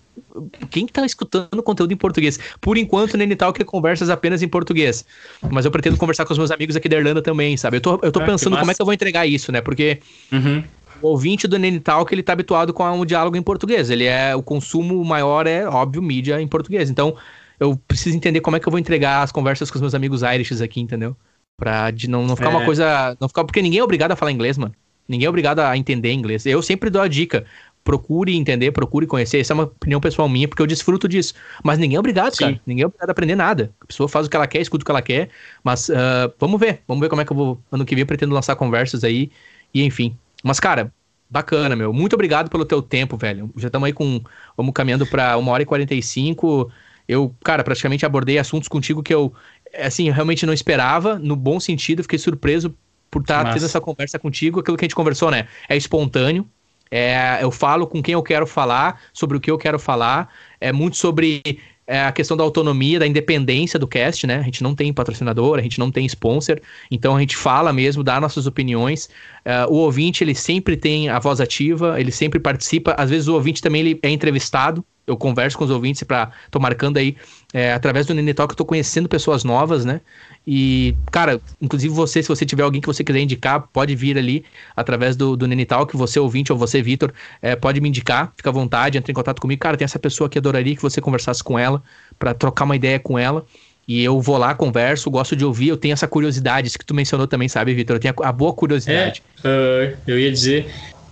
quem 0.70 0.88
tá 0.88 1.06
escutando 1.06 1.62
conteúdo 1.64 1.94
em 1.94 1.98
português? 1.98 2.40
Por 2.60 2.78
enquanto, 2.78 3.18
Nene 3.18 3.36
Talk 3.36 3.62
é 3.62 3.66
conversas 3.66 4.10
apenas 4.10 4.42
em 4.42 4.48
português. 4.48 5.06
Mas 5.50 5.66
eu 5.66 5.72
pretendo 5.72 5.98
conversar 5.98 6.26
com 6.26 6.34
os 6.34 6.38
meus 6.38 6.52
amigos 6.52 6.76
aqui 6.76 6.90
da 6.90 6.98
Irlanda 6.98 7.22
também, 7.22 7.56
sabe? 7.58 7.78
Eu 7.78 7.82
tô, 7.82 8.00
eu 8.02 8.12
tô 8.12 8.22
ah, 8.22 8.26
pensando 8.26 8.58
como 8.58 8.72
é 8.72 8.74
que 8.74 8.82
eu 8.82 8.86
vou 8.86 8.94
entregar 8.94 9.26
isso, 9.26 9.52
né? 9.52 9.62
Porque 9.62 10.00
uhum. 10.32 10.64
o 11.02 11.08
ouvinte 11.08 11.48
do 11.48 11.58
Nene 11.58 11.80
Talk, 11.80 12.14
ele 12.14 12.24
tá 12.24 12.34
habituado 12.34 12.74
com 12.74 12.90
um 12.90 13.06
diálogo 13.06 13.38
em 13.38 13.42
português. 13.42 13.90
Ele 13.90 14.06
é, 14.06 14.36
o 14.36 14.44
consumo 14.44 15.04
maior 15.04 15.48
é, 15.48 15.68
óbvio, 15.68 16.02
mídia 16.02 16.42
em 16.42 16.48
português. 16.48 16.90
Então, 16.90 17.16
eu 17.60 17.80
preciso 17.88 18.16
entender 18.16 18.42
como 18.42 18.58
é 18.58 18.60
que 18.60 18.68
eu 18.68 18.72
vou 18.72 18.80
entregar 18.80 19.22
as 19.22 19.32
conversas 19.32 19.70
com 19.70 19.76
os 19.76 19.82
meus 19.82 19.94
amigos 19.94 20.22
Irishes 20.22 20.62
aqui, 20.62 20.82
entendeu? 20.82 21.16
Pra 21.58 21.92
de 21.92 22.10
não, 22.10 22.26
não 22.26 22.36
ficar 22.36 22.50
é. 22.50 22.56
uma 22.56 22.66
coisa. 22.66 23.16
Não 23.20 23.28
ficar, 23.28 23.44
porque 23.44 23.62
ninguém 23.62 23.80
é 23.80 23.84
obrigado 23.84 24.12
a 24.12 24.16
falar 24.16 24.32
inglês, 24.32 24.58
mano. 24.58 24.74
Ninguém 25.08 25.26
é 25.26 25.30
obrigado 25.30 25.60
a 25.60 25.78
entender 25.78 26.14
inglês. 26.14 26.46
Eu 26.46 26.62
sempre 26.62 26.90
dou 26.90 27.02
a 27.02 27.08
dica 27.08 27.46
procure 27.84 28.36
entender, 28.36 28.72
procure 28.72 29.08
conhecer. 29.08 29.40
Essa 29.40 29.54
é 29.54 29.56
uma 29.56 29.64
opinião 29.64 30.00
pessoal 30.00 30.30
minha, 30.30 30.48
porque 30.48 30.62
eu 30.62 30.68
desfruto 30.68 31.08
disso. 31.08 31.34
Mas 31.64 31.80
ninguém 31.80 31.98
é 31.98 32.00
obrigado, 32.00 32.34
Sim. 32.34 32.46
cara. 32.46 32.62
Ninguém 32.66 32.84
é 32.84 32.86
obrigado 32.86 33.10
a 33.10 33.12
aprender 33.12 33.36
nada. 33.36 33.72
A 33.82 33.86
pessoa 33.86 34.08
faz 34.08 34.28
o 34.28 34.30
que 34.30 34.36
ela 34.36 34.48
quer, 34.48 34.62
escuta 34.62 34.84
o 34.84 34.86
que 34.86 34.92
ela 34.92 35.02
quer. 35.02 35.30
Mas 35.64 35.90
uh, 35.90 36.32
vamos 36.40 36.60
ver. 36.60 36.82
Vamos 36.88 37.02
ver 37.02 37.10
como 37.10 37.22
é 37.22 37.26
que 37.26 37.32
eu 37.32 37.38
vou. 37.38 37.62
Ano 37.72 37.86
que 37.86 37.96
vem 37.96 38.04
eu 38.04 38.08
pretendo 38.08 38.34
lançar 38.34 38.56
conversas 38.56 39.04
aí. 39.04 39.32
E 39.74 39.84
enfim. 39.84 40.16
Mas, 40.44 40.60
cara, 40.60 40.94
bacana, 41.30 41.76
meu. 41.76 41.92
Muito 41.92 42.14
obrigado 42.14 42.50
pelo 42.50 42.66
teu 42.66 42.82
tempo, 42.82 43.18
velho. 43.18 43.50
Já 43.58 43.68
estamos 43.68 43.88
aí 43.88 43.94
com. 43.94 44.22
Vamos 44.56 44.74
caminhando 44.74 45.06
para 45.08 45.38
uma 45.38 45.52
hora 45.52 45.64
e 45.64 45.66
45. 45.66 46.72
Eu, 47.08 47.36
cara, 47.44 47.64
praticamente 47.64 48.06
abordei 48.06 48.38
assuntos 48.38 48.70
contigo 48.70 49.04
que 49.04 49.14
eu, 49.14 49.34
assim, 49.80 50.08
eu 50.08 50.14
realmente 50.14 50.46
não 50.46 50.54
esperava, 50.54 51.18
no 51.18 51.36
bom 51.36 51.60
sentido. 51.60 52.04
Fiquei 52.04 52.20
surpreso 52.20 52.76
por 53.10 53.22
estar 53.22 53.44
tá 53.44 53.54
tendo 53.54 53.66
essa 53.66 53.82
conversa 53.82 54.20
contigo. 54.20 54.60
Aquilo 54.60 54.78
que 54.78 54.86
a 54.86 54.88
gente 54.88 54.96
conversou, 54.96 55.32
né? 55.32 55.48
É 55.68 55.76
espontâneo 55.76 56.48
é, 56.92 57.40
eu 57.42 57.50
falo 57.50 57.88
com 57.88 58.04
quem 58.04 58.14
eu 58.14 58.22
quero 58.22 58.46
falar, 58.46 59.00
sobre 59.14 59.38
o 59.38 59.40
que 59.40 59.50
eu 59.50 59.58
quero 59.58 59.80
falar. 59.80 60.30
É 60.60 60.74
muito 60.74 60.98
sobre 60.98 61.42
é, 61.88 62.04
a 62.04 62.12
questão 62.12 62.36
da 62.36 62.44
autonomia, 62.44 63.00
da 63.00 63.08
independência 63.08 63.80
do 63.80 63.88
cast, 63.88 64.28
né? 64.28 64.38
A 64.40 64.44
gente 64.44 64.62
não 64.62 64.76
tem 64.76 64.94
patrocinador, 64.94 65.58
a 65.58 65.62
gente 65.62 65.80
não 65.80 65.90
tem 65.90 66.06
sponsor, 66.06 66.60
então 66.90 67.16
a 67.16 67.20
gente 67.20 67.38
fala 67.38 67.72
mesmo, 67.72 68.04
dá 68.04 68.20
nossas 68.20 68.46
opiniões. 68.46 69.10
É, 69.46 69.66
o 69.66 69.74
ouvinte, 69.76 70.24
ele 70.24 70.36
sempre 70.36 70.76
tem 70.76 71.10
a 71.10 71.18
voz 71.18 71.40
ativa, 71.40 72.00
ele 72.00 72.12
sempre 72.12 72.40
participa. 72.40 72.94
Às 72.98 73.10
vezes 73.10 73.28
o 73.28 73.34
ouvinte 73.34 73.62
também 73.62 73.82
ele 73.82 74.00
é 74.04 74.10
entrevistado, 74.10 74.86
eu 75.08 75.18
converso 75.18 75.58
com 75.58 75.64
os 75.64 75.72
ouvintes 75.72 76.04
para 76.04 76.32
tô 76.50 76.60
marcando 76.60 76.98
aí 76.98 77.18
é, 77.54 77.74
através 77.74 78.06
do 78.06 78.14
Nene 78.14 78.34
Talk 78.34 78.54
eu 78.54 78.58
tô 78.58 78.66
conhecendo 78.66 79.10
pessoas 79.10 79.44
novas, 79.44 79.84
né? 79.84 80.02
E 80.46 80.96
cara, 81.12 81.40
inclusive 81.62 81.94
você, 81.94 82.24
se 82.24 82.30
você 82.30 82.46
tiver 82.46 82.64
alguém 82.64 82.82
que 82.82 82.88
você 82.88 83.04
quiser 83.04 83.20
indicar, 83.20 83.68
pode 83.74 83.96
vir 83.96 84.18
ali 84.18 84.44
através 84.76 85.16
do, 85.16 85.36
do 85.36 85.48
Nene 85.48 85.66
Talk, 85.66 85.96
você 85.96 86.20
ouvinte 86.20 86.52
ou 86.52 86.58
você 86.58 86.82
Vitor, 86.82 87.12
é, 87.42 87.56
pode 87.56 87.82
me 87.82 87.90
indicar, 87.90 88.34
fica 88.36 88.50
à 88.50 88.54
vontade, 88.54 88.98
entre 88.98 89.12
em 89.12 89.16
contato 89.16 89.42
comigo. 89.42 89.60
Cara, 89.60 89.78
tem 89.78 89.86
essa 89.86 90.00
pessoa 90.00 90.30
que 90.30 90.38
adoraria 90.38 90.76
que 90.76 90.82
você 90.82 91.02
conversasse 91.02 91.44
com 91.44 91.60
ela 91.60 91.84
para 92.18 92.34
trocar 92.34 92.66
uma 92.66 92.76
ideia 92.76 93.00
com 93.00 93.20
ela. 93.20 93.46
E 93.88 94.04
eu 94.04 94.22
vou 94.22 94.38
lá, 94.38 94.54
converso, 94.54 95.10
gosto 95.10 95.36
de 95.36 95.44
ouvir, 95.44 95.70
eu 95.70 95.78
tenho 95.78 95.92
essa 95.94 96.08
curiosidade, 96.08 96.68
isso 96.68 96.80
que 96.80 96.86
tu 96.86 96.94
mencionou 96.94 97.28
também, 97.28 97.50
sabe, 97.50 97.74
Vitor? 97.74 97.98
Eu 97.98 98.00
tenho 98.00 98.14
a, 98.22 98.30
a 98.30 98.32
boa 98.32 98.54
curiosidade. 98.54 99.22
É, 99.44 99.94
uh, 99.96 99.98
eu 100.08 100.20
ia 100.20 100.32
dizer, 100.32 100.68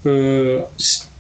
uh, 0.06 0.66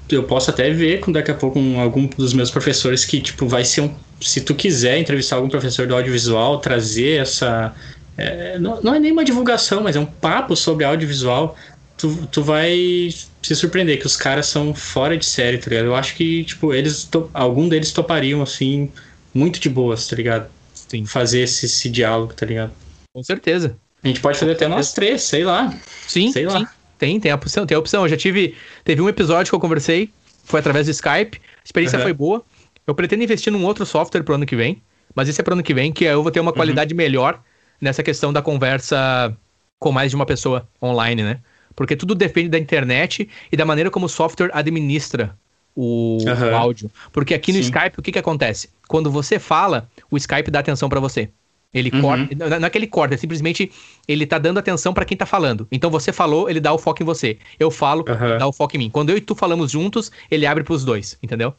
eu 0.09 0.23
posso 0.23 0.49
até 0.51 0.69
ver 0.71 0.99
com 1.01 1.11
daqui 1.11 1.31
a 1.31 1.33
pouco 1.33 1.59
um, 1.59 1.79
algum 1.79 2.07
dos 2.07 2.33
meus 2.33 2.49
professores 2.49 3.03
que, 3.03 3.19
tipo, 3.19 3.47
vai 3.47 3.65
ser 3.65 3.81
um. 3.81 3.93
Se 4.21 4.41
tu 4.41 4.53
quiser 4.53 4.97
entrevistar 4.97 5.37
algum 5.37 5.49
professor 5.49 5.87
do 5.87 5.95
audiovisual, 5.95 6.59
trazer 6.59 7.21
essa. 7.21 7.73
É, 8.17 8.59
não, 8.59 8.81
não 8.81 8.93
é 8.93 8.99
nem 8.99 9.11
uma 9.11 9.23
divulgação, 9.23 9.81
mas 9.81 9.95
é 9.95 9.99
um 9.99 10.05
papo 10.05 10.55
sobre 10.55 10.83
audiovisual, 10.83 11.55
tu, 11.97 12.27
tu 12.31 12.43
vai 12.43 13.09
se 13.41 13.55
surpreender, 13.55 13.99
que 13.99 14.05
os 14.05 14.17
caras 14.17 14.47
são 14.47 14.73
fora 14.73 15.17
de 15.17 15.25
série, 15.25 15.57
tá 15.57 15.69
ligado? 15.69 15.85
Eu 15.85 15.95
acho 15.95 16.15
que, 16.15 16.43
tipo, 16.43 16.73
eles. 16.73 17.03
To, 17.05 17.29
algum 17.33 17.69
deles 17.69 17.91
topariam, 17.91 18.41
assim, 18.41 18.91
muito 19.33 19.59
de 19.59 19.69
boas, 19.69 20.07
tá 20.07 20.15
ligado? 20.15 20.49
Sim. 20.73 21.05
Fazer 21.05 21.41
esse, 21.41 21.65
esse 21.65 21.89
diálogo, 21.89 22.33
tá 22.33 22.45
ligado? 22.45 22.71
Com 23.13 23.23
certeza. 23.23 23.77
A 24.03 24.07
gente 24.07 24.21
pode 24.21 24.39
fazer 24.39 24.53
até 24.53 24.67
nós 24.67 24.93
três, 24.93 25.23
sei 25.23 25.43
lá. 25.43 25.73
Sim, 26.07 26.31
sei 26.31 26.45
lá. 26.45 26.59
Sim. 26.59 26.67
Tem, 26.97 27.19
tem 27.19 27.31
a 27.31 27.35
opção, 27.35 27.65
tem 27.65 27.75
a 27.75 27.79
opção. 27.79 28.03
Eu 28.03 28.09
já 28.09 28.17
tive. 28.17 28.55
Teve 28.83 29.01
um 29.01 29.09
episódio 29.09 29.51
que 29.51 29.55
eu 29.55 29.59
conversei, 29.59 30.09
foi 30.43 30.59
através 30.59 30.87
do 30.87 30.91
Skype. 30.91 31.37
A 31.37 31.63
experiência 31.65 31.97
uhum. 31.97 32.03
foi 32.03 32.13
boa. 32.13 32.43
Eu 32.89 32.95
pretendo 32.95 33.23
investir 33.23 33.53
num 33.53 33.63
outro 33.65 33.85
software 33.85 34.23
pro 34.23 34.35
ano 34.35 34.45
que 34.45 34.55
vem. 34.55 34.81
Mas 35.13 35.29
esse 35.29 35.39
é 35.39 35.43
pro 35.43 35.53
ano 35.53 35.63
que 35.63 35.73
vem, 35.73 35.91
que 35.91 36.05
eu 36.05 36.21
vou 36.21 36.31
ter 36.31 36.39
uma 36.39 36.51
uhum. 36.51 36.55
qualidade 36.55 36.93
melhor 36.93 37.41
nessa 37.79 38.03
questão 38.03 38.31
da 38.33 38.41
conversa 38.41 39.35
com 39.77 39.91
mais 39.91 40.11
de 40.11 40.15
uma 40.15 40.25
pessoa 40.25 40.67
online, 40.81 41.23
né? 41.23 41.39
Porque 41.75 41.95
tudo 41.95 42.13
depende 42.13 42.49
da 42.49 42.59
internet 42.59 43.29
e 43.51 43.57
da 43.57 43.65
maneira 43.65 43.89
como 43.89 44.07
o 44.07 44.09
software 44.09 44.49
administra 44.53 45.37
o, 45.75 46.17
uhum. 46.21 46.51
o 46.51 46.55
áudio. 46.55 46.91
Porque 47.11 47.33
aqui 47.33 47.51
no 47.51 47.59
Sim. 47.59 47.65
Skype, 47.65 47.99
o 47.99 48.01
que, 48.01 48.11
que 48.11 48.19
acontece? 48.19 48.69
Quando 48.87 49.09
você 49.09 49.39
fala, 49.39 49.89
o 50.11 50.17
Skype 50.17 50.51
dá 50.51 50.59
atenção 50.59 50.89
para 50.89 50.99
você. 50.99 51.29
Ele 51.71 51.91
uhum. 51.93 52.01
corta. 52.01 52.59
Não 52.59 52.67
é 52.67 52.69
que 52.69 52.77
ele 52.77 52.87
corta, 52.87 53.13
é 53.13 53.17
simplesmente 53.17 53.71
ele 54.07 54.25
tá 54.25 54.39
dando 54.39 54.57
atenção 54.57 54.91
para 54.91 55.05
quem 55.05 55.15
tá 55.15 55.25
falando. 55.25 55.67
Então 55.71 55.91
você 55.91 56.11
falou, 56.11 56.49
ele 56.49 56.59
dá 56.59 56.73
o 56.73 56.79
foco 56.79 57.03
em 57.03 57.05
você. 57.05 57.37
Eu 57.59 57.69
falo, 57.69 58.03
uhum. 58.07 58.37
dá 58.39 58.47
o 58.47 58.51
foco 58.51 58.75
em 58.75 58.79
mim. 58.79 58.89
Quando 58.89 59.11
eu 59.11 59.17
e 59.17 59.21
tu 59.21 59.35
falamos 59.35 59.71
juntos, 59.71 60.11
ele 60.31 60.47
abre 60.47 60.63
pros 60.63 60.83
dois, 60.83 61.17
entendeu? 61.21 61.53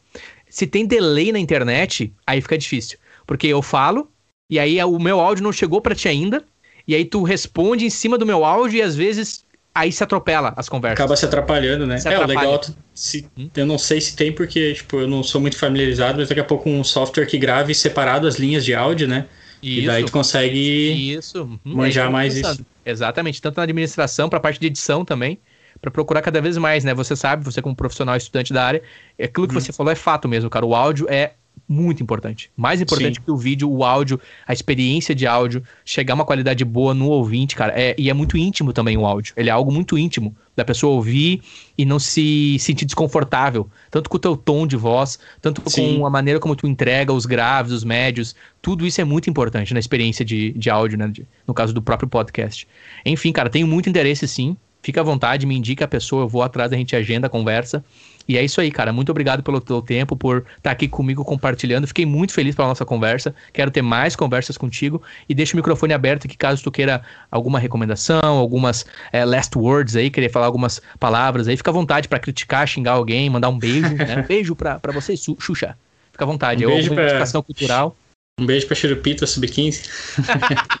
Se 0.51 0.67
tem 0.67 0.85
delay 0.85 1.31
na 1.31 1.39
internet, 1.39 2.13
aí 2.27 2.41
fica 2.41 2.57
difícil. 2.57 2.99
Porque 3.25 3.47
eu 3.47 3.61
falo, 3.61 4.11
e 4.49 4.59
aí 4.59 4.83
o 4.83 4.99
meu 4.99 5.21
áudio 5.21 5.45
não 5.45 5.53
chegou 5.53 5.79
para 5.79 5.95
ti 5.95 6.09
ainda, 6.09 6.43
e 6.85 6.93
aí 6.93 7.05
tu 7.05 7.23
responde 7.23 7.85
em 7.85 7.89
cima 7.89 8.17
do 8.17 8.25
meu 8.25 8.43
áudio 8.43 8.79
e 8.79 8.81
às 8.81 8.93
vezes 8.93 9.45
aí 9.73 9.93
se 9.93 10.03
atropela 10.03 10.53
as 10.57 10.67
conversas. 10.67 10.99
Acaba 10.99 11.15
se 11.15 11.25
atrapalhando, 11.25 11.87
né? 11.87 11.97
Se 11.97 12.09
é, 12.09 12.19
o 12.19 12.27
legal, 12.27 12.59
se, 12.93 13.25
hum? 13.37 13.49
eu 13.55 13.65
não 13.65 13.77
sei 13.77 14.01
se 14.01 14.13
tem 14.13 14.33
porque, 14.33 14.73
tipo, 14.73 14.97
eu 14.97 15.07
não 15.07 15.23
sou 15.23 15.39
muito 15.39 15.57
familiarizado, 15.57 16.19
mas 16.19 16.27
daqui 16.27 16.41
a 16.41 16.43
pouco 16.43 16.69
um 16.69 16.83
software 16.83 17.25
que 17.25 17.37
grave 17.37 17.73
separado 17.73 18.27
as 18.27 18.35
linhas 18.35 18.65
de 18.65 18.75
áudio, 18.75 19.07
né? 19.07 19.27
Isso. 19.63 19.79
E 19.79 19.85
daí 19.85 20.03
tu 20.03 20.11
consegue 20.11 21.13
isso. 21.13 21.43
Uhum. 21.43 21.59
manjar 21.63 22.07
é 22.07 22.09
mais 22.09 22.35
isso. 22.35 22.65
Exatamente, 22.85 23.41
tanto 23.41 23.55
na 23.55 23.63
administração, 23.63 24.27
para 24.27 24.37
a 24.37 24.41
parte 24.41 24.59
de 24.59 24.67
edição 24.67 25.05
também, 25.05 25.39
para 25.81 25.89
procurar 25.89 26.21
cada 26.21 26.39
vez 26.41 26.57
mais, 26.57 26.83
né? 26.83 26.93
Você 26.93 27.15
sabe, 27.15 27.43
você 27.43 27.61
como 27.61 27.75
profissional 27.75 28.15
estudante 28.15 28.53
da 28.53 28.63
área, 28.63 28.83
aquilo 29.21 29.47
que 29.47 29.55
uhum. 29.55 29.59
você 29.59 29.73
falou 29.73 29.91
é 29.91 29.95
fato 29.95 30.27
mesmo, 30.29 30.49
cara. 30.49 30.65
O 30.65 30.75
áudio 30.75 31.07
é 31.09 31.33
muito 31.67 32.03
importante. 32.03 32.51
Mais 32.55 32.81
importante 32.81 33.15
Sim. 33.15 33.21
que 33.23 33.31
o 33.31 33.37
vídeo, 33.37 33.69
o 33.69 33.83
áudio, 33.83 34.19
a 34.45 34.51
experiência 34.51 35.15
de 35.15 35.25
áudio, 35.25 35.63
chegar 35.85 36.13
uma 36.13 36.25
qualidade 36.25 36.65
boa 36.65 36.93
no 36.93 37.07
ouvinte, 37.07 37.55
cara. 37.55 37.73
É, 37.75 37.95
e 37.97 38.09
é 38.09 38.13
muito 38.13 38.37
íntimo 38.37 38.73
também 38.73 38.97
o 38.97 39.05
áudio. 39.05 39.33
Ele 39.37 39.49
é 39.49 39.53
algo 39.53 39.71
muito 39.71 39.97
íntimo 39.97 40.35
da 40.53 40.65
pessoa 40.65 40.93
ouvir 40.93 41.41
e 41.77 41.85
não 41.85 41.97
se 41.97 42.57
sentir 42.59 42.85
desconfortável, 42.85 43.69
tanto 43.89 44.09
com 44.09 44.17
o 44.17 44.19
teu 44.19 44.35
tom 44.35 44.67
de 44.67 44.75
voz, 44.75 45.17
tanto 45.41 45.61
Sim. 45.65 45.99
com 45.99 46.05
a 46.05 46.09
maneira 46.09 46.41
como 46.41 46.55
tu 46.55 46.67
entrega 46.67 47.13
os 47.13 47.25
graves, 47.25 47.71
os 47.71 47.85
médios, 47.85 48.35
tudo 48.61 48.85
isso 48.85 48.99
é 48.99 49.05
muito 49.05 49.29
importante 49.29 49.73
na 49.73 49.79
experiência 49.79 50.25
de, 50.25 50.51
de 50.51 50.69
áudio, 50.69 50.97
né, 50.97 51.07
de, 51.07 51.25
no 51.47 51.53
caso 51.53 51.73
do 51.73 51.81
próprio 51.81 52.09
podcast. 52.09 52.67
Enfim, 53.05 53.31
cara, 53.31 53.49
tenho 53.49 53.65
muito 53.65 53.89
interesse 53.89 54.27
sim, 54.27 54.57
fica 54.81 55.01
à 55.01 55.03
vontade, 55.03 55.45
me 55.45 55.55
indica 55.55 55.85
a 55.85 55.87
pessoa, 55.87 56.23
eu 56.23 56.27
vou 56.27 56.43
atrás, 56.43 56.71
a 56.71 56.75
gente 56.75 56.95
agenda, 56.95 57.29
conversa. 57.29 57.83
E 58.27 58.37
é 58.37 58.43
isso 58.43 58.61
aí, 58.61 58.71
cara. 58.71 58.93
Muito 58.93 59.09
obrigado 59.09 59.43
pelo 59.43 59.59
teu 59.59 59.81
tempo, 59.81 60.15
por 60.15 60.37
estar 60.37 60.55
tá 60.61 60.71
aqui 60.71 60.87
comigo 60.87 61.23
compartilhando. 61.23 61.87
Fiquei 61.87 62.05
muito 62.05 62.33
feliz 62.33 62.55
pela 62.55 62.67
nossa 62.67 62.85
conversa. 62.85 63.33
Quero 63.51 63.71
ter 63.71 63.81
mais 63.81 64.15
conversas 64.15 64.57
contigo. 64.57 65.01
E 65.27 65.33
deixa 65.33 65.53
o 65.53 65.57
microfone 65.57 65.93
aberto 65.93 66.25
aqui 66.25 66.37
caso 66.37 66.63
tu 66.63 66.71
queira 66.71 67.01
alguma 67.29 67.59
recomendação, 67.59 68.21
algumas 68.23 68.85
é, 69.11 69.25
last 69.25 69.57
words 69.57 69.95
aí, 69.95 70.09
querer 70.09 70.29
falar 70.29 70.45
algumas 70.45 70.81
palavras 70.99 71.47
aí. 71.47 71.57
Fica 71.57 71.71
à 71.71 71.73
vontade 71.73 72.07
para 72.07 72.19
criticar, 72.19 72.67
xingar 72.67 72.93
alguém, 72.93 73.29
mandar 73.29 73.49
um 73.49 73.57
beijo. 73.57 73.93
Né? 73.95 74.23
beijo 74.27 74.55
pra, 74.55 74.79
pra 74.79 74.91
você, 74.91 75.15
Xuxa. 75.17 75.77
Fica 76.11 76.23
à 76.23 76.27
vontade. 76.27 76.65
Um 76.65 76.69
beijo 76.69 76.93
pra... 76.93 77.09
educação 77.09 77.41
cultural. 77.41 77.95
Um 78.39 78.45
beijo 78.45 78.65
pra 78.65 78.75
Churupita 78.75 79.27
Sub-15. 79.27 79.89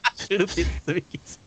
Churupita 0.31 0.69
Sub-15. 0.85 1.39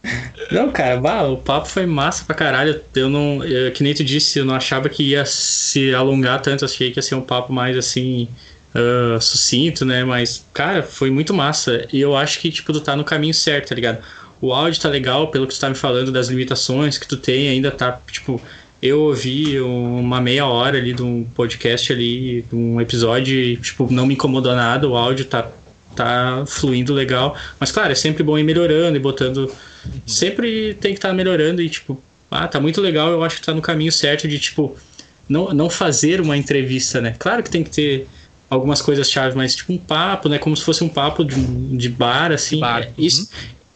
Não, 0.53 0.71
cara, 0.71 1.01
bah, 1.01 1.23
o 1.23 1.39
papo 1.39 1.67
foi 1.67 1.87
massa 1.87 2.25
pra 2.25 2.35
caralho. 2.35 2.81
Eu 2.95 3.09
não. 3.09 3.43
Eu, 3.43 3.73
que 3.73 3.83
nem 3.83 3.95
tu 3.95 4.05
disse, 4.05 4.39
eu 4.39 4.45
não 4.45 4.55
achava 4.55 4.89
que 4.91 5.03
ia 5.03 5.25
se 5.25 5.95
alongar 5.95 6.43
tanto. 6.43 6.65
Achei 6.65 6.91
que 6.91 6.99
ia 6.99 7.03
ser 7.03 7.15
um 7.15 7.23
papo 7.23 7.53
mais 7.53 7.77
assim. 7.77 8.29
Uh, 8.75 9.21
sucinto, 9.21 9.85
né? 9.85 10.03
Mas, 10.03 10.45
cara, 10.53 10.83
foi 10.83 11.09
muito 11.09 11.33
massa. 11.33 11.87
E 11.93 12.01
eu 12.01 12.17
acho 12.17 12.41
que, 12.41 12.51
tipo, 12.51 12.73
tu 12.73 12.81
tá 12.81 12.97
no 12.97 13.05
caminho 13.05 13.33
certo, 13.33 13.69
tá 13.69 13.75
ligado? 13.75 14.03
O 14.41 14.53
áudio 14.53 14.81
tá 14.83 14.89
legal, 14.89 15.31
pelo 15.31 15.47
que 15.47 15.55
tu 15.55 15.61
tá 15.61 15.69
me 15.69 15.77
falando, 15.77 16.11
das 16.11 16.27
limitações 16.27 16.99
que 16.99 17.07
tu 17.07 17.17
tem, 17.17 17.49
ainda 17.49 17.71
tá, 17.71 18.01
tipo. 18.11 18.41
Eu 18.83 19.01
ouvi 19.01 19.59
uma 19.61 20.21
meia 20.21 20.45
hora 20.45 20.77
ali 20.77 20.93
de 20.93 21.03
um 21.03 21.25
podcast 21.25 21.91
ali, 21.91 22.43
de 22.43 22.55
um 22.55 22.79
episódio, 22.81 23.35
e, 23.35 23.57
tipo, 23.57 23.91
não 23.91 24.07
me 24.07 24.13
incomodou 24.13 24.55
nada, 24.55 24.87
o 24.87 24.95
áudio 24.95 25.25
tá 25.25 25.51
tá 25.95 26.45
fluindo 26.47 26.93
legal. 26.93 27.37
Mas, 27.59 27.71
claro, 27.71 27.93
é 27.93 27.95
sempre 27.95 28.23
bom 28.23 28.39
ir 28.39 28.45
melhorando 28.45 28.97
e 28.97 29.01
botando. 29.01 29.39
Uhum. 29.85 29.93
Sempre 30.07 30.75
tem 30.75 30.93
que 30.93 30.99
estar 30.99 31.09
tá 31.09 31.15
melhorando 31.15 31.63
e, 31.63 31.69
tipo, 31.69 32.01
ah, 32.31 32.49
tá 32.49 32.61
muito 32.61 32.81
legal, 32.81 33.11
eu 33.11 33.23
acho 33.23 33.37
que 33.37 33.47
tá 33.47 33.55
no 33.55 33.63
caminho 33.63 33.93
certo 33.93 34.27
de, 34.27 34.39
tipo, 34.39 34.77
não, 35.29 35.53
não 35.53 35.71
fazer 35.71 36.21
uma 36.21 36.37
entrevista, 36.37 37.01
né? 37.01 37.15
Claro 37.19 37.43
que 37.43 37.51
tem 37.51 37.63
que 37.63 37.71
ter 37.71 38.07
algumas 38.49 38.81
coisas 38.81 39.11
chave, 39.11 39.37
mas 39.37 39.55
tipo 39.55 39.73
um 39.73 39.79
papo, 39.79 40.29
né? 40.29 40.39
Como 40.39 40.57
se 40.57 40.63
fosse 40.63 40.85
um 40.85 40.89
papo 40.89 41.25
de, 41.25 41.37
de 41.77 41.89
bar, 41.89 42.33
assim. 42.33 42.61
Bar. 42.61 42.83
É, 42.83 42.91
isso, 42.99 43.23
uhum. 43.23 43.29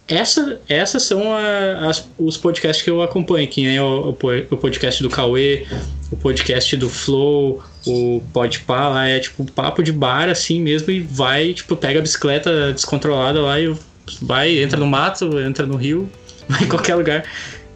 essa, 0.09 0.61
essas 0.69 1.03
são 1.03 1.33
a, 1.33 1.89
as, 1.89 2.09
os 2.19 2.37
podcasts 2.37 2.83
que 2.83 2.91
eu 2.91 3.03
acompanho, 3.03 3.49
que 3.49 3.67
é 3.67 3.83
o, 3.83 4.11
o, 4.11 4.57
podcast 4.57 5.03
do 5.03 5.11
Cauê, 5.11 5.67
o 6.11 6.17
podcast 6.17 6.77
do 6.77 6.89
Flow, 6.89 7.63
o 7.89 8.23
Podpah 8.33 8.89
lá 8.89 9.09
é 9.09 9.19
tipo 9.19 9.45
papo 9.53 9.83
de 9.83 9.93
bar 9.93 10.29
assim 10.29 10.61
mesmo 10.61 10.91
e 10.91 11.01
vai, 11.01 11.53
tipo, 11.55 11.77
pega 11.77 11.99
a 11.99 12.03
bicicleta 12.03 12.73
descontrolada 12.73 13.41
lá 13.41 13.61
e 13.61 13.75
vai, 14.23 14.59
entra 14.59 14.79
no 14.79 14.87
mato, 14.87 15.39
entra 15.41 15.67
no 15.67 15.77
rio, 15.77 16.09
vai 16.49 16.65
em 16.65 16.69
qualquer 16.69 16.95
lugar. 16.95 17.25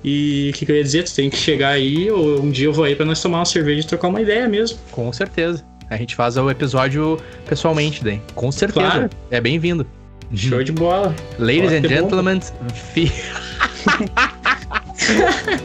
E 0.05 0.51
o 0.51 0.59
que, 0.59 0.67
que, 0.67 0.73
eu 0.73 0.77
ia 0.77 0.83
dizer? 0.83 1.05
Tu 1.05 1.15
tem 1.15 1.31
que 1.31 1.37
chegar 1.37 1.71
aí, 1.71 2.11
ou 2.11 2.41
um 2.43 2.51
dia 2.51 2.67
eu 2.67 2.73
vou 2.73 2.85
aí 2.85 2.97
pra 2.97 3.07
nós 3.07 3.23
tomar 3.23 3.39
uma 3.39 3.45
cerveja 3.45 3.83
e 3.83 3.85
trocar 3.85 4.09
uma 4.09 4.21
ideia 4.21 4.49
mesmo. 4.49 4.79
Com 4.91 5.13
certeza. 5.13 5.65
A 5.89 5.97
gente 5.97 6.17
faz 6.17 6.37
o 6.37 6.51
episódio 6.51 7.21
pessoalmente, 7.47 8.03
daí. 8.03 8.21
Com 8.35 8.51
certeza. 8.51 8.91
Claro. 8.91 9.11
É 9.31 9.41
bem-vindo. 9.41 9.87
Show 10.35 10.65
de 10.65 10.73
bola. 10.73 11.15
Ladies 11.39 11.71
Pode 11.71 11.87
and 11.87 11.89
gentlemen. 11.89 12.41
Fi... 12.95 13.13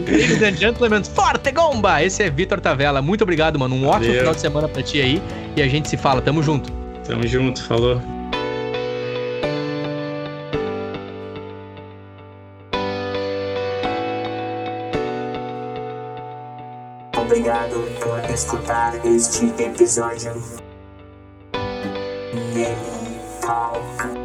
Ladies 0.08 0.42
and 0.42 0.56
gentlemen, 0.58 1.04
Forte 1.04 1.52
Gomba! 1.52 2.02
Esse 2.04 2.24
é 2.24 2.30
Vitor 2.30 2.60
Tavela. 2.60 3.02
Muito 3.02 3.22
obrigado, 3.24 3.60
mano. 3.60 3.76
Um 3.76 3.82
Valeu. 3.82 3.96
ótimo 3.98 4.14
final 4.16 4.34
de 4.34 4.42
semana 4.42 4.68
pra 4.68 4.82
ti 4.84 5.02
aí. 5.02 5.22
E 5.56 5.62
a 5.62 5.68
gente 5.68 5.90
se 5.90 5.98
fala. 5.98 6.22
Tamo 6.22 6.42
junto. 6.42 6.72
Tamo 7.06 7.26
junto. 7.28 7.64
Falou. 7.64 8.02
Obrigado 17.16 17.82
por 18.00 18.30
escutar 18.34 18.94
este 19.06 19.46
episódio. 19.62 20.42
Game 22.54 23.20
Talk. 23.42 24.17